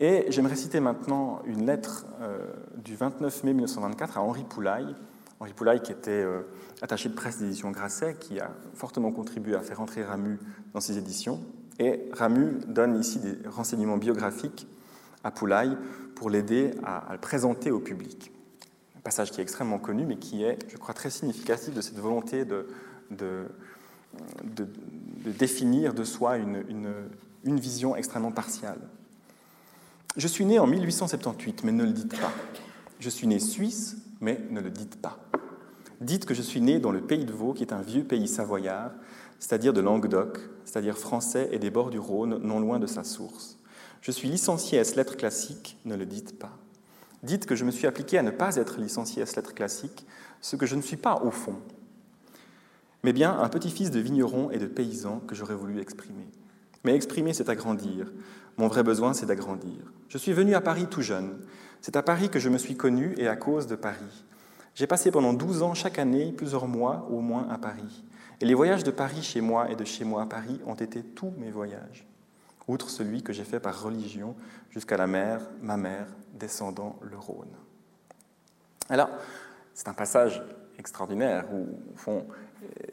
Et 0.00 0.26
j'aimerais 0.30 0.56
citer 0.56 0.80
maintenant 0.80 1.42
une 1.46 1.66
lettre 1.66 2.06
euh, 2.20 2.38
du 2.76 2.96
29 2.96 3.44
mai 3.44 3.52
1924 3.52 4.18
à 4.18 4.22
Henri 4.22 4.44
Poulaille. 4.44 4.94
Henri 5.43 5.55
Poulaille, 5.55 5.82
qui 5.82 5.90
était 5.90 6.22
euh, 6.22 6.43
attaché 6.82 7.09
de 7.09 7.14
presse 7.14 7.38
d'édition 7.38 7.72
Grasset, 7.72 8.14
qui 8.14 8.38
a 8.38 8.53
fortement 8.74 9.11
contribué 9.11 9.57
à 9.57 9.61
faire 9.61 9.80
entrer 9.80 10.05
Ramu 10.05 10.38
dans 10.72 10.78
ses 10.78 10.99
éditions. 10.99 11.40
Et 11.80 12.09
Ramu 12.12 12.61
donne 12.68 12.97
ici 12.97 13.18
des 13.18 13.36
renseignements 13.49 13.97
biographiques 13.97 14.68
à 15.24 15.32
Poulaille 15.32 15.76
pour 16.14 16.30
l'aider 16.30 16.70
à, 16.84 17.09
le 17.11 17.18
présenter 17.18 17.72
au 17.72 17.80
public. 17.80 18.30
Un 18.97 19.01
passage 19.01 19.32
qui 19.32 19.40
est 19.40 19.43
extrêmement 19.43 19.80
connu, 19.80 20.07
mais 20.07 20.16
qui 20.16 20.45
est, 20.45 20.61
je 20.70 20.76
crois, 20.76 20.95
très 20.95 21.11
significatif 21.11 21.74
de 21.74 21.80
cette 21.80 21.99
volonté 21.99 22.45
de, 22.45 23.49
définir 25.26 25.93
de 25.93 26.05
soi 26.05 26.36
une, 26.36 26.62
une, 26.68 26.93
une 27.43 27.59
vision 27.59 27.97
extrêmement 27.97 28.30
partiale. 28.30 28.78
Je 30.16 30.28
suis 30.28 30.45
né 30.45 30.61
en 30.61 30.68
1878, 30.68 31.64
mais 31.64 31.72
ne 31.72 31.82
le 31.82 31.93
dites 31.93 32.16
pas. 32.20 32.30
Je 33.03 33.11
suis 33.11 33.26
né 33.26 33.40
suisse, 33.40 33.96
mais 34.20 34.40
ne 34.50 34.61
le 34.61 34.70
dites 34.70 34.94
pas. 34.94 35.18
Dites 36.00 36.24
que 36.24 36.34
je 36.34 36.42
suis 36.42 36.61
né 36.61 36.78
dans 36.78 36.92
le 36.92 37.00
pays 37.00 37.24
de 37.24 37.32
Vaud, 37.32 37.53
qui 37.53 37.64
est 37.64 37.72
un 37.72 37.82
vieux 37.82 38.05
pays 38.05 38.28
savoyard, 38.28 38.92
c'est-à-dire 39.40 39.72
de 39.72 39.80
Languedoc, 39.80 40.38
c'est-à-dire 40.64 40.96
français 40.96 41.48
et 41.50 41.59
des 41.59 41.70
bords 41.70 41.90
du 41.90 41.98
Rhône, 41.98 42.38
non 42.38 42.61
loin 42.61 42.78
de 42.78 42.86
sa 42.86 43.03
source. 43.03 43.59
Je 44.03 44.12
suis 44.12 44.28
licencié 44.28 44.78
à 44.78 44.84
lettres 44.94 45.16
classiques, 45.16 45.80
ne 45.84 45.96
le 45.96 46.07
dites 46.07 46.38
pas. 46.38 46.57
Dites 47.24 47.44
que 47.44 47.57
je 47.57 47.64
me 47.64 47.72
suis 47.72 47.88
appliqué 47.88 48.18
à 48.18 48.22
ne 48.22 48.30
pas 48.30 48.55
être 48.55 48.78
licencié 48.78 49.20
à 49.20 49.24
lettres 49.24 49.53
classiques, 49.53 50.07
ce 50.40 50.55
que 50.55 50.66
je 50.66 50.76
ne 50.76 50.82
suis 50.82 50.96
pas 50.96 51.16
au 51.24 51.32
fond, 51.32 51.59
mais 53.03 53.12
bien 53.12 53.36
un 53.36 53.48
petit-fils 53.48 53.90
de 53.90 53.98
vigneron 53.98 54.53
et 54.53 54.59
de 54.59 54.66
paysan 54.66 55.18
que 55.26 55.34
j'aurais 55.34 55.57
voulu 55.57 55.80
exprimer. 55.80 56.28
Mais 56.84 56.94
exprimer, 56.94 57.32
c'est 57.32 57.48
agrandir. 57.48 58.12
Mon 58.59 58.68
vrai 58.68 58.84
besoin, 58.84 59.12
c'est 59.12 59.26
d'agrandir. 59.26 59.92
Je 60.09 60.18
suis 60.18 60.32
venu 60.32 60.55
à 60.55 60.61
Paris 60.61 60.86
tout 60.88 61.03
jeune. 61.03 61.40
C'est 61.83 61.97
à 61.97 62.03
Paris 62.03 62.28
que 62.28 62.39
je 62.39 62.49
me 62.49 62.59
suis 62.59 62.76
connu 62.76 63.12
et 63.18 63.26
à 63.26 63.35
cause 63.35 63.66
de 63.66 63.74
Paris. 63.74 64.24
J'ai 64.76 64.87
passé 64.87 65.11
pendant 65.11 65.33
12 65.33 65.64
ans 65.64 65.74
chaque 65.74 65.99
année 65.99 66.30
plusieurs 66.30 66.68
mois 66.68 67.09
au 67.11 67.20
moins 67.20 67.49
à 67.51 67.59
Paris. 67.59 68.05
Et 68.41 68.45
les 68.45 68.55
voyages 68.55 68.85
de 68.85 68.93
Paris 68.93 69.22
chez 69.22 69.41
moi 69.41 69.68
et 69.68 69.74
de 69.74 69.85
chez 69.85 70.05
moi 70.05 70.22
à 70.22 70.26
Paris 70.26 70.61
ont 70.64 70.76
été 70.76 71.03
tous 71.03 71.33
mes 71.39 71.51
voyages, 71.51 72.07
outre 72.68 72.89
celui 72.89 73.24
que 73.24 73.33
j'ai 73.33 73.43
fait 73.43 73.59
par 73.59 73.83
religion 73.83 74.37
jusqu'à 74.70 74.97
la 74.97 75.09
mer, 75.09 75.41
ma 75.61 75.76
mère, 75.76 76.07
descendant 76.35 77.01
le 77.03 77.18
Rhône. 77.18 77.51
Alors, 78.89 79.11
c'est 79.74 79.89
un 79.89 79.95
passage 79.95 80.41
extraordinaire 80.78 81.47
où, 81.53 81.66
au 81.95 81.97
fond, 81.97 82.26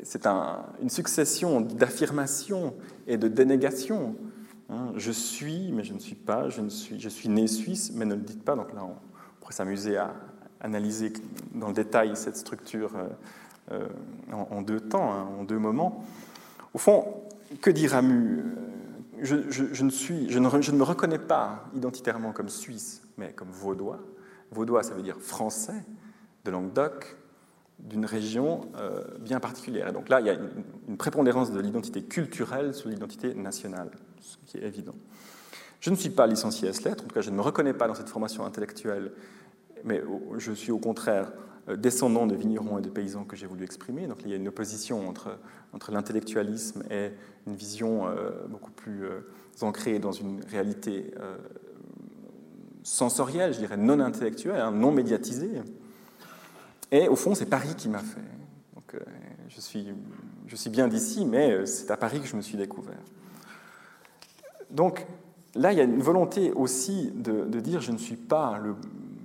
c'est 0.01 0.25
une 0.25 0.89
succession 0.89 1.61
d'affirmations 1.61 2.73
et 3.05 3.17
de 3.17 3.27
dénégations. 3.27 4.15
Hein. 4.69 4.93
je 4.95 5.11
suis, 5.11 5.71
mais 5.71 5.83
je 5.83 5.93
ne 5.93 5.99
suis 5.99 6.15
pas. 6.15 6.49
Je, 6.49 6.67
suis, 6.67 7.29
né 7.29 7.47
suisse, 7.47 7.91
mais 7.93 8.05
ne 8.05 8.15
le 8.15 8.21
dites 8.21 8.43
pas. 8.43 8.55
Donc 8.55 8.73
là, 8.73 8.83
on 8.83 8.95
pourrait 9.39 9.53
s'amuser 9.53 9.97
à 9.97 10.13
analyser 10.61 11.13
dans 11.53 11.69
le 11.69 11.73
détail 11.73 12.15
cette 12.15 12.37
structure 12.37 12.91
euh, 12.95 13.07
euh, 13.71 13.87
en, 14.31 14.61
deux 14.61 14.79
temps, 14.79 15.13
hein, 15.13 15.27
en 15.39 15.43
deux 15.43 15.59
moments. 15.59 16.03
Au 16.73 16.77
fond, 16.77 17.23
que 17.61 17.71
dit 17.71 17.87
Ramu 17.87 18.43
je, 19.21 19.83
ne 19.83 19.89
suis, 19.89 20.29
je, 20.29 20.39
ne, 20.39 20.77
me 20.77 20.83
reconnais 20.83 21.19
pas 21.19 21.65
identitairement 21.75 22.31
comme 22.31 22.49
suisse, 22.49 23.01
mais 23.17 23.33
comme 23.33 23.49
vaudois. 23.49 23.99
Vaudois, 24.51 24.83
ça 24.83 24.93
veut 24.93 25.01
dire 25.01 25.19
français, 25.19 25.85
de 26.45 26.51
Languedoc, 26.51 27.17
d'une 27.79 28.05
région 28.05 28.61
euh, 28.77 29.03
bien 29.19 29.39
particulière. 29.39 29.87
Et 29.87 29.91
donc 29.91 30.09
là, 30.09 30.19
il 30.19 30.27
y 30.27 30.29
a 30.29 30.33
une, 30.87 30.97
prépondérance 30.97 31.51
de 31.51 31.59
l'identité 31.59 32.03
culturelle 32.03 32.73
sur 32.73 32.89
l'identité 32.89 33.33
nationale, 33.33 33.91
ce 34.31 34.51
qui 34.51 34.57
est 34.57 34.63
évident. 34.63 34.95
Je 35.79 35.89
ne 35.89 35.95
suis 35.95 36.09
pas 36.09 36.27
licencié 36.27 36.67
à 36.67 36.71
lettres, 36.71 37.03
en 37.03 37.07
tout 37.07 37.13
cas 37.13 37.21
je 37.21 37.29
ne 37.29 37.35
me 37.35 37.41
reconnais 37.41 37.73
pas 37.73 37.87
dans 37.87 37.95
cette 37.95 38.09
formation 38.09 38.45
intellectuelle, 38.45 39.11
mais 39.83 40.01
je 40.37 40.51
suis 40.51 40.71
au 40.71 40.79
contraire 40.79 41.31
euh, 41.69 41.75
descendant 41.75 42.27
de 42.27 42.35
vignerons 42.35 42.79
et 42.79 42.81
de 42.81 42.89
paysans 42.89 43.23
que 43.23 43.35
j'ai 43.35 43.47
voulu 43.47 43.63
exprimer. 43.63 44.07
Donc 44.07 44.17
il 44.23 44.29
y 44.29 44.33
a 44.33 44.37
une 44.37 44.47
opposition 44.47 45.07
entre, 45.07 45.37
entre 45.73 45.91
l'intellectualisme 45.91 46.83
et 46.91 47.11
une 47.47 47.55
vision 47.55 48.07
euh, 48.07 48.31
beaucoup 48.47 48.71
plus 48.71 49.05
ancrée 49.61 49.99
dans 49.99 50.11
une 50.11 50.41
réalité 50.45 51.13
sensorielle, 52.83 53.53
je 53.53 53.59
dirais 53.59 53.77
non 53.77 53.99
intellectuelle, 53.99 54.59
hein, 54.59 54.71
non 54.71 54.91
médiatisée. 54.91 55.61
Et 56.91 57.07
au 57.07 57.15
fond, 57.15 57.35
c'est 57.35 57.45
Paris 57.45 57.75
qui 57.77 57.89
m'a 57.89 57.99
fait. 57.99 58.21
Donc, 58.73 58.95
euh, 58.95 58.99
je, 59.47 59.61
suis, 59.61 59.93
je 60.47 60.55
suis 60.55 60.69
bien 60.69 60.87
d'ici, 60.87 61.25
mais 61.25 61.51
euh, 61.51 61.65
c'est 61.65 61.91
à 61.91 61.97
Paris 61.97 62.19
que 62.19 62.27
je 62.27 62.35
me 62.35 62.41
suis 62.41 62.57
découvert. 62.57 62.99
Donc 64.71 65.05
là, 65.55 65.71
il 65.71 65.77
y 65.77 65.81
a 65.81 65.83
une 65.83 66.01
volonté 66.01 66.51
aussi 66.51 67.11
de, 67.15 67.43
dire 67.59 67.81
je 67.81 67.91
ne 67.91 67.97
suis 67.97 68.15
pas 68.15 68.59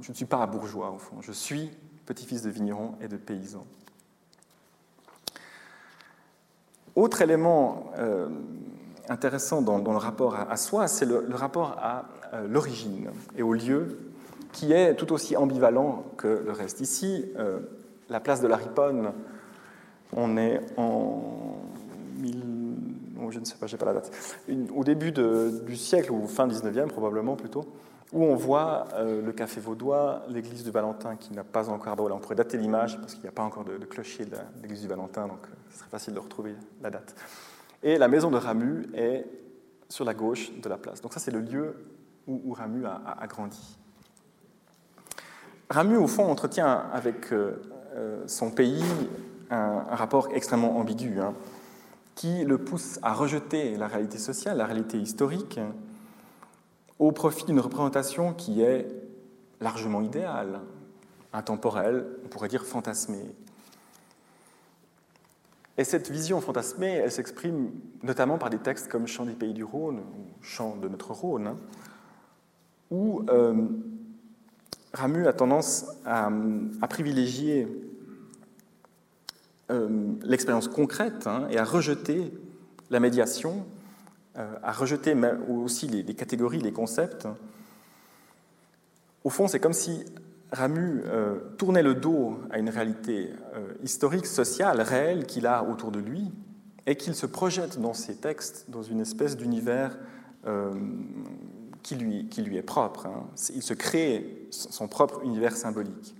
je 0.02 0.10
ne 0.10 0.14
suis 0.14 0.24
pas 0.26 0.38
un 0.38 0.46
bourgeois 0.46 0.90
au 0.90 0.98
fond. 0.98 1.16
Je 1.20 1.32
suis 1.32 1.70
petit-fils 2.06 2.42
de 2.42 2.50
vigneron 2.50 2.94
et 3.00 3.08
de 3.08 3.16
paysan. 3.16 3.64
Autre 6.94 7.22
élément 7.22 7.90
euh, 7.98 8.28
intéressant 9.08 9.62
dans, 9.62 9.78
le 9.78 9.96
rapport 9.96 10.34
à, 10.36 10.56
soi, 10.56 10.86
c'est 10.86 11.06
le, 11.06 11.26
rapport 11.34 11.76
à 11.78 12.04
l'origine 12.48 13.10
et 13.36 13.42
au 13.42 13.52
lieu 13.52 13.98
qui 14.54 14.72
est 14.72 14.94
tout 14.94 15.12
aussi 15.12 15.36
ambivalent 15.36 16.04
que 16.16 16.42
le 16.46 16.52
reste. 16.52 16.80
Ici, 16.80 17.26
euh, 17.36 17.58
la 18.08 18.20
place 18.20 18.40
de 18.40 18.46
la 18.46 18.56
Riponne, 18.56 19.12
on 20.12 20.36
est 20.36 20.60
en 20.76 21.58
oh, 23.26 23.30
je 23.30 23.38
ne 23.38 23.44
sais 23.44 23.56
pas, 23.56 23.66
j'ai 23.66 23.76
pas 23.76 23.86
la 23.86 23.94
date, 23.94 24.10
au 24.74 24.84
début 24.84 25.12
du 25.12 25.76
siècle, 25.76 26.12
ou 26.12 26.26
fin 26.26 26.46
19e 26.46 26.88
probablement 26.88 27.36
plutôt, 27.36 27.64
où 28.12 28.24
on 28.24 28.36
voit 28.36 28.86
euh, 28.94 29.22
le 29.22 29.32
café 29.32 29.60
vaudois, 29.60 30.22
l'église 30.28 30.64
du 30.64 30.70
Valentin 30.70 31.16
qui 31.16 31.32
n'a 31.32 31.44
pas 31.44 31.68
encore. 31.68 31.96
Bon, 31.96 32.08
là, 32.08 32.14
on 32.14 32.20
pourrait 32.20 32.36
dater 32.36 32.56
l'image 32.56 32.98
parce 33.00 33.14
qu'il 33.14 33.22
n'y 33.22 33.28
a 33.28 33.32
pas 33.32 33.42
encore 33.42 33.64
de, 33.64 33.76
clocher 33.84 34.24
de 34.24 34.36
l'église 34.62 34.82
du 34.82 34.88
Valentin, 34.88 35.26
donc 35.26 35.44
euh, 35.44 35.54
ce 35.70 35.78
serait 35.78 35.90
facile 35.90 36.14
de 36.14 36.20
retrouver 36.20 36.54
la 36.82 36.90
date. 36.90 37.14
Et 37.82 37.98
la 37.98 38.08
maison 38.08 38.30
de 38.30 38.36
Ramu 38.36 38.86
est 38.94 39.26
sur 39.88 40.04
la 40.04 40.14
gauche 40.14 40.52
de 40.60 40.68
la 40.68 40.78
place. 40.78 41.00
Donc, 41.02 41.12
ça, 41.12 41.20
c'est 41.20 41.30
le 41.30 41.40
lieu 41.40 41.74
où, 42.26 42.52
Ramu 42.54 42.86
a 42.86 43.26
grandi. 43.26 43.76
Ramu, 45.68 45.96
au 45.96 46.06
fond, 46.06 46.24
entretient 46.24 46.84
avec 46.92 47.32
euh, 47.32 48.22
son 48.26 48.50
pays 48.50 48.84
un, 49.50 49.84
rapport 49.90 50.28
extrêmement 50.32 50.78
ambigu, 50.78 51.20
hein, 51.20 51.34
qui 52.14 52.44
le 52.44 52.58
pousse 52.58 52.98
à 53.02 53.12
rejeter 53.12 53.76
la 53.76 53.88
réalité 53.88 54.18
sociale, 54.18 54.58
la 54.58 54.66
réalité 54.66 54.98
historique, 54.98 55.60
au 56.98 57.12
profit 57.12 57.44
d'une 57.44 57.60
représentation 57.60 58.34
qui 58.34 58.62
est 58.62 58.88
largement 59.60 60.00
idéale, 60.00 60.60
intemporelle, 61.32 62.06
on 62.24 62.28
pourrait 62.28 62.48
dire 62.48 62.64
fantasmée. 62.64 63.34
Et 65.76 65.82
cette 65.82 66.10
vision 66.10 66.40
fantasmée, 66.40 66.92
elle 66.92 67.10
s'exprime 67.10 67.72
notamment 68.02 68.38
par 68.38 68.50
des 68.50 68.58
textes 68.58 68.88
comme 68.88 69.08
Chant 69.08 69.26
des 69.26 69.32
pays 69.32 69.54
du 69.54 69.64
Rhône, 69.64 69.98
ou 69.98 70.42
Chant 70.42 70.76
de 70.76 70.88
notre 70.88 71.10
Rhône, 71.12 71.56
où 72.90 73.24
euh, 73.28 73.66
Ramu 74.92 75.26
a 75.26 75.32
tendance 75.32 75.86
à, 76.04 76.30
privilégier 76.88 77.66
l'expérience 80.22 80.68
concrète 80.68 81.26
hein, 81.26 81.46
et 81.50 81.58
à 81.58 81.64
rejeter 81.64 82.32
la 82.90 83.00
médiation, 83.00 83.66
euh, 84.36 84.54
à 84.62 84.72
rejeter 84.72 85.16
aussi 85.48 85.88
les, 85.88 86.14
catégories, 86.14 86.60
les 86.60 86.72
concepts. 86.72 87.26
Au 89.24 89.30
fond, 89.30 89.48
c'est 89.48 89.60
comme 89.60 89.72
si 89.72 90.04
Ramu 90.52 91.02
euh, 91.06 91.38
tournait 91.58 91.82
le 91.82 91.94
dos 91.94 92.38
à 92.50 92.58
une 92.58 92.68
réalité 92.68 93.30
euh, 93.54 93.72
historique, 93.82 94.26
sociale, 94.26 94.80
réelle 94.80 95.26
qu'il 95.26 95.46
a 95.46 95.64
autour 95.64 95.90
de 95.90 95.98
lui, 95.98 96.30
et 96.86 96.96
qu'il 96.96 97.14
se 97.14 97.26
projette 97.26 97.80
dans 97.80 97.94
ses 97.94 98.16
textes 98.16 98.66
dans 98.68 98.82
une 98.82 99.00
espèce 99.00 99.36
d'univers 99.36 99.96
euh, 100.46 100.72
qui, 101.82 101.96
lui, 101.96 102.28
qui 102.28 102.42
lui 102.42 102.56
est 102.56 102.62
propre. 102.62 103.06
Hein. 103.06 103.26
Il 103.54 103.62
se 103.62 103.74
crée 103.74 104.46
son 104.50 104.88
propre 104.88 105.22
univers 105.24 105.56
symbolique. 105.56 106.14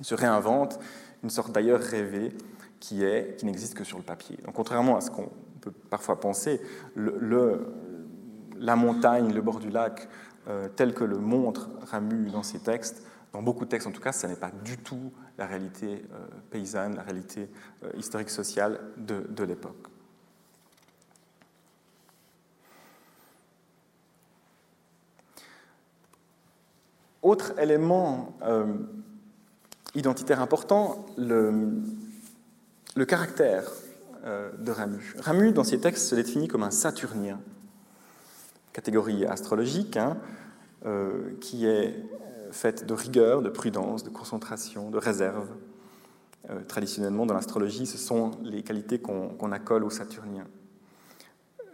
Il 0.00 0.06
se 0.06 0.14
réinvente 0.14 0.78
une 1.22 1.30
sorte 1.30 1.52
d'ailleurs 1.52 1.80
rêvé 1.80 2.32
qui, 2.80 3.02
qui 3.38 3.46
n'existe 3.46 3.74
que 3.74 3.84
sur 3.84 3.98
le 3.98 4.04
papier. 4.04 4.38
Donc, 4.44 4.54
contrairement 4.54 4.96
à 4.96 5.00
ce 5.00 5.10
qu'on 5.10 5.30
peut 5.60 5.72
parfois 5.90 6.18
penser, 6.18 6.60
la 6.96 8.76
montagne, 8.76 9.32
le 9.32 9.40
bord 9.40 9.60
du 9.60 9.70
lac, 9.70 10.08
tel 10.74 10.92
que 10.94 11.04
le 11.04 11.18
montre 11.18 11.70
Ramu 11.82 12.30
dans 12.30 12.42
ses 12.42 12.58
textes, 12.58 13.06
dans 13.32 13.42
beaucoup 13.42 13.64
de 13.64 13.70
textes 13.70 13.86
en 13.86 13.92
tout 13.92 14.00
cas, 14.00 14.12
ce 14.12 14.26
n'est 14.26 14.36
pas 14.36 14.50
du 14.64 14.76
tout 14.78 15.12
la 15.38 15.46
réalité 15.46 16.04
euh, 16.12 16.26
paysanne, 16.50 16.96
la 16.96 17.02
réalité 17.02 17.48
euh, 17.82 17.90
historique 17.96 18.30
sociale 18.30 18.78
de, 18.98 19.20
de 19.20 19.44
l'époque. 19.44 19.88
Autre 27.22 27.58
élément 27.58 28.36
euh, 28.42 28.66
identitaire 29.94 30.40
important, 30.40 31.06
le, 31.16 31.82
caractère 33.06 33.64
de 34.24 34.70
Ramu. 34.70 35.14
Ramu, 35.18 35.52
dans 35.52 35.64
ses 35.64 35.80
textes, 35.80 36.08
se 36.08 36.14
définit 36.14 36.48
comme 36.48 36.62
un 36.62 36.70
saturnien, 36.70 37.40
catégorie 38.72 39.24
astrologique, 39.26 39.96
hein, 39.96 40.16
qui 41.40 41.66
est 41.66 41.94
faite 42.52 42.86
de 42.86 42.94
rigueur, 42.94 43.42
de 43.42 43.48
prudence, 43.48 44.04
de 44.04 44.10
concentration, 44.10 44.90
de 44.90 44.98
réserve. 44.98 45.48
Euh, 46.50 46.60
traditionnellement, 46.66 47.24
dans 47.24 47.34
l'astrologie, 47.34 47.86
ce 47.86 47.98
sont 47.98 48.32
les 48.42 48.62
qualités 48.62 49.00
qu'on 49.00 49.52
accole 49.52 49.84
aux 49.84 49.90
Saturniens. 49.90 50.46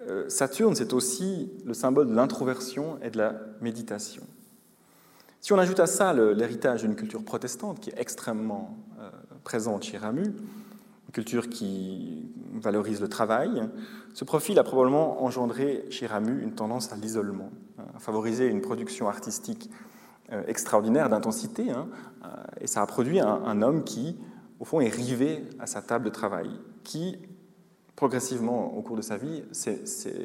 Euh, 0.09 0.29
Saturne, 0.29 0.75
c'est 0.75 0.93
aussi 0.93 1.51
le 1.65 1.75
symbole 1.75 2.09
de 2.09 2.15
l'introversion 2.15 2.99
et 3.03 3.11
de 3.11 3.19
la 3.19 3.35
méditation. 3.61 4.23
Si 5.49 5.55
on 5.55 5.59
ajoute 5.59 5.81
à 5.81 5.87
ça 5.87 6.13
l'héritage 6.13 6.83
d'une 6.83 6.95
culture 6.95 7.25
protestante 7.25 7.81
qui 7.81 7.89
est 7.89 7.99
extrêmement 7.99 8.77
euh, 9.01 9.09
présente 9.45 9.83
chez 9.83 9.97
Ramu, 9.97 10.25
une 10.25 11.13
culture 11.15 11.49
qui 11.49 12.31
valorise 12.53 13.01
le 13.01 13.09
travail, 13.09 13.63
ce 14.13 14.27
profil 14.27 14.59
a 14.59 14.63
probablement 14.63 15.25
engendré 15.25 15.87
chez 15.89 16.07
Ramu 16.07 16.43
une 16.43 16.53
tendance 16.53 16.93
à 16.93 16.97
l'isolement, 16.97 17.51
hein, 17.79 17.85
à 17.97 17.99
favoriser 17.99 18.47
une 18.47 18.61
production 18.61 19.09
artistique 19.09 19.71
euh, 20.33 20.43
extraordinaire 20.49 21.09
d'intensité, 21.09 21.71
hein, 21.71 21.89
euh, 22.27 22.29
et 22.61 22.67
ça 22.67 22.83
a 22.83 22.87
produit 22.87 23.19
un, 23.19 23.63
homme 23.63 23.85
qui, 23.85 24.19
au 24.61 24.67
fond, 24.67 24.81
est 24.81 24.95
rivé 24.95 25.47
à 25.59 25.67
sa 25.67 25.81
table 25.81 26.05
de 26.05 26.11
travail, 26.11 26.51
qui, 26.85 27.17
progressivement 27.97 28.77
au 28.77 28.83
cours 28.83 28.99
de 28.99 29.03
sa 29.03 29.17
vie, 29.17 29.45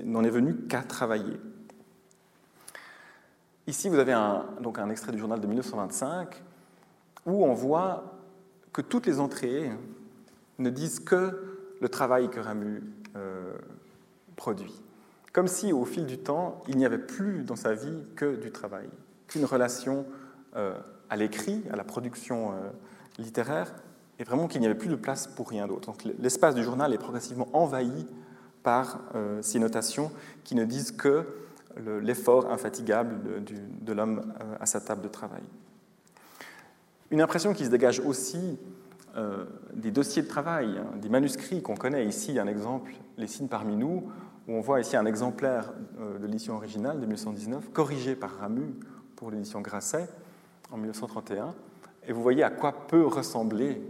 n'en 0.03 0.25
est 0.25 0.29
venu 0.29 0.67
qu'à 0.67 0.81
travailler. 0.81 1.39
Ici, 3.65 3.87
vous 3.87 3.99
avez 3.99 4.11
un, 4.11 4.45
donc 4.59 4.77
un 4.77 4.89
extrait 4.89 5.13
du 5.13 5.19
journal 5.19 5.39
de 5.39 5.47
1925 5.47 6.43
où 7.25 7.45
on 7.45 7.53
voit 7.53 8.17
que 8.73 8.81
toutes 8.81 9.05
les 9.05 9.21
entrées 9.21 9.71
ne 10.59 10.69
disent 10.69 10.99
que 10.99 11.61
le 11.79 11.87
travail 11.87 12.29
que 12.29 12.41
Ramu 12.41 12.83
euh, 13.15 13.53
produit. 14.35 14.81
Comme 15.31 15.47
si, 15.47 15.71
au 15.71 15.85
fil 15.85 16.05
du 16.05 16.17
temps, 16.17 16.61
il 16.67 16.75
n'y 16.75 16.85
avait 16.85 16.97
plus 16.97 17.43
dans 17.43 17.55
sa 17.55 17.73
vie 17.73 18.03
que 18.17 18.35
du 18.35 18.51
travail 18.51 18.89
qu'une 19.27 19.45
relation 19.45 20.05
euh, 20.57 20.77
à 21.09 21.15
l'écrit, 21.15 21.63
à 21.71 21.77
la 21.77 21.85
production 21.85 22.51
euh, 22.51 22.69
littéraire, 23.17 23.73
et 24.19 24.25
vraiment 24.25 24.49
qu'il 24.49 24.59
n'y 24.59 24.67
avait 24.67 24.77
plus 24.77 24.89
de 24.89 24.95
place 24.95 25.25
pour 25.25 25.49
rien 25.49 25.67
d'autre. 25.67 25.87
Donc 25.87 26.03
l'espace 26.19 26.53
du 26.53 26.63
journal 26.63 26.93
est 26.93 26.97
progressivement 26.97 27.47
envahi 27.53 28.05
par 28.61 28.99
ces 29.41 29.59
notations 29.59 30.09
qui 30.45 30.55
ne 30.55 30.63
disent 30.63 30.91
que 30.91 31.25
l'effort 32.01 32.51
infatigable 32.51 33.43
de, 33.43 33.93
l'homme 33.93 34.33
à 34.59 34.65
sa 34.65 34.79
table 34.79 35.01
de 35.01 35.07
travail. 35.07 35.41
Une 37.11 37.21
impression 37.21 37.53
qui 37.53 37.65
se 37.65 37.69
dégage 37.69 37.99
aussi 37.99 38.57
des 39.73 39.91
dossiers 39.91 40.23
de 40.23 40.27
travail, 40.27 40.77
hein, 40.77 40.97
des 41.01 41.09
manuscrits 41.09 41.61
qu'on 41.61 41.75
connaît 41.75 42.05
ici, 42.05 42.39
un 42.39 42.47
exemple, 42.47 42.91
Les 43.17 43.27
signes 43.27 43.47
parmi 43.47 43.75
nous, 43.75 44.09
où 44.47 44.53
on 44.53 44.61
voit 44.61 44.81
ici 44.81 44.97
un 44.97 45.05
exemplaire 45.05 45.71
de 46.19 46.25
l'édition 46.25 46.55
originale 46.55 46.95
de 46.99 47.05
1919, 47.05 47.69
corrigé 47.71 48.15
par 48.15 48.31
Ramu 48.39 48.73
pour 49.15 49.31
l'édition 49.31 49.61
Grasset 49.61 50.09
en 50.71 50.77
1931. 50.77 51.53
Et 52.07 52.13
vous 52.13 52.21
voyez 52.21 52.43
à 52.43 52.49
quoi 52.49 52.87
peut 52.87 53.05
ressembler, 53.05 53.81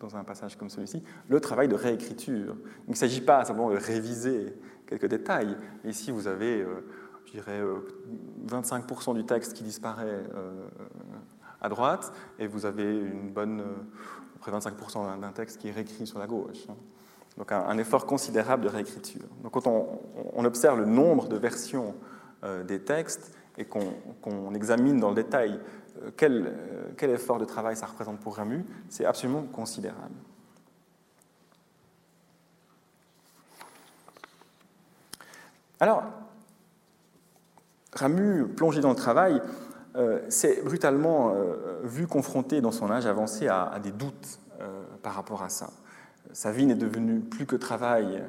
dans 0.00 0.16
un 0.16 0.24
passage 0.24 0.56
comme 0.56 0.70
celui-ci, 0.70 1.02
le 1.28 1.40
travail 1.40 1.68
de 1.68 1.74
réécriture. 1.74 2.56
Il 2.86 2.90
ne 2.90 2.96
s'agit 2.96 3.20
pas 3.20 3.44
simplement 3.44 3.70
de 3.70 3.76
réviser 3.76 4.54
quelques 4.86 5.06
détails. 5.06 5.56
Ici, 5.84 6.10
vous 6.10 6.26
avez, 6.26 6.62
euh, 6.62 6.86
je 7.32 7.38
dirais, 7.38 7.60
25% 8.46 9.10
euh, 9.10 9.14
du 9.14 9.24
texte 9.24 9.54
qui 9.54 9.62
disparaît 9.62 10.24
euh, 10.34 10.68
à 11.60 11.68
droite, 11.68 12.12
et 12.38 12.46
vous 12.46 12.66
avez 12.66 12.84
une 12.84 13.30
bonne, 13.30 13.62
près 14.40 14.52
25% 14.52 15.20
d'un 15.20 15.32
texte 15.32 15.58
qui 15.58 15.68
est 15.68 15.72
réécrit 15.72 16.06
sur 16.06 16.18
la 16.18 16.26
gauche. 16.26 16.66
Hein. 16.68 16.76
Donc 17.38 17.52
un, 17.52 17.78
effort 17.78 18.06
considérable 18.06 18.64
de 18.64 18.68
réécriture. 18.68 19.22
Donc 19.42 19.52
quand 19.52 19.66
on, 19.66 20.44
observe 20.44 20.80
le 20.80 20.84
nombre 20.84 21.28
de 21.28 21.36
versions 21.36 21.94
des 22.66 22.80
textes, 22.80 23.32
et 23.58 23.64
qu'on 23.64 24.54
examine 24.54 24.98
dans 24.98 25.10
le 25.10 25.14
détail 25.14 25.60
euh, 26.02 26.10
quel, 26.16 26.46
euh, 26.46 26.92
quel, 26.96 27.10
effort 27.10 27.38
de 27.38 27.44
travail 27.44 27.76
ça 27.76 27.86
représente 27.86 28.20
pour 28.20 28.36
Ramu, 28.36 28.64
c'est 28.88 29.04
absolument 29.04 29.42
considérable. 29.42 30.14
Alors, 35.78 36.04
Ramu, 37.92 38.46
plongé 38.46 38.80
dans 38.80 38.90
le 38.90 38.96
travail, 38.96 39.42
euh, 39.96 40.20
s'est 40.28 40.62
brutalement 40.64 41.34
vu 41.82 42.06
confronté 42.06 42.60
dans 42.60 42.72
son 42.72 42.90
âge 42.90 43.06
avancé 43.06 43.48
à, 43.48 43.78
des 43.82 43.92
doutes 43.92 44.38
par 45.02 45.14
rapport 45.14 45.42
à 45.42 45.48
ça. 45.48 45.70
Sa 46.32 46.52
vie 46.52 46.66
n'est 46.66 46.74
devenue 46.74 47.20
plus 47.20 47.46
que 47.46 47.56
travail 47.56 48.22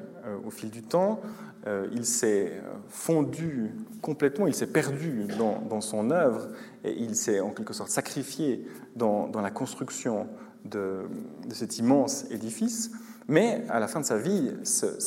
au 0.45 0.49
fil 0.49 0.71
du 0.71 0.81
temps. 0.81 1.19
Euh, 1.67 1.87
il 1.91 2.05
s'est 2.05 2.53
fondu 2.89 3.71
complètement, 4.01 4.47
il 4.47 4.55
s'est 4.55 4.67
perdu 4.67 5.27
dans, 5.37 5.81
son 5.81 6.09
œuvre 6.09 6.47
et 6.83 6.91
il 6.91 7.15
s'est 7.15 7.39
en 7.39 7.51
quelque 7.51 7.73
sorte 7.73 7.91
sacrifié 7.91 8.67
dans, 8.95 9.29
la 9.41 9.51
construction 9.51 10.27
de, 10.65 11.03
cet 11.51 11.77
immense 11.77 12.25
édifice. 12.31 12.91
Mais 13.27 13.63
à 13.69 13.79
la 13.79 13.87
fin 13.87 13.99
de 13.99 14.05
sa 14.05 14.17
vie, 14.17 14.51
ce, 14.63 14.99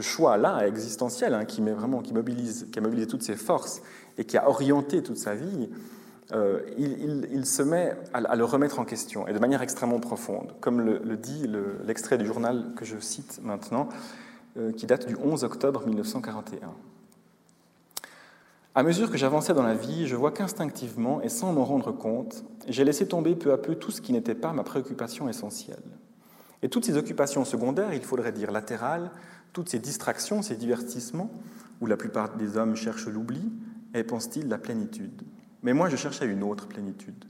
choix-là 0.00 0.66
existentiel, 0.66 1.34
hein, 1.34 1.44
qui, 1.44 1.60
mobilise, 1.60 2.66
a 2.76 2.80
mobilisé 2.80 3.06
toutes 3.06 3.22
ses 3.22 3.36
forces 3.36 3.82
et 4.16 4.24
qui 4.24 4.36
a 4.36 4.48
orienté 4.48 5.02
toute 5.02 5.18
sa 5.18 5.34
vie, 5.34 5.68
euh, 6.32 6.60
il, 6.76 7.46
se 7.46 7.62
met 7.62 7.96
à, 8.12 8.36
le 8.36 8.44
remettre 8.44 8.78
en 8.78 8.84
question, 8.84 9.26
et 9.26 9.32
de 9.32 9.38
manière 9.38 9.62
extrêmement 9.62 10.00
profonde. 10.00 10.54
Comme 10.60 10.80
le, 10.80 11.00
le 11.02 11.16
dit 11.16 11.46
l'extrait 11.86 12.18
du 12.18 12.26
journal 12.26 12.72
que 12.76 12.84
je 12.84 12.98
cite 12.98 13.40
maintenant, 13.42 13.88
euh, 14.58 14.72
qui 14.72 14.86
date 14.86 15.06
du 15.06 15.16
11 15.16 15.44
octobre 15.44 15.86
1941. 15.86 16.72
À 18.74 18.82
mesure 18.82 19.10
que 19.10 19.16
j'avançais 19.16 19.54
dans 19.54 19.62
la 19.62 19.74
vie, 19.74 20.06
je 20.06 20.16
vois 20.16 20.32
qu'instinctivement 20.32 21.20
et 21.22 21.28
sans 21.28 21.52
m'en 21.52 21.64
rendre 21.64 21.92
compte, 21.92 22.44
j'ai 22.66 22.84
laissé 22.84 23.06
tomber 23.06 23.36
peu 23.36 23.52
à 23.52 23.58
peu 23.58 23.74
tout 23.74 23.90
ce 23.90 24.00
qui 24.00 24.12
n'était 24.12 24.34
pas 24.34 24.52
ma 24.52 24.64
préoccupation 24.64 25.28
essentielle. 25.28 25.82
Et 26.62 26.68
toutes 26.68 26.84
ces 26.84 26.96
occupations 26.96 27.44
secondaires, 27.44 27.94
il 27.94 28.02
faudrait 28.02 28.32
dire 28.32 28.50
latérales, 28.50 29.10
toutes 29.52 29.68
ces 29.68 29.78
distractions, 29.78 30.42
ces 30.42 30.56
divertissements, 30.56 31.30
où 31.80 31.86
la 31.86 31.96
plupart 31.96 32.36
des 32.36 32.56
hommes 32.56 32.76
cherchent 32.76 33.08
l'oubli, 33.08 33.52
et 33.94 34.04
pensent-ils 34.04 34.48
la 34.48 34.58
plénitude? 34.58 35.22
Mais 35.62 35.72
moi, 35.72 35.88
je 35.88 35.96
cherchais 35.96 36.26
une 36.26 36.42
autre 36.42 36.68
plénitude. 36.68 37.24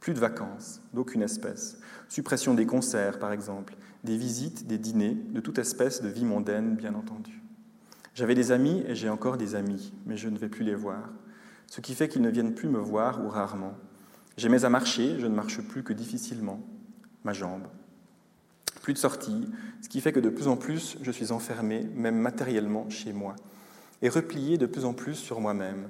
Plus 0.00 0.14
de 0.14 0.18
vacances, 0.18 0.80
d'aucune 0.94 1.22
espèce. 1.22 1.78
Suppression 2.08 2.54
des 2.54 2.66
concerts, 2.66 3.18
par 3.18 3.32
exemple, 3.32 3.76
des 4.02 4.16
visites, 4.16 4.66
des 4.66 4.78
dîners, 4.78 5.14
de 5.14 5.40
toute 5.40 5.58
espèce 5.58 6.02
de 6.02 6.08
vie 6.08 6.24
mondaine, 6.24 6.74
bien 6.74 6.94
entendu. 6.94 7.42
J'avais 8.14 8.34
des 8.34 8.50
amis 8.50 8.82
et 8.86 8.94
j'ai 8.94 9.08
encore 9.08 9.36
des 9.36 9.54
amis, 9.54 9.92
mais 10.06 10.16
je 10.16 10.28
ne 10.28 10.38
vais 10.38 10.48
plus 10.48 10.64
les 10.64 10.74
voir, 10.74 11.10
ce 11.66 11.80
qui 11.80 11.94
fait 11.94 12.08
qu'ils 12.08 12.22
ne 12.22 12.30
viennent 12.30 12.54
plus 12.54 12.68
me 12.68 12.78
voir 12.78 13.24
ou 13.24 13.28
rarement. 13.28 13.74
J'aimais 14.36 14.64
à 14.64 14.70
marcher, 14.70 15.18
je 15.18 15.26
ne 15.26 15.34
marche 15.34 15.60
plus 15.60 15.82
que 15.82 15.92
difficilement, 15.92 16.60
ma 17.24 17.32
jambe. 17.32 17.66
Plus 18.82 18.94
de 18.94 18.98
sortie, 18.98 19.46
ce 19.82 19.88
qui 19.88 20.00
fait 20.00 20.12
que 20.12 20.20
de 20.20 20.30
plus 20.30 20.48
en 20.48 20.56
plus 20.56 20.96
je 21.02 21.10
suis 21.10 21.32
enfermé, 21.32 21.86
même 21.94 22.16
matériellement, 22.16 22.88
chez 22.88 23.12
moi, 23.12 23.36
et 24.02 24.08
replié 24.08 24.58
de 24.58 24.66
plus 24.66 24.84
en 24.84 24.94
plus 24.94 25.14
sur 25.14 25.40
moi-même, 25.40 25.88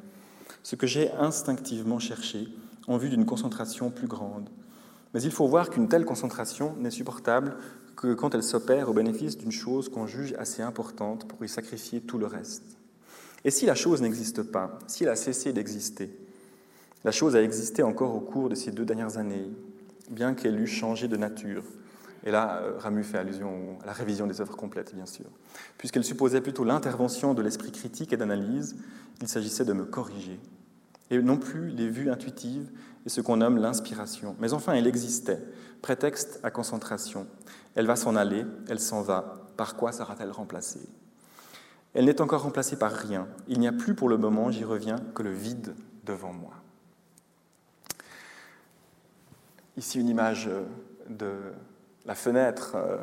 ce 0.63 0.77
que 0.77 0.87
j'ai 0.87 1.11
instinctivement 1.13 1.99
cherché 1.99 2.49
en 2.87 2.97
vue 2.97 3.09
d'une 3.09 3.27
concentration 3.27 3.91
plus 3.91 4.09
grande. 4.09 4.49
Mais 5.15 5.23
il 5.23 5.31
faut 5.31 5.49
voir 5.49 5.71
qu'une 5.71 5.89
telle 5.89 6.05
concentration 6.05 6.75
n'est 6.79 6.91
supportable 6.91 7.57
que 7.97 8.15
quand 8.15 8.35
elle 8.35 8.43
s'opère 8.43 8.89
au 8.89 8.93
bénéfice 8.93 9.37
d'une 9.37 9.53
chose 9.53 9.89
qu'on 9.89 10.07
juge 10.07 10.35
assez 10.39 10.63
importante 10.63 11.29
pour 11.29 11.45
y 11.45 11.49
sacrifier 11.49 12.01
tout 12.01 12.19
le 12.19 12.27
reste. 12.27 12.79
Et 13.45 13.51
si 13.51 13.67
la 13.67 13.75
chose 13.75 14.03
n'existe 14.03 14.43
pas, 14.43 14.79
si 14.87 15.05
elle 15.05 15.11
a 15.11 15.17
cessé 15.17 15.53
d'exister, 15.53 16.11
la 17.05 17.13
chose 17.13 17.37
a 17.37 17.43
existé 17.43 17.83
encore 17.83 18.15
au 18.15 18.21
cours 18.21 18.49
de 18.49 18.55
ces 18.55 18.71
deux 18.71 18.85
dernières 18.85 19.17
années, 19.17 19.51
bien 20.11 20.35
qu'elle 20.35 20.61
eût 20.61 20.67
changé 20.67 21.09
de 21.09 21.17
nature. 21.17 21.65
Et 22.25 22.31
là, 22.31 22.59
euh, 22.63 22.79
Ramu 22.79 23.03
fait 23.03 23.19
allusion 23.19 23.79
à 23.83 23.87
la 23.87 23.93
révision 23.93 24.27
des 24.27 24.41
œuvres 24.41 24.57
complètes, 24.57 24.95
bien 24.95 25.07
sûr. 25.07 25.27
Puisqu'elle 25.79 26.05
supposait 26.05 26.41
plutôt 26.41 26.65
l'intervention 26.65 27.35
de 27.35 27.43
l'esprit 27.43 27.73
critique 27.73 28.13
et 28.13 28.17
d'analyse, 28.17 28.77
il 29.21 29.29
s'agissait 29.29 29.65
de 29.65 29.73
me 29.73 29.85
corriger. 29.85 30.39
Et 31.11 31.19
non 31.19 31.39
plus 31.39 31.69
les 31.71 31.89
vues 31.89 32.11
intuitives 32.11 32.71
et 33.07 33.09
ce 33.09 33.21
qu'on 33.21 33.39
nomme 33.39 33.59
l'inspiration. 33.59 34.37
Mais 34.39 34.53
enfin, 34.53 34.75
elle 34.75 34.87
existait, 34.87 35.43
prétexte 35.83 36.41
à 36.43 36.51
concentration. 36.51 37.27
Elle 37.75 37.87
va 37.87 37.97
s'en 37.97 38.17
aller, 38.17 38.45
elle 38.69 38.81
s'en 38.81 39.03
va. 39.03 39.47
Par 39.57 39.77
quoi 39.77 39.93
sera-t-elle 39.93 40.31
remplacée? 40.31 40.89
Elle 41.95 42.05
n'est 42.05 42.21
encore 42.21 42.43
remplacée 42.43 42.79
par 42.79 42.93
rien. 42.93 43.27
Il 43.49 43.59
n'y 43.59 43.67
a 43.67 43.73
plus 43.73 43.95
pour 43.95 44.09
le 44.09 44.17
moment, 44.17 44.51
j'y 44.51 44.65
reviens, 44.65 44.97
que 45.15 45.23
le 45.23 45.33
vide 45.33 45.75
devant 46.05 46.33
moi. 46.33 46.53
Ici 49.77 49.99
une 49.99 50.09
image 50.09 50.49
euh, 50.49 50.65
de 51.09 51.33
la 52.07 52.15
fenêtre 52.15 52.73
euh, 52.77 52.99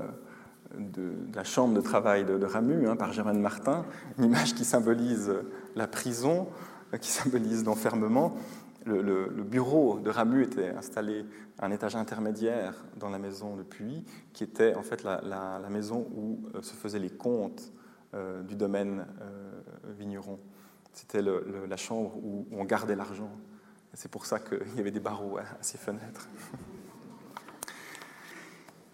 de, 0.78 1.14
la 1.34 1.44
chambre 1.44 1.74
de 1.74 1.82
travail 1.82 2.26
de, 2.26 2.46
Ramu 2.46 2.88
hein, 2.88 2.96
par 2.96 3.14
Germaine 3.14 3.42
Martin, 3.42 3.86
une 4.18 4.26
image 4.26 4.54
qui 4.56 4.66
symbolise 4.66 5.32
la 5.76 5.88
prison, 5.88 6.48
euh, 6.94 6.98
qui 6.98 7.10
symbolise 7.10 7.66
l'enfermement. 7.66 8.36
Le, 8.86 9.28
bureau 9.44 10.00
de 10.00 10.10
Ramu 10.10 10.44
était 10.44 10.70
installé 10.70 11.26
à 11.60 11.66
un 11.66 11.72
étage 11.72 11.98
intermédiaire 11.98 12.86
dans 12.98 13.10
la 13.10 13.20
maison 13.20 13.58
de 13.58 13.64
Puy, 13.64 14.06
qui 14.32 14.46
était 14.46 14.76
en 14.76 14.84
fait 14.84 15.04
la, 15.04 15.60
maison 15.70 16.08
où 16.16 16.40
se 16.62 16.74
faisaient 16.74 17.00
les 17.00 17.10
comptes 17.10 17.74
du 18.48 18.56
domaine 18.56 19.06
vigneron. 20.00 20.40
C'était 20.98 21.22
la 21.22 21.78
chambre 21.78 22.16
où, 22.24 22.48
on 22.52 22.64
gardait 22.64 22.96
l'argent. 22.96 23.30
C'est 23.94 24.10
pour 24.10 24.26
ça 24.26 24.40
qu'il 24.40 24.76
y 24.78 24.80
avait 24.80 24.90
des 24.90 25.00
barreaux 25.00 25.38
à, 25.38 25.44
ces 25.62 25.78
fenêtres. 25.78 26.30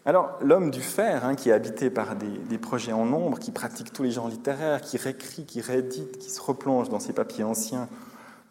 Alors, 0.06 0.38
l'homme 0.42 0.70
du 0.70 0.82
fer, 0.82 1.24
hein, 1.24 1.36
qui 1.36 1.50
est 1.50 1.54
habité 1.54 1.90
par 1.90 2.18
des, 2.18 2.58
projets 2.58 2.92
en 2.92 3.06
nombre, 3.06 3.40
qui 3.40 3.52
pratique 3.52 3.94
tous 3.94 4.04
les 4.04 4.12
genres 4.12 4.28
littéraires, 4.28 4.82
qui 4.82 4.98
réécrit, 4.98 5.46
qui 5.46 5.62
réédite, 5.62 6.18
qui 6.18 6.30
se 6.30 6.42
replonge 6.42 6.90
dans 6.90 7.00
ses 7.00 7.14
papiers 7.14 7.46
anciens 7.46 7.88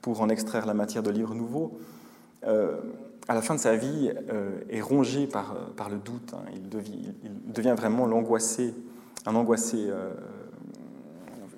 pour 0.01 0.23
en 0.23 0.31
extraire 0.31 0.65
la 0.65 0.73
matière 0.73 1.03
de 1.03 1.11
livres 1.11 1.35
nouveaux, 1.35 1.79
euh, 2.47 2.81
à 3.29 3.35
la 3.35 3.43
fin 3.43 3.55
de 3.55 3.61
sa 3.61 3.77
vie, 3.77 4.13
euh, 4.33 4.61
est 4.71 4.81
rongé 4.81 5.27
par, 5.27 5.55
par 5.77 5.91
le 5.91 5.97
doute. 5.99 6.33
Hein. 6.35 6.51
Il, 6.55 6.69
devient, 7.53 7.75
vraiment 7.77 8.07
l'angoissé, 8.07 8.75
un 9.27 9.35
angoissé 9.35 9.89
euh, 9.91 10.11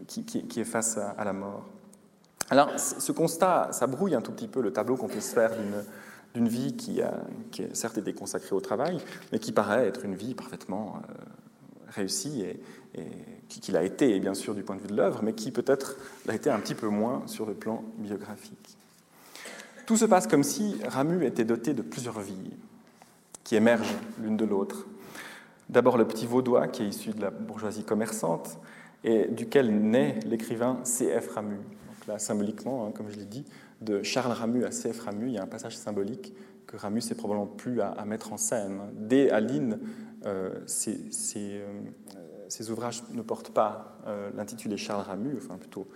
qui, 0.08 0.24
qui, 0.24 0.60
est 0.60 0.64
face 0.64 0.98
à 0.98 1.24
la 1.24 1.32
mort. 1.32 1.68
Alors, 2.50 2.78
ce 2.78 3.12
constat, 3.12 3.68
ça 3.70 3.86
brouille 3.86 4.14
un 4.16 4.20
tout 4.20 4.32
petit 4.32 4.48
peu 4.48 4.60
le 4.60 4.72
tableau 4.72 4.96
qu'on 4.96 5.08
peut 5.08 5.20
se 5.20 5.32
faire 5.32 5.52
d'une 5.52 5.84
vie 6.34 6.76
qui 6.76 7.00
a, 7.00 7.14
qui 7.50 7.64
certes 7.72 7.98
été 7.98 8.12
consacrée 8.12 8.54
au 8.54 8.60
travail, 8.60 8.98
mais 9.32 9.38
qui 9.38 9.52
paraît 9.52 9.86
être 9.86 10.04
une 10.04 10.14
vie 10.14 10.34
parfaitement 10.34 10.96
euh, 10.96 11.14
réussie 11.88 12.42
et, 12.42 12.60
qui, 13.48 13.72
l'a 13.72 13.82
été, 13.82 14.18
bien 14.20 14.34
sûr, 14.34 14.54
du 14.54 14.62
point 14.62 14.76
de 14.76 14.80
vue 14.80 14.88
de 14.88 14.96
l'œuvre, 14.96 15.20
mais 15.22 15.32
qui 15.32 15.50
peut-être 15.50 15.96
l'a 16.26 16.34
été 16.34 16.50
un 16.50 16.60
petit 16.60 16.74
peu 16.74 16.88
moins 16.88 17.22
sur 17.26 17.46
le 17.46 17.54
plan 17.54 17.82
biographique. 17.98 18.76
Tout 19.86 19.96
se 19.96 20.04
passe 20.04 20.26
comme 20.26 20.42
si 20.42 20.76
Ramu 20.86 21.24
était 21.24 21.44
doté 21.44 21.74
de 21.74 21.82
plusieurs 21.82 22.20
vies 22.20 22.52
qui 23.42 23.56
émergent 23.56 23.96
l'une 24.20 24.36
de 24.36 24.44
l'autre. 24.44 24.86
D'abord 25.68 25.98
le 25.98 26.06
petit 26.06 26.26
vaudois 26.26 26.68
qui 26.68 26.82
est 26.82 26.88
issu 26.88 27.10
de 27.10 27.20
la 27.20 27.30
bourgeoisie 27.30 27.84
commerçante 27.84 28.58
et 29.02 29.26
duquel 29.26 29.74
naît 29.76 30.20
l'écrivain 30.24 30.78
C.F. 30.84 31.34
Ramu, 31.34 31.58
là, 32.06 32.18
symboliquement, 32.18 32.86
hein, 32.86 32.92
comme 32.94 33.10
je 33.10 33.16
l'ai 33.16 33.26
dit, 33.26 33.44
de 33.84 34.02
Charles 34.02 34.32
Ramu 34.32 34.64
à 34.64 34.70
C.F. 34.70 35.00
Ramu, 35.00 35.28
il 35.28 35.34
y 35.34 35.38
a 35.38 35.42
un 35.42 35.46
passage 35.46 35.76
symbolique 35.76 36.34
que 36.66 36.76
Ramu 36.76 37.00
s'est 37.00 37.14
probablement 37.14 37.46
plus 37.46 37.80
à, 37.80 38.04
mettre 38.04 38.32
en 38.32 38.36
scène. 38.36 38.80
Dès 38.94 39.30
Aline, 39.30 39.78
euh, 40.26 40.50
euh, 40.86 41.72
ces, 42.48 42.70
ouvrages 42.70 43.02
ne 43.12 43.22
portent 43.22 43.50
pas 43.50 43.98
euh, 44.06 44.30
l'intitulé 44.34 44.76
Charles 44.76 45.02
Ramu, 45.02 45.36
enfin 45.36 45.56
plutôt 45.58 45.86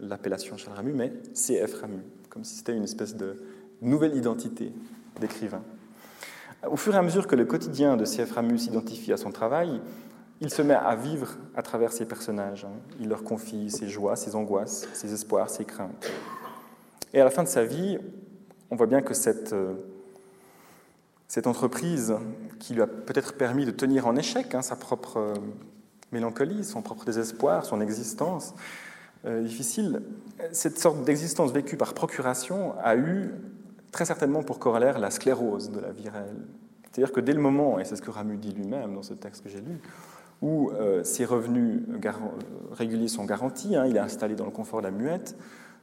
l'appellation 0.00 0.56
Charles 0.56 0.76
Ramu, 0.76 0.92
mais 0.92 1.12
C.F. 1.32 1.80
Ramu, 1.80 2.02
comme 2.28 2.44
si 2.44 2.56
c'était 2.56 2.76
une 2.76 2.84
espèce 2.84 3.16
de 3.16 3.36
nouvelle 3.80 4.16
identité 4.16 4.72
d'écrivain. 5.20 5.62
Au 6.68 6.76
fur 6.76 6.94
et 6.94 6.98
à 6.98 7.02
mesure 7.02 7.26
que 7.26 7.36
le 7.36 7.44
quotidien 7.44 7.96
de 7.96 8.04
C.F. 8.04 8.32
Ramu 8.32 8.58
s'identifie 8.58 9.12
à 9.12 9.16
son 9.16 9.30
travail, 9.30 9.80
il 10.40 10.50
se 10.50 10.60
met 10.60 10.74
à 10.74 10.94
vivre 10.96 11.28
à 11.54 11.62
travers 11.62 11.92
ses 11.92 12.04
personnages. 12.04 12.64
Hein. 12.64 12.72
Il 13.00 13.08
leur 13.08 13.22
confie 13.22 13.70
ses 13.70 13.88
joies, 13.88 14.16
ses 14.16 14.34
angoisses, 14.34 14.86
ses 14.92 15.12
espoirs, 15.12 15.48
ses 15.48 15.64
craintes. 15.64 16.10
Et 17.16 17.20
à 17.22 17.24
la 17.24 17.30
fin 17.30 17.42
de 17.42 17.48
sa 17.48 17.64
vie, 17.64 17.98
on 18.70 18.76
voit 18.76 18.86
bien 18.86 19.00
que 19.00 19.14
cette, 19.14 19.54
euh, 19.54 19.72
entreprise 21.46 22.14
qui 22.58 22.74
lui 22.74 22.82
a 22.82 22.86
peut-être 22.86 23.38
permis 23.38 23.64
de 23.64 23.70
tenir 23.70 24.06
en 24.06 24.16
échec 24.16 24.54
hein, 24.54 24.60
sa 24.60 24.76
propre 24.76 25.16
euh, 25.16 25.34
mélancolie, 26.12 26.62
son 26.62 26.82
propre 26.82 27.06
désespoir, 27.06 27.64
son 27.64 27.80
existence 27.80 28.54
euh, 29.24 29.42
difficile, 29.42 30.02
cette 30.52 30.78
sorte 30.78 31.04
d'existence 31.04 31.52
vécue 31.52 31.78
par 31.78 31.94
procuration 31.94 32.74
a 32.80 32.96
eu 32.96 33.30
très 33.92 34.04
certainement 34.04 34.42
pour 34.42 34.58
corollaire 34.58 34.98
la 34.98 35.10
sclérose 35.10 35.70
de 35.70 35.80
la 35.80 35.92
vie 35.92 36.10
réelle. 36.10 36.44
C'est-à-dire 36.82 37.12
que 37.12 37.20
dès 37.20 37.32
le 37.32 37.40
moment, 37.40 37.78
et 37.78 37.86
c'est 37.86 37.96
ce 37.96 38.02
que 38.02 38.10
Ramu 38.10 38.36
dit 38.36 38.52
lui-même 38.52 38.94
dans 38.94 39.02
ce 39.02 39.14
texte 39.14 39.42
que 39.42 39.48
j'ai 39.48 39.62
lu, 39.62 39.80
où 40.42 40.70
ses 41.02 41.24
revenus 41.24 41.80
réguliers 42.72 43.08
sont 43.08 43.24
garantis, 43.24 43.74
hein, 43.74 43.86
il 43.86 43.96
est 43.96 44.00
installé 44.00 44.34
dans 44.34 44.44
le 44.44 44.50
confort 44.50 44.80
de 44.80 44.84
la 44.84 44.90
muette, 44.90 45.34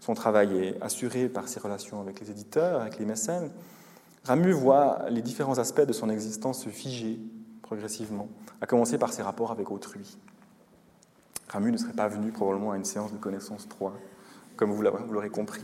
son 0.03 0.15
travail 0.15 0.57
est 0.57 0.81
assuré 0.81 1.29
par 1.29 1.47
ses 1.47 1.61
relations 1.61 2.01
avec 2.01 2.19
les 2.19 2.29
éditeurs, 2.29 2.81
avec 2.81 2.99
les 2.99 3.05
mécènes. 3.05 3.49
Ramu 4.25 4.51
voit 4.51 5.05
les 5.09 5.21
différents 5.21 5.59
aspects 5.59 5.85
de 5.85 5.93
son 5.93 6.09
existence 6.09 6.65
se 6.65 6.67
figer 6.67 7.21
progressivement, 7.61 8.27
à 8.59 8.65
commencer 8.65 8.97
par 8.97 9.13
ses 9.13 9.21
rapports 9.21 9.51
avec 9.51 9.71
autrui. 9.71 10.17
Ramu 11.47 11.71
ne 11.71 11.77
serait 11.77 11.93
pas 11.93 12.09
venu 12.09 12.33
probablement 12.33 12.73
à 12.73 12.75
une 12.75 12.83
séance 12.83 13.13
de 13.13 13.17
connaissance 13.17 13.69
3, 13.69 13.93
comme 14.57 14.73
vous 14.73 14.81
l'aurez 14.81 15.29
compris. 15.29 15.63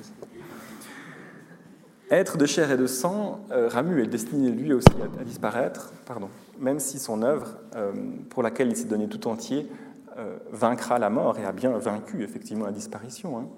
Être 2.10 2.38
de 2.38 2.46
chair 2.46 2.72
et 2.72 2.78
de 2.78 2.88
sang, 2.88 3.42
euh, 3.52 3.68
Ramu 3.68 4.02
est 4.02 4.08
destiné 4.08 4.52
lui 4.52 4.72
aussi 4.72 4.88
à, 5.20 5.24
disparaître, 5.26 5.92
pardon, 6.06 6.30
même 6.58 6.80
si 6.80 6.98
son 6.98 7.24
œuvre, 7.24 7.58
euh, 7.76 7.92
pour 8.30 8.42
laquelle 8.42 8.70
il 8.70 8.78
s'est 8.78 8.86
donné 8.86 9.10
tout 9.10 9.28
entier, 9.28 9.70
euh, 10.18 10.38
vaincra 10.50 10.98
la 10.98 11.10
mort 11.10 11.38
et 11.40 11.44
a 11.44 11.52
bien 11.52 11.78
vaincu 11.78 12.24
effectivement 12.24 12.66
la 12.66 12.72
disparition. 12.72 13.50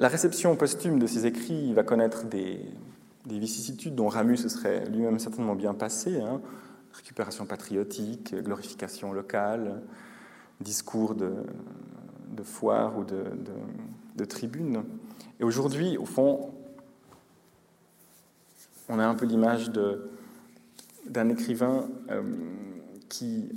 La 0.00 0.08
réception 0.08 0.56
posthume 0.56 0.98
de 0.98 1.06
ses 1.06 1.26
écrits 1.26 1.72
va 1.74 1.82
connaître 1.82 2.24
des, 2.24 2.60
vicissitudes 3.26 3.94
dont 3.94 4.08
Ramu 4.08 4.36
se 4.36 4.48
serait 4.48 4.84
lui-même 4.86 5.18
certainement 5.18 5.54
bien 5.54 5.74
passé. 5.74 6.20
Hein. 6.20 6.40
Récupération 6.92 7.46
patriotique, 7.46 8.34
glorification 8.34 9.12
locale, 9.12 9.82
discours 10.60 11.14
de, 11.14 11.32
foire 12.42 12.98
ou 12.98 13.04
de, 13.04 13.24
de 14.16 14.24
tribune. 14.24 14.82
Et 15.38 15.44
aujourd'hui, 15.44 15.96
au 15.96 16.04
fond, 16.04 16.52
on 18.88 18.98
a 18.98 19.06
un 19.06 19.14
peu 19.14 19.26
l'image 19.26 19.70
d'un 21.06 21.28
écrivain 21.28 21.88
euh, 22.10 22.22
qui 23.08 23.48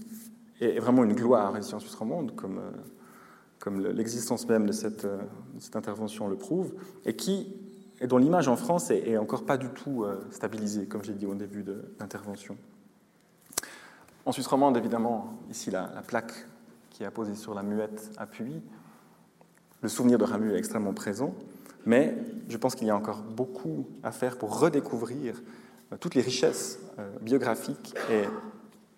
est 0.61 0.79
vraiment 0.79 1.03
une 1.03 1.13
gloire 1.13 1.57
ici 1.59 1.75
en 1.75 1.79
Suisse 1.79 1.95
romande, 1.95 2.35
comme, 2.35 2.59
euh, 2.59 2.71
comme 3.59 3.81
l'existence 3.81 4.47
même 4.47 4.65
de 4.65 4.71
cette, 4.71 5.05
euh, 5.05 5.17
cette, 5.59 5.75
intervention 5.75 6.27
le 6.27 6.35
prouve, 6.35 6.73
et 7.05 7.15
qui 7.15 7.55
dont 8.07 8.17
l'image 8.17 8.47
en 8.47 8.57
France 8.57 8.91
est, 8.91 9.17
encore 9.17 9.45
pas 9.45 9.57
du 9.57 9.69
tout 9.69 10.05
stabilisée, 10.29 10.85
comme 10.85 11.01
j'ai 11.03 11.13
dit 11.13 11.25
au 11.25 11.33
début 11.33 11.63
de 11.63 11.95
l'intervention. 11.97 12.57
En 14.25 14.33
Suisse 14.33 14.47
romande, 14.47 14.75
évidemment, 14.75 15.37
ici 15.49 15.71
la, 15.71 15.89
la, 15.95 16.01
plaque 16.01 16.33
qui 16.89 17.03
est 17.03 17.05
apposée 17.05 17.35
sur 17.35 17.53
la 17.53 17.63
muette 17.63 18.11
appuie. 18.17 18.61
Le 19.81 19.87
souvenir 19.87 20.17
de 20.17 20.25
Ramu 20.25 20.53
est 20.53 20.57
extrêmement 20.57 20.93
présent. 20.93 21.33
Mais 21.85 22.15
je 22.49 22.57
pense 22.57 22.75
qu'il 22.75 22.87
y 22.87 22.89
a 22.89 22.95
encore 22.95 23.21
beaucoup 23.21 23.87
à 24.03 24.11
faire 24.11 24.37
pour 24.37 24.59
redécouvrir 24.59 25.41
euh, 25.93 25.97
toutes 25.99 26.15
les 26.15 26.21
richesses 26.21 26.79
euh, 26.97 27.07
biographiques 27.21 27.93
et 28.11 28.23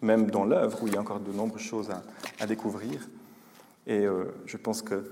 même 0.01 0.31
dans 0.31 0.45
l'œuvre 0.45 0.83
où 0.83 0.87
il 0.87 0.93
y 0.93 0.97
a 0.97 1.01
encore 1.01 1.19
de 1.19 1.31
nombreuses 1.31 1.61
choses 1.61 1.89
à, 2.39 2.45
découvrir. 2.45 3.07
Et 3.87 4.05
euh, 4.05 4.25
je 4.45 4.57
pense 4.57 4.81
que 4.81 5.11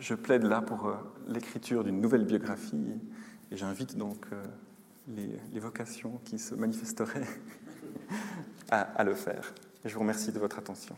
je 0.00 0.14
plaide 0.14 0.44
là 0.44 0.62
pour 0.62 0.92
l'écriture 1.28 1.84
d'une 1.84 2.00
nouvelle 2.00 2.24
biographie 2.24 2.98
et 3.52 3.56
j'invite 3.56 3.96
donc 3.96 4.26
les, 5.08 5.38
les, 5.52 5.60
vocations 5.60 6.20
qui 6.24 6.38
se 6.38 6.54
manifesteraient 6.54 7.26
à 8.70 9.04
le 9.04 9.14
faire. 9.14 9.52
Je 9.84 9.92
vous 9.94 10.00
remercie 10.00 10.32
de 10.32 10.38
votre 10.38 10.58
attention. 10.58 10.96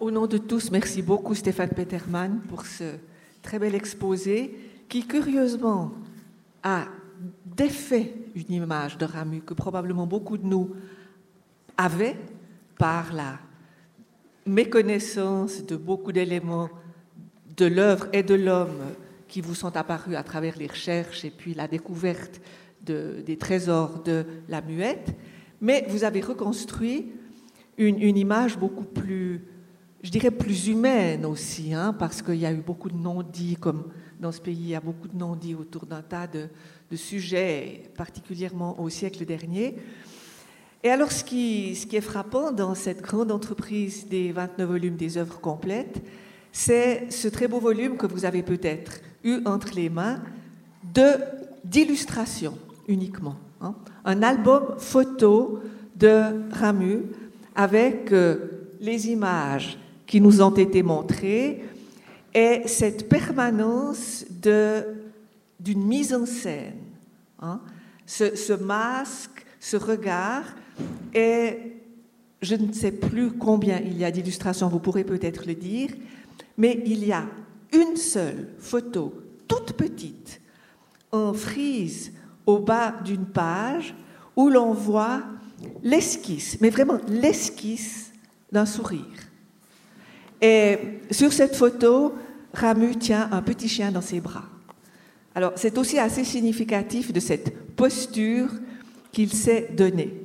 Au 0.00 0.10
nom 0.10 0.26
de 0.26 0.38
tous, 0.38 0.70
merci 0.70 1.02
beaucoup 1.02 1.34
Stéphane 1.34 1.70
Peterman 1.70 2.40
pour 2.48 2.66
ce 2.66 2.94
très 3.42 3.58
bel 3.58 3.74
exposé 3.74 4.58
qui 4.88 5.06
curieusement 5.06 5.92
a 6.62 6.86
défait 7.44 8.14
une 8.34 8.52
image 8.52 8.98
de 8.98 9.04
Ramu 9.04 9.40
que 9.40 9.54
probablement 9.54 10.06
beaucoup 10.06 10.38
de 10.38 10.46
nous 10.46 10.70
avaient 11.76 12.16
par 12.78 13.12
la 13.12 13.38
méconnaissance 14.46 15.64
de 15.64 15.76
beaucoup 15.76 16.12
d'éléments 16.12 16.70
de 17.56 17.66
l'œuvre 17.66 18.08
et 18.12 18.22
de 18.22 18.34
l'homme 18.34 18.80
qui 19.26 19.40
vous 19.40 19.54
sont 19.54 19.76
apparus 19.76 20.16
à 20.16 20.22
travers 20.22 20.56
les 20.56 20.66
recherches 20.66 21.24
et 21.24 21.30
puis 21.30 21.54
la 21.54 21.68
découverte 21.68 22.40
des 22.82 23.36
trésors 23.36 24.02
de 24.02 24.24
la 24.48 24.62
muette, 24.62 25.14
mais 25.60 25.84
vous 25.88 26.04
avez 26.04 26.22
reconstruit 26.22 27.12
une, 27.76 28.16
image 28.16 28.58
beaucoup 28.58 28.84
plus 28.84 29.42
je 30.02 30.10
dirais, 30.10 30.30
plus 30.30 30.68
humaine 30.68 31.26
aussi, 31.26 31.74
hein, 31.74 31.92
parce 31.92 32.22
qu'il 32.22 32.36
y 32.36 32.46
a 32.46 32.52
eu 32.52 32.62
beaucoup 32.62 32.88
de 32.88 32.96
non-dits, 32.96 33.56
comme 33.56 33.90
dans 34.20 34.32
ce 34.32 34.40
pays, 34.40 34.58
il 34.58 34.68
y 34.68 34.74
a 34.74 34.80
beaucoup 34.80 35.08
de 35.08 35.16
non-dits 35.16 35.54
autour 35.54 35.86
d'un 35.86 36.02
tas 36.02 36.26
de, 36.26 36.48
sujets, 36.96 37.90
particulièrement 37.96 38.80
au 38.80 38.88
siècle 38.88 39.24
dernier. 39.24 39.76
Et 40.82 40.90
alors, 40.90 41.12
ce 41.12 41.24
qui, 41.24 41.76
est 41.92 42.00
frappant 42.00 42.52
dans 42.52 42.74
cette 42.74 43.02
grande 43.02 43.30
entreprise 43.30 44.06
des 44.08 44.32
29 44.32 44.68
volumes 44.68 44.96
des 44.96 45.18
œuvres 45.18 45.40
complètes, 45.40 46.02
c'est 46.52 47.10
ce 47.10 47.28
très 47.28 47.46
beau 47.46 47.60
volume 47.60 47.96
que 47.96 48.06
vous 48.06 48.24
avez 48.24 48.42
peut-être 48.42 49.00
eu 49.22 49.40
entre 49.44 49.74
les 49.74 49.90
mains 49.90 50.20
de 50.94 51.18
d'illustration 51.64 52.56
uniquement. 52.86 53.36
Hein. 53.60 53.74
Un 54.04 54.22
album 54.22 54.76
photo 54.78 55.60
de 55.96 56.50
Ramu 56.52 57.02
avec 57.54 58.12
euh, 58.12 58.68
les 58.80 59.08
images 59.08 59.78
qui 60.06 60.20
nous 60.20 60.40
ont 60.40 60.54
été 60.54 60.82
montrés 60.82 61.62
est 62.38 62.68
cette 62.68 63.08
permanence 63.08 64.24
d'une 64.40 65.84
mise 65.84 66.14
en 66.14 66.24
scène. 66.24 66.78
Hein. 67.40 67.60
Ce, 68.06 68.52
masque, 68.54 69.44
ce 69.60 69.76
regard, 69.76 70.44
et 71.12 71.58
je 72.40 72.54
ne 72.54 72.72
sais 72.72 72.92
plus 72.92 73.32
combien 73.32 73.80
il 73.80 73.98
y 73.98 74.04
a 74.04 74.10
d'illustrations, 74.10 74.68
vous 74.68 74.78
pourrez 74.78 75.04
peut-être 75.04 75.46
le 75.46 75.54
dire, 75.54 75.90
mais 76.56 76.80
il 76.86 77.04
y 77.04 77.12
a 77.12 77.26
une 77.72 77.96
seule 77.96 78.48
photo, 78.58 79.12
toute 79.46 79.72
petite, 79.72 80.40
en 81.10 81.32
frise 81.34 82.12
au 82.46 82.58
bas 82.60 82.94
d'une 83.04 83.26
page, 83.26 83.94
où 84.36 84.48
l'on 84.48 84.72
voit 84.72 85.22
l'esquisse, 85.82 86.58
mais 86.60 86.70
vraiment 86.70 86.98
l'esquisse 87.08 88.12
d'un 88.52 88.64
sourire. 88.64 89.02
Et 90.40 90.78
sur 91.10 91.32
cette 91.32 91.56
photo, 91.56 92.14
Ramu 92.54 92.96
tient 92.96 93.28
un 93.32 93.42
petit 93.42 93.68
chien 93.68 93.92
dans 93.92 94.00
ses 94.00 94.20
bras. 94.20 94.44
Alors, 95.34 95.52
c'est 95.56 95.78
aussi 95.78 95.98
assez 95.98 96.24
significatif 96.24 97.12
de 97.12 97.20
cette 97.20 97.74
posture 97.76 98.48
qu'il 99.12 99.32
s'est 99.32 99.70
donnée. 99.76 100.22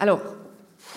Alors, 0.00 0.20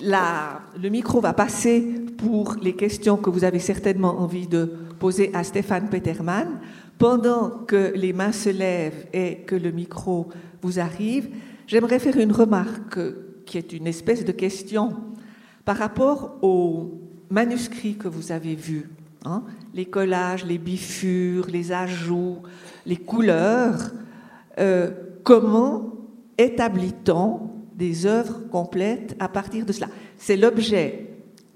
le 0.01 0.89
micro 0.89 1.21
va 1.21 1.33
passer 1.33 1.81
pour 2.17 2.55
les 2.61 2.75
questions 2.75 3.17
que 3.17 3.29
vous 3.29 3.43
avez 3.43 3.59
certainement 3.59 4.19
envie 4.19 4.47
de 4.47 4.65
poser 4.99 5.31
à 5.33 5.43
Stéphane 5.43 5.89
Peterman. 5.89 6.59
Pendant 6.97 7.49
que 7.49 7.93
les 7.95 8.13
mains 8.13 8.31
se 8.31 8.49
lèvent 8.49 9.07
et 9.13 9.37
que 9.37 9.55
le 9.55 9.71
micro 9.71 10.29
vous 10.61 10.79
arrive, 10.79 11.29
j'aimerais 11.65 11.99
faire 11.99 12.17
une 12.17 12.31
remarque 12.31 12.99
qui 13.45 13.57
est 13.57 13.73
une 13.73 13.87
espèce 13.87 14.23
de 14.23 14.31
question 14.31 14.95
par 15.65 15.77
rapport 15.77 16.37
au 16.41 16.99
manuscrits 17.29 17.95
que 17.95 18.07
vous 18.07 18.31
avez 18.31 18.55
vus, 18.55 18.89
hein, 19.25 19.43
les 19.73 19.85
collages, 19.85 20.45
les 20.45 20.57
bifures, 20.57 21.47
les 21.47 21.71
ajouts, 21.71 22.37
les 22.85 22.97
couleurs, 22.97 23.91
euh, 24.59 24.91
comment 25.23 25.93
établit-on 26.37 27.51
des 27.75 28.05
œuvres 28.05 28.41
complètes 28.51 29.15
à 29.19 29.27
partir 29.27 29.65
de 29.65 29.71
cela? 29.71 29.87
C'est 30.17 30.37
l'objet 30.37 31.07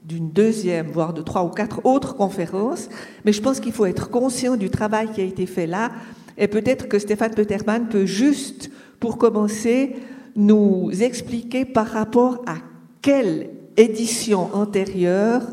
d'une 0.04 0.30
deuxième, 0.30 0.88
voire 0.88 1.14
de 1.14 1.22
trois 1.22 1.44
ou 1.44 1.50
quatre 1.50 1.86
autres 1.86 2.16
conférences, 2.16 2.90
mais 3.26 3.34
je 3.34 3.42
pense 3.42 3.60
qu'il 3.60 3.74
faut 3.74 3.86
être 3.86 4.10
conscient 4.10 4.56
du 4.56 4.70
travail 4.70 5.10
qui 5.12 5.22
a 5.22 5.24
été 5.24 5.46
fait 5.46 5.68
là, 5.68 5.92
et 6.38 6.48
peut-être 6.48 6.88
que 6.88 7.00
Stéphane 7.00 7.34
Peterman 7.34 7.88
peut 7.88 8.06
juste, 8.06 8.70
pour 9.00 9.18
commencer, 9.18 9.96
nous 10.36 10.92
expliquer 11.02 11.66
par 11.66 11.88
rapport 11.88 12.44
à 12.46 12.58
quelle 13.02 13.50
édition 13.78 14.54
antérieure 14.54 15.44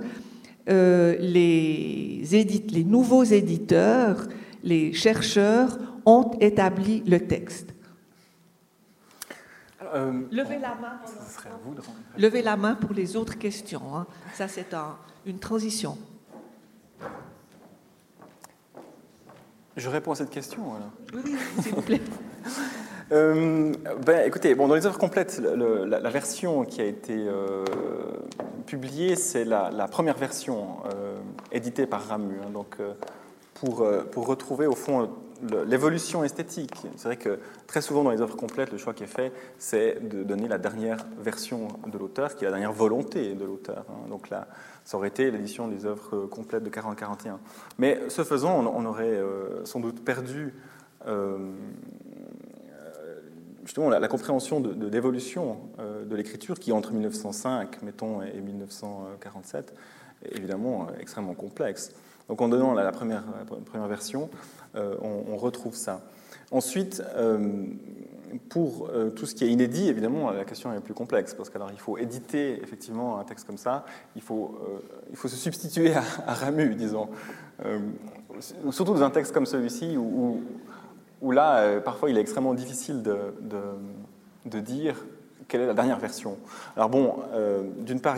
euh, 0.68 1.16
les, 1.18 2.22
les 2.70 2.84
nouveaux 2.84 3.24
éditeurs, 3.24 4.28
les 4.62 4.92
chercheurs 4.92 5.78
ont 6.06 6.30
établi 6.40 7.02
le 7.06 7.26
texte. 7.26 7.74
Euh, 9.94 10.22
levez 10.30 10.58
la 10.58 10.74
main. 10.74 11.00
Levez 12.16 12.42
la 12.42 12.56
main 12.56 12.74
pour 12.74 12.92
les 12.92 13.16
autres 13.16 13.38
questions. 13.38 13.96
Hein. 13.96 14.06
Ça, 14.34 14.48
c'est 14.48 14.74
une 15.26 15.38
transition. 15.38 15.98
Je 19.76 19.88
réponds 19.88 20.12
à 20.12 20.16
cette 20.16 20.30
question. 20.30 20.62
Oui, 21.12 21.36
s'il 21.60 21.74
vous 21.74 21.82
plaît. 21.82 22.00
Euh, 23.12 23.72
ben, 24.06 24.26
écoutez, 24.26 24.54
bon, 24.54 24.68
dans 24.68 24.74
les 24.74 24.86
œuvres 24.86 24.98
complètes, 24.98 25.38
la, 25.38 26.10
version 26.10 26.64
qui 26.64 26.80
a 26.80 26.86
été 26.86 27.14
euh, 27.14 27.62
publiée, 28.64 29.16
c'est 29.16 29.44
la, 29.44 29.86
première 29.90 30.16
version 30.16 30.78
euh, 30.94 31.18
éditée 31.50 31.86
par 31.86 32.08
Ramu. 32.08 32.36
Hein, 32.42 32.50
donc, 32.50 32.78
pour, 33.54 34.26
retrouver 34.26 34.66
au 34.66 34.74
fond 34.74 35.10
l'évolution 35.66 36.24
esthétique. 36.24 36.86
C'est 36.96 37.08
vrai 37.08 37.16
que 37.16 37.38
très 37.66 37.82
souvent 37.82 38.02
dans 38.02 38.10
les 38.10 38.20
œuvres 38.20 38.36
complètes, 38.36 38.72
le 38.72 38.78
choix 38.78 38.94
qui 38.94 39.02
est 39.02 39.08
fait, 39.08 39.32
c'est 39.58 40.08
de 40.08 40.22
donner 40.22 40.48
la 40.48 40.58
dernière 40.58 40.98
version 41.18 41.68
de 41.86 41.98
l'auteur, 41.98 42.34
qui 42.34 42.44
est 42.44 42.46
la 42.46 42.52
dernière 42.52 42.72
volonté 42.72 43.34
de 43.34 43.44
l'auteur. 43.44 43.84
Hein. 43.90 44.08
Donc 44.08 44.30
là, 44.30 44.46
ça 44.84 44.96
aurait 44.96 45.08
été 45.08 45.30
l'édition 45.30 45.68
des 45.68 45.84
œuvres 45.84 46.26
complètes 46.26 46.64
de 46.64 46.70
40-41. 46.70 47.36
Mais 47.78 48.00
ce 48.08 48.24
faisant, 48.24 48.64
on, 48.64 48.84
aurait 48.86 49.20
sans 49.64 49.80
doute 49.80 50.02
perdu 50.04 50.54
justement 53.64 53.88
la, 53.88 54.08
compréhension 54.08 54.60
de, 54.60 54.88
l'évolution 54.88 55.58
euh, 55.78 56.04
de 56.04 56.16
l'écriture 56.16 56.58
qui, 56.58 56.72
entre 56.72 56.92
1905, 56.92 57.82
mettons, 57.82 58.22
et 58.22 58.40
1947, 58.40 59.74
est 60.24 60.36
évidemment 60.36 60.88
euh, 60.88 61.00
extrêmement 61.00 61.34
complexe. 61.34 61.92
Donc 62.28 62.40
en 62.40 62.48
donnant 62.48 62.74
la, 62.74 62.90
première, 62.92 63.24
version, 63.88 64.30
euh, 64.76 64.96
on, 65.02 65.36
retrouve 65.36 65.74
ça. 65.74 66.02
Ensuite, 66.50 67.02
pour 68.48 68.90
tout 69.16 69.26
ce 69.26 69.34
qui 69.34 69.44
est 69.44 69.48
inédit, 69.48 69.88
évidemment, 69.88 70.30
la 70.30 70.44
question 70.44 70.72
est 70.72 70.80
plus 70.80 70.94
complexe, 70.94 71.34
parce 71.34 71.50
qu'alors 71.50 71.70
il 71.72 71.80
faut 71.80 71.98
éditer 71.98 72.62
effectivement 72.62 73.18
un 73.18 73.24
texte 73.24 73.46
comme 73.46 73.58
ça, 73.58 73.84
il 74.16 74.22
faut, 74.22 74.58
il 75.10 75.16
faut 75.16 75.28
se 75.28 75.36
substituer 75.36 75.94
à, 75.94 76.34
Ramu, 76.34 76.74
disons. 76.74 77.08
surtout 78.70 78.94
dans 78.94 79.02
un 79.02 79.10
texte 79.10 79.32
comme 79.32 79.46
celui-ci, 79.46 79.96
où 79.96 80.42
là, 81.30 81.58
euh, 81.58 81.80
parfois, 81.80 82.10
il 82.10 82.18
est 82.18 82.20
extrêmement 82.20 82.54
difficile 82.54 83.02
de, 83.02 84.60
dire 84.60 84.96
quelle 85.48 85.60
est 85.60 85.66
la 85.66 85.74
dernière 85.74 85.98
version. 85.98 86.36
Alors 86.76 86.88
bon, 86.88 87.14
euh, 87.32 87.62
d'une 87.78 88.00
part, 88.00 88.16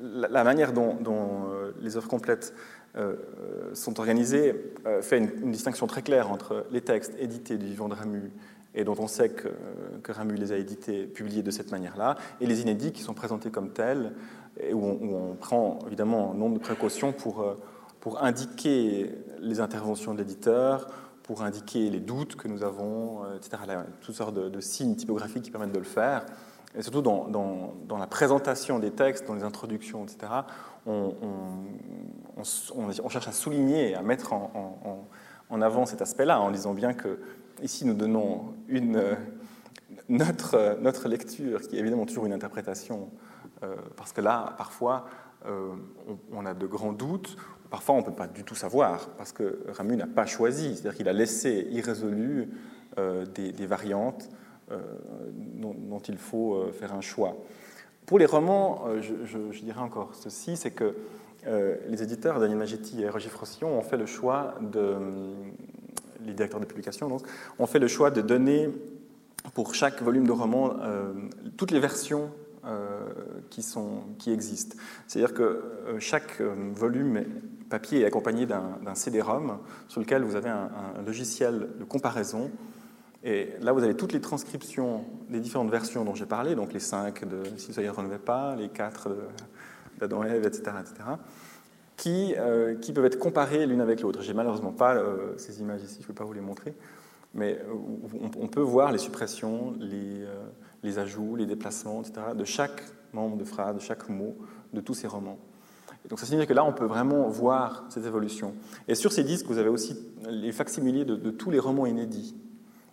la, 0.00 0.44
manière 0.44 0.72
dont, 0.72 0.96
euh, 1.06 1.72
les 1.80 1.96
œuvres 1.96 2.08
complètes 2.08 2.54
sont 3.72 4.00
organisées 4.00 4.54
fait 5.00 5.16
une, 5.16 5.50
distinction 5.50 5.86
très 5.86 6.02
claire 6.02 6.30
entre 6.30 6.66
les 6.70 6.82
textes 6.82 7.14
édités 7.18 7.56
du 7.56 7.64
vivant 7.64 7.88
de 7.88 7.94
Ramu 7.94 8.30
et 8.74 8.84
dont 8.84 8.96
on 8.98 9.06
sait 9.06 9.30
que, 9.30 9.48
Ramu 10.12 10.34
les 10.34 10.52
a 10.52 10.58
édités, 10.58 11.06
publiés 11.06 11.42
de 11.42 11.50
cette 11.50 11.70
manière-là, 11.70 12.16
et 12.42 12.46
les 12.46 12.60
inédits 12.60 12.92
qui 12.92 13.00
sont 13.00 13.14
présentés 13.14 13.50
comme 13.50 13.70
tels, 13.70 14.12
et 14.60 14.74
où 14.74 14.84
on, 14.84 15.34
prend 15.36 15.78
évidemment 15.86 16.34
nombre 16.34 16.58
de 16.58 16.62
précautions 16.62 17.12
pour, 17.12 17.56
pour 18.00 18.22
indiquer 18.22 19.10
les 19.40 19.60
interventions 19.60 20.12
de 20.12 20.18
l'éditeur, 20.18 20.88
pour 21.22 21.42
indiquer 21.42 21.90
les 21.90 22.00
doutes 22.00 22.36
que 22.36 22.48
nous 22.48 22.62
avons, 22.62 23.24
euh, 23.24 23.36
etc. 23.36 23.62
toutes 24.00 24.14
sortes 24.14 24.34
de, 24.34 24.60
signes 24.60 24.96
typographiques 24.96 25.42
qui 25.42 25.50
permettent 25.50 25.72
de 25.72 25.78
le 25.78 25.84
faire. 25.84 26.26
Et 26.76 26.82
surtout 26.82 27.02
dans, 27.02 27.98
la 27.98 28.06
présentation 28.06 28.78
des 28.78 28.90
textes, 28.90 29.26
dans 29.26 29.34
les 29.34 29.44
introductions, 29.44 30.04
etc., 30.04 30.32
on, 30.86 31.12
cherche 33.08 33.28
à 33.28 33.32
souligner, 33.32 33.94
à 33.94 34.02
mettre 34.02 34.32
en, 34.32 35.62
avant 35.62 35.84
cet 35.84 36.00
aspect-là, 36.00 36.40
en 36.40 36.50
disant 36.50 36.72
bien 36.72 36.94
que 36.94 37.18
ici 37.62 37.84
nous 37.84 37.92
donnons 37.92 38.54
une, 38.68 39.16
notre, 40.08 40.78
notre 40.80 41.08
lecture, 41.08 41.60
qui 41.60 41.76
est 41.76 41.80
évidemment 41.80 42.06
toujours 42.06 42.24
une 42.24 42.32
interprétation, 42.32 43.10
euh, 43.62 43.76
parce 43.96 44.12
que 44.12 44.22
là, 44.22 44.54
parfois, 44.56 45.04
on, 46.32 46.46
a 46.46 46.54
de 46.54 46.66
grands 46.66 46.92
doutes. 46.92 47.36
Parfois, 47.72 47.96
on 47.96 47.98
ne 47.98 48.04
peut 48.04 48.12
pas 48.12 48.28
du 48.28 48.44
tout 48.44 48.54
savoir, 48.54 49.08
parce 49.16 49.32
que 49.32 49.64
Ramu 49.68 49.96
n'a 49.96 50.06
pas 50.06 50.26
choisi, 50.26 50.74
c'est-à-dire 50.74 50.94
qu'il 50.94 51.08
a 51.08 51.12
laissé 51.12 51.66
irrésolu 51.72 52.50
des, 53.34 53.66
variantes 53.66 54.28
dont, 54.70 56.02
il 56.06 56.18
faut 56.18 56.66
faire 56.78 56.92
un 56.92 57.00
choix. 57.00 57.34
Pour 58.06 58.18
les 58.18 58.26
romans, 58.26 58.84
je, 59.00 59.64
dirais 59.64 59.80
encore 59.80 60.14
ceci, 60.14 60.58
c'est 60.58 60.70
que 60.70 60.94
les 61.46 62.02
éditeurs, 62.02 62.38
Daniel 62.38 62.58
Magetti 62.58 63.00
et 63.00 63.08
Roger 63.08 63.30
Frossillon, 63.30 63.78
ont 63.78 63.82
fait 63.82 63.96
le 63.96 64.04
choix 64.04 64.54
de, 64.60 64.98
les 66.26 66.34
directeurs 66.34 66.60
de 66.60 66.66
publication, 66.66 67.08
donc, 67.08 67.22
ont 67.58 67.66
fait 67.66 67.78
le 67.78 67.88
choix 67.88 68.10
de 68.10 68.20
donner 68.20 68.68
pour 69.54 69.74
chaque 69.74 70.00
volume 70.02 70.26
de 70.26 70.32
roman 70.32 70.76
euh, 70.80 71.12
toutes 71.56 71.70
les 71.70 71.80
versions 71.80 72.30
euh, 72.64 73.08
qui, 73.50 74.32
existent. 74.32 74.76
C'est-à-dire 75.06 75.34
que 75.34 75.42
euh, 75.42 75.98
chaque 75.98 76.40
volume 76.40 77.24
papier 77.72 78.02
est 78.02 78.04
accompagné 78.04 78.46
d'un 78.46 78.94
CD-ROM 78.94 79.58
sur 79.88 80.00
lequel 80.00 80.22
vous 80.22 80.36
avez 80.36 80.50
un, 80.50 80.70
logiciel 81.04 81.70
de 81.78 81.84
comparaison. 81.84 82.50
Et 83.24 83.50
là, 83.60 83.72
vous 83.72 83.82
avez 83.82 83.96
toutes 83.96 84.12
les 84.12 84.20
transcriptions 84.20 85.04
des 85.28 85.40
différentes 85.40 85.70
versions 85.70 86.04
dont 86.04 86.14
j'ai 86.14 86.26
parlé, 86.26 86.54
donc 86.54 86.72
les 86.72 86.80
5 86.80 87.26
de 87.26 87.42
Si 87.56 87.72
vous 87.72 87.80
ne 87.80 87.88
renouvelez 87.88 88.18
pas, 88.18 88.56
les 88.56 88.68
4 88.68 89.08
d'Adam 89.98 90.24
et 90.24 90.28
Ève, 90.28 90.46
etc., 90.46 90.72
etc 90.80 91.04
qui, 91.96 92.34
euh, 92.36 92.74
qui 92.74 92.92
peuvent 92.92 93.04
être 93.04 93.18
comparées 93.18 93.64
l'une 93.64 93.80
avec 93.80 94.00
l'autre. 94.00 94.22
J'ai 94.22 94.34
malheureusement 94.34 94.72
pas 94.72 94.96
euh, 94.96 95.34
ces 95.36 95.60
images 95.60 95.82
ici, 95.82 95.98
je 96.00 96.02
ne 96.02 96.06
peux 96.08 96.14
pas 96.14 96.24
vous 96.24 96.32
les 96.32 96.40
montrer, 96.40 96.74
mais 97.32 97.60
euh, 97.60 98.28
on, 98.40 98.48
peut 98.48 98.60
voir 98.60 98.90
les 98.90 98.98
suppressions, 98.98 99.74
les, 99.78 100.26
les, 100.82 100.98
ajouts, 100.98 101.36
les 101.36 101.46
déplacements, 101.46 102.02
etc., 102.02 102.34
de 102.34 102.44
chaque 102.44 102.82
membre 103.12 103.36
de 103.36 103.44
phrase, 103.44 103.76
de 103.76 103.80
chaque 103.80 104.08
mot, 104.08 104.36
de 104.72 104.80
tous 104.80 104.94
ces 104.94 105.06
romans. 105.06 105.38
Donc 106.08 106.18
ça 106.18 106.26
signifie 106.26 106.46
que 106.46 106.52
là, 106.52 106.64
on 106.64 106.72
peut 106.72 106.84
vraiment 106.84 107.28
voir 107.28 107.84
cette 107.88 108.04
évolution. 108.04 108.54
Et 108.88 108.94
sur 108.94 109.12
ces 109.12 109.24
disques, 109.24 109.46
vous 109.46 109.58
avez 109.58 109.68
aussi 109.68 109.96
les 110.28 110.52
facsimilés 110.52 111.04
de, 111.04 111.16
de 111.16 111.30
tous 111.30 111.50
les 111.50 111.58
romans 111.58 111.86
inédits. 111.86 112.34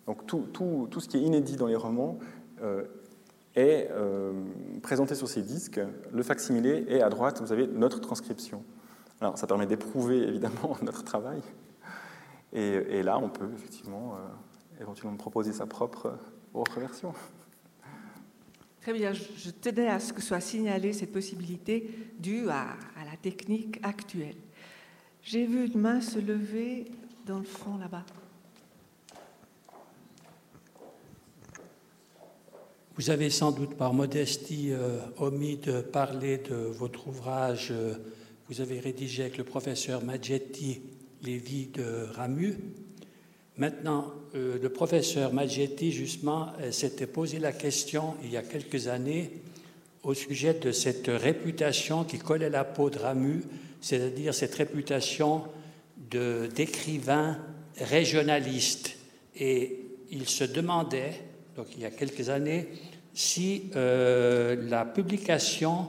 Donc 0.06 0.26
tout, 0.26 0.46
tout, 0.52 0.88
tout, 0.90 1.00
ce 1.00 1.08
qui 1.08 1.16
est 1.16 1.22
inédit 1.22 1.56
dans 1.56 1.66
les 1.66 1.76
romans 1.76 2.18
est 3.54 3.90
présenté 4.82 5.14
sur 5.14 5.28
ces 5.28 5.42
disques. 5.42 5.80
Le 6.12 6.22
facsimilé 6.22 6.84
et 6.88 7.02
à 7.02 7.08
droite, 7.08 7.40
vous 7.40 7.52
avez 7.52 7.66
notre 7.66 8.00
transcription. 8.00 8.62
Alors, 9.20 9.36
ça 9.36 9.46
permet 9.46 9.66
d'éprouver 9.66 10.18
évidemment 10.28 10.76
notre 10.82 11.04
travail. 11.04 11.42
Et, 12.52 13.02
là, 13.02 13.18
on 13.18 13.28
peut 13.28 13.48
effectivement 13.54 14.14
euh, 14.14 14.82
éventuellement 14.82 15.16
proposer 15.16 15.52
sa 15.52 15.66
propre, 15.66 16.18
autre 16.52 16.80
version. 16.80 17.12
Très 18.80 18.94
bien, 18.94 19.12
je 19.12 19.50
tenais 19.50 19.88
à 19.88 20.00
ce 20.00 20.12
que 20.12 20.22
soit 20.22 20.40
signalée 20.40 20.92
cette 20.92 21.12
possibilité 21.12 21.90
due 22.18 22.48
à, 22.48 22.76
la 23.04 23.16
technique 23.20 23.78
actuelle. 23.82 24.36
J'ai 25.22 25.44
vu 25.44 25.66
une 25.66 25.78
main 25.78 26.00
se 26.00 26.18
lever 26.18 26.86
dans 27.26 27.38
le 27.38 27.44
fond 27.44 27.76
là-bas. 27.76 28.06
Vous 32.96 33.10
avez 33.10 33.30
sans 33.30 33.52
doute 33.52 33.74
par 33.76 33.92
modestie 33.92 34.72
euh, 34.72 34.98
omis 35.18 35.56
de 35.58 35.80
parler 35.80 36.38
de 36.38 36.54
votre 36.54 37.08
ouvrage 37.08 37.68
euh, 37.70 37.94
vous 38.50 38.60
avez 38.60 38.80
rédigé 38.80 39.22
avec 39.22 39.38
le 39.38 39.44
professeur 39.44 40.02
Maggetti 40.02 40.82
les 41.22 41.38
vies 41.38 41.68
de 41.68 42.08
Ramu. 42.14 42.56
Maintenant, 43.60 44.14
euh, 44.34 44.58
le 44.58 44.68
professeur 44.70 45.34
Maggetti, 45.34 45.92
justement, 45.92 46.46
euh, 46.62 46.70
s'était 46.70 47.06
posé 47.06 47.38
la 47.38 47.52
question 47.52 48.14
il 48.24 48.30
y 48.30 48.38
a 48.38 48.42
quelques 48.42 48.88
années 48.88 49.32
au 50.02 50.14
sujet 50.14 50.54
de 50.54 50.72
cette 50.72 51.08
réputation 51.08 52.04
qui 52.04 52.16
collait 52.16 52.48
la 52.48 52.64
peau 52.64 52.88
de 52.88 52.98
Ramu, 52.98 53.42
c'est-à-dire 53.82 54.32
cette 54.32 54.54
réputation 54.54 55.42
d'écrivain 56.10 57.36
régionaliste. 57.76 58.96
Et 59.36 59.80
il 60.10 60.26
se 60.26 60.44
demandait, 60.44 61.12
donc 61.54 61.66
il 61.76 61.82
y 61.82 61.84
a 61.84 61.90
quelques 61.90 62.30
années, 62.30 62.66
si 63.12 63.64
euh, 63.76 64.56
la 64.70 64.86
publication 64.86 65.88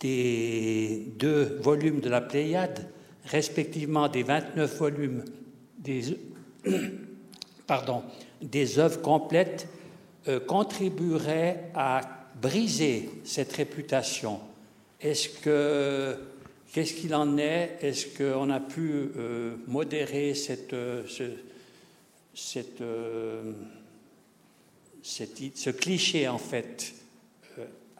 des 0.00 1.14
deux 1.18 1.58
volumes 1.62 2.00
de 2.00 2.10
la 2.10 2.20
Pléiade, 2.20 2.90
respectivement 3.24 4.08
des 4.08 4.22
29 4.22 4.76
volumes 4.76 5.24
des, 5.78 6.02
pardon, 7.66 8.02
des 8.40 8.78
œuvres 8.78 9.00
complètes, 9.00 9.68
euh, 10.28 10.40
contribuerait 10.40 11.70
à 11.74 12.00
briser 12.40 13.10
cette 13.24 13.52
réputation. 13.52 14.40
Est-ce 15.00 15.28
que 15.28 16.16
qu'est-ce 16.72 16.94
qu'il 16.94 17.14
en 17.14 17.38
est? 17.38 17.78
Est-ce 17.80 18.06
qu'on 18.16 18.50
a 18.50 18.60
pu 18.60 19.10
euh, 19.16 19.56
modérer 19.66 20.34
cette, 20.34 20.72
euh, 20.72 21.02
ce 25.02 25.70
cliché 25.70 26.28
en 26.28 26.38
fait 26.38 26.94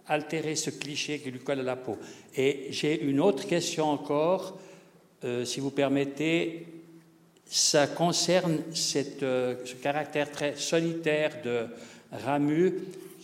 altérer 0.07 0.57
ce 0.57 0.71
cliché 0.71 1.21
qui 1.21 1.31
lui 1.31 1.39
colle 1.39 1.61
à 1.61 1.63
la 1.63 1.77
peau? 1.77 1.97
Et 2.37 2.67
j'ai 2.71 3.01
une 3.03 3.21
autre 3.21 3.47
question 3.47 3.89
encore, 3.89 4.59
euh, 5.25 5.45
si 5.45 5.61
vous 5.61 5.71
permettez. 5.71 6.67
Ça 7.53 7.89
concerne 7.89 8.61
euh, 9.23 9.57
ce 9.65 9.75
caractère 9.75 10.31
très 10.31 10.55
solitaire 10.55 11.43
de 11.43 11.67
Ramu 12.13 12.75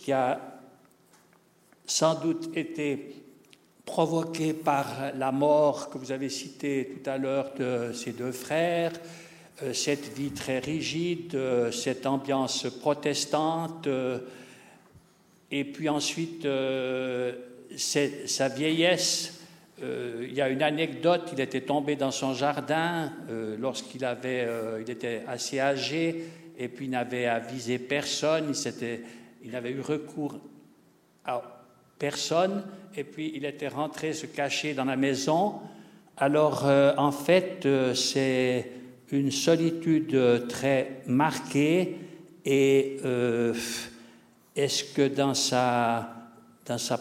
qui 0.03 0.11
a 0.11 0.59
sans 1.85 2.15
doute 2.15 2.49
été 2.57 3.15
provoqué 3.85 4.51
par 4.51 5.13
la 5.15 5.31
mort 5.31 5.89
que 5.89 5.97
vous 5.97 6.11
avez 6.11 6.29
citée 6.29 6.99
tout 7.01 7.09
à 7.09 7.17
l'heure 7.17 7.53
de 7.57 7.93
ses 7.93 8.11
deux 8.11 8.33
frères, 8.33 8.91
euh, 9.63 9.71
cette 9.71 10.13
vie 10.13 10.31
très 10.31 10.59
rigide, 10.59 11.39
cette 11.71 12.05
ambiance 12.05 12.67
protestante, 12.81 13.87
et 15.49 15.63
puis 15.63 15.87
ensuite, 15.87 16.43
euh, 16.43 17.31
sa 17.77 18.49
vieillesse. 18.49 19.36
Euh, 19.83 20.25
il 20.27 20.33
y 20.33 20.41
a 20.41 20.49
une 20.49 20.63
anecdote, 20.63 21.29
il 21.33 21.39
était 21.39 21.61
tombé 21.61 21.95
dans 21.95 22.11
son 22.11 22.33
jardin 22.33 23.11
euh, 23.29 23.55
lorsqu'il 23.59 24.03
avait, 24.05 24.47
il 24.81 24.89
était 24.89 25.23
assez 25.27 25.59
âgé 25.59 26.23
et 26.57 26.67
puis 26.67 26.85
il 26.85 26.91
n'avait 26.91 27.27
avisé 27.27 27.77
personne, 27.77 28.51
il, 28.51 28.99
il 29.43 29.51
n'avait 29.51 29.71
eu 29.71 29.81
recours 29.81 30.39
à 31.25 31.41
personne 31.99 32.63
et 32.95 33.03
puis 33.03 33.31
il 33.35 33.45
était 33.45 33.67
rentré 33.67 34.13
se 34.13 34.25
cacher 34.25 34.73
dans 34.73 34.85
la 34.85 34.95
maison. 34.95 35.55
Alors 36.17 36.65
en 36.65 37.11
fait, 37.11 37.67
c'est 37.93 38.71
une 39.11 39.29
solitude 39.29 40.47
très 40.49 41.01
marquée 41.05 41.95
et 42.43 42.97
est-ce 44.57 44.83
que 44.85 45.07
dans 45.07 45.35
sa, 45.35 46.09
dans 46.65 46.79
sa, 46.79 46.99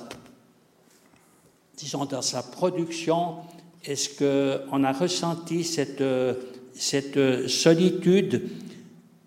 disons, 1.76 2.04
dans 2.06 2.22
sa 2.22 2.42
production, 2.42 3.36
est-ce 3.84 4.08
qu'on 4.68 4.84
a 4.84 4.92
ressenti 4.92 5.64
cette, 5.64 6.02
solitude? 7.48 8.48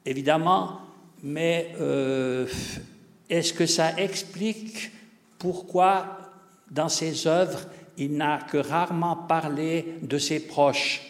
Évidemment, 0.06 0.80
mais 1.24 1.74
euh, 1.80 2.48
est-ce 3.30 3.54
que 3.54 3.66
ça 3.66 3.96
explique 3.98 4.92
pourquoi 5.38 6.20
dans 6.72 6.90
ses 6.90 7.28
œuvres, 7.28 7.62
il 7.98 8.16
n'a 8.16 8.40
que 8.40 8.58
rarement 8.58 9.16
parlé 9.16 9.96
de 10.02 10.18
ses 10.18 10.40
proches? 10.40 11.02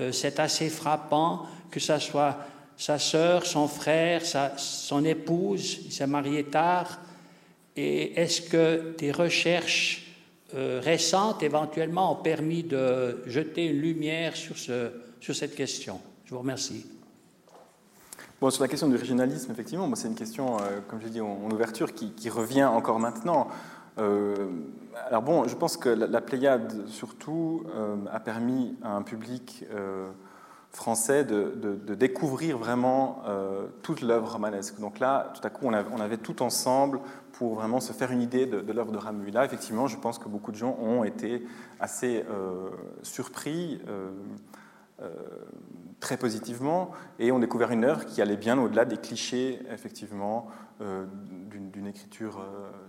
Euh, 0.00 0.12
C'est 0.12 0.40
assez 0.40 0.68
frappant 0.68 1.46
que 1.70 1.80
ça 1.80 2.00
soit 2.00 2.38
sa 2.76 2.98
sœur, 2.98 3.46
son 3.46 3.68
frère, 3.68 4.22
son 4.56 5.04
épouse, 5.04 5.78
il 5.86 5.92
s'est 5.92 6.06
marié 6.06 6.44
tard. 6.44 6.98
Et 7.76 8.20
est-ce 8.20 8.42
que 8.42 8.94
des 8.98 9.12
recherches 9.12 10.03
euh, 10.54 10.80
récentes 10.82 11.42
éventuellement 11.42 12.12
ont 12.12 12.22
permis 12.22 12.62
de 12.62 13.22
jeter 13.26 13.66
une 13.66 13.80
lumière 13.80 14.36
sur, 14.36 14.56
ce, 14.56 14.90
sur 15.20 15.34
cette 15.34 15.56
question 15.56 16.00
Je 16.24 16.30
vous 16.30 16.38
remercie. 16.38 16.86
Bon, 18.40 18.50
sur 18.50 18.62
la 18.62 18.68
question 18.68 18.88
du 18.88 18.96
régionalisme, 18.96 19.50
effectivement, 19.50 19.92
c'est 19.94 20.06
une 20.06 20.14
question, 20.14 20.58
euh, 20.58 20.80
comme 20.86 21.00
je 21.00 21.08
dit 21.08 21.20
en, 21.20 21.50
ouverture, 21.50 21.92
qui, 21.92 22.30
revient 22.30 22.64
encore 22.64 23.00
maintenant. 23.00 23.48
Euh, 23.98 24.46
alors 25.08 25.22
bon, 25.22 25.48
je 25.48 25.56
pense 25.56 25.76
que 25.76 25.88
la, 25.88 26.20
Pléiade, 26.20 26.86
surtout, 26.88 27.64
a 28.12 28.20
permis 28.20 28.76
à 28.82 28.94
un 28.94 29.02
public 29.02 29.64
français 30.74 31.24
de, 31.24 31.94
découvrir 31.94 32.58
vraiment 32.58 33.22
euh, 33.26 33.66
toute 33.82 34.00
l'œuvre 34.00 34.32
romanesque. 34.32 34.78
Donc 34.80 34.98
là, 34.98 35.32
tout 35.34 35.46
à 35.46 35.50
coup, 35.50 35.66
on, 35.66 35.72
avait 35.72 36.16
tout 36.16 36.42
ensemble 36.42 37.00
pour 37.32 37.54
vraiment 37.54 37.80
se 37.80 37.92
faire 37.92 38.10
une 38.10 38.22
idée 38.22 38.46
de, 38.46 38.72
l'œuvre 38.72 38.92
de 38.92 38.98
Ramu. 38.98 39.30
Là, 39.30 39.44
effectivement, 39.44 39.86
je 39.86 39.96
pense 39.96 40.18
que 40.18 40.28
beaucoup 40.28 40.50
de 40.50 40.56
gens 40.56 40.76
ont 40.80 41.04
été 41.04 41.46
assez 41.80 42.24
euh, 42.28 42.70
surpris, 43.02 43.80
euh, 43.88 44.10
très 46.00 46.16
positivement, 46.16 46.90
et 47.18 47.30
ont 47.30 47.38
découvert 47.38 47.70
une 47.70 47.84
œuvre 47.84 48.04
qui 48.04 48.20
allait 48.20 48.36
bien 48.36 48.58
au-delà 48.58 48.84
des 48.84 48.96
clichés, 48.96 49.60
effectivement, 49.70 50.48
d'une 50.80 51.86
écriture, 51.86 52.44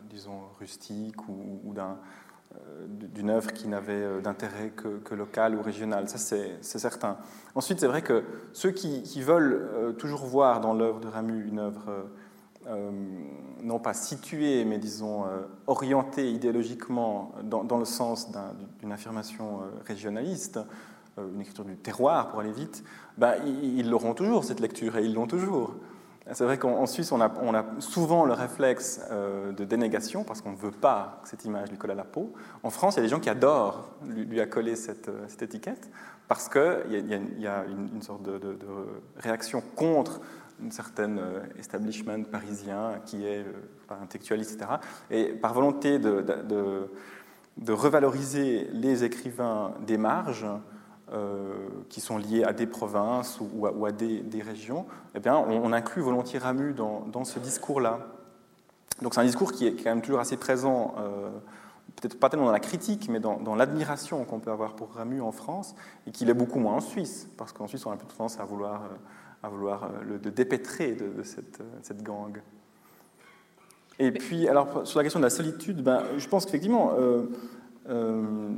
disons, 0.09 0.41
rustique 0.59 1.27
ou, 1.27 1.73
d'une 2.87 3.29
œuvre 3.29 3.51
qui 3.53 3.67
n'avait 3.67 4.21
d'intérêt 4.21 4.69
que, 4.69 5.15
local 5.15 5.55
ou 5.55 5.61
régional. 5.61 6.07
Ça, 6.09 6.17
c'est 6.17 6.79
certain. 6.79 7.17
Ensuite, 7.55 7.79
c'est 7.79 7.87
vrai 7.87 8.01
que 8.01 8.23
ceux 8.53 8.71
qui, 8.71 9.21
veulent 9.21 9.95
toujours 9.97 10.25
voir 10.25 10.61
dans 10.61 10.73
l'œuvre 10.73 10.99
de 10.99 11.07
Ramu 11.07 11.47
une 11.47 11.59
œuvre 11.59 12.05
euh, 12.67 12.89
non 13.61 13.77
pas 13.77 13.93
situé, 13.93 14.65
mais 14.65 14.79
disons 14.79 15.25
euh, 15.25 15.41
orienté 15.67 16.31
idéologiquement 16.31 17.31
dans, 17.43 17.77
le 17.77 17.85
sens 17.85 18.31
d'une 18.79 18.91
affirmation 18.91 19.61
euh, 19.61 19.65
régionaliste, 19.85 20.59
une 21.17 21.41
écriture 21.41 21.63
du 21.63 21.77
terroir 21.77 22.29
pour 22.29 22.39
aller 22.39 22.51
vite, 22.51 22.83
ben, 23.17 23.35
ils 23.45 23.89
l'auront 23.89 24.13
toujours 24.13 24.43
cette 24.43 24.59
lecture 24.59 24.97
et 24.97 25.05
ils 25.05 25.13
l'ont 25.13 25.27
toujours. 25.27 25.75
C'est 26.31 26.43
vrai 26.43 26.57
qu'en 26.57 26.85
Suisse, 26.87 27.11
on 27.11 27.21
a, 27.21 27.65
souvent 27.79 28.25
le 28.25 28.33
réflexe 28.33 28.99
de 29.11 29.63
dénégation 29.63 30.23
parce 30.23 30.41
qu'on 30.41 30.53
ne 30.53 30.57
veut 30.57 30.71
pas 30.71 31.19
que 31.21 31.29
cette 31.29 31.45
image 31.45 31.69
lui 31.69 31.77
colle 31.77 31.91
à 31.91 31.95
la 31.95 32.03
peau. 32.03 32.33
En 32.63 32.71
France, 32.71 32.95
il 32.95 32.97
y 32.97 32.99
a 33.01 33.03
des 33.03 33.09
gens 33.09 33.19
qui 33.19 33.29
adorent 33.29 33.89
lui, 34.07 34.41
accoler 34.41 34.75
cette, 34.75 35.11
cette, 35.27 35.43
étiquette 35.43 35.87
parce 36.27 36.49
qu'il 36.49 37.05
y, 37.37 37.47
a 37.47 37.63
une, 37.65 38.01
sorte 38.01 38.23
de, 38.23 38.57
réaction 39.17 39.61
contre 39.75 40.21
une 40.61 40.71
certaine 40.71 41.19
euh, 41.19 41.39
establishment 41.59 42.23
parisien 42.23 43.01
qui 43.05 43.25
est 43.25 43.43
euh, 43.43 44.01
intellectuel, 44.01 44.41
etc. 44.41 44.59
Et 45.11 45.25
par 45.25 45.53
volonté 45.53 45.99
de, 45.99 46.89
revaloriser 47.67 48.67
les 48.71 49.03
écrivains 49.03 49.73
des 49.85 49.97
marges, 49.97 50.45
euh, 51.13 51.67
qui 51.89 52.01
sont 52.01 52.17
liés 52.17 52.43
à 52.43 52.53
des 52.53 52.67
provinces 52.67 53.39
ou, 53.39 53.85
à, 53.85 53.91
des, 53.91 54.21
des, 54.21 54.41
régions, 54.41 54.85
eh 55.13 55.19
bien, 55.19 55.35
on, 55.37 55.71
inclut 55.71 56.01
volontiers 56.01 56.39
Ramu 56.39 56.73
dans, 56.73 57.01
dans 57.11 57.23
ce 57.23 57.39
discours-là. 57.39 57.99
Donc 59.01 59.13
c'est 59.13 59.21
un 59.21 59.25
discours 59.25 59.51
qui 59.51 59.67
est 59.67 59.75
quand 59.75 59.89
même 59.89 60.01
toujours 60.01 60.21
assez 60.21 60.37
présent, 60.37 60.95
peut-être 61.97 62.17
pas 62.17 62.29
tellement 62.29 62.45
dans 62.45 62.51
la 62.51 62.61
critique, 62.61 63.09
mais 63.09 63.19
dans, 63.19 63.37
dans 63.37 63.55
l'admiration 63.55 64.23
qu'on 64.23 64.39
peut 64.39 64.51
avoir 64.51 64.75
pour 64.75 64.93
Ramu 64.93 65.21
en 65.21 65.33
France, 65.33 65.75
et 66.07 66.11
qu'il 66.11 66.29
est 66.29 66.33
beaucoup 66.33 66.59
moins 66.59 66.75
en 66.75 66.79
Suisse, 66.79 67.29
parce 67.37 67.51
qu'en 67.51 67.67
Suisse 67.67 67.85
on 67.85 67.91
a 67.91 67.97
peu 67.97 68.05
tendance 68.07 68.39
à 68.39 68.45
vouloir 68.45 68.83
à 69.45 69.49
vouloir 69.49 69.83
euh, 69.83 70.17
le, 70.23 70.31
dépêtrer 70.31 70.93
de, 70.93 71.23
cette, 71.23 71.61
euh, 71.61 71.77
cette, 71.81 72.03
gang. 72.03 72.41
Et 73.99 74.11
puis, 74.11 74.47
alors, 74.47 74.85
sur 74.85 74.99
la 74.99 75.03
question 75.03 75.19
de 75.19 75.25
la 75.25 75.29
solitude, 75.29 75.83
ben, 75.83 76.03
je 76.17 76.27
pense 76.27 76.45
qu'effectivement, 76.45 76.93
euh, 76.97 78.49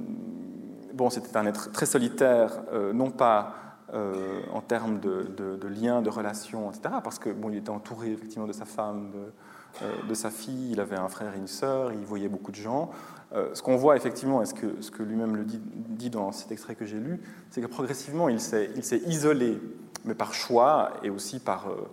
bon, 0.97 1.09
c'était 1.09 1.37
un 1.37 1.45
être 1.45 1.71
très 1.71 1.85
solitaire, 1.85 2.51
non 2.93 3.11
pas 3.11 3.53
en 3.93 4.61
termes 4.61 4.99
de, 4.99 5.67
liens, 5.67 6.01
de 6.01 6.09
relations, 6.09 6.69
etc., 6.69 6.95
parce 7.03 7.19
que 7.19 7.29
bon, 7.29 7.49
il 7.49 7.57
était 7.57 7.69
entouré 7.69 8.11
effectivement 8.11 8.47
de 8.47 8.53
sa 8.53 8.65
femme, 8.65 9.11
de, 9.11 10.07
de, 10.07 10.13
sa 10.13 10.29
fille, 10.29 10.71
il 10.71 10.79
avait 10.81 10.97
un 10.97 11.07
frère 11.07 11.33
et 11.33 11.37
une 11.37 11.47
sœur, 11.47 11.93
il 11.93 12.03
voyait 12.03 12.27
beaucoup 12.27 12.51
de 12.51 12.57
gens. 12.57 12.89
ce 13.31 13.61
qu'on 13.61 13.77
voit 13.77 13.95
effectivement, 13.95 14.41
et 14.41 14.45
ce 14.45 14.53
que, 14.53 15.03
lui-même 15.03 15.37
le 15.37 15.45
dit, 15.45 16.09
dans 16.09 16.33
cet 16.33 16.51
extrait 16.51 16.75
que 16.75 16.85
j'ai 16.85 16.99
lu, 16.99 17.21
c'est 17.49 17.61
que 17.61 17.67
progressivement, 17.67 18.27
il 18.27 18.41
s'est 18.41 19.01
isolé 19.05 19.61
mais 20.07 20.15
par 20.15 20.33
choix 20.33 20.93
et 21.03 21.09
aussi 21.09 21.39
par, 21.39 21.67
euh, 21.69 21.87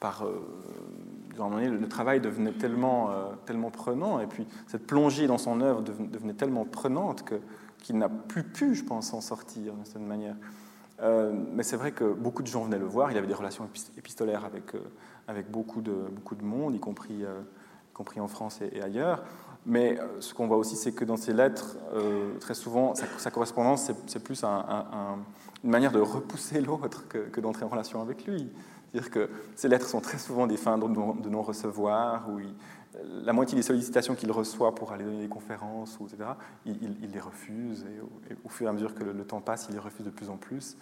par 0.00 0.24
euh, 0.24 0.40
le 1.38 1.88
travail 1.88 2.20
devenait 2.20 2.52
tellement, 2.52 3.10
euh, 3.10 3.26
tellement 3.46 3.70
prenant, 3.70 4.20
et 4.20 4.26
puis 4.26 4.46
cette 4.66 4.86
plongée 4.86 5.26
dans 5.26 5.38
son 5.38 5.60
œuvre 5.60 5.82
devenait 5.82 6.34
tellement 6.34 6.64
prenante 6.64 7.22
que, 7.22 7.36
qu'il 7.80 7.98
n'a 7.98 8.08
plus 8.08 8.44
pu, 8.44 8.74
je 8.74 8.84
pense, 8.84 9.08
s'en 9.08 9.20
sortir 9.20 9.74
d'une 9.74 9.84
certaine 9.84 10.06
manière. 10.06 10.36
mais 11.54 11.62
c'est 11.62 11.76
vrai 11.76 11.92
que 11.92 12.12
beaucoup 12.12 12.42
de 12.42 12.48
gens 12.48 12.64
venaient 12.64 12.78
le 12.78 12.86
voir, 12.86 13.10
il 13.10 13.18
avait 13.18 13.26
des 13.26 13.34
relations 13.34 13.68
épistolaires 13.96 14.44
avec, 14.44 14.72
avec 15.28 15.50
beaucoup, 15.50 15.80
de, 15.80 15.94
beaucoup 16.12 16.34
de 16.34 16.44
monde, 16.44 16.74
y 16.74 16.80
compris, 16.80 17.22
y 17.22 17.92
compris 17.94 18.20
en 18.20 18.28
France 18.28 18.60
et, 18.60 18.82
ailleurs. 18.82 19.24
Mais 19.66 19.98
ce 20.20 20.32
qu'on 20.34 20.46
voit 20.46 20.56
aussi, 20.56 20.76
c'est 20.76 20.92
que 20.92 21.04
dans 21.04 21.16
ses 21.16 21.32
lettres, 21.32 21.76
très 22.40 22.54
souvent, 22.54 22.94
sa, 22.94 23.30
correspondance, 23.30 23.90
c'est, 24.06 24.22
plus 24.22 24.44
un 24.44 25.18
une 25.64 25.70
manière 25.70 25.92
de 25.92 26.00
repousser 26.00 26.60
l'autre 26.60 27.06
que, 27.08 27.40
d'entrer 27.40 27.64
en 27.64 27.68
relation 27.68 28.00
avec 28.00 28.26
lui. 28.26 28.48
C'est-à-dire 28.92 29.10
que 29.10 29.30
ces 29.54 29.68
lettres 29.68 29.88
sont 29.88 30.00
très 30.00 30.18
souvent 30.18 30.46
des 30.46 30.56
fins 30.56 30.78
de 30.78 31.28
non-recevoir, 31.28 32.28
où 32.28 32.40
la 33.24 33.32
moitié 33.32 33.56
des 33.56 33.62
sollicitations 33.62 34.14
qu'il 34.14 34.30
reçoit 34.32 34.74
pour 34.74 34.92
aller 34.92 35.04
donner 35.04 35.22
des 35.22 35.28
conférences, 35.28 35.98
etc., 36.00 36.30
il, 36.66 37.10
les 37.12 37.20
refuse, 37.20 37.86
et 37.86 38.34
au, 38.44 38.48
fur 38.48 38.66
et 38.66 38.70
à 38.70 38.72
mesure 38.72 38.94
que 38.94 39.04
le, 39.04 39.24
temps 39.24 39.40
passe, 39.40 39.66
il 39.68 39.74
les 39.74 39.80
refuse 39.80 40.04
de 40.04 40.10
plus 40.10 40.28
en 40.28 40.36
plus. 40.36 40.76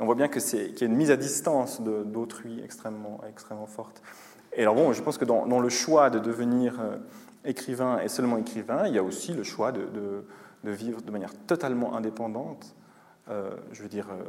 on 0.00 0.06
voit 0.06 0.14
bien 0.14 0.28
qu'il 0.28 0.42
y 0.42 0.82
a 0.82 0.86
une 0.86 0.96
mise 0.96 1.10
à 1.10 1.16
distance 1.16 1.80
d'autrui 1.80 2.60
extrêmement, 2.62 3.20
extrêmement 3.28 3.66
forte. 3.66 4.02
Et 4.54 4.62
alors 4.62 4.74
bon, 4.74 4.92
je 4.92 5.02
pense 5.02 5.18
que 5.18 5.24
dans, 5.24 5.60
le 5.60 5.68
choix 5.68 6.10
de 6.10 6.18
devenir 6.18 6.80
euh, 6.80 6.96
écrivain 7.44 8.00
et 8.00 8.08
seulement 8.08 8.36
écrivain, 8.36 8.86
il 8.86 8.94
y 8.94 8.98
a 8.98 9.02
aussi 9.02 9.32
le 9.32 9.44
choix 9.44 9.72
de, 9.72 10.24
vivre 10.64 11.00
de 11.00 11.10
manière 11.10 11.32
totalement 11.46 11.96
indépendante, 11.96 12.74
euh, 13.28 13.50
je 13.72 13.82
veux 13.82 13.88
dire, 13.88 14.08
euh, 14.10 14.24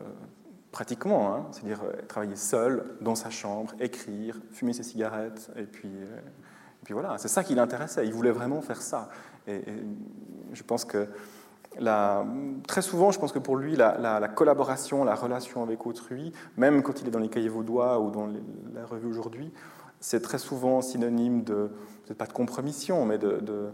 pratiquement, 0.71 1.33
hein, 1.33 1.47
c'est-à-dire 1.51 1.81
travailler 2.07 2.35
seul 2.35 2.85
dans 3.01 3.15
sa 3.15 3.31
chambre, 3.31 3.73
écrire, 3.79 4.39
fumer 4.51 4.73
ses 4.73 4.83
cigarettes, 4.83 5.51
et 5.55 5.63
puis, 5.63 5.91
puis 6.83 6.93
voilà, 6.93 7.17
c'est 7.17 7.27
ça 7.27 7.43
qui 7.43 7.55
l'intéressait. 7.55 8.05
Il 8.05 8.13
voulait 8.13 8.31
vraiment 8.31 8.61
faire 8.61 8.81
ça. 8.81 9.09
Et, 9.47 9.61
je 10.53 10.63
pense 10.63 10.85
que 10.85 11.07
très 12.67 12.81
souvent, 12.81 13.11
je 13.11 13.19
pense 13.19 13.31
que 13.31 13.39
pour 13.39 13.55
lui, 13.55 13.75
la, 13.75 14.27
collaboration, 14.35 15.03
la 15.03 15.15
relation 15.15 15.63
avec 15.63 15.85
autrui, 15.85 16.31
même 16.57 16.83
quand 16.83 17.01
il 17.01 17.07
est 17.07 17.11
dans 17.11 17.19
les 17.19 17.29
cahiers 17.29 17.49
vaudois 17.49 17.99
ou 17.99 18.11
dans 18.11 18.27
la 18.73 18.85
revue 18.85 19.07
aujourd'hui, 19.07 19.51
c'est 19.99 20.21
très 20.21 20.37
souvent 20.37 20.81
synonyme 20.81 21.43
de, 21.43 21.71
peut-être 22.05 22.17
pas 22.17 22.27
de 22.27 22.33
compromission, 22.33 23.05
mais 23.05 23.17
de 23.17 23.71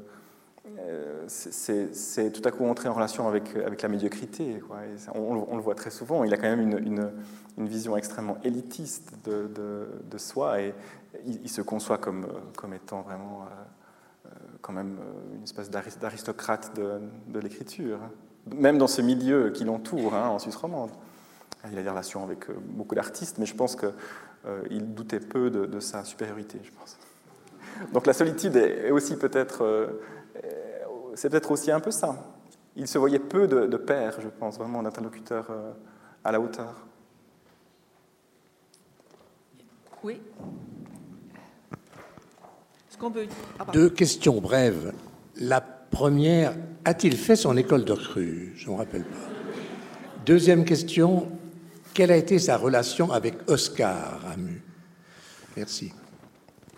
euh, 0.78 1.24
c'est 1.28 2.32
tout 2.32 2.42
à 2.46 2.52
coup 2.52 2.66
entrer 2.66 2.90
en 2.90 2.94
relation 2.94 3.28
avec, 3.28 3.56
avec 3.56 3.82
la 3.82 3.90
médiocrité. 3.90 4.62
On, 5.16 5.56
le 5.56 5.62
voit 5.62 5.76
très 5.76 5.90
souvent. 5.90 6.24
Il 6.24 6.34
a 6.34 6.38
quand 6.38 6.56
même 6.56 6.62
une, 6.62 7.12
vision 7.58 7.98
extrêmement 7.98 8.38
élitiste 8.44 9.14
de, 9.26 9.50
de, 10.10 10.18
soi 10.18 10.62
et 10.62 10.74
il, 11.26 11.50
se 11.50 11.62
conçoit 11.62 11.98
comme, 11.98 12.28
comme 12.56 12.74
étant 12.74 13.02
vraiment 13.02 13.46
euh, 14.26 14.30
quand 14.62 14.74
même 14.74 14.98
une 15.36 15.44
espèce 15.44 15.70
d'aristocrate 15.70 16.76
de, 16.76 17.40
l'écriture, 17.40 18.00
même 18.54 18.78
dans 18.78 18.88
ce 18.88 19.02
milieu 19.02 19.50
qui 19.52 19.64
l'entoure 19.64 20.14
hein, 20.16 20.30
en 20.30 20.40
Suisse 20.40 20.56
romande. 20.56 20.92
Il 21.72 21.78
a 21.78 21.84
des 21.84 21.90
relations 21.90 22.24
avec 22.24 22.50
euh, 22.50 22.54
beaucoup 22.58 22.96
d'artistes, 22.96 23.38
mais 23.38 23.46
je 23.46 23.56
pense 23.56 23.76
qu'il 23.76 24.94
doutait 24.94 25.20
peu 25.20 25.50
de, 25.50 25.80
sa 25.80 26.04
supériorité, 26.04 26.60
je 26.64 26.72
pense. 26.72 26.98
Donc 27.94 28.08
la 28.08 28.14
solitude 28.14 28.56
est 28.56 28.92
aussi 28.92 29.16
peut-être 29.16 29.64
c'est 31.20 31.30
peut-être 31.30 31.52
aussi 31.52 31.70
un 31.70 31.82
peu 31.82 31.92
ça. 31.92 32.16
Il 32.76 32.88
se 32.88 32.98
voyait 32.98 33.20
peu 33.20 33.48
de, 33.48 33.68
de 33.68 33.78
pères, 33.78 34.22
je 34.22 34.30
pense, 34.30 34.58
vraiment 34.58 34.82
d'interlocuteurs 34.82 35.48
euh, 35.50 35.72
à 36.24 36.32
la 36.32 36.40
hauteur. 36.40 36.74
Oui. 40.02 40.22
Ce 43.00 43.06
qu'on 43.06 43.12
peut... 43.12 43.28
Ah, 43.58 43.66
Deux 43.72 43.90
questions 43.90 44.42
brèves. 44.42 44.92
La 45.38 45.62
première, 45.62 46.54
a-t-il 46.84 47.16
fait 47.16 47.38
son 47.38 47.56
école 47.56 47.86
de 47.86 47.94
recrue 47.94 48.52
Je 48.58 48.68
ne 48.68 48.74
me 48.74 48.78
rappelle 48.80 49.04
pas. 49.04 49.30
Deuxième 50.26 50.66
question, 50.66 51.32
quelle 51.94 52.12
a 52.12 52.18
été 52.18 52.40
sa 52.40 52.58
relation 52.58 53.10
avec 53.14 53.36
Oscar 53.48 54.20
Ramu 54.24 54.62
Merci. 55.56 55.94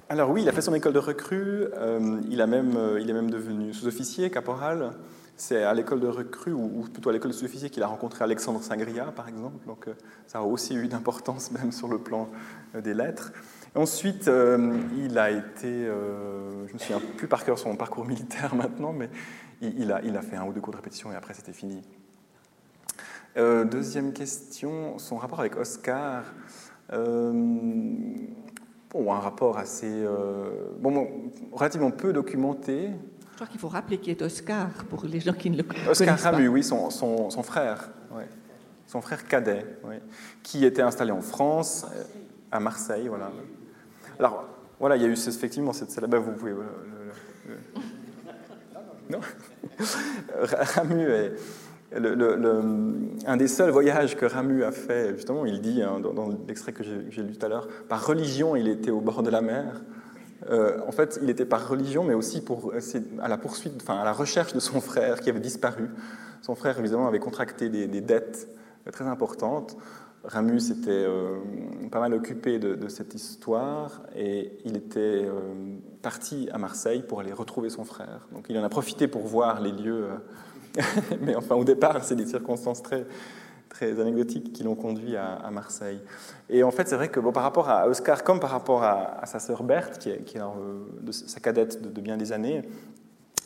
Alors 0.10 0.30
oui, 0.30 0.43
il 0.43 0.49
a 0.49 0.52
fait 0.52 0.61
son 0.61 0.76
école 0.76 0.93
de 0.93 0.99
recrue, 0.99 1.65
euh, 1.76 2.22
il, 2.30 2.39
a 2.39 2.45
même, 2.45 2.77
euh, 2.77 3.02
il 3.02 3.10
est 3.10 3.14
même 3.14 3.31
devenu 3.31 3.73
sous-officier, 3.73 4.30
caporal. 4.30 4.91
C'est 5.38 5.64
à 5.64 5.73
l'école 5.73 6.02
de 6.02 6.07
recrue, 6.07 6.53
ou, 6.53 6.85
plutôt 6.93 7.10
à 7.10 7.14
l'école 7.14 7.31
de 7.31 7.35
sous-officier, 7.35 7.72
qu'il 7.72 7.81
a 7.81 7.88
rencontré 7.88 8.23
Alexandre 8.23 8.61
Sangria, 8.61 9.06
par 9.06 9.27
exemple. 9.27 9.65
Donc 9.65 9.88
euh, 9.88 9.93
ça 10.27 10.38
a 10.38 10.41
aussi 10.43 10.76
eu 10.76 10.88
d'importance, 10.88 11.49
même 11.52 11.72
sur 11.72 11.88
le 11.88 11.98
plan 11.98 12.30
des 12.76 12.93
lettres. 12.93 13.34
Ensuite, 13.76 14.30
il 14.98 15.18
a 15.18 15.31
été, 15.31 15.85
je 15.85 16.68
ne 16.68 16.73
me 16.73 16.77
souviens 16.77 17.02
plus 17.18 17.27
par 17.27 17.43
cœur 17.45 17.57
son 17.60 17.76
parcours 17.76 18.06
militaire 18.06 18.56
maintenant, 18.61 18.93
mais 18.93 19.10
il, 19.61 19.91
a, 19.91 20.02
il 20.03 20.15
a 20.18 20.22
fait 20.22 20.35
un 20.35 20.45
ou 20.45 20.53
deux 20.53 20.61
cours 20.61 20.72
de 20.72 20.77
répétition 20.77 21.11
et 21.11 21.15
après 21.15 21.34
c'était 21.34 21.53
fini. 21.53 21.81
deuxième 23.35 24.14
question, 24.14 24.98
son 24.98 25.18
rapport 25.18 25.39
avec 25.39 25.56
Oscar 25.57 26.23
bon, 28.93 29.14
un 29.14 29.19
rapport 29.19 29.57
assez, 29.57 29.88
euh, 29.89 30.49
bon, 30.80 31.31
relativement 31.52 31.91
peu 31.91 32.14
documenté. 32.14 32.89
Je 33.31 33.35
crois 33.35 33.48
qu'il 33.48 33.60
faut 33.60 33.69
rappeler 33.69 33.98
qui 33.98 34.11
est 34.11 34.22
Oscar 34.22 34.69
pour 34.89 35.06
les 35.06 35.19
gens 35.19 35.34
qui 35.34 35.49
ne 35.49 35.57
le 35.57 35.64
connaissent 35.64 35.85
pas. 35.85 35.91
Oscar 35.91 36.19
Ramu, 36.19 36.48
oui, 36.48 36.64
son, 36.64 36.89
son, 36.89 37.30
son 37.30 37.43
frère, 37.43 37.89
son 38.85 39.02
frère 39.02 39.26
cadet, 39.26 39.65
qui 40.43 40.65
était 40.65 40.81
installé 40.81 41.11
en 41.11 41.22
France, 41.22 41.85
à 42.52 42.60
Marseille, 42.60 43.07
voilà. 43.07 43.31
Alors, 44.22 44.45
voilà, 44.80 44.98
il 44.98 45.02
y 45.02 45.06
a 45.06 45.07
eu 45.07 45.14
effectivement 45.14 45.73
cette 45.73 45.99
là 45.99 46.19
vous 46.19 46.34
pouvez. 46.34 46.53
non 49.10 49.19
Ramu 50.76 51.10
est 51.10 51.34
un 53.26 53.38
des 53.38 53.48
seuls 53.48 53.72
voyages 53.72 54.15
que 54.15 54.27
Ramu 54.27 54.64
a 54.64 54.72
fait, 54.72 55.15
justement, 55.15 55.43
il 55.48 55.60
dit 55.60 55.81
hein, 55.81 55.99
dans, 55.99 56.30
l'extrait 56.48 56.72
que 56.72 56.84
j'ai 56.84 57.23
lu 57.23 57.35
tout 57.35 57.43
à 57.43 57.49
l'heure, 57.49 57.68
par 57.89 58.06
religion, 58.06 58.56
il 58.56 58.68
était 58.68 58.91
au 58.91 59.02
bord 59.02 59.23
de 59.23 59.31
la 59.31 59.41
mer. 59.41 59.81
en 60.52 60.91
fait, 60.91 61.18
il 61.23 61.31
était 61.31 61.45
par 61.45 61.68
religion, 61.68 62.03
mais 62.03 62.14
aussi 62.14 62.41
pour, 62.41 62.73
à 63.23 63.27
la 63.27 63.38
poursuite, 63.39 63.73
enfin, 63.81 63.99
à 63.99 64.06
la 64.06 64.14
recherche 64.14 64.53
de 64.53 64.60
son 64.60 64.81
frère 64.81 65.19
qui 65.19 65.31
avait 65.31 65.39
disparu. 65.39 65.89
Son 66.43 66.53
frère, 66.53 66.77
évidemment, 66.77 67.07
avait 67.07 67.18
contracté 67.18 67.69
des, 67.69 68.02
dettes 68.02 68.48
très 68.91 69.06
importantes. 69.06 69.76
Ramus 70.23 70.72
était 70.72 71.06
pas 71.91 71.99
mal 71.99 72.14
occupé 72.14 72.60
de, 72.60 72.88
cette 72.88 73.15
histoire 73.15 74.03
et 74.15 74.52
il 74.65 74.77
était 74.77 75.26
parti 76.02 76.48
à 76.52 76.57
Marseille 76.57 77.03
pour 77.07 77.19
aller 77.22 77.34
retrouver 77.34 77.69
son 77.69 77.84
frère. 77.84 78.27
Donc 78.31 78.45
il 78.49 78.57
en 78.57 78.64
a 78.64 78.69
profité 78.69 79.07
pour 79.07 79.23
voir 79.23 79.61
les 79.61 79.72
lieux. 79.72 80.10
mais 81.22 81.35
enfin, 81.35 81.56
au 81.56 81.64
départ, 81.64 82.03
c'est 82.03 82.15
des 82.15 82.26
circonstances 82.26 82.84
très, 82.84 83.06
très 83.72 83.99
anecdotiques 83.99 84.53
qui 84.53 84.64
l'ont 84.64 84.76
conduit 84.76 85.15
à, 85.15 85.49
Marseille. 85.52 85.99
Et 86.49 86.64
en 86.64 86.72
fait, 86.72 86.88
c'est 86.88 86.95
vrai 86.95 87.10
que 87.10 87.19
bon, 87.19 87.31
par 87.31 87.43
rapport 87.43 87.69
à 87.69 87.88
Oscar, 87.88 88.23
comme 88.23 88.39
par 88.39 88.52
rapport 88.52 88.84
à, 88.84 89.26
sa 89.26 89.39
sœur 89.39 89.64
Berthe, 89.64 89.98
qui 89.98 90.10
est, 90.10 90.23
sa 91.11 91.39
cadette 91.39 91.81
de, 91.81 92.02
bien 92.02 92.18
des 92.18 92.31
années, 92.31 92.64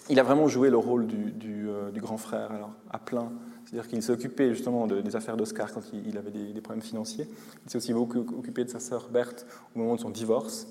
il 0.09 0.19
a 0.19 0.23
vraiment 0.23 0.47
joué 0.47 0.69
le 0.69 0.77
rôle 0.77 1.07
du, 1.07 1.31
du, 1.31 1.69
euh, 1.69 1.91
grand 1.95 2.17
frère, 2.17 2.51
alors 2.51 2.71
à 2.91 2.99
plein. 2.99 3.31
C'est-à-dire 3.65 3.87
qu'il 3.87 4.01
s'est 4.01 4.11
occupé 4.11 4.53
justement 4.53 4.87
des 4.87 5.15
affaires 5.15 5.37
d'Oscar 5.37 5.73
quand 5.73 5.81
il, 5.91 6.17
avait 6.17 6.31
des, 6.31 6.61
problèmes 6.61 6.83
financiers. 6.83 7.27
Il 7.65 7.71
s'est 7.71 7.77
aussi 7.77 7.93
beaucoup 7.93 8.19
occupé 8.19 8.63
de 8.63 8.69
sa 8.69 8.79
sœur 8.79 9.09
Berthe 9.09 9.45
au 9.75 9.79
moment 9.79 9.95
de 9.95 9.99
son 9.99 10.11
divorce, 10.11 10.67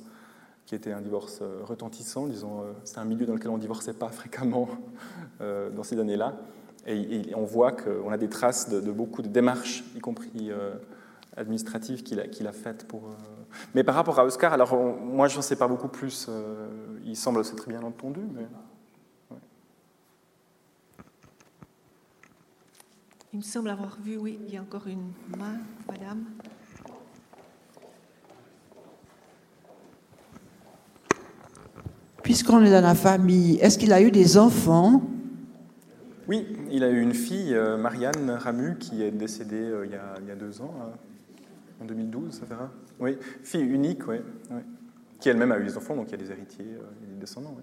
qui 0.65 0.75
était 0.75 0.93
un 0.93 1.01
divorce 1.01 1.41
euh, 1.43 1.61
retentissant. 1.65 2.27
Disons, 2.27 2.61
euh, 2.61 2.73
c'est 2.85 2.99
un 2.99 3.05
milieu 3.05 3.27
dans 3.27 3.35
lequel 3.35 3.51
on 3.51 3.57
ne 3.57 3.61
divorçait 3.61 3.93
pas 3.93 4.09
fréquemment 4.11 4.69
dans 5.41 5.83
ces 5.83 5.99
années-là. 5.99 6.37
Et, 6.87 7.33
on 7.35 7.45
voit 7.45 7.73
qu'on 7.73 8.11
a 8.11 8.17
des 8.17 8.29
traces 8.29 8.69
de, 8.69 8.91
beaucoup 8.91 9.23
de 9.23 9.29
démarches, 9.29 9.85
y 9.97 10.01
compris 10.01 10.51
euh, 10.51 10.75
administratives, 11.37 12.03
qu'il 12.03 12.47
a, 12.47 12.53
faites 12.53 12.87
pour. 12.87 13.05
Euh, 13.05 13.15
mais 13.75 13.85
par 13.85 13.95
rapport 13.95 14.19
à 14.19 14.25
Oscar, 14.25 14.53
alors 14.53 14.77
moi 14.77 15.29
je 15.29 15.37
n'en 15.37 15.43
sais 15.43 15.57
pas 15.57 15.69
beaucoup 15.69 15.89
plus. 15.89 16.27
Euh, 16.29 16.69
il 17.05 17.17
semble 17.17 17.43
très 17.43 17.71
bien 17.71 17.83
entendu, 17.83 18.21
mais. 18.35 18.47
Il 23.35 23.39
me 23.39 23.43
semble 23.43 23.69
avoir 23.69 23.99
vu, 24.01 24.17
oui, 24.17 24.39
il 24.47 24.55
y 24.55 24.57
a 24.57 24.63
encore 24.63 24.87
une 24.87 25.11
main, 25.37 25.59
madame. 25.89 26.25
Puisqu'on 32.23 32.65
est 32.65 32.71
dans 32.71 32.81
la 32.81 32.95
famille, 32.95 33.57
est-ce 33.57 33.77
qu'il 33.77 33.93
a 33.93 34.01
eu 34.01 34.13
des 34.13 34.39
enfants? 34.39 35.03
Oui, 36.29 36.47
il 36.71 36.85
a 36.85 36.91
eu 36.91 37.01
une 37.01 37.13
fille, 37.13 37.57
euh, 37.57 37.77
Marianne 37.77 38.31
Ramu, 38.31 38.79
qui 38.79 39.03
est 39.03 39.11
décédée 39.11 39.57
euh, 39.57 39.85
il, 39.85 39.91
y 40.29 40.31
a, 40.31 40.37
deux 40.37 40.61
ans, 40.61 40.73
hein, 40.81 40.93
en 41.83 41.87
2012, 41.87 42.39
ça 42.39 42.47
fera. 42.47 42.71
Oui, 43.01 43.19
fille 43.43 43.63
unique, 43.63 44.07
oui, 44.07 44.19
qui 45.19 45.29
elle-même 45.29 45.51
a 45.51 45.59
eu 45.59 45.65
des 45.65 45.77
enfants, 45.77 45.97
donc 45.97 46.07
il 46.07 46.13
y 46.13 46.15
a 46.15 46.25
des 46.25 46.31
héritiers, 46.31 46.67
il 46.69 47.09
y 47.09 47.11
a 47.11 47.15
des 47.15 47.21
descendants. 47.21 47.57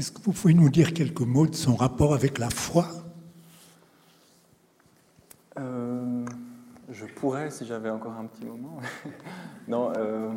Est-ce 0.00 0.12
que 0.12 0.22
vous 0.22 0.32
pouvez 0.32 0.54
nous 0.54 0.70
dire 0.70 0.94
quelques 0.94 1.20
mots 1.20 1.46
de 1.46 1.54
son 1.54 1.76
rapport 1.76 2.14
avec 2.14 2.38
la 2.38 2.48
foi? 2.48 2.86
Je 5.58 7.04
pourrais 7.04 7.50
si 7.50 7.66
j'avais 7.66 7.90
encore 7.90 8.12
un 8.12 8.24
petit 8.24 8.46
moment. 8.46 8.78
non. 9.68 9.92
Euh, 9.98 10.30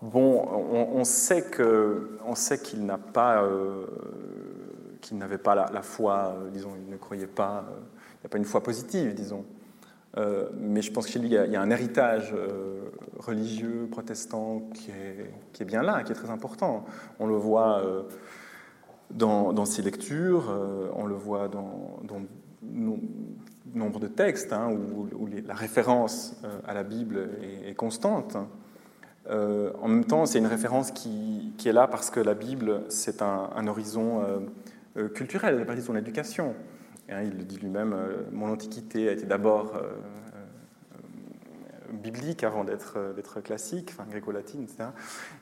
bon, 0.00 0.46
on, 0.94 1.02
sait 1.02 1.44
sait 2.36 2.58
qu'il 2.60 2.86
n'a 2.86 2.98
pas, 2.98 3.42
euh, 3.42 3.84
qu'il 5.00 5.18
n'avait 5.18 5.38
pas 5.38 5.56
la, 5.56 5.82
foi, 5.82 6.36
euh, 6.36 6.50
disons, 6.50 6.70
il 6.80 6.88
ne 6.88 6.96
croyait 6.98 7.26
pas, 7.26 7.64
il 7.68 8.20
n'y 8.22 8.26
a 8.26 8.28
pas 8.28 8.38
une 8.38 8.44
foi 8.44 8.62
positive, 8.62 9.12
disons. 9.12 9.44
mais 10.56 10.82
je 10.82 10.92
pense 10.92 11.06
que 11.06 11.10
chez 11.10 11.18
lui, 11.18 11.30
il 11.30 11.32
y 11.32 11.56
a, 11.56 11.60
un 11.60 11.70
héritage 11.70 12.32
religieux, 13.18 13.88
protestant, 13.90 14.62
qui 14.74 14.90
est, 14.90 15.62
est, 15.62 15.64
bien 15.64 15.82
là, 15.82 16.02
qui 16.02 16.12
est 16.12 16.14
très 16.14 16.30
important. 16.30 16.84
On 17.18 17.26
le 17.26 17.36
voit 17.36 17.82
dans, 19.10 19.52
dans, 19.52 19.64
ses 19.64 19.82
lectures, 19.82 20.52
on 20.94 21.06
le 21.06 21.14
voit 21.14 21.48
dans, 21.48 22.00
nombre 23.76 24.00
de 24.00 24.08
textes 24.08 24.52
hein, 24.52 24.70
où, 24.70 25.28
la 25.46 25.54
référence 25.54 26.40
euh, 26.44 26.58
à 26.66 26.74
la 26.74 26.82
Bible 26.82 27.28
est, 27.64 27.74
constante. 27.74 28.36
Euh, 29.28 29.72
en 29.82 29.88
même 29.88 30.04
temps, 30.04 30.26
c'est 30.26 30.38
une 30.38 30.46
référence 30.46 30.90
qui, 30.90 31.52
est 31.64 31.72
là 31.72 31.86
parce 31.86 32.10
que 32.10 32.20
la 32.20 32.34
Bible, 32.34 32.82
c'est 32.88 33.22
un, 33.22 33.66
horizon 33.66 34.22
euh, 34.96 35.08
culturel, 35.08 35.56
elle 35.58 35.66
partie 35.66 35.82
de 35.82 35.86
son 35.86 35.96
éducation. 35.96 36.54
Hein, 37.08 37.22
il 37.24 37.36
le 37.36 37.44
dit 37.44 37.58
lui-même, 37.58 37.94
mon 38.32 38.50
antiquité 38.50 39.08
a 39.08 39.12
été 39.12 39.26
d'abord 39.26 39.74
biblique 41.92 42.44
avant 42.44 42.64
d'être 42.64 43.40
classique, 43.42 43.90
enfin 43.92 44.08
gréco-latine, 44.08 44.62
etc. 44.62 44.90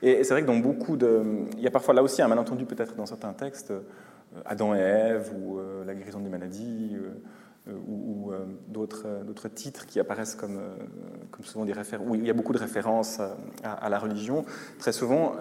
Et 0.01 0.23
c'est 0.23 0.33
vrai 0.33 0.41
que 0.41 0.47
dans 0.47 0.57
beaucoup 0.57 0.97
de... 0.97 1.45
Il 1.57 1.63
y 1.63 1.67
a 1.67 1.71
parfois 1.71 1.93
là 1.93 2.03
aussi 2.03 2.21
un 2.21 2.27
malentendu 2.27 2.65
peut-être 2.65 2.95
dans 2.95 3.05
certains 3.05 3.33
textes, 3.33 3.73
Adam 4.45 4.75
et 4.75 4.79
Ève 4.79 5.31
ou 5.35 5.59
la 5.85 5.93
guérison 5.93 6.19
des 6.19 6.29
maladies 6.29 6.97
euh, 7.67 7.71
ou, 7.87 8.31
euh, 8.31 8.45
euh, 9.05 9.23
d'autres 9.23 9.47
titres 9.47 9.87
qui 9.87 9.99
apparaissent 9.99 10.35
comme, 10.35 10.59
comme 11.31 11.45
souvent 11.45 11.65
des 11.65 11.73
références, 11.73 12.07
où 12.07 12.15
il 12.15 12.25
y 12.25 12.29
a 12.29 12.33
beaucoup 12.33 12.53
de 12.53 12.59
références 12.59 13.19
à, 13.63 13.89
la 13.89 13.97
religion. 13.97 14.45
Très 14.77 14.91
souvent, 14.91 15.33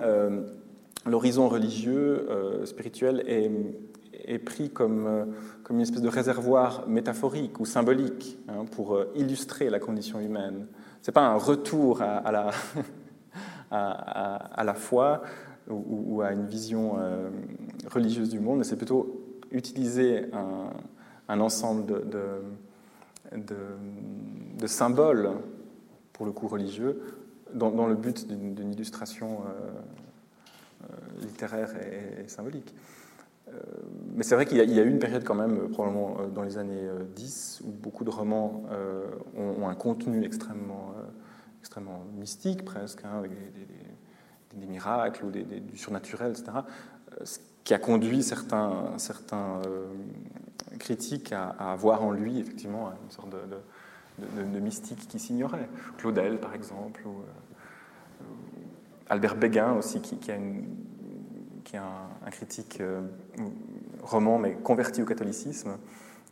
l'horizon 1.06 1.48
religieux, 1.48 2.26
spirituel 2.64 3.24
est, 3.26 4.38
pris 4.38 4.70
comme, 4.70 5.34
comme, 5.64 5.76
une 5.76 5.82
espèce 5.82 6.02
de 6.02 6.08
réservoir 6.08 6.88
métaphorique 6.88 7.60
ou 7.60 7.66
symbolique 7.66 8.38
hein, 8.48 8.64
pour 8.70 8.98
illustrer 9.14 9.68
la 9.68 9.78
condition 9.78 10.20
humaine. 10.20 10.66
Ce 11.04 11.10
n'est 11.10 11.12
pas 11.12 11.26
un 11.26 11.36
retour 11.36 12.00
à, 12.00 12.32
la, 12.32 12.50
à, 13.70 14.64
la 14.64 14.72
foi 14.72 15.20
ou, 15.68 16.22
à 16.22 16.32
une 16.32 16.46
vision 16.46 16.96
religieuse 17.92 18.30
du 18.30 18.40
monde, 18.40 18.56
mais 18.56 18.64
c'est 18.64 18.78
plutôt 18.78 19.36
utiliser 19.50 20.32
un, 20.32 20.70
un 21.28 21.40
ensemble 21.40 22.08
de, 22.08 22.40
de, 23.36 24.66
symboles, 24.66 25.30
pour 26.14 26.24
le 26.24 26.32
coup 26.32 26.48
religieux, 26.48 27.02
dans, 27.52 27.86
le 27.86 27.94
but 27.94 28.26
d'une 28.26 28.72
illustration 28.72 29.42
euh, 29.42 29.70
euh, 30.82 31.20
littéraire 31.20 31.70
et, 31.76 32.26
symbolique. 32.28 32.74
Euh, 33.54 33.58
mais 34.14 34.22
c'est 34.22 34.34
vrai 34.34 34.46
qu'il 34.46 34.58
y, 34.58 34.80
a 34.80 34.82
eu 34.82 34.90
une 34.90 34.98
période 34.98 35.24
quand 35.24 35.34
même, 35.34 35.70
probablement 35.70 36.16
dans 36.32 36.42
les 36.42 36.58
années 36.58 36.88
10, 37.16 37.62
où 37.64 37.70
beaucoup 37.70 38.04
de 38.04 38.10
romans 38.10 38.62
ont, 39.36 39.68
un 39.68 39.74
contenu 39.74 40.24
extrêmement, 40.24 40.94
extrêmement 41.58 42.04
mystique 42.16 42.64
presque, 42.64 43.04
hein, 43.04 43.18
avec 43.18 43.32
des, 43.32 44.66
miracles 44.66 45.24
ou 45.24 45.30
du 45.32 45.76
surnaturel, 45.76 46.30
etc. 46.30 46.52
Ce 47.24 47.38
qui 47.64 47.74
a 47.74 47.78
conduit 47.78 48.22
certains, 48.22 48.92
certains 48.98 49.60
critique 50.78 51.32
à, 51.32 51.76
voir 51.76 52.02
en 52.02 52.12
lui 52.12 52.38
effectivement 52.38 52.92
une 53.02 53.10
sorte 53.10 53.30
de, 53.30 54.60
mystique 54.60 55.08
qui 55.08 55.18
s'ignorait. 55.18 55.68
Claudel, 55.98 56.38
par 56.38 56.54
exemple, 56.54 57.02
ou, 57.06 57.20
euh, 57.20 58.24
Albert 59.08 59.36
Béguin 59.36 59.72
aussi, 59.72 60.00
qui, 60.00 60.16
qui, 60.18 60.30
a 60.30 60.38
qui 61.64 61.76
est 61.76 61.80
un, 61.80 62.08
critique 62.30 62.78
euh, 62.80 63.00
roman, 64.02 64.38
mais 64.38 64.54
converti 64.54 65.02
au 65.02 65.04
catholicisme, 65.04 65.78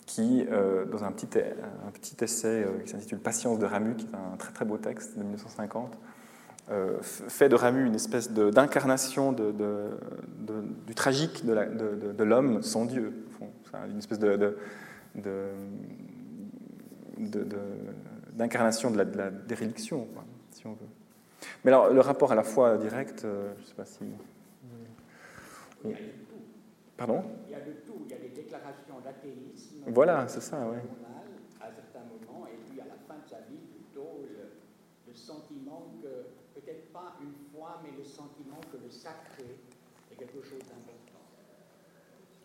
qui, 0.06 0.46
euh, 0.50 0.84
dans 0.84 1.04
un 1.04 1.12
petit, 1.12 1.28
un 1.38 2.24
essai 2.24 2.66
qui 2.84 2.90
s'intitule 2.90 3.18
Patience 3.18 3.58
de 3.58 3.66
Ramu, 3.66 3.94
qui 3.94 4.06
est 4.06 4.14
un 4.14 4.36
très 4.36 4.52
très 4.52 4.64
beau 4.64 4.78
texte 4.78 5.16
de 5.16 5.22
1950, 5.22 5.98
fait 7.02 7.50
de 7.50 7.54
Ramu 7.54 7.86
une 7.86 7.94
espèce 7.94 8.30
d'incarnation 8.30 9.32
du 9.32 10.94
tragique 10.94 11.44
de 11.44 12.24
l'homme 12.24 12.62
sans 12.62 12.86
Dieu 12.86 13.12
une 13.88 13.98
espèce 13.98 14.18
d'incarnation 18.34 18.90
de, 18.90 18.96
la, 18.96 19.04
la 19.04 19.30
déréliction, 19.30 20.08
si 20.50 20.66
on 20.66 20.72
veut. 20.72 20.88
Mais 21.64 21.70
alors, 21.70 21.92
le 21.92 22.00
rapport 22.00 22.32
à 22.32 22.34
la 22.34 22.42
foi 22.42 22.76
directe, 22.78 23.24
euh, 23.24 23.52
je 23.56 23.62
ne 23.62 23.66
sais 23.66 23.74
pas 23.74 23.84
si. 23.84 24.04
Il 25.84 25.90
y 25.90 25.94
a 25.94 25.98
de 25.98 26.24
tout. 26.28 26.42
Pardon? 26.96 27.24
Il 27.46 27.52
y 27.52 27.54
a 27.54 27.60
de 27.60 27.72
tout. 27.86 28.02
Il 28.06 28.10
y 28.10 28.14
a 28.14 28.18
des 28.18 28.28
déclarations 28.28 29.00
d'athéisme. 29.02 29.84
Voilà, 29.88 30.28
c'est 30.28 30.40
ça, 30.40 30.68
oui. 30.68 30.78
À 31.60 31.70
certains 31.70 32.04
moments, 32.06 32.46
et 32.46 32.58
puis 32.68 32.80
à 32.80 32.84
la 32.84 32.96
fin 33.06 33.18
de 33.22 33.28
sa 33.28 33.40
vie, 33.48 33.58
plutôt 33.70 34.22
le, 34.22 35.14
sentiment 35.14 35.92
que, 36.00 36.58
peut-être 36.58 36.90
pas 36.90 37.16
une 37.20 37.34
foi, 37.52 37.82
mais 37.84 37.90
le 37.96 38.02
sentiment 38.02 38.60
que 38.72 38.78
le 38.82 38.90
sacré 38.90 39.60
est 40.10 40.16
quelque 40.16 40.40
chose 40.40 40.60
d'important. 40.60 41.20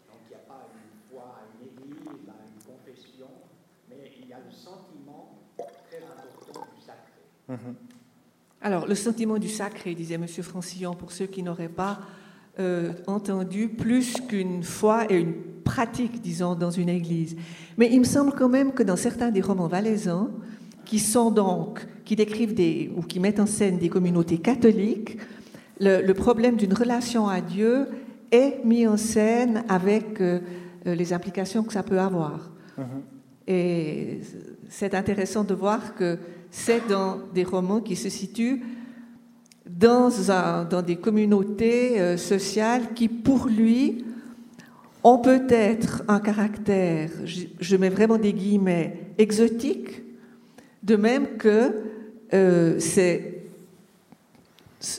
Donc 0.09 0.19
il 0.25 0.29
n'y 0.29 0.35
a 0.35 0.45
pas 0.45 0.67
une 0.75 0.97
à 1.19 1.43
une 1.55 1.67
église, 1.67 2.29
à 2.29 2.35
une 2.45 2.63
confession, 2.63 3.29
mais 3.89 4.11
il 4.19 4.27
y 4.27 4.33
a 4.33 4.39
le 4.39 4.51
sentiment 4.51 5.39
très 5.57 6.03
important 6.03 6.67
du 6.75 6.81
sacré. 6.81 7.21
Mhm. 7.47 7.75
Alors, 8.61 8.87
le 8.87 8.95
sentiment 8.95 9.37
du 9.37 9.49
sacré, 9.49 9.93
disait 9.95 10.15
M. 10.15 10.27
Francillon, 10.27 10.95
pour 10.95 11.11
ceux 11.11 11.27
qui 11.27 11.43
n'auraient 11.43 11.69
pas 11.69 11.99
euh, 12.59 12.93
entendu 13.05 13.67
plus 13.67 14.15
qu'une 14.21 14.63
foi 14.63 15.11
et 15.11 15.19
une 15.19 15.33
pratique, 15.63 16.21
disons, 16.21 16.55
dans 16.55 16.71
une 16.71 16.89
église. 16.89 17.35
Mais 17.77 17.89
il 17.91 17.99
me 17.99 18.05
semble 18.05 18.31
quand 18.31 18.49
même 18.49 18.71
que 18.71 18.83
dans 18.83 18.95
certains 18.95 19.29
des 19.29 19.41
romans 19.41 19.67
valaisans, 19.67 20.29
qui 20.85 20.99
sont 20.99 21.29
donc, 21.29 21.85
qui 22.05 22.15
décrivent 22.15 22.53
des, 22.53 22.91
ou 22.95 23.01
qui 23.01 23.19
mettent 23.19 23.39
en 23.39 23.45
scène 23.45 23.77
des 23.77 23.89
communautés 23.89 24.37
catholiques, 24.37 25.17
le, 25.79 26.11
problème 26.13 26.55
d'une 26.55 26.73
relation 26.73 27.27
à 27.27 27.41
Dieu 27.41 27.87
est 28.31 28.63
mis 28.65 28.87
en 28.87 28.97
scène 28.97 29.63
avec 29.69 30.19
euh, 30.19 30.39
euh, 30.87 30.95
les 30.95 31.13
implications 31.13 31.63
que 31.63 31.73
ça 31.73 31.83
peut 31.83 31.99
avoir. 31.99 32.49
Mm-hmm. 32.79 33.49
Et 33.49 34.21
c'est 34.69 34.95
intéressant 34.95 35.43
de 35.43 35.53
voir 35.53 35.93
que 35.95 36.17
c'est 36.49 36.87
dans 36.87 37.19
des 37.33 37.43
romans 37.43 37.81
qui 37.81 37.95
se 37.95 38.09
situent 38.09 38.63
dans, 39.69 40.81
des 40.85 40.95
communautés 40.95 41.99
euh, 41.99 42.17
sociales 42.17 42.93
qui, 42.95 43.07
pour 43.07 43.47
lui, 43.47 44.05
ont 45.03 45.19
peut-être 45.19 46.03
un 46.07 46.19
caractère, 46.19 47.09
je, 47.23 47.75
mets 47.75 47.89
vraiment 47.89 48.17
des 48.17 48.33
guillemets, 48.33 49.11
exotique, 49.17 50.03
de 50.83 50.95
même 50.95 51.37
que 51.37 51.73
euh, 52.33 52.75
c'est 52.79 53.43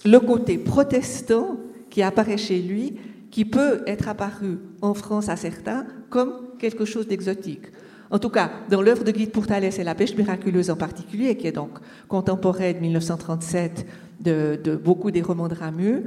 le 0.05 0.19
côté 0.19 0.59
protestant 0.59 1.57
qui 1.91 2.03
apparaît 2.03 2.37
chez 2.37 2.61
lui, 2.61 2.97
qui 3.31 3.45
peut 3.45 3.83
être 3.87 4.09
apparu 4.09 4.59
en 4.83 4.95
France 4.95 5.29
à 5.29 5.37
certains 5.37 5.87
comme 6.11 6.33
quelque 6.59 6.85
chose 6.85 7.07
d'exotique. 7.07 7.67
En 8.11 8.19
tout 8.19 8.31
cas, 8.31 8.51
dans 8.71 8.81
l'œuvre 8.81 9.05
de 9.05 9.13
Guy 9.13 9.27
Pourtalès 9.27 9.79
et 9.79 9.85
la 9.85 9.95
pêche 9.95 10.17
miraculeuse 10.17 10.71
en 10.71 10.77
particulier, 10.77 11.37
qui 11.37 11.47
est 11.47 11.53
donc 11.53 11.79
contemporaine 12.09 12.77
de 12.77 12.81
1937 12.81 13.87
de, 14.21 14.77
beaucoup 14.77 15.11
des 15.11 15.23
romans 15.23 15.49
de 15.49 15.55
Ramu, 15.55 16.05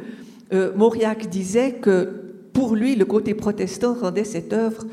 euh, 0.53 0.71
Mauriac 0.75 1.29
disait 1.29 1.73
que 1.73 2.49
pour 2.53 2.75
lui, 2.75 2.95
le 2.95 3.05
côté 3.05 3.33
protestant 3.33 3.93
rendait 3.93 4.25
cette 4.25 4.51
œuvre 4.53 4.85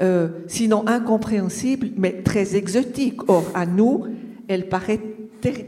euh, 0.00 0.28
sinon 0.48 0.86
incompréhensible, 0.86 1.90
mais 1.96 2.22
très 2.22 2.56
exotique. 2.56 3.28
Or, 3.28 3.44
à 3.54 3.66
nous, 3.66 4.06
elle 4.48 4.68
paraît 4.68 5.00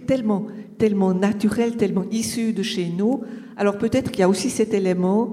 tellement, 0.06 0.46
tellement 0.76 1.14
naturelle, 1.14 1.76
tellement 1.76 2.04
issue 2.10 2.52
de 2.52 2.62
chez 2.62 2.88
nous. 2.88 3.22
Alors 3.56 3.78
peut-être 3.78 4.10
qu'il 4.10 4.20
y 4.20 4.24
a 4.24 4.28
aussi 4.28 4.50
cet 4.50 4.74
élément, 4.74 5.32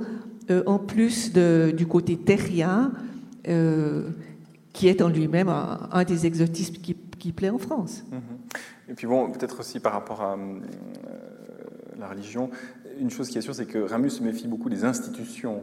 euh, 0.51 0.61
en 0.67 0.77
plus 0.77 1.33
du 1.33 1.87
côté 1.87 2.15
terrien, 2.17 2.91
qui 4.73 4.87
est 4.87 5.01
en 5.01 5.09
lui-même 5.09 5.49
un, 5.49 6.03
des 6.03 6.25
exotismes 6.25 6.75
qui, 6.75 7.31
plaît 7.31 7.49
en 7.49 7.57
France. 7.57 8.03
Mm-hmm. 8.11 8.91
Et 8.91 8.93
puis 8.93 9.07
bon, 9.07 9.31
peut-être 9.31 9.59
aussi 9.59 9.79
par 9.79 9.93
rapport 9.93 10.21
à 10.21 10.37
la 11.99 12.07
religion, 12.07 12.49
une 12.99 13.09
chose 13.09 13.29
qui 13.29 13.37
est 13.37 13.41
sûre, 13.41 13.55
c'est 13.55 13.65
que 13.65 13.79
Ramus 13.79 14.11
se 14.11 14.23
méfie 14.23 14.47
beaucoup 14.47 14.69
des 14.69 14.85
institutions. 14.85 15.61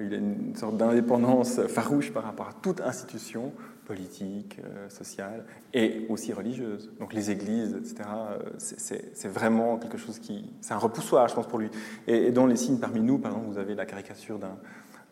Il 0.00 0.14
a 0.14 0.16
une 0.16 0.54
sorte 0.54 0.76
d'indépendance 0.76 1.60
farouche 1.66 2.12
par 2.12 2.22
rapport 2.22 2.48
à 2.48 2.52
toute 2.52 2.80
institution 2.80 3.52
politique, 3.88 4.60
euh, 4.62 4.88
sociale 4.90 5.44
et 5.72 6.06
aussi 6.10 6.32
religieuse. 6.32 6.92
Donc 7.00 7.14
les 7.14 7.30
églises, 7.30 7.74
etc., 7.74 8.08
euh, 8.30 8.38
c'est 8.58 9.28
vraiment 9.28 9.78
quelque 9.78 9.96
chose 9.96 10.18
qui... 10.18 10.44
C'est 10.60 10.74
un 10.74 10.78
repoussoir, 10.78 11.26
je 11.26 11.34
pense, 11.34 11.46
pour 11.46 11.58
lui. 11.58 11.70
Et, 12.06 12.30
dans 12.30 12.46
les 12.46 12.56
signes 12.56 12.78
parmi 12.78 13.00
nous, 13.00 13.18
par 13.18 13.32
exemple, 13.32 13.50
vous 13.50 13.58
avez 13.58 13.74
la 13.74 13.86
caricature 13.86 14.38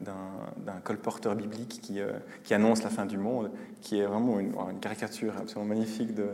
d'un 0.00 0.80
colporteur 0.84 1.34
biblique 1.34 1.80
qui, 1.82 2.00
euh, 2.00 2.12
qui, 2.44 2.52
annonce 2.52 2.82
la 2.82 2.90
fin 2.90 3.06
du 3.06 3.16
monde, 3.16 3.50
qui 3.80 3.98
est 3.98 4.06
vraiment 4.06 4.38
une, 4.38 4.52
caricature 4.80 5.32
absolument 5.38 5.74
magnifique 5.74 6.14
de, 6.14 6.28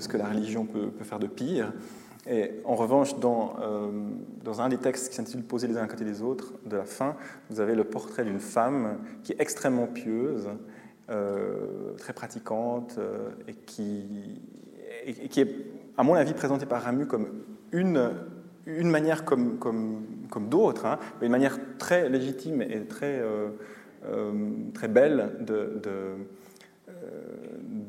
ce 0.00 0.08
que 0.08 0.16
la 0.16 0.28
religion 0.28 0.64
peut 0.64 0.90
faire 1.04 1.18
de 1.18 1.26
pire. 1.26 1.72
Et 2.28 2.52
en 2.64 2.76
revanche, 2.76 3.18
dans, 3.18 3.56
euh, 3.60 3.90
dans 4.44 4.60
un 4.60 4.68
des 4.68 4.78
textes 4.78 5.08
qui 5.08 5.16
s'intitule 5.16 5.42
Poser 5.42 5.66
les 5.66 5.76
uns 5.76 5.82
à 5.82 5.88
côté 5.88 6.04
des 6.04 6.22
autres, 6.22 6.54
de 6.64 6.76
la 6.76 6.84
fin, 6.84 7.16
vous 7.50 7.60
avez 7.60 7.74
le 7.74 7.84
portrait 7.84 8.24
d'une 8.24 8.38
femme 8.38 8.98
qui 9.24 9.32
est 9.32 9.40
extrêmement 9.40 9.88
pieuse, 9.88 10.48
euh, 11.10 11.94
très 11.98 12.12
pratiquante, 12.12 12.96
euh, 12.98 13.30
et, 13.48 13.54
qui, 13.54 14.40
est, 15.04 15.48
à 15.96 16.04
mon 16.04 16.14
avis, 16.14 16.32
présentée 16.32 16.66
par 16.66 16.82
Ramu 16.82 17.06
comme 17.06 17.26
une, 17.72 18.10
une 18.66 18.90
manière 18.90 19.24
comme, 19.24 19.58
comme, 19.58 20.06
comme 20.30 20.48
d'autres, 20.48 20.86
hein, 20.86 21.00
une 21.22 21.32
manière 21.32 21.58
très 21.78 22.08
légitime 22.08 22.62
et 22.62 22.84
très, 22.84 23.20
très 24.74 24.88
belle 24.88 25.32
de 25.40 25.80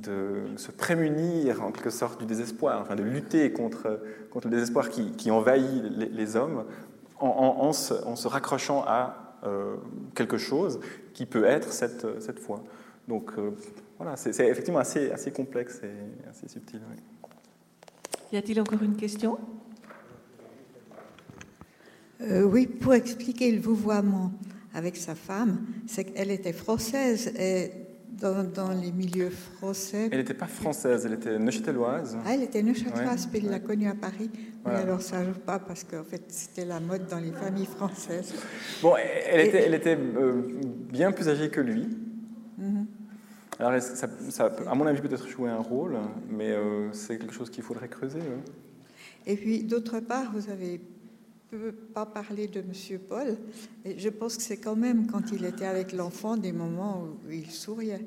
de 0.04 0.44
se 0.58 0.72
prémunir 0.72 1.64
en 1.64 1.72
quelque 1.72 1.90
sorte 1.90 2.20
du 2.20 2.26
désespoir, 2.26 2.82
enfin 2.82 2.96
de 2.96 3.04
lutter 3.04 3.52
contre, 3.52 4.02
contre 4.30 4.48
le 4.48 4.56
désespoir 4.56 4.90
qui, 4.90 5.12
qui 5.12 5.32
envahit 5.32 5.84
les, 5.98 6.36
hommes 6.36 6.66
en, 7.20 7.28
en, 7.28 7.74
se, 7.74 8.28
raccrochant 8.28 8.84
à 8.86 9.40
euh, 9.44 9.76
quelque 10.16 10.38
chose 10.38 10.80
qui 11.14 11.26
peut 11.26 11.46
être 11.46 11.72
cette, 11.72 12.22
cette 12.22 12.40
foi. 12.40 12.64
Donc 13.08 13.32
euh, 13.38 13.52
voilà, 13.98 14.16
c'est 14.16 14.30
effectivement 14.48 14.80
assez, 14.80 15.12
assez 15.12 15.32
complexe 15.32 15.82
et 15.84 16.30
assez 16.30 16.48
subtil. 16.48 16.80
Y 18.32 18.38
a-t-il 18.38 18.60
encore 18.60 18.82
une 18.82 18.96
question? 18.96 19.38
Euh, 22.22 22.44
Oui, 22.44 22.68
pour 22.68 22.94
expliquer 22.94 23.52
le 23.52 23.62
vouvoiement 23.62 24.32
avec 24.74 24.98
sa 24.98 25.14
femme, 25.14 25.66
c'est 25.88 26.06
qu'elle 26.06 26.32
était 26.32 26.54
française 26.54 27.28
et 27.38 27.72
dans, 28.24 28.72
les 28.72 28.92
milieux 28.92 29.30
français. 29.30 30.10
Elle 30.12 30.20
n'était 30.20 30.34
pas 30.34 30.48
française, 30.48 31.06
elle 31.06 31.14
était 31.14 31.38
neuchâteloise. 31.38 32.18
Ah, 32.26 32.34
elle 32.34 32.44
était 32.44 32.64
neuchâteloise, 32.64 33.28
puis 33.28 33.40
il 33.44 33.50
l'a 33.50 33.60
connue 33.60 33.88
à 33.88 33.96
Paris. 33.96 34.30
Mais 34.66 34.76
alors 34.76 35.02
ça 35.02 35.24
joue 35.24 35.40
pas 35.46 35.60
parce 35.60 35.84
qu'en 35.84 36.04
fait 36.04 36.24
c'était 36.30 36.66
la 36.66 36.80
mode 36.80 37.08
dans 37.08 37.20
les 37.20 37.32
familles 37.32 37.66
françaises. 37.66 38.34
Bon, 38.82 38.96
elle 38.96 39.48
était, 39.48 39.64
elle 39.64 39.74
était 39.74 39.98
euh, 39.98 40.42
bien 40.90 41.12
plus 41.12 41.28
âgée 41.28 41.50
que 41.50 41.60
lui. 41.60 41.88
Mhm. 42.58 42.86
Alors 43.60 43.82
ça, 43.82 44.08
ça, 44.30 44.52
à 44.68 44.76
mon 44.76 44.86
avis, 44.86 45.02
peut-être 45.02 45.28
jouer 45.28 45.50
un 45.50 45.60
rôle, 45.60 45.98
mais 46.30 46.52
euh, 46.52 46.92
c'est 46.94 47.18
quelque 47.18 47.34
chose 47.34 47.50
qu'il 47.50 47.64
faudrait 47.64 47.90
creuser. 47.90 48.20
Et 49.26 49.36
puis 49.36 49.64
d'autre 49.64 50.00
part, 50.00 50.32
vous 50.34 50.50
avez 50.50 50.74
ne 50.74 50.93
peux 51.56 51.72
pas 51.72 52.06
parler 52.06 52.48
de 52.48 52.60
M. 52.60 53.00
Paul, 53.08 53.38
mais 53.84 53.96
je 53.98 54.10
pense 54.10 54.38
que 54.38 54.44
c'est 54.44 54.58
quand 54.58 54.76
même 54.76 55.08
quand 55.08 55.32
il 55.32 55.46
était 55.46 55.66
avec 55.66 55.94
l'enfant 55.94 56.38
des 56.38 56.52
moments 56.52 57.04
où 57.04 57.32
il 57.32 57.50
souriait. 57.50 58.06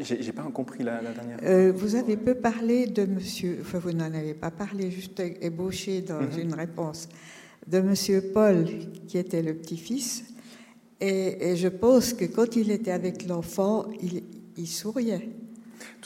J'ai 0.00 0.32
pas 0.32 0.42
compris 0.42 0.82
la, 0.82 1.00
dernière. 1.00 1.38
Euh, 1.44 1.72
vous 1.72 1.94
avez 1.94 2.16
peu 2.16 2.34
parlé 2.34 2.86
de 2.86 3.04
Monsieur, 3.04 3.58
enfin 3.60 3.78
vous 3.78 3.92
n'en 3.92 4.12
avez 4.12 4.34
pas 4.34 4.50
parlé, 4.50 4.90
juste 4.90 5.20
ébauché 5.40 6.00
dans 6.00 6.22
mhm. 6.22 6.38
une 6.40 6.54
réponse 6.54 7.08
de 7.68 7.80
Monsieur 7.80 8.20
Paul, 8.32 8.64
qui 9.06 9.16
était 9.16 9.42
le 9.42 9.54
petit-fils, 9.54 10.24
et, 11.00 11.50
et, 11.50 11.56
je 11.56 11.68
pense 11.68 12.14
que 12.14 12.24
quand 12.24 12.56
il 12.56 12.70
était 12.70 12.90
avec 12.90 13.26
l'enfant, 13.28 13.86
il, 14.00 14.22
il 14.56 14.66
souriait. 14.66 15.28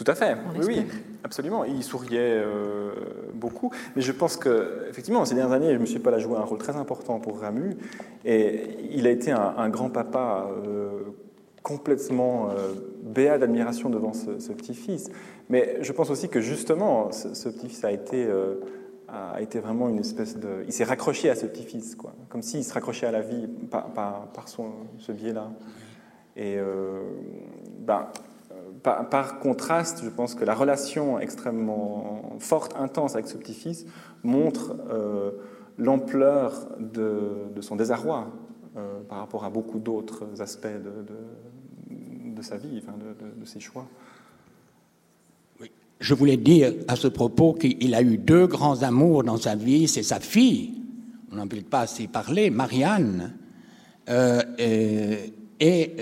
Tout 0.02 0.10
à 0.10 0.14
fait, 0.14 0.35
oui, 0.59 0.64
oui, 0.66 0.86
absolument. 1.24 1.62
Il 1.62 1.85
souriait 1.85 2.40
euh, 2.43 2.93
beaucoup, 3.35 3.70
mais 3.94 4.01
je 4.01 4.12
pense 4.12 4.39
que, 4.39 4.86
effectivement, 4.89 5.27
ces 5.27 5.35
dernières 5.35 5.52
années, 5.52 5.74
je 5.74 5.78
me 5.78 5.85
suis 5.85 5.98
pas 5.98 6.10
a 6.10 6.18
joué 6.18 6.39
un 6.39 6.43
rôle 6.43 6.56
très 6.56 6.74
important 6.77 7.20
pour 7.20 7.39
Ramu, 7.40 7.77
et 8.24 8.78
il 8.93 9.06
a 9.06 9.10
été 9.10 9.31
un, 9.31 9.68
grand-papa 9.68 10.48
euh, 10.66 11.01
complètement 11.62 12.48
euh, 12.48 12.72
béat 13.02 13.36
d'admiration 13.36 13.90
devant 13.90 14.14
ce, 14.14 14.52
petit-fils. 14.52 15.10
Mais 15.51 15.77
je 15.82 15.93
pense 15.93 16.09
aussi 16.09 16.31
que 16.31 16.40
justement, 16.40 17.12
ce, 17.12 17.51
petit-fils 17.51 17.85
a 17.85 17.93
été 17.93 18.27
a 19.06 19.43
été 19.43 19.59
vraiment 19.59 19.89
une 19.90 19.98
espèce 19.98 20.39
de... 20.39 20.64
Il 20.66 20.72
s'est 20.72 20.85
raccroché 20.85 21.28
à 21.28 21.35
ce 21.35 21.44
petit-fils, 21.44 21.94
quoi. 21.94 22.14
Comme 22.31 22.43
s'il 22.43 22.64
se 22.64 22.72
raccrochait 22.72 23.06
à 23.06 23.10
la 23.10 23.20
vie 23.20 23.48
par, 23.68 23.90
par, 23.90 24.48
son, 24.48 24.70
ce 24.98 25.12
biais-là. 25.12 25.51
Et 26.36 26.59
ben, 27.81 28.06
par, 28.82 29.39
contraste, 29.39 30.02
je 30.05 30.09
pense 30.09 30.35
que 30.35 30.44
la 30.44 30.55
relation 30.55 31.19
extrêmement 31.19 32.36
forte, 32.39 32.74
intense 32.78 33.15
avec 33.15 33.27
ce 33.27 33.36
petit-fils 33.36 33.86
montre 34.23 34.77
euh, 34.90 35.32
l'ampleur 35.78 36.69
de, 36.78 37.61
son 37.61 37.77
désarroi 37.77 38.28
euh, 38.77 39.01
par 39.09 39.19
rapport 39.19 39.44
à 39.44 39.51
beaucoup 39.51 39.78
d'autres 39.78 40.40
aspects 40.40 40.66
de, 40.66 42.43
sa 42.43 42.57
vie, 42.57 42.82
de, 43.36 43.44
ses 43.44 43.61
choix. 43.61 43.86
Je 45.98 46.15
voulais 46.15 46.39
dire 46.39 46.73
à 46.89 46.97
ce 46.97 47.09
propos 47.09 47.52
qu'il 47.52 47.94
a 47.94 48.01
eu 48.01 48.16
deux 48.16 48.47
grands 48.47 48.82
amours 48.82 49.23
dans 49.23 49.36
sa 49.36 49.55
vie, 49.55 49.86
c'est 49.86 50.02
sa 50.02 50.20
fille, 50.20 50.81
on 51.31 51.36
n'en 51.36 51.47
peut 51.47 51.61
pas 51.61 51.81
assez 51.81 52.09
parler, 52.09 52.48
Marianne, 52.48 53.35
euh, 54.09 54.40
et 55.61 55.97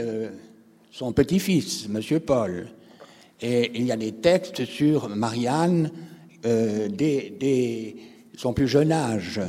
son 0.98 1.12
petit-fils, 1.12 1.88
Monsieur 1.88 2.18
Paul. 2.18 2.66
Et 3.40 3.70
il 3.76 3.84
y 3.86 3.92
a 3.92 3.96
des 3.96 4.10
textes 4.10 4.64
sur 4.64 5.08
Marianne 5.08 5.92
euh, 6.44 6.88
dès, 6.88 7.94
son 8.36 8.52
plus 8.52 8.66
jeune 8.66 8.90
âge. 8.90 9.40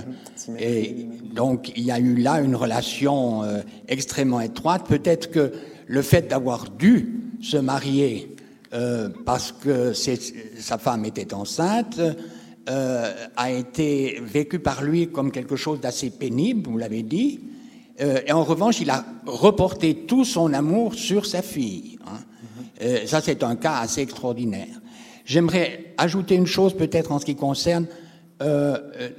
Et 0.59 1.07
donc 1.33 1.71
il 1.75 1.85
y 1.85 1.91
a 1.91 1.97
eu 1.97 2.17
là 2.17 2.39
une 2.39 2.55
relation 2.55 3.41
euh, 3.41 3.61
extrêmement 3.87 4.41
étroite. 4.41 4.85
Peut-être 4.87 5.31
que 5.31 5.51
le 5.87 6.03
fait 6.03 6.27
d'avoir 6.27 6.69
dû 6.69 7.15
se 7.41 7.57
marier 7.57 8.35
euh, 8.73 9.09
parce 9.25 9.51
que 9.51 9.93
sa 9.93 10.77
femme 10.77 11.03
était 11.03 11.33
enceinte 11.33 11.99
a 12.67 13.51
été 13.51 14.19
vécu 14.21 14.59
par 14.59 14.83
lui 14.83 15.07
comme 15.07 15.31
quelque 15.31 15.55
chose 15.55 15.81
d'assez 15.81 16.11
pénible, 16.11 16.69
vous 16.69 16.77
l'avez 16.77 17.01
dit. 17.01 17.39
Euh, 18.01 18.21
et 18.25 18.31
en 18.31 18.43
revanche, 18.43 18.79
il 18.81 18.89
a 18.89 19.05
reporté 19.25 20.05
tout 20.07 20.23
son 20.23 20.53
amour 20.53 20.93
sur 20.93 21.25
sa 21.25 21.41
fille. 21.41 21.99
Hein. 22.05 22.19
Euh, 22.81 23.05
ça, 23.05 23.21
c'est 23.21 23.43
un 23.43 23.55
cas 23.55 23.77
assez 23.79 24.01
extraordinaire. 24.01 24.81
J'aimerais 25.25 25.93
ajouter 25.97 26.35
une 26.35 26.47
chose 26.47 26.75
peut-être 26.75 27.11
en 27.11 27.19
ce 27.19 27.25
qui 27.25 27.35
concerne 27.35 27.87
euh, 28.41 28.77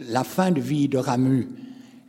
la 0.09 0.25
fin 0.25 0.51
de 0.51 0.61
vie 0.61 0.89
de 0.89 0.99
Ramu. 0.99 1.49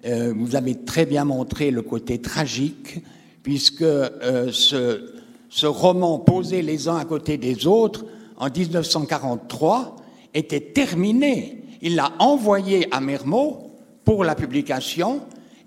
vous 0.03 0.55
avez 0.55 0.83
très 0.83 1.05
bien 1.05 1.25
montré 1.25 1.69
le 1.69 1.83
côté 1.83 2.19
tragique, 2.19 3.03
puisque 3.43 3.83
ce, 3.83 5.65
roman 5.65 6.17
posé 6.17 6.63
les 6.63 6.87
uns 6.87 6.95
à 6.95 7.05
côté 7.05 7.37
des 7.37 7.67
autres 7.67 8.05
en 8.37 8.49
1943 8.49 9.97
était 10.33 10.71
terminé. 10.73 11.63
Il 11.83 11.95
l'a 11.95 12.13
envoyé 12.17 12.87
à 12.91 13.01
Mermot 13.01 13.75
pour 14.03 14.23
la 14.23 14.33
publication 14.33 15.21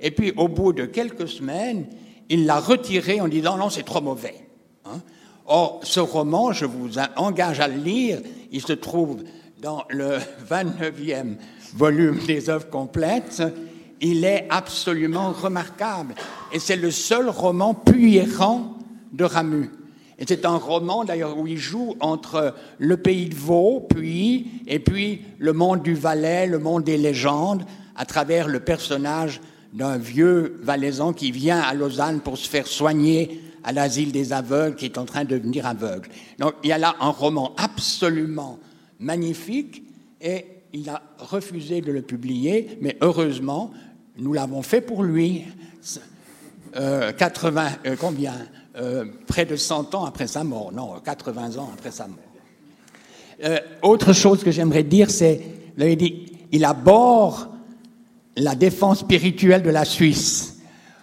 et 0.04 0.10
puis, 0.10 0.34
au 0.36 0.48
bout 0.48 0.74
de 0.74 0.84
quelques 0.84 1.28
semaines, 1.28 1.86
il 2.28 2.44
l'a 2.44 2.60
retiré 2.60 3.22
en 3.22 3.26
disant 3.26 3.56
non, 3.56 3.70
c'est 3.70 3.84
trop 3.84 4.02
mauvais. 4.02 4.46
Hein. 4.84 5.00
Or, 5.46 5.80
ce 5.82 5.98
roman, 5.98 6.52
je 6.52 6.66
vous 6.66 6.90
engage 7.16 7.58
à 7.58 7.68
le 7.68 7.82
lire, 7.82 8.20
il 8.52 8.60
se 8.60 8.74
trouve 8.74 9.24
dans 9.62 9.84
le 9.88 10.18
29e 10.50 11.36
volume 11.74 12.18
des 12.26 12.50
œuvres 12.50 12.68
complètes. 12.68 13.42
Il 14.02 14.26
est 14.26 14.46
absolument 14.50 15.32
remarquable. 15.32 16.14
Et 16.52 16.58
c'est 16.58 16.76
le 16.76 16.90
seul 16.90 17.30
roman 17.30 17.72
puérant 17.72 18.74
de 19.10 19.24
Ramu. 19.24 19.70
Et 20.18 20.26
c'est 20.28 20.44
un 20.44 20.58
roman 20.58 21.04
d'ailleurs 21.04 21.38
où 21.38 21.46
il 21.46 21.56
joue 21.56 21.96
entre 22.00 22.54
le 22.78 22.96
pays 22.98 23.30
de 23.30 23.34
Vaud, 23.34 23.86
puis, 23.88 24.50
et 24.66 24.80
puis 24.80 25.22
le 25.38 25.54
monde 25.54 25.82
du 25.82 25.94
Valais, 25.94 26.46
le 26.46 26.58
monde 26.58 26.84
des 26.84 26.98
légendes, 26.98 27.64
à 27.96 28.04
travers 28.04 28.48
le 28.48 28.60
personnage 28.60 29.40
d'un 29.74 29.98
vieux 29.98 30.56
valaisan 30.62 31.12
qui 31.12 31.32
vient 31.32 31.60
à 31.60 31.74
Lausanne 31.74 32.20
pour 32.20 32.38
se 32.38 32.48
faire 32.48 32.66
soigner 32.66 33.40
à 33.64 33.72
l'asile 33.72 34.12
des 34.12 34.32
aveugles, 34.32 34.76
qui 34.76 34.84
est 34.84 34.98
en 34.98 35.04
train 35.04 35.24
de 35.24 35.30
devenir 35.30 35.66
aveugle. 35.66 36.08
Donc 36.38 36.54
il 36.62 36.70
y 36.70 36.72
a 36.72 36.78
là 36.78 36.94
un 37.00 37.10
roman 37.10 37.54
absolument 37.56 38.58
magnifique 39.00 39.82
et 40.20 40.46
il 40.72 40.88
a 40.88 41.02
refusé 41.18 41.80
de 41.80 41.90
le 41.90 42.02
publier, 42.02 42.78
mais 42.80 42.96
heureusement, 43.00 43.72
nous 44.16 44.32
l'avons 44.32 44.62
fait 44.62 44.80
pour 44.80 45.02
lui. 45.02 45.44
80, 46.72 46.76
euh, 46.76 47.90
euh, 47.90 47.96
combien 47.98 48.34
euh, 48.76 49.04
Près 49.28 49.44
de 49.44 49.54
100 49.54 49.94
ans 49.94 50.04
après 50.04 50.26
sa 50.26 50.42
mort. 50.42 50.72
Non, 50.72 50.98
80 51.04 51.56
ans 51.56 51.70
après 51.72 51.92
sa 51.92 52.08
mort. 52.08 52.18
autre 53.82 54.12
chose 54.12 54.42
que 54.42 54.50
j'aimerais 54.50 54.82
dire, 54.82 55.10
c'est, 55.10 55.40
dit, 55.76 56.32
il 56.50 56.64
aborde 56.64 57.53
la 58.36 58.54
défense 58.54 59.00
spirituelle 59.00 59.62
de 59.62 59.70
la 59.70 59.84
Suisse. 59.84 60.58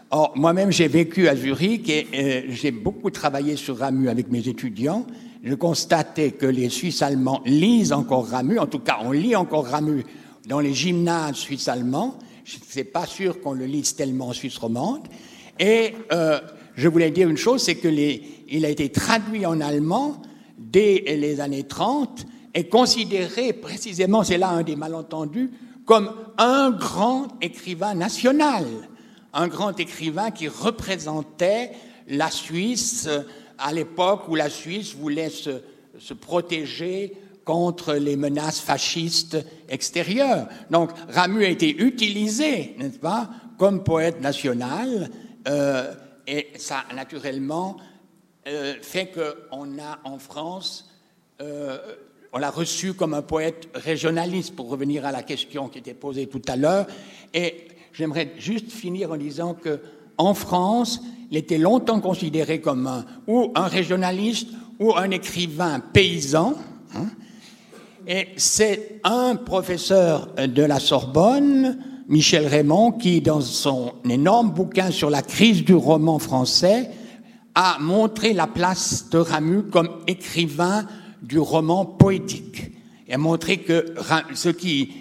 Or, 0.10 0.34
moi-même, 0.36 0.72
j'ai 0.72 0.88
vécu 0.88 1.30
à 1.30 1.36
Zurich 1.36 1.90
et 1.90 2.08
euh, 2.14 2.42
j'ai 2.50 2.72
beaucoup 2.72 3.10
travaillé 3.12 3.56
sur 3.56 3.78
Ramu 3.78 4.10
avec 4.10 4.30
mes 4.30 4.48
étudiants. 4.48 5.06
Je 5.44 5.56
constatais 5.56 6.32
que 6.32 6.46
les 6.46 6.70
Suisses 6.70 7.02
allemands 7.02 7.42
lisent 7.46 7.94
encore 7.94 8.28
Ramu, 8.28 8.60
en 8.60 8.68
tout 8.68 8.80
cas, 8.80 9.00
on 9.02 9.12
lit 9.12 9.36
encore 9.36 9.68
Ramu 9.68 10.04
dans 10.48 10.60
les 10.60 10.74
gymnases 10.74 11.36
suisses 11.36 11.68
allemands. 11.68 12.18
C'est 12.44 12.84
pas 12.84 13.06
sûr 13.06 13.40
qu'on 13.40 13.54
le 13.54 13.66
lise 13.66 13.96
tellement 13.96 14.28
en 14.28 14.34
Suisse 14.34 14.58
romande. 14.58 15.08
Et 15.60 15.94
euh, 16.12 16.40
je 16.76 16.88
voulais 16.88 17.12
dire 17.12 17.30
une 17.30 17.38
chose, 17.38 17.62
c'est 17.62 17.76
que 17.76 17.88
il 17.88 18.66
a 18.66 18.70
été 18.70 18.90
traduit 18.90 19.46
en 19.46 19.62
allemand 19.62 20.22
dès 20.58 21.04
les 21.08 21.40
années 21.40 21.64
30 21.64 22.26
et 22.54 22.66
considéré 22.66 23.54
précisément, 23.54 24.24
c'est 24.24 24.38
là 24.38 24.50
un 24.50 24.64
des 24.64 24.76
malentendus, 24.76 25.52
comme 25.92 26.16
un 26.38 26.72
grand 26.72 27.28
écrivain 27.42 27.96
national, 27.96 28.66
un 29.34 29.50
grand 29.50 29.78
écrivain 29.78 30.32
qui 30.32 30.48
représentait 30.48 31.74
la 32.08 32.32
Suisse 32.32 33.10
à 33.58 33.74
l'époque 33.74 34.30
où 34.30 34.36
la 34.36 34.50
Suisse 34.50 34.96
voulait 34.96 35.30
se, 35.30 36.14
protéger 36.14 37.18
contre 37.44 37.96
les 37.96 38.16
menaces 38.16 38.62
fascistes 38.62 39.38
extérieures. 39.68 40.48
Donc 40.70 40.92
Ramu 41.10 41.44
a 41.44 41.50
été 41.50 41.70
utilisé, 41.84 42.74
n'est-ce 42.78 42.98
pas, 42.98 43.30
comme 43.58 43.84
poète 43.84 44.22
national, 44.22 45.10
euh, 45.50 45.94
et 46.26 46.54
ça 46.56 46.86
naturellement 46.96 47.76
euh, 48.48 48.76
fait 48.82 49.12
qu'on 49.12 49.78
a 49.78 50.00
en 50.06 50.20
France 50.20 50.90
euh, 51.42 51.78
on 52.34 52.40
l'a 52.40 52.50
reçu 52.50 52.94
comme 52.94 53.14
un 53.14 53.22
poète 53.22 53.68
régionaliste, 53.74 54.56
pour 54.56 54.70
revenir 54.70 55.06
à 55.06 55.12
la 55.12 55.24
question 55.24 55.68
qui 55.68 55.80
était 55.80 55.94
posée 55.94 56.28
tout 56.28 56.42
à 56.48 56.56
l'heure. 56.56 56.88
Et 57.34 57.68
j'aimerais 57.94 58.34
juste 58.38 58.72
finir 58.72 59.12
en 59.12 59.18
disant 59.18 59.54
que 59.54 59.80
en 60.18 60.34
France, 60.34 61.02
il 61.30 61.38
était 61.38 61.58
longtemps 61.58 62.00
considéré 62.00 62.62
comme 62.62 62.88
un, 62.88 63.06
ou 63.28 63.52
un 63.56 63.68
régionaliste 63.68 64.50
ou 64.80 64.96
un 64.96 65.10
écrivain 65.12 65.80
paysan. 65.80 66.54
Hein. 66.94 67.08
et 68.06 68.28
c'est 68.36 69.00
un 69.06 69.38
professeur 69.38 70.28
de 70.36 70.62
la 70.62 70.80
Sorbonne, 70.80 71.78
Michel 72.10 72.48
Raymond, 72.48 72.92
qui, 72.92 73.22
dans 73.22 73.40
son 73.40 73.94
énorme 74.10 74.52
bouquin 74.52 74.92
sur 74.92 75.10
la 75.10 75.22
crise 75.22 75.64
du 75.64 75.74
roman 75.74 76.20
français, 76.20 76.92
a 77.56 77.78
montré 77.80 78.34
la 78.34 78.48
place 78.48 79.10
de 79.10 79.18
Ramu 79.18 79.64
comme 79.64 79.90
écrivain 80.08 80.86
du 81.22 81.40
roman 81.40 81.86
poétique 81.86 82.72
et 83.08 83.14
a 83.14 83.18
montré 83.18 83.58
que 83.58 83.94
ce 84.34 84.50
qui 84.50 84.92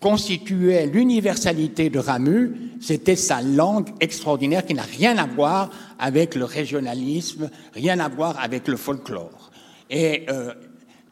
constituait 0.00 0.86
l'universalité 0.86 1.90
de 1.90 1.98
Ramu, 1.98 2.56
c'était 2.80 3.16
sa 3.16 3.40
langue 3.42 3.88
extraordinaire 4.00 4.64
qui 4.64 4.74
n'a 4.74 4.82
rien 4.82 5.18
à 5.18 5.26
voir 5.26 5.70
avec 5.98 6.34
le 6.34 6.44
régionalisme, 6.44 7.50
rien 7.74 7.98
à 8.00 8.08
voir 8.08 8.38
avec 8.40 8.68
le 8.68 8.76
folklore. 8.76 9.50
Et 9.88 10.26
euh, 10.28 10.54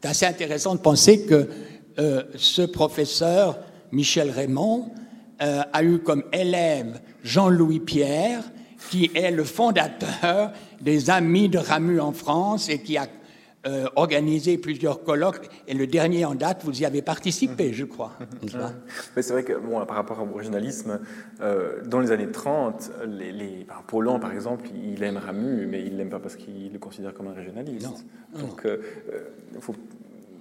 c'est 0.01 0.09
assez 0.09 0.27
intéressant 0.27 0.75
de 0.75 0.81
penser 0.81 1.25
que 1.25 1.49
euh, 1.99 2.23
ce 2.37 2.63
professeur, 2.63 3.59
Michel 3.91 4.31
Raymond, 4.31 4.91
euh, 5.43 5.63
a 5.73 5.83
eu 5.83 5.99
comme 5.99 6.25
élève 6.33 7.01
Jean-Louis 7.25 7.81
Pierre, 7.81 8.43
qui 8.91 9.11
est 9.15 9.31
le 9.31 9.45
fondateur 9.45 10.53
des 10.81 11.11
Amis 11.11 11.49
de 11.49 11.59
Ramu 11.59 12.01
en 12.01 12.13
France 12.13 12.69
et 12.69 12.81
qui 12.81 12.97
a 12.97 13.07
euh, 13.69 13.87
organisé 13.97 14.57
plusieurs 14.57 15.03
colloques, 15.03 15.51
et 15.67 15.75
le 15.75 15.87
dernier 15.87 16.25
en 16.25 16.35
date, 16.35 16.65
vous 16.65 16.81
y 16.81 16.87
avez 16.87 17.03
participé, 17.03 17.75
je 17.75 17.85
crois. 17.85 18.13
Mais 19.15 19.21
c'est 19.21 19.33
vrai 19.35 19.45
que 19.45 19.53
bon, 19.53 19.85
par 19.85 19.97
rapport 19.97 20.19
au 20.21 20.41
journalisme, 20.41 21.01
euh, 21.43 21.85
dans 21.85 22.01
les 22.01 22.11
années 22.11 22.31
30, 22.31 22.91
les, 23.07 23.31
les, 23.31 23.67
par 23.67 24.33
exemple, 24.33 24.71
il 24.75 25.03
aime 25.03 25.19
Ramu, 25.19 25.67
mais 25.67 25.85
il 25.85 25.99
l'aime 25.99 26.09
pas 26.09 26.19
parce 26.19 26.37
qu'il 26.37 26.73
le 26.73 26.79
considère 26.79 27.13
comme 27.13 27.27
un 27.27 27.35
régionaliste. 27.35 28.07
Donc, 28.39 28.65
euh, 28.65 28.79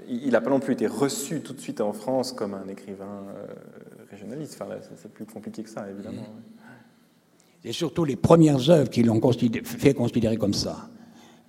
il 0.08 0.32
n'a 0.32 0.40
pas 0.40 0.50
non 0.50 0.62
plus 0.62 0.74
été 0.74 0.88
reçu 0.88 1.42
tout 1.42 1.54
de 1.54 1.60
suite 1.60 1.82
en 1.82 1.92
France 1.92 2.32
comme 2.32 2.54
un 2.54 2.68
écrivain 2.70 3.26
régionaliste. 4.10 4.58
Enfin, 4.62 4.74
c'est 4.96 5.12
plus 5.12 5.26
compliqué 5.26 5.64
que 5.64 5.70
ça, 5.70 5.86
évidemment. 5.90 6.24
C'est 7.62 7.74
surtout 7.74 8.06
les 8.06 8.16
premières 8.16 8.70
œuvres 8.70 8.90
qui 8.90 9.04
l'ont 9.04 9.20
fait 9.64 9.94
considérer 9.94 10.38
comme 10.38 10.54
ça. 10.54 10.90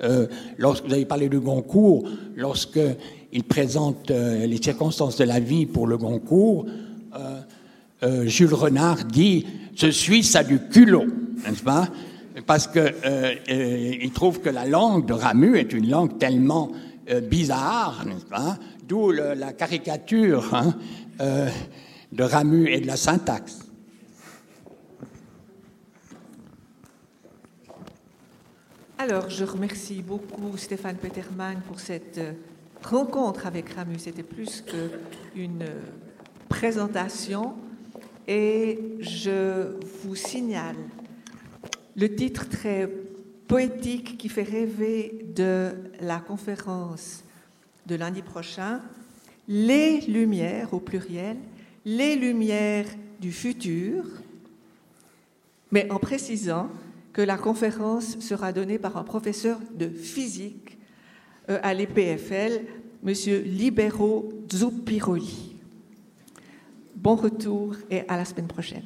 Euh, 0.03 0.27
lorsque 0.59 0.85
vous 0.87 0.93
avez 0.93 1.05
parlé 1.05 1.29
de 1.29 1.39
Goncourt, 1.39 2.09
lorsqu'il 2.37 3.45
présente 3.49 4.11
euh, 4.11 4.47
les 4.47 4.63
circonstances 4.63 5.17
de 5.17 5.25
la 5.25 5.41
vie 5.41 5.67
pour 5.67 5.87
le 5.87 5.97
Goncourt, 5.97 6.67
euh, 8.05 8.27
Jules 8.27 8.55
Renard 8.55 9.05
dit 9.05 9.45
Ce 9.75 9.91
Suisse 9.91 10.37
a 10.37 10.45
du 10.45 10.61
culot, 10.61 11.07
n'est-ce 11.45 11.63
pas? 11.63 11.89
Parce 12.47 12.69
qu'il 12.69 14.13
trouve 14.13 14.41
que 14.41 14.51
la 14.51 14.65
langue 14.65 15.07
de 15.07 15.13
Ramu 15.13 15.59
est 15.59 15.73
une 15.73 15.91
langue 15.91 16.17
tellement 16.19 16.71
bizarre, 17.29 18.05
n'est-ce 18.07 18.27
pas? 18.27 18.57
D'où 18.87 19.11
la 19.11 19.53
caricature 19.53 20.55
hein, 20.55 20.75
de 22.13 22.23
Ramu 22.23 22.69
et 22.71 22.81
de 22.81 22.87
la 22.87 22.97
syntaxe. 22.97 23.68
Alors, 29.01 29.31
je 29.31 29.45
remercie 29.45 30.03
beaucoup 30.03 30.57
Stéphane 30.57 30.97
Peterman 30.97 31.61
pour 31.69 31.79
cette 31.79 32.19
euh, 32.19 32.33
rencontre 32.83 33.47
avec 33.47 33.69
Ramu. 33.69 33.97
C'était 33.97 34.25
plus 34.25 34.61
qu'une 34.61 35.63
euh, 35.63 35.81
présentation. 36.49 37.55
Et 38.27 38.81
je 38.99 39.79
vous 40.03 40.17
signale 40.17 40.75
le 41.95 42.13
titre 42.13 42.49
très 42.49 42.91
poétique 43.47 44.19
qui 44.19 44.29
fait 44.29 44.43
rêver 44.43 45.25
de 45.33 45.71
la 46.01 46.19
conférence 46.19 47.23
de 47.87 47.95
lundi 47.95 48.23
prochain, 48.23 48.83
Les 49.47 50.01
lumières 50.01 50.75
au 50.75 50.81
pluriel, 50.81 51.37
les 51.85 52.17
lumières 52.17 52.89
du 53.21 53.31
futur, 53.31 54.05
mais 55.71 55.89
en 55.89 56.01
précisant 56.01 56.69
la 57.23 57.37
conférence 57.37 58.19
sera 58.21 58.53
donnée 58.53 58.79
par 58.79 58.97
un 58.97 59.05
professeur 59.05 59.59
de 59.75 59.89
physique 59.89 60.79
euh, 61.51 61.59
à 61.63 61.75
l'EPFL, 61.75 62.63
M. 63.07 63.13
Libero 63.45 64.29
Zuppiroli. 64.53 65.57
Bon 66.95 67.15
retour 67.15 67.77
et 67.91 68.01
à 68.09 68.17
la 68.17 68.25
semaine 68.25 68.49
prochaine. 68.49 68.85